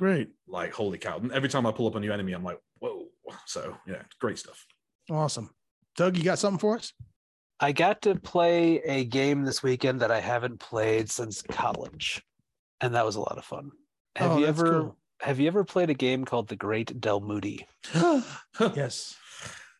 Great. 0.00 0.30
like 0.48 0.72
holy 0.72 0.96
cow 0.96 1.18
and 1.18 1.30
every 1.30 1.48
time 1.50 1.66
i 1.66 1.70
pull 1.72 1.86
up 1.86 1.94
a 1.94 2.00
new 2.00 2.10
enemy 2.10 2.32
i'm 2.32 2.42
like 2.42 2.58
whoa 2.78 3.04
so 3.46 3.76
yeah 3.86 4.02
great 4.18 4.38
stuff 4.38 4.64
Awesome. 5.10 5.50
Doug, 5.96 6.16
you 6.16 6.22
got 6.24 6.38
something 6.38 6.58
for 6.58 6.76
us? 6.76 6.92
I 7.58 7.72
got 7.72 8.00
to 8.02 8.14
play 8.14 8.76
a 8.84 9.04
game 9.04 9.42
this 9.42 9.60
weekend 9.62 10.00
that 10.00 10.10
I 10.12 10.20
haven't 10.20 10.60
played 10.60 11.10
since 11.10 11.42
college, 11.42 12.22
and 12.80 12.94
that 12.94 13.04
was 13.04 13.16
a 13.16 13.20
lot 13.20 13.36
of 13.36 13.44
fun. 13.44 13.70
Have 14.16 14.32
Oh, 14.32 14.38
you 14.38 14.46
ever 14.46 14.70
cool. 14.82 14.96
have 15.20 15.40
you 15.40 15.48
ever 15.48 15.64
played 15.64 15.90
a 15.90 15.94
game 15.94 16.24
called 16.24 16.48
The 16.48 16.54
Great 16.56 17.00
Dalmuti? 17.00 17.64
yes. 18.76 19.16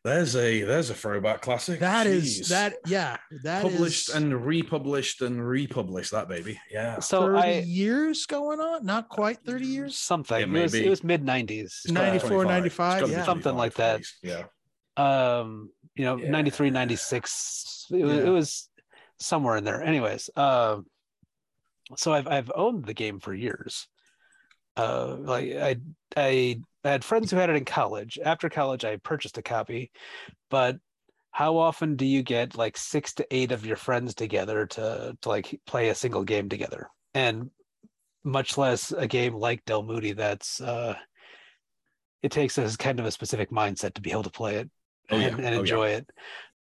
There's 0.02 0.35
a 0.35 0.62
there's 0.62 0.89
a 0.89 0.94
throwback 0.94 1.43
classic. 1.43 1.81
That 1.81 2.06
is 2.06 2.40
Jeez. 2.40 2.48
that 2.48 2.77
yeah 2.86 3.18
that 3.43 3.66
is 3.66 3.72
published 3.72 4.09
and 4.14 4.44
republished 4.47 5.20
and 5.20 5.47
republished 5.47 6.12
that 6.12 6.27
baby. 6.27 6.59
Yeah. 6.70 7.01
So 7.01 7.27
30 7.27 7.39
I 7.39 7.59
years 7.60 8.24
going 8.24 8.60
on 8.60 8.86
not 8.86 9.10
quite 9.10 9.40
30 9.44 9.66
years 9.66 9.98
something. 9.98 10.39
Yeah, 10.40 10.59
it 10.59 10.62
was, 10.62 10.74
it 10.74 10.89
was 10.89 11.05
mid 11.05 11.22
nineties. 11.22 11.82
It's 11.85 11.93
gotta 11.93 12.12
be 12.12 12.18
94, 12.18 12.44
95, 12.47 12.93
It's 12.93 13.01
gotta 13.01 13.06
be 13.06 13.12
yeah. 13.18 13.24
Something 13.24 13.56
like 13.56 13.74
that. 13.74 14.01
Yeah. 14.22 14.44
um 14.97 15.70
you 15.94 16.05
know 16.05 16.16
Yeah. 16.16 16.31
93 16.31 16.70
96 16.70 17.86
it, 17.90 18.02
was, 18.05 18.14
Yeah. 18.14 18.20
it 18.22 18.28
was 18.31 18.68
somewhere 19.18 19.56
in 19.56 19.64
there 19.64 19.82
anyways 19.82 20.31
um 20.36 20.86
so 21.97 22.12
i've 22.12 22.27
i've 22.27 22.51
owned 22.55 22.85
the 22.86 22.94
game 22.94 23.20
for 23.20 23.35
years 23.35 23.86
uh 24.77 25.16
like 25.18 25.52
i 25.52 25.77
i 26.16 26.60
I 26.85 26.90
had 26.90 27.05
friends 27.05 27.31
who 27.31 27.36
had 27.36 27.51
it 27.51 27.57
in 27.57 27.65
college 27.65 28.19
after 28.24 28.48
college 28.48 28.85
i 28.85 28.97
purchased 28.97 29.39
a 29.39 29.43
copy 29.43 29.90
but 30.51 30.77
how 31.32 31.59
often 31.59 31.94
do 31.97 32.05
you 32.07 32.23
get 32.23 32.57
like 32.57 32.77
six 32.77 33.12
to 33.15 33.27
eight 33.31 33.52
of 33.52 33.65
your 33.66 33.77
friends 33.77 34.15
together 34.15 34.66
to 34.66 35.16
to 35.20 35.28
like 35.28 35.61
play 35.66 35.89
a 35.90 35.94
single 35.94 36.24
game 36.24 36.48
together 36.48 36.89
and 37.15 37.51
much 38.24 38.59
less 38.59 38.93
a 38.93 39.07
game 39.07 39.35
like 39.35 39.65
Dalmuti 39.65 40.15
that's 40.16 40.61
uh 40.61 40.94
it 42.23 42.31
takes 42.32 42.59
a 42.59 42.77
kind 42.77 42.98
of 43.01 43.07
a 43.07 43.11
specific 43.11 43.51
mindset 43.51 43.94
to 43.94 44.01
be 44.02 44.11
able 44.12 44.24
to 44.24 44.31
play 44.31 44.57
it 44.57 44.70
Oh, 45.12 45.16
yeah. 45.19 45.27
and, 45.28 45.36
and 45.40 45.47
Oh, 45.47 45.51
yeah. 45.52 45.59
enjoy 45.61 45.89
it. 45.89 46.09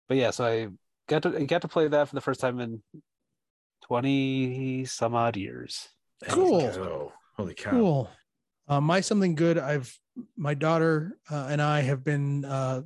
But 0.07 0.17
yeah, 0.17 0.29
so 0.31 0.45
I 0.45 0.67
got 1.07 1.23
to 1.23 1.35
I 1.35 1.45
got 1.45 1.61
to 1.63 1.67
play 1.67 1.87
that 1.87 2.07
for 2.09 2.13
the 2.15 2.21
first 2.21 2.39
time 2.41 2.59
in 2.59 2.83
twenty 3.83 4.85
some 4.85 5.15
odd 5.15 5.37
years. 5.37 5.89
Cool. 6.27 6.59
Holy 6.61 6.73
cow. 6.73 7.13
Holy 7.37 7.53
cow. 7.53 7.69
cool 7.71 8.09
uh, 8.67 8.79
my 8.81 9.01
something 9.01 9.35
good 9.35 9.57
i've 9.57 9.97
my 10.37 10.53
daughter 10.53 11.17
uh, 11.31 11.47
and 11.49 11.61
i 11.61 11.81
have 11.81 12.03
been 12.03 12.45
uh 12.45 12.81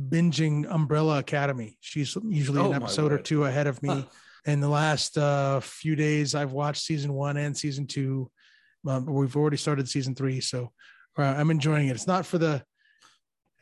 binging 0.00 0.64
umbrella 0.70 1.18
academy. 1.18 1.76
She's 1.80 2.16
usually 2.24 2.58
Oh, 2.60 2.70
an 2.72 2.82
episode 2.82 3.12
or 3.12 3.18
two 3.18 3.44
ahead 3.44 3.66
of 3.66 3.82
me. 3.82 3.88
Huh. 3.90 4.02
in 4.46 4.60
the 4.60 4.68
last 4.68 5.18
uh 5.18 5.60
few 5.60 5.94
days 5.94 6.34
i've 6.34 6.52
watched 6.52 6.82
season 6.82 7.12
one 7.12 7.36
and 7.36 7.54
season 7.56 7.86
two. 7.86 8.30
Um, 8.88 9.04
we've 9.04 9.36
already 9.36 9.58
started 9.58 9.88
season 9.90 10.14
three 10.14 10.40
so 10.40 10.72
uh, 11.18 11.22
i'm 11.22 11.50
enjoying 11.50 11.88
it. 11.88 11.96
It's 11.96 12.06
not 12.06 12.24
for 12.24 12.38
the 12.38 12.62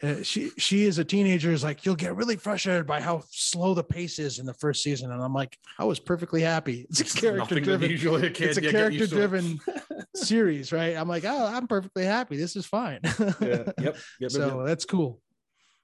uh, 0.03 0.23
she 0.23 0.51
she 0.59 0.85
is 0.85 0.99
a 0.99 1.05
teenager 1.05 1.51
is 1.53 1.65
like 1.65 1.85
you'll 1.85 1.95
get 1.97 2.15
really 2.15 2.37
frustrated 2.37 2.87
by 2.87 3.01
how 3.01 3.23
slow 3.31 3.75
the 3.75 3.83
pace 3.83 4.19
is 4.19 4.39
in 4.39 4.47
the 4.47 4.55
first 4.55 4.83
season 4.83 5.11
and 5.11 5.21
i'm 5.23 5.35
like 5.35 5.59
i 5.79 5.85
was 5.85 5.99
perfectly 5.99 6.41
happy 6.41 6.87
it's 6.91 7.01
a 7.01 7.05
character 7.21 7.39
Nothing 7.39 7.65
driven 7.65 7.91
usually 7.91 8.27
a 8.27 8.31
kid 8.31 8.49
it's 8.51 8.59
a 8.59 8.63
yeah, 8.63 8.71
get 8.71 8.93
used 8.93 9.11
to 9.13 9.17
it. 9.17 9.29
character 9.31 9.39
driven 9.39 10.05
series 10.15 10.73
right 10.73 10.97
i'm 10.97 11.09
like 11.09 11.25
oh 11.25 11.47
i'm 11.47 11.67
perfectly 11.67 12.05
happy 12.05 12.37
this 12.37 12.55
is 12.57 12.65
fine 12.67 13.01
Yeah. 13.19 13.33
Yep. 13.41 13.75
Yep. 13.81 13.97
yep, 14.21 14.31
so 14.31 14.59
yep. 14.59 14.67
that's 14.67 14.85
cool 14.85 15.21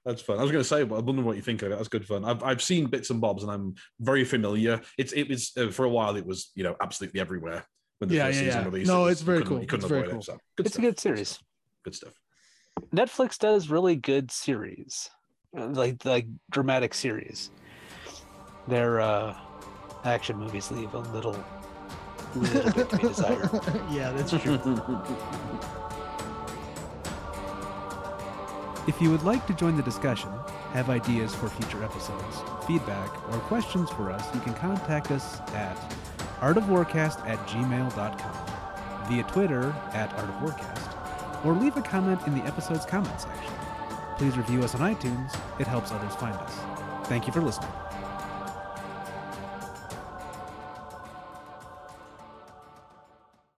That's 0.05 0.21
fun. 0.21 0.37
I 0.37 0.43
was 0.43 0.51
going 0.51 0.63
to 0.63 0.69
say, 0.69 0.83
but 0.83 0.97
I 0.97 0.99
wonder 1.01 1.23
what 1.23 1.35
you 1.35 1.41
think 1.41 1.63
of 1.63 1.71
it. 1.71 1.75
That's 1.77 1.87
good 1.89 2.05
fun. 2.05 2.23
I've, 2.25 2.43
I've 2.43 2.61
seen 2.61 2.85
bits 2.85 3.09
and 3.09 3.19
bobs, 3.19 3.41
and 3.41 3.51
I'm 3.51 3.73
very 3.99 4.23
familiar. 4.23 4.79
It's 4.99 5.13
it 5.13 5.27
was 5.27 5.51
uh, 5.57 5.71
for 5.71 5.83
a 5.85 5.89
while. 5.89 6.15
It 6.15 6.27
was 6.27 6.51
you 6.53 6.63
know 6.63 6.75
absolutely 6.79 7.19
everywhere 7.19 7.65
when 7.97 8.09
the 8.09 8.15
Yeah, 8.17 8.27
first 8.27 8.37
yeah, 8.37 8.45
season 8.45 8.61
yeah. 8.61 8.65
released. 8.69 8.87
No, 8.87 9.07
it's 9.07 9.21
very 9.25 9.41
cool. 9.43 9.59
You 9.59 9.65
couldn't 9.65 9.85
It's 9.85 9.89
very 9.89 10.01
avoid 10.01 10.11
cool. 10.11 10.19
it. 10.19 10.25
So 10.25 10.37
good 10.57 10.65
It's 10.67 10.77
a 10.77 10.81
good 10.81 10.99
series. 10.99 11.39
Good 11.83 11.95
stuff. 11.95 12.13
Netflix 12.93 13.37
does 13.37 13.69
really 13.69 13.95
good 13.95 14.31
series, 14.31 15.09
uh, 15.57 15.67
like 15.67 16.03
like 16.05 16.27
dramatic 16.51 16.93
series. 16.93 17.51
Their 18.67 18.99
uh, 18.99 19.35
action 20.03 20.37
movies 20.37 20.71
leave 20.71 20.93
a 20.93 20.99
little 20.99 21.37
little 22.35 22.71
bit 22.71 22.89
to 22.89 22.97
be 22.97 23.07
desired. 23.07 23.49
yeah 23.91 24.11
that's 24.11 24.31
true 24.31 24.59
If 28.87 29.01
you 29.01 29.09
would 29.09 29.23
like 29.23 29.47
to 29.47 29.53
join 29.53 29.75
the 29.75 29.81
discussion, 29.81 30.29
have 30.73 30.91
ideas 30.91 31.33
for 31.33 31.49
future 31.49 31.83
episodes, 31.83 32.43
feedback, 32.67 33.09
or 33.33 33.39
questions 33.39 33.89
for 33.89 34.11
us, 34.11 34.23
you 34.35 34.39
can 34.41 34.53
contact 34.53 35.09
us 35.09 35.39
at 35.55 35.75
artofwarcast 36.39 37.25
at 37.27 37.39
gmail.com, 37.47 39.09
via 39.09 39.23
Twitter 39.23 39.73
at 39.93 40.15
artofwarcast, 40.17 40.84
or 41.45 41.53
leave 41.53 41.77
a 41.77 41.81
comment 41.81 42.25
in 42.27 42.37
the 42.37 42.43
episode's 42.45 42.85
comment 42.85 43.21
section. 43.21 43.53
Please 44.17 44.37
review 44.37 44.63
us 44.63 44.75
on 44.75 44.81
iTunes, 44.81 45.37
it 45.59 45.67
helps 45.67 45.91
others 45.91 46.15
find 46.15 46.35
us. 46.35 46.59
Thank 47.07 47.27
you 47.27 47.33
for 47.33 47.41
listening. 47.41 47.69